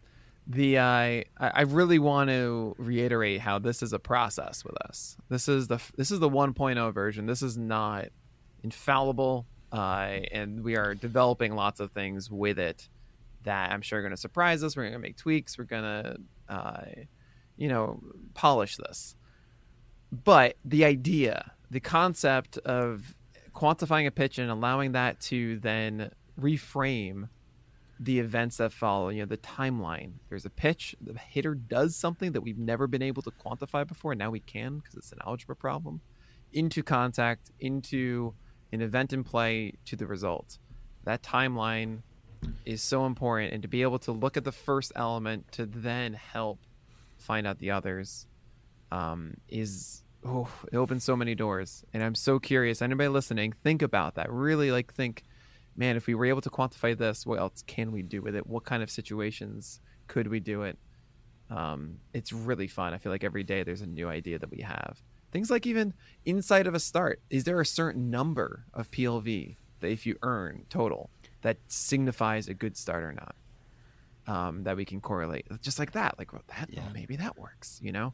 the 0.47 0.79
uh, 0.79 0.85
I 0.85 1.25
I 1.39 1.63
really 1.63 2.01
want 2.01 2.31
to 2.31 2.75
reiterate 2.79 3.41
how 3.41 3.61
this 3.61 3.83
is 3.83 3.93
a 3.93 4.01
process 4.01 4.65
with 4.65 4.75
us. 4.89 5.17
This 5.29 5.49
is 5.49 5.69
the 5.69 5.81
this 5.97 6.11
is 6.11 6.19
the 6.19 6.29
1.0 6.29 6.93
version. 6.93 7.27
This 7.27 7.43
is 7.43 7.57
not 7.57 8.07
infallible, 8.65 9.47
uh, 9.73 10.19
and 10.33 10.65
we 10.65 10.77
are 10.77 10.95
developing 10.95 11.55
lots 11.55 11.79
of 11.79 11.93
things 11.93 12.29
with 12.29 12.59
it 12.59 12.89
that 13.45 13.71
I'm 13.71 13.83
sure 13.83 14.01
are 14.01 14.03
going 14.03 14.11
to 14.11 14.17
surprise 14.17 14.65
us. 14.65 14.77
We're 14.77 14.83
going 14.83 14.95
to 14.95 14.99
make 14.99 15.17
tweaks. 15.17 15.57
We're 15.57 15.65
going 15.65 15.83
to 15.85 16.17
uh, 16.49 16.85
you 17.57 17.69
know 17.69 18.03
polish 18.35 18.77
this. 18.77 19.15
But 20.11 20.57
the 20.65 20.85
idea, 20.85 21.53
the 21.71 21.79
concept 21.79 22.59
of 22.59 23.15
quantifying 23.61 24.07
a 24.07 24.11
pitch 24.11 24.39
and 24.39 24.51
allowing 24.51 24.93
that 24.93 25.21
to 25.21 25.59
then 25.59 26.11
reframe 26.41 27.29
the 27.99 28.19
events 28.19 28.57
that 28.57 28.73
follow, 28.73 29.11
you 29.11 29.21
know, 29.21 29.27
the 29.27 29.37
timeline. 29.37 30.13
There's 30.31 30.47
a 30.47 30.51
pitch, 30.51 30.97
the 31.03 31.19
hitter 31.19 31.55
does 31.55 31.95
something 31.95 32.33
that 32.33 32.41
we've 32.41 32.59
never 32.59 32.87
been 32.87 33.03
able 33.03 33.21
to 33.23 33.31
quantify 33.31 33.87
before. 33.87 34.13
and 34.13 34.19
Now 34.19 34.31
we 34.31 34.41
can 34.41 34.79
because 34.79 34.95
it's 34.95 35.13
an 35.13 35.19
algebra 35.27 35.55
problem. 35.55 36.01
Into 36.53 36.83
contact, 36.83 37.51
into 37.61 38.35
an 38.73 38.81
event 38.81 39.13
in 39.13 39.23
play, 39.23 39.75
to 39.85 39.97
the 39.97 40.07
result. 40.07 40.59
That 41.05 41.23
timeline 41.23 42.01
is 42.65 42.83
so 42.83 43.05
important. 43.05 43.53
And 43.53 43.61
to 43.63 43.69
be 43.69 43.83
able 43.83 43.99
to 44.01 44.13
look 44.13 44.39
at 44.39 44.45
the 44.45 44.53
first 44.53 44.93
element 44.97 45.53
to 45.53 45.67
then 45.67 46.15
help 46.15 46.61
find 47.19 47.47
out 47.47 47.59
the 47.59 47.71
others 47.71 48.27
um, 48.91 49.35
is 49.47 50.03
oh, 50.25 50.49
it 50.73 50.77
opens 50.77 51.05
so 51.05 51.17
many 51.17 51.35
doors. 51.35 51.85
And 51.93 52.03
I'm 52.03 52.15
so 52.15 52.39
curious. 52.39 52.83
Anybody 52.83 53.09
listening, 53.09 53.55
think 53.63 53.83
about 53.83 54.17
that. 54.17 54.31
Really, 54.31 54.71
like, 54.71 54.93
think, 54.93 55.25
man, 55.77 55.97
if 55.97 56.07
we 56.07 56.15
were 56.15 56.27
able 56.27 56.41
to 56.43 56.51
quantify 56.51 56.97
this, 56.97 57.27
what 57.27 57.39
else 57.39 57.63
can 57.67 57.93
we 57.93 58.03
do 58.03 58.23
with 58.23 58.35
it? 58.35 58.47
What 58.47 58.65
kind 58.65 58.83
of 58.83 58.91
situations 58.91 59.81
could 60.07 60.29
we 60.29 60.41
do 60.41 60.63
it? 60.63 60.79
Um, 61.49 61.99
it's 62.13 62.33
really 62.33 62.69
fun. 62.69 62.95
I 62.95 62.99
feel 62.99 63.13
like 63.13 63.25
every 63.25 63.43
day 63.43 63.63
there's 63.63 63.81
a 63.81 63.87
new 63.87 64.09
idea 64.09 64.39
that 64.39 64.51
we 64.51 64.63
have. 64.63 65.03
Things 65.33 65.51
like 65.51 65.67
even 65.67 65.95
inside 66.25 66.67
of 66.67 66.75
a 66.75 66.81
start, 66.81 67.21
is 67.31 67.45
there 67.45 67.61
a 67.61 67.67
certain 67.67 68.11
number 68.11 68.65
of 68.75 68.91
PLV 68.91 69.57
that 69.81 69.91
if 69.91 70.07
you 70.07 70.17
earn 70.23 70.65
total 70.69 71.11
that 71.43 71.59
signifies 71.69 72.49
a 72.49 72.55
good 72.55 72.77
start 72.77 73.03
or 73.03 73.13
not? 73.13 73.35
Um, 74.27 74.63
that 74.65 74.77
we 74.77 74.85
can 74.85 75.01
correlate 75.01 75.47
just 75.61 75.79
like 75.79 75.93
that. 75.93 76.17
Like, 76.19 76.33
well, 76.33 76.43
that 76.49 76.71
well, 76.77 76.91
maybe 76.93 77.17
that 77.17 77.37
works. 77.37 77.81
You 77.83 77.91
know, 77.91 78.13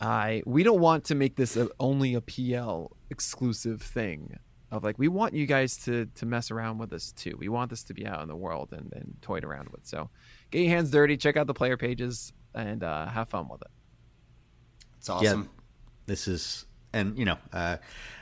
I 0.00 0.42
we 0.46 0.62
don't 0.62 0.80
want 0.80 1.04
to 1.04 1.14
make 1.14 1.36
this 1.36 1.56
a, 1.56 1.68
only 1.80 2.14
a 2.14 2.20
PL 2.20 2.96
exclusive 3.10 3.82
thing. 3.82 4.38
Of 4.72 4.82
like, 4.82 4.98
we 4.98 5.06
want 5.06 5.32
you 5.32 5.46
guys 5.46 5.76
to 5.84 6.06
to 6.16 6.26
mess 6.26 6.50
around 6.50 6.78
with 6.78 6.90
this 6.90 7.12
too. 7.12 7.36
We 7.38 7.48
want 7.48 7.70
this 7.70 7.84
to 7.84 7.94
be 7.94 8.06
out 8.06 8.20
in 8.22 8.28
the 8.28 8.36
world 8.36 8.70
and, 8.72 8.92
and 8.92 9.16
toyed 9.22 9.44
around 9.44 9.68
with. 9.70 9.86
So, 9.86 10.10
get 10.50 10.62
your 10.62 10.70
hands 10.70 10.90
dirty. 10.90 11.16
Check 11.16 11.36
out 11.36 11.46
the 11.46 11.54
player 11.54 11.76
pages 11.76 12.32
and 12.54 12.82
uh, 12.82 13.06
have 13.06 13.28
fun 13.28 13.48
with 13.48 13.62
it. 13.62 13.68
It's 14.98 15.08
awesome. 15.08 15.48
this 16.06 16.26
is 16.26 16.66
and 16.92 17.18
you 17.18 17.24
know 17.24 17.36
uh, 17.52 17.76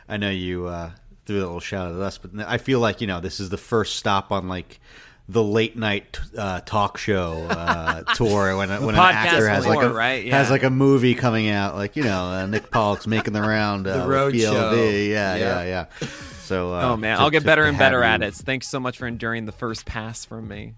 i 0.09 0.17
know 0.17 0.31
you 0.31 0.67
uh, 0.67 0.91
threw 1.25 1.37
a 1.37 1.41
little 1.41 1.61
shout 1.61 1.89
out 1.89 1.95
at 1.95 2.01
us 2.01 2.19
but 2.19 2.31
i 2.47 2.59
feel 2.59 2.81
like 2.81 3.01
you 3.01 3.07
know 3.07 3.21
this 3.21 3.41
is 3.41 3.49
the 3.49 3.57
first 3.57 3.97
stop 3.97 4.33
on 4.33 4.49
like 4.49 4.81
the 5.29 5.43
late 5.43 5.75
night 5.77 6.19
uh, 6.37 6.61
talk 6.61 6.99
show 6.99 7.47
uh, 7.49 8.03
tour 8.15 8.57
when, 8.59 8.69
when 8.85 8.95
an 8.95 9.01
actor 9.01 9.49
has 9.49 9.67
like 9.67 9.83
a 9.83 9.89
right? 9.93 10.27
has 10.31 10.51
like 10.51 10.63
a 10.65 10.71
movie 10.71 11.15
coming 11.15 11.49
out 11.49 11.75
like 11.77 11.97
you 11.97 12.05
know 12.05 12.25
uh, 12.27 12.47
Nick 12.47 12.71
Pollack's 12.71 13.07
making 13.07 13.33
the 13.33 13.41
round 13.41 13.87
uh, 13.89 14.03
The 14.03 14.09
road 14.09 14.37
show. 14.37 14.73
yeah 14.75 15.35
Yeah. 15.35 15.37
yeah 15.37 15.65
yeah 15.65 16.09
so 16.43 16.75
uh, 16.75 16.91
oh 16.93 16.97
man, 16.99 17.17
to- 17.17 17.23
I'll 17.23 17.31
get 17.31 17.41
to- 17.41 17.47
better 17.47 17.63
to 17.63 17.69
and 17.71 17.79
better 17.79 18.03
at 18.03 18.21
you- 18.21 18.27
it. 18.27 18.35
Thanks 18.35 18.69
so 18.69 18.79
much 18.79 18.99
for 18.99 19.07
enduring 19.07 19.47
the 19.47 19.53
first 19.53 19.87
pass 19.87 20.27
from 20.27 20.47
me. 20.47 20.75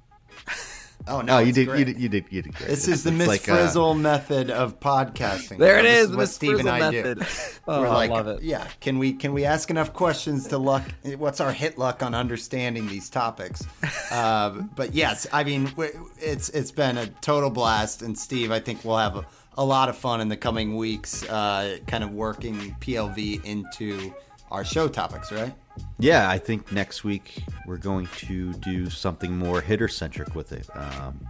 Oh 1.08 1.20
no, 1.20 1.36
oh 1.36 1.38
you 1.38 1.52
did, 1.52 1.68
you 1.68 1.84
did 1.84 2.00
you 2.00 2.08
did 2.08 2.24
you 2.30 2.42
did 2.42 2.54
great. 2.54 2.68
This 2.68 2.88
is 2.88 3.04
the 3.04 3.10
It's 3.10 3.18
Miss 3.18 3.28
like, 3.28 3.48
uh, 3.48 3.54
Frizzle 3.56 3.94
method 3.94 4.50
of 4.50 4.80
podcasting. 4.80 5.58
There 5.58 5.78
it 5.78 5.82
This 5.82 6.04
is, 6.04 6.10
what 6.10 6.18
Miss 6.18 6.34
Steve 6.34 6.58
and 6.58 6.62
Frizzle 6.68 6.82
I 6.82 6.90
method. 6.90 7.18
do. 7.20 7.26
Oh, 7.68 7.80
We're 7.80 7.88
I 7.88 7.94
like, 7.94 8.10
love 8.10 8.26
it. 8.28 8.42
yeah. 8.42 8.66
Can 8.80 8.98
we 8.98 9.12
can 9.12 9.32
we 9.32 9.44
ask 9.44 9.70
enough 9.70 9.92
questions 9.92 10.48
to 10.48 10.58
luck? 10.58 10.82
What's 11.16 11.40
our 11.40 11.52
hit 11.52 11.78
luck 11.78 12.02
on 12.02 12.14
understanding 12.14 12.88
these 12.88 13.08
topics? 13.08 13.64
uh, 14.10 14.50
but 14.74 14.94
yes, 14.94 15.26
I 15.32 15.44
mean 15.44 15.72
it's 16.18 16.48
it's 16.48 16.72
been 16.72 16.98
a 16.98 17.06
total 17.06 17.50
blast, 17.50 18.02
and 18.02 18.18
Steve, 18.18 18.50
I 18.50 18.58
think 18.60 18.84
we'll 18.84 18.98
have 18.98 19.16
a, 19.16 19.26
a 19.58 19.64
lot 19.64 19.88
of 19.88 19.96
fun 19.96 20.20
in 20.20 20.28
the 20.28 20.36
coming 20.36 20.76
weeks, 20.76 21.22
uh, 21.28 21.78
kind 21.86 22.02
of 22.02 22.12
working 22.12 22.74
PLV 22.80 23.44
into 23.44 24.12
our 24.50 24.64
show 24.64 24.88
topics, 24.88 25.30
right? 25.32 25.52
Yeah, 25.98 26.28
I 26.28 26.38
think 26.38 26.72
next 26.72 27.04
week 27.04 27.42
we're 27.66 27.76
going 27.78 28.06
to 28.18 28.52
do 28.54 28.90
something 28.90 29.36
more 29.36 29.60
hitter 29.60 29.88
centric 29.88 30.34
with 30.34 30.52
it, 30.52 30.68
um, 30.74 31.20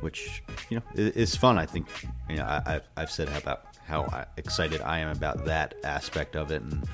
which 0.00 0.42
you 0.68 0.76
know 0.78 0.82
i- 0.94 1.12
is 1.18 1.34
fun. 1.36 1.58
I 1.58 1.66
think 1.66 1.86
you 2.28 2.36
know 2.36 2.44
I, 2.44 2.62
I've, 2.66 2.88
I've 2.96 3.10
said 3.10 3.28
about 3.36 3.64
how 3.86 4.24
excited 4.36 4.80
I 4.82 4.98
am 5.00 5.08
about 5.08 5.44
that 5.46 5.74
aspect 5.84 6.36
of 6.36 6.50
it, 6.50 6.62
and 6.62 6.86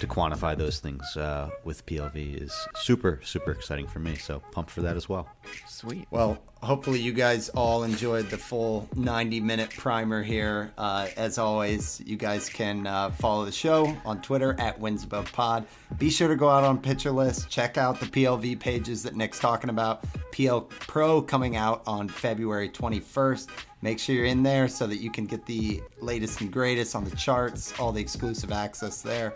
to 0.00 0.06
quantify 0.06 0.56
those 0.56 0.80
things 0.80 1.16
uh, 1.16 1.50
with 1.64 1.84
PLV 1.86 2.42
is 2.42 2.52
super 2.76 3.20
super 3.24 3.52
exciting 3.52 3.86
for 3.86 3.98
me. 4.00 4.16
So 4.16 4.40
pumped 4.52 4.70
for 4.70 4.82
that 4.82 4.96
as 4.96 5.08
well. 5.08 5.28
Sweet. 5.68 6.06
Well, 6.10 6.38
hopefully 6.66 7.00
you 7.00 7.12
guys 7.12 7.48
all 7.50 7.84
enjoyed 7.84 8.28
the 8.28 8.36
full 8.36 8.88
90 8.96 9.40
minute 9.40 9.70
primer 9.70 10.22
here. 10.22 10.72
Uh, 10.76 11.06
as 11.16 11.38
always, 11.38 12.02
you 12.04 12.16
guys 12.16 12.48
can 12.48 12.86
uh, 12.86 13.10
follow 13.10 13.44
the 13.44 13.52
show 13.52 13.96
on 14.04 14.20
Twitter 14.20 14.56
at 14.58 14.78
Wins 14.78 15.04
Above 15.04 15.32
Pod. 15.32 15.64
Be 15.98 16.10
sure 16.10 16.26
to 16.26 16.34
go 16.34 16.48
out 16.48 16.64
on 16.64 16.78
Pitcher 16.78 17.12
List. 17.12 17.48
Check 17.48 17.78
out 17.78 18.00
the 18.00 18.06
PLV 18.06 18.58
pages 18.58 19.04
that 19.04 19.14
Nick's 19.14 19.38
talking 19.38 19.70
about. 19.70 20.04
PL 20.32 20.62
Pro 20.62 21.22
coming 21.22 21.56
out 21.56 21.82
on 21.86 22.08
February 22.08 22.68
21st. 22.68 23.48
Make 23.82 24.00
sure 24.00 24.16
you're 24.16 24.24
in 24.24 24.42
there 24.42 24.66
so 24.66 24.86
that 24.88 24.96
you 24.96 25.10
can 25.10 25.26
get 25.26 25.46
the 25.46 25.80
latest 26.00 26.40
and 26.40 26.52
greatest 26.52 26.96
on 26.96 27.04
the 27.04 27.14
charts, 27.14 27.78
all 27.78 27.92
the 27.92 28.00
exclusive 28.00 28.50
access 28.50 29.02
there. 29.02 29.34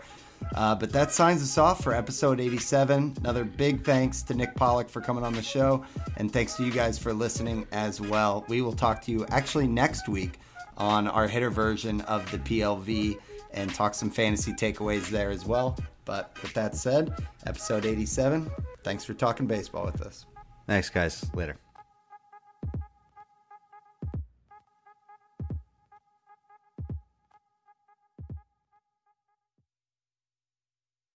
Uh, 0.55 0.75
but 0.75 0.91
that 0.91 1.11
signs 1.11 1.41
us 1.41 1.57
off 1.57 1.83
for 1.83 1.93
episode 1.93 2.39
87. 2.39 3.15
Another 3.19 3.43
big 3.43 3.83
thanks 3.83 4.21
to 4.23 4.33
Nick 4.33 4.55
Pollack 4.55 4.89
for 4.89 5.01
coming 5.01 5.23
on 5.23 5.33
the 5.33 5.41
show, 5.41 5.85
and 6.17 6.31
thanks 6.31 6.55
to 6.55 6.65
you 6.65 6.71
guys 6.71 6.97
for 6.97 7.13
listening 7.13 7.65
as 7.71 8.01
well. 8.01 8.45
We 8.49 8.61
will 8.61 8.73
talk 8.73 9.01
to 9.03 9.11
you 9.11 9.25
actually 9.29 9.67
next 9.67 10.07
week 10.09 10.39
on 10.77 11.07
our 11.07 11.27
hitter 11.27 11.49
version 11.49 12.01
of 12.01 12.29
the 12.31 12.39
PLV 12.39 13.17
and 13.53 13.73
talk 13.73 13.93
some 13.93 14.09
fantasy 14.09 14.53
takeaways 14.53 15.09
there 15.09 15.29
as 15.29 15.45
well. 15.45 15.77
But 16.05 16.31
with 16.41 16.53
that 16.53 16.75
said, 16.75 17.13
episode 17.45 17.85
87, 17.85 18.49
thanks 18.83 19.03
for 19.03 19.13
talking 19.13 19.47
baseball 19.47 19.85
with 19.85 20.01
us. 20.01 20.25
Thanks, 20.67 20.89
guys. 20.89 21.25
Later. 21.33 21.57